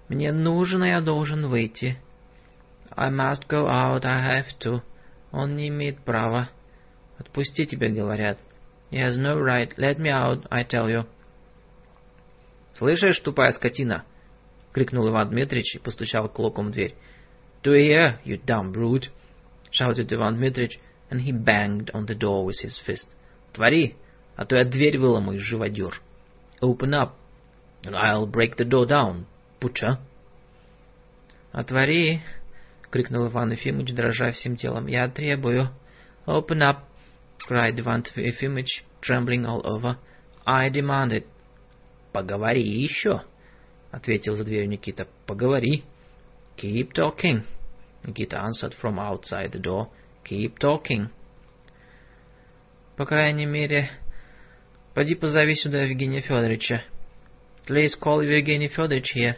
[0.10, 1.98] Мне нужно, я должен выйти.
[2.92, 4.82] I must go out, I have to.
[5.32, 6.50] Он не имеет права.
[7.18, 8.38] Отпусти, тебе говорят.
[8.92, 9.74] He has no right.
[9.78, 11.06] Let me out, I tell you.
[12.76, 14.06] Слышишь, тупая скотина?
[14.72, 16.96] крикнул Иван Дмитрич и постучал кулаком в дверь.
[17.64, 19.10] Do you hear, you dumb brute?
[19.72, 20.78] shouted Ivan Dmitrich
[21.10, 23.08] and he banged on the door with his fist.
[23.54, 23.96] Твори,
[24.36, 26.02] а то я дверь выломаю, живодер.
[26.62, 27.14] Open up,
[27.84, 29.26] and I'll break the door down,
[29.60, 29.98] butcher.
[31.52, 32.22] Отвори,
[32.92, 34.88] крикнул Иван Ефимович, дрожа всем телом.
[34.88, 35.70] Я требую.
[36.26, 36.80] Open up,
[37.50, 39.98] cried Иван Ефимович, trembling all over.
[40.46, 41.26] I demand it.
[42.14, 43.22] Поговори еще,
[43.92, 45.08] ответил за дверью Никита.
[45.26, 45.84] Поговори.
[46.58, 47.44] Keep talking,
[48.04, 49.90] Nikita answered from outside the door.
[50.24, 51.10] Keep talking.
[52.96, 53.92] По крайней мере,
[54.96, 56.84] поди позови сюда Евгения Федоровича.
[57.68, 59.36] Please call Евгений Федорович here.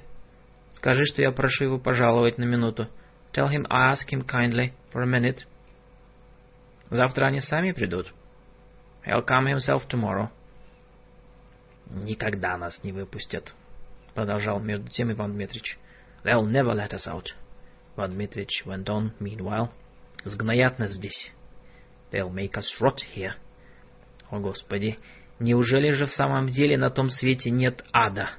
[0.72, 2.88] Скажи, что я прошу его пожаловать на минуту.
[3.33, 5.45] Tell him I ask him kindly for a minute.
[6.91, 8.13] Завтра они сами придут.
[9.05, 10.31] He'll come himself tomorrow.
[11.91, 13.55] Никогда нас не выпустят,
[14.15, 15.79] продолжал между тем Иван Дмитрич.
[16.25, 17.27] They'll never let us out.
[17.97, 19.71] Иван Дмитрич went on meanwhile.
[20.25, 21.33] Сгноят нас здесь.
[22.11, 23.35] They'll make us rot here.
[24.31, 24.99] О, Господи,
[25.39, 28.31] неужели же в самом деле на том свете нет ада?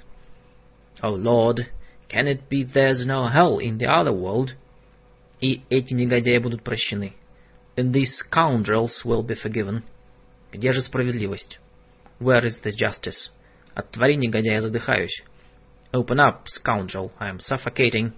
[1.02, 1.68] Oh, Lord,
[2.10, 4.54] can it be there's no hell in the other world?
[5.41, 7.15] И эти негодяи будут прощены.
[7.77, 9.83] And these scoundrels will be forgiven.
[10.53, 11.59] Где же справедливость?
[12.19, 13.31] Where is the justice?
[13.75, 15.23] Отвори, негодяй, я задыхаюсь.
[15.93, 18.13] Open up, scoundrel, I am suffocating.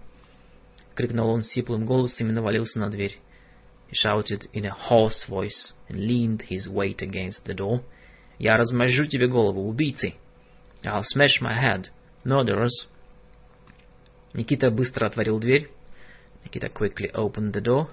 [0.94, 3.18] Крикнул он сиплым голосом и навалился на дверь.
[3.92, 7.82] he shouted in a hoarse voice and leaned his weight against the door.
[8.38, 10.14] «Я размажу тебе голову, убийцы!»
[10.82, 11.88] «I'll smash my head,
[12.24, 12.86] murderers!»
[14.32, 15.68] Никита быстро отворил дверь.
[16.44, 17.88] Никита quickly opened the door.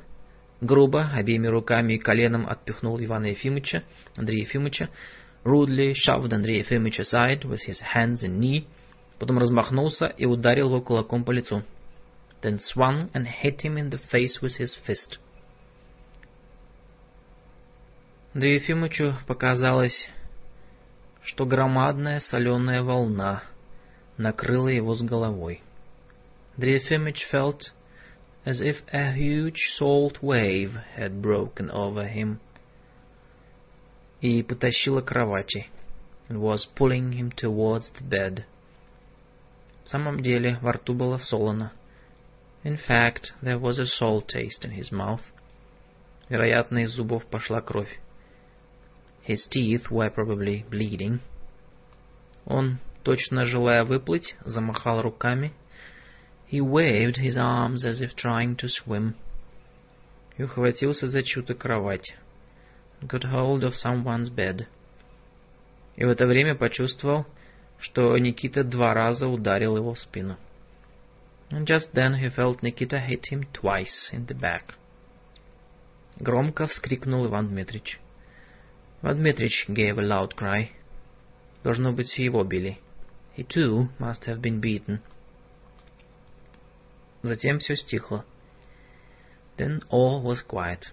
[0.62, 3.84] Грубо, обеими руками и коленом отпихнул Ивана Ефимовича,
[4.18, 4.90] Андрея Ефимовича,
[5.46, 8.68] rudely shoved Andrei Ефимович aside with his hands and knee,
[9.20, 11.64] потом размахнулся и ударил его кулаком по лицу.
[12.42, 15.18] Then swung and hit him in the face with his fist.
[18.34, 20.08] Да Ефимычу показалось,
[21.24, 23.44] что громадная соленая волна
[24.18, 25.62] накрыла его с головой.
[26.58, 27.72] The Ефимыч felt
[28.49, 32.41] as if a huge salt wave had broken over him.
[34.21, 35.67] И потащила к кровати.
[36.29, 38.45] And was pulling him towards the bed.
[39.85, 41.73] В самом деле, во рту было солоно.
[42.63, 45.21] In fact, there was a salt taste in his mouth.
[46.31, 48.01] Вероятно, из зубов пошла кровь.
[49.27, 51.21] His teeth were probably bleeding.
[52.47, 55.53] Он, точно желая выплыть, замахал руками.
[56.50, 59.14] He waved his arms as if trying to swim.
[60.38, 62.16] И ухватился за чью-то кровать.
[63.04, 64.66] Got hold of someone's bed.
[65.96, 67.28] И в это время почувствовал,
[67.78, 70.38] что Никита два раза ударил его в спину.
[71.52, 74.74] And just then he felt Nikita hit him twice in the back.
[76.20, 78.00] Громко вскрикнул Иван Дмитрич.
[79.04, 80.72] Иван Дмитрич gave a loud cry.
[81.64, 82.80] Должно быть, его били.
[83.38, 85.00] He too must have been beaten.
[87.22, 88.26] Затем все стихло.
[89.58, 90.84] Then all was quiet.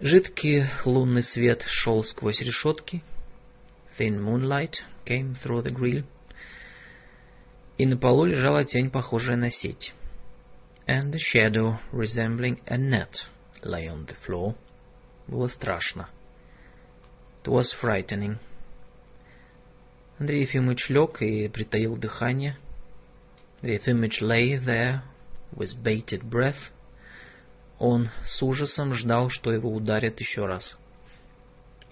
[0.00, 3.02] Жидкий лунный свет шел сквозь решетки.
[3.98, 6.04] Thin moonlight came through the grill.
[7.78, 9.94] И на полу лежала тень, похожая на сеть.
[10.86, 13.12] And the shadow, resembling a net,
[13.62, 14.54] lay on the floor.
[15.26, 16.08] Было страшно.
[17.44, 18.38] It was frightening.
[20.18, 22.56] Андрей Ефимович лег и притаил дыхание.
[23.61, 25.03] Андрей Ефимович lay there
[25.55, 26.71] with bated breath.
[27.79, 30.77] Он с ужасом ждал, что его ударят еще раз.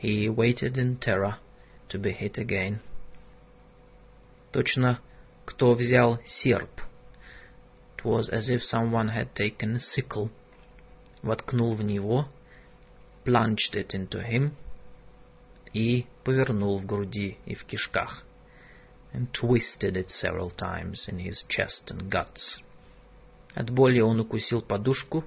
[0.02, 1.36] He waited in terror
[1.90, 2.80] to be hit again.
[4.52, 5.00] Точно
[5.46, 6.82] кто взял серп.
[7.98, 10.30] It was as if someone had taken a sickle,
[11.22, 12.28] воткнул в него,
[13.26, 14.52] plunged it into him
[15.74, 18.26] и повернул в груди и в кишках,
[19.15, 22.59] And twisted it several times in his chest and guts.
[23.55, 25.25] От боли он укусил подушку,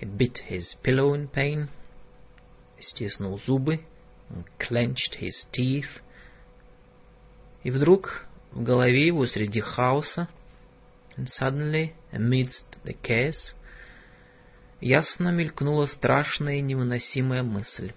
[0.00, 1.68] he bit his pillow in pain,
[2.80, 3.78] стиснул зубы,
[4.28, 6.02] and clenched his teeth,
[7.62, 10.28] и вдруг в голове его среди хаоса,
[11.16, 13.54] and suddenly, amidst the chaos,
[14.80, 17.92] ясно мелькнула страшная и невыносимая мысль.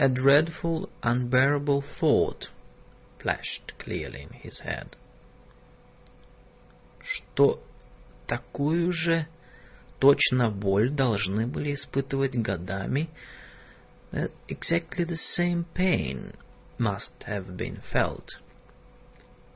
[0.00, 2.48] A dreadful, unbearable thought
[3.19, 4.95] flashed clearly in his head.
[7.01, 7.61] Что
[8.27, 9.27] такую же
[9.99, 13.09] точно боль должны были испытывать годами,
[14.11, 16.33] that exactly the same pain
[16.77, 18.29] must have been felt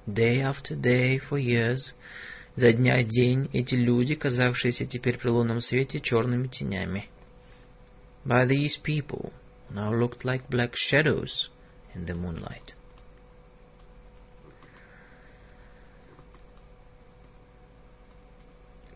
[0.07, 1.93] day after day for years,
[2.55, 7.09] за дня день эти люди, казавшиеся теперь при лунном свете черными тенями.
[8.25, 9.31] By these people
[9.69, 11.49] now looked like black shadows
[11.93, 12.73] in the moonlight.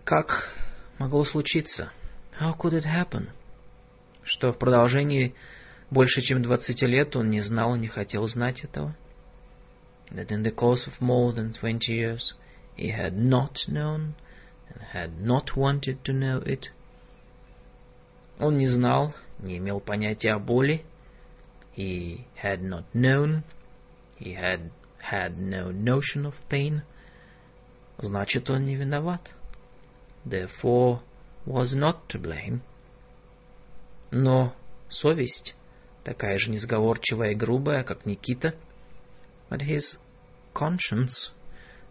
[0.07, 0.49] Как
[1.01, 1.91] могло случиться?
[2.41, 3.31] How could it happen?
[4.23, 5.35] Что в продолжении
[5.91, 8.97] больше чем двадцати лет он не знал и не хотел знать этого?
[10.13, 12.35] that in the course of more than twenty years
[12.77, 14.15] he had not known
[14.69, 16.71] and had not wanted to know it.
[18.39, 20.85] Он не знал, не имел понятия о боли.
[21.77, 23.43] He had not known,
[24.19, 26.83] he had had no notion of pain.
[27.99, 29.33] Значит, он не виноват.
[30.27, 31.03] Therefore,
[31.47, 32.61] was not to blame.
[34.11, 34.55] Но
[34.89, 35.55] совесть,
[36.05, 38.55] такая же несговорчивая и грубая, как Никита,—
[39.49, 39.99] but his
[40.55, 41.31] conscience,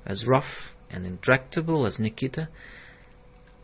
[0.06, 2.50] as rough and intractable as Nikita,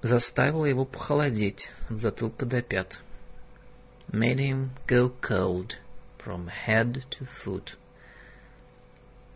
[0.01, 2.99] заставила его похолодеть от затылка до пят.
[4.11, 5.75] Made him go cold
[6.17, 7.77] from head to foot.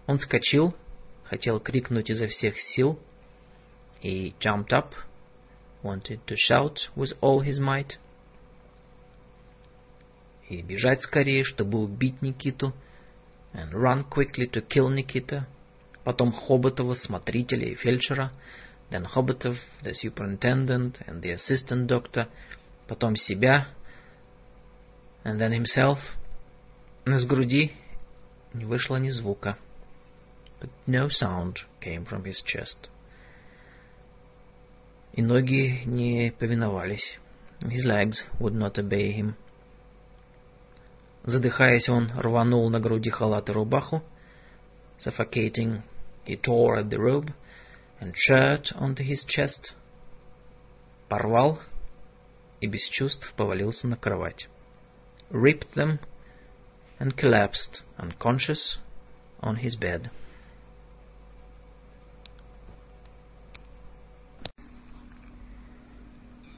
[0.07, 0.75] Он скочил,
[1.23, 2.99] хотел крикнуть изо всех сил.
[4.01, 4.93] He jumped up,
[5.84, 7.98] wanted to shout with all his might.
[10.48, 12.84] И бежать скорее, чтобы убить Никиту —
[13.52, 15.46] and run quickly to kill Nikita,
[16.04, 18.32] потом Хоботова, смотрителя и фельдшера,
[18.90, 22.28] then Hobotov, the superintendent and the assistant doctor,
[22.88, 23.68] потом себя,
[25.24, 25.98] and then himself.
[27.04, 27.72] Но с груди
[28.52, 29.56] не вышло ни звука.
[30.60, 32.90] But no sound came from his chest.
[35.15, 37.17] И ноги не повиновались.
[37.61, 39.35] His legs would not obey him.
[41.23, 44.03] Задыхаясь, он рванул на груди халат и рубаху.
[44.99, 45.83] Suffocating,
[46.25, 47.31] he tore at the robe
[48.01, 49.73] and shirt onto his chest.
[51.07, 51.59] Порвал
[52.59, 54.49] и без чувств повалился на кровать.
[55.31, 55.99] Ripped them
[56.99, 58.77] and collapsed unconscious
[59.39, 60.09] on his bed.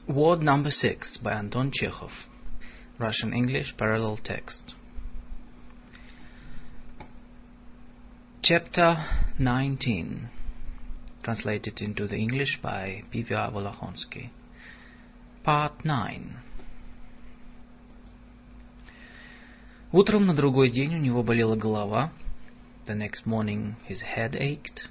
[0.08, 2.12] Word number six by Anton Chekhov.
[2.98, 4.74] Russian English parallel text.
[8.40, 9.04] Chapter
[9.38, 10.30] 19
[11.22, 14.30] Translated into the English by Vivya Volokhonsky.
[15.44, 16.38] Part 9
[19.92, 22.12] Утром на другой день у него болела голова.
[22.86, 24.88] The next morning his head ached.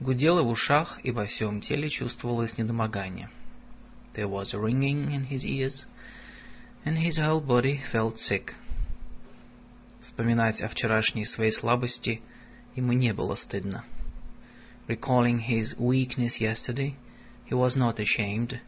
[0.00, 3.30] Гудело в ушах и во всем теле чувствовалось недомогание.
[4.16, 5.84] There was a ringing in his ears
[6.86, 8.54] and his whole body felt sick.
[10.00, 12.22] Вспоминать о вчерашней своей слабости
[12.74, 13.84] ему не было стыдно.
[14.88, 16.94] Recalling his weakness yesterday,
[17.44, 18.58] he was not ashamed.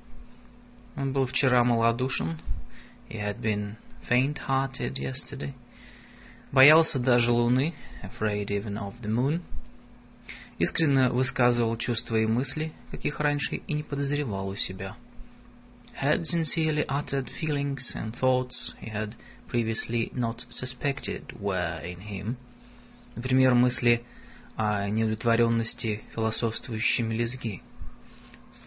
[0.96, 2.38] Он был вчера малодушен.
[3.08, 5.54] He had been faint-hearted yesterday.
[6.52, 9.40] Боялся даже луны, afraid even of the moon.
[10.58, 14.96] Искренне высказывал чувства и мысли, каких раньше и не подозревал у себя.
[15.97, 19.15] Had sincerely uttered feelings and thoughts he had
[19.47, 22.37] previously not suspected were in him.
[23.15, 24.03] Например, мысли
[24.55, 27.61] о неудовлетворенности философствующей мелизги.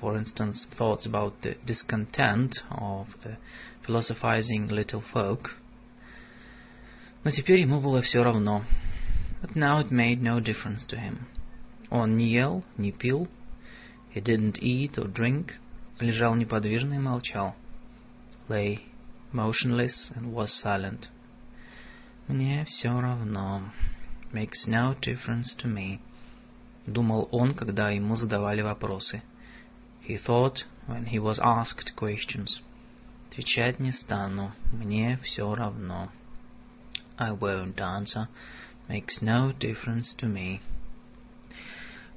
[0.00, 3.36] For instance, thoughts about the discontent of the
[3.82, 5.54] philosophizing little folk.
[7.22, 8.64] Но теперь ему было все равно.
[9.42, 11.26] But now it made no difference to him.
[11.90, 13.28] Он не ел, не пил.
[14.12, 15.54] He didn't eat or drink.
[16.01, 17.55] Лежал неподвижно и молчал.
[18.49, 18.79] Lay
[19.31, 21.09] motionless and was silent.
[22.27, 23.71] Мне все равно.
[24.33, 25.99] Makes no difference to me.
[26.87, 29.21] Думал он, когда ему задавали вопросы.
[30.07, 32.61] He thought when he was asked questions.
[33.29, 34.53] Отвечать не стану.
[34.71, 36.09] Мне все равно.
[37.19, 38.27] I won't answer.
[38.89, 40.61] Makes no difference to me.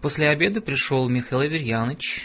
[0.00, 2.22] После обеда пришел Михаил Аверьяныч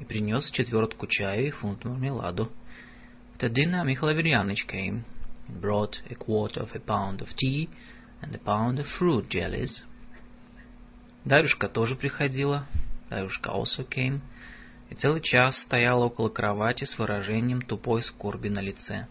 [0.00, 2.50] и принес четвертку чая и фунт мармеладу.
[3.38, 5.04] Dinner, Michael Averyanich came
[5.46, 7.68] and brought a quarter of a pound of tea
[8.20, 9.84] and a pound of fruit jellies.
[11.24, 12.66] Дарюшка тоже приходила.
[13.10, 14.20] Дарюшка also came.
[14.90, 19.06] И целый час стояла около кровати с выражением тупой скорби на лице.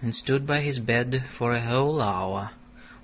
[0.00, 2.50] And stood by his bed for a whole hour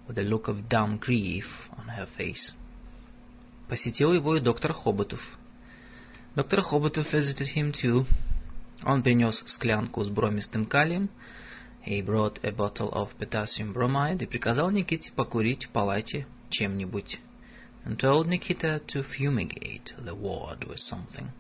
[0.09, 2.53] with a look of dumb grief on her face.
[3.69, 5.21] Посетил его и доктор Хоботов.
[6.37, 8.07] Доктор Хоботов visited him too.
[8.85, 11.11] Он принес склянку с бромистым калием,
[11.85, 17.19] he brought a bottle of potassium bromide и приказал Никите покурить в палате чем-нибудь,
[17.85, 21.31] and told Nikita to fumigate the ward with something.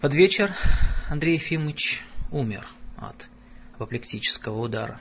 [0.00, 0.54] Под вечер
[1.08, 3.26] Андрей Ефимович умер от
[3.74, 5.00] апоплексического удара.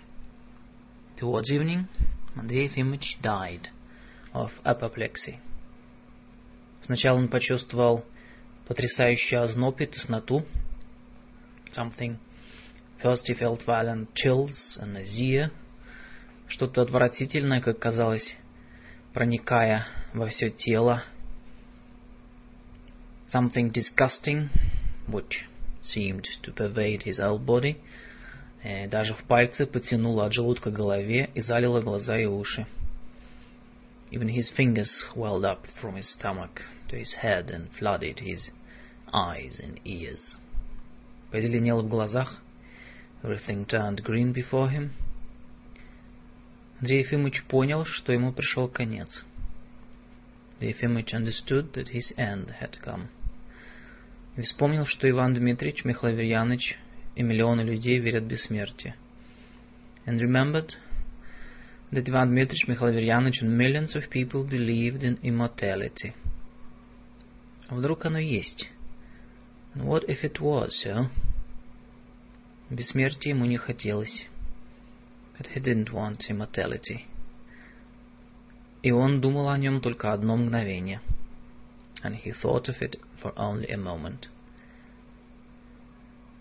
[1.19, 1.87] Towards evening,
[2.35, 3.67] Андрей Ефимович died
[4.33, 5.39] of apoplexy.
[6.81, 8.05] Сначала он почувствовал
[8.67, 10.45] потрясающий озноб и тесноту.
[11.71, 12.17] Something.
[13.01, 15.51] First he felt violent chills and nausea.
[16.47, 18.35] Что-то отвратительное, как казалось,
[19.13, 21.03] проникая во все тело.
[23.27, 24.49] Something disgusting,
[25.07, 25.43] which
[25.81, 27.77] seemed to pervade his whole body.
[28.63, 32.65] И даже в пальцы потянуло от желудка к голове и залило глаза и уши.
[34.10, 38.50] Even his fingers welled up from his stomach to his head and flooded his
[39.12, 40.36] eyes and ears.
[41.32, 42.42] Позеленело в глазах.
[43.22, 44.90] Everything turned green before him.
[46.80, 49.24] Андрей Ефимович понял, что ему пришел конец.
[50.54, 53.08] Андрей Ефимович understood that his end had come.
[54.36, 56.76] И вспомнил, что Иван Дмитриевич, Михаил Аверьяныч
[57.14, 58.96] и миллионы людей верят в бессмертие.
[60.06, 60.74] And remembered
[61.91, 66.13] that Ivan Dmitrich, Mikhail Averyanovich and millions of people believed in immortality.
[67.69, 68.69] А вдруг оно есть?
[69.73, 71.09] And what if it was so?
[72.69, 74.25] Бессмертия ему не хотелось.
[75.37, 77.05] But he didn't want immortality.
[78.81, 81.01] И он думал о нем только одно мгновение.
[82.03, 84.27] And he thought of it for only a moment.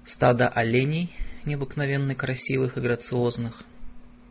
[0.07, 1.11] Стадо оленей,
[1.45, 3.65] необыкновенно красивых и грациозных,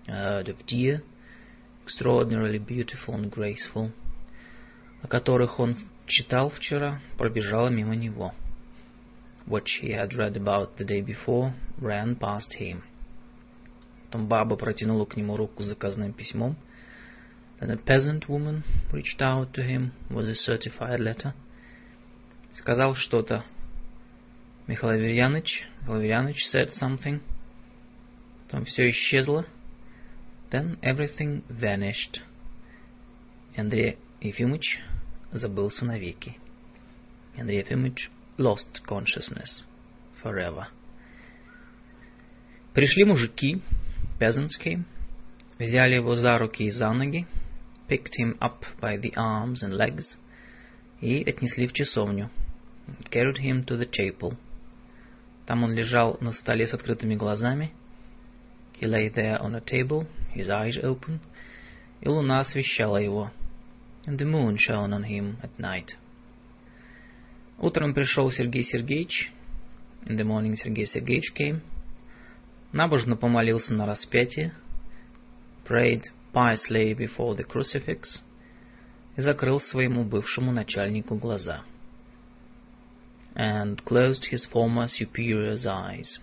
[0.07, 1.01] of deer,
[1.83, 3.91] extraordinarily beautiful and graceful,
[5.01, 8.33] о которых он читал вчера, пробежала мимо него.
[9.47, 12.81] Which he had read about the day before ran past him.
[14.05, 16.55] Потом баба протянула к нему руку с заказным письмом.
[17.59, 21.33] Then a peasant woman reached out to him with a certified letter.
[22.53, 23.43] Сказал что-то.
[24.67, 27.21] Михаил Аверьяныч, Михаил Аверьяныч said something.
[28.45, 29.45] Потом все исчезло.
[30.51, 32.21] Then everything vanished.
[33.55, 34.79] Андрей Ефимович
[35.31, 36.37] забылся навеки.
[37.37, 39.63] Андрей Ефимович lost consciousness
[40.21, 40.67] forever.
[42.73, 43.61] Пришли мужики,
[44.19, 44.83] peasants came,
[45.57, 47.25] взяли его за руки и за ноги,
[47.87, 50.17] picked him up by the arms and legs
[51.01, 52.29] и отнесли в часовню,
[53.09, 54.35] carried him to the chapel.
[55.45, 57.71] Там он лежал на столе с открытыми глазами.
[58.79, 61.19] He lay there on a table, his eyes open,
[62.01, 63.31] и луна освещала его,
[64.05, 65.95] and the moon shone on him at night.
[67.57, 69.31] Утром пришел Сергей Сергеевич.
[70.05, 71.61] In the morning Сергей Сергеевич came.
[72.75, 74.53] набожно помолился на распятие,
[75.65, 76.03] prayed
[76.33, 78.21] piously before the crucifix,
[79.15, 81.63] и закрыл своему бывшему начальнику глаза,
[83.33, 86.19] and closed his former superior's eyes.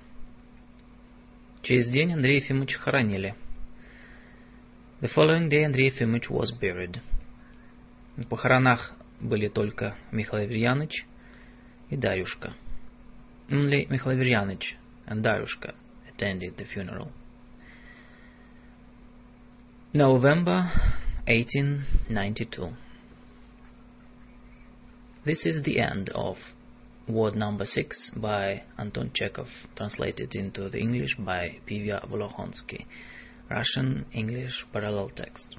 [1.63, 3.35] Через день Андрея Ефимовича хоронили.
[5.02, 7.02] The following day Андрей Ефимович was buried.
[8.16, 11.06] На похоронах были только Михаил Аверьяныч
[11.90, 12.54] и Дарюшка.
[13.50, 14.76] Only Михаил Аверьяныч
[15.06, 15.76] and Дарюшка
[16.10, 17.12] attended the funeral.
[19.94, 20.70] November
[21.28, 22.74] 1892.
[25.26, 26.38] This is the end of
[27.08, 32.86] Word Number 6 by Anton Chekhov, translated into the English by Pivya Volohonsky.
[33.53, 35.57] Russian English parallel text.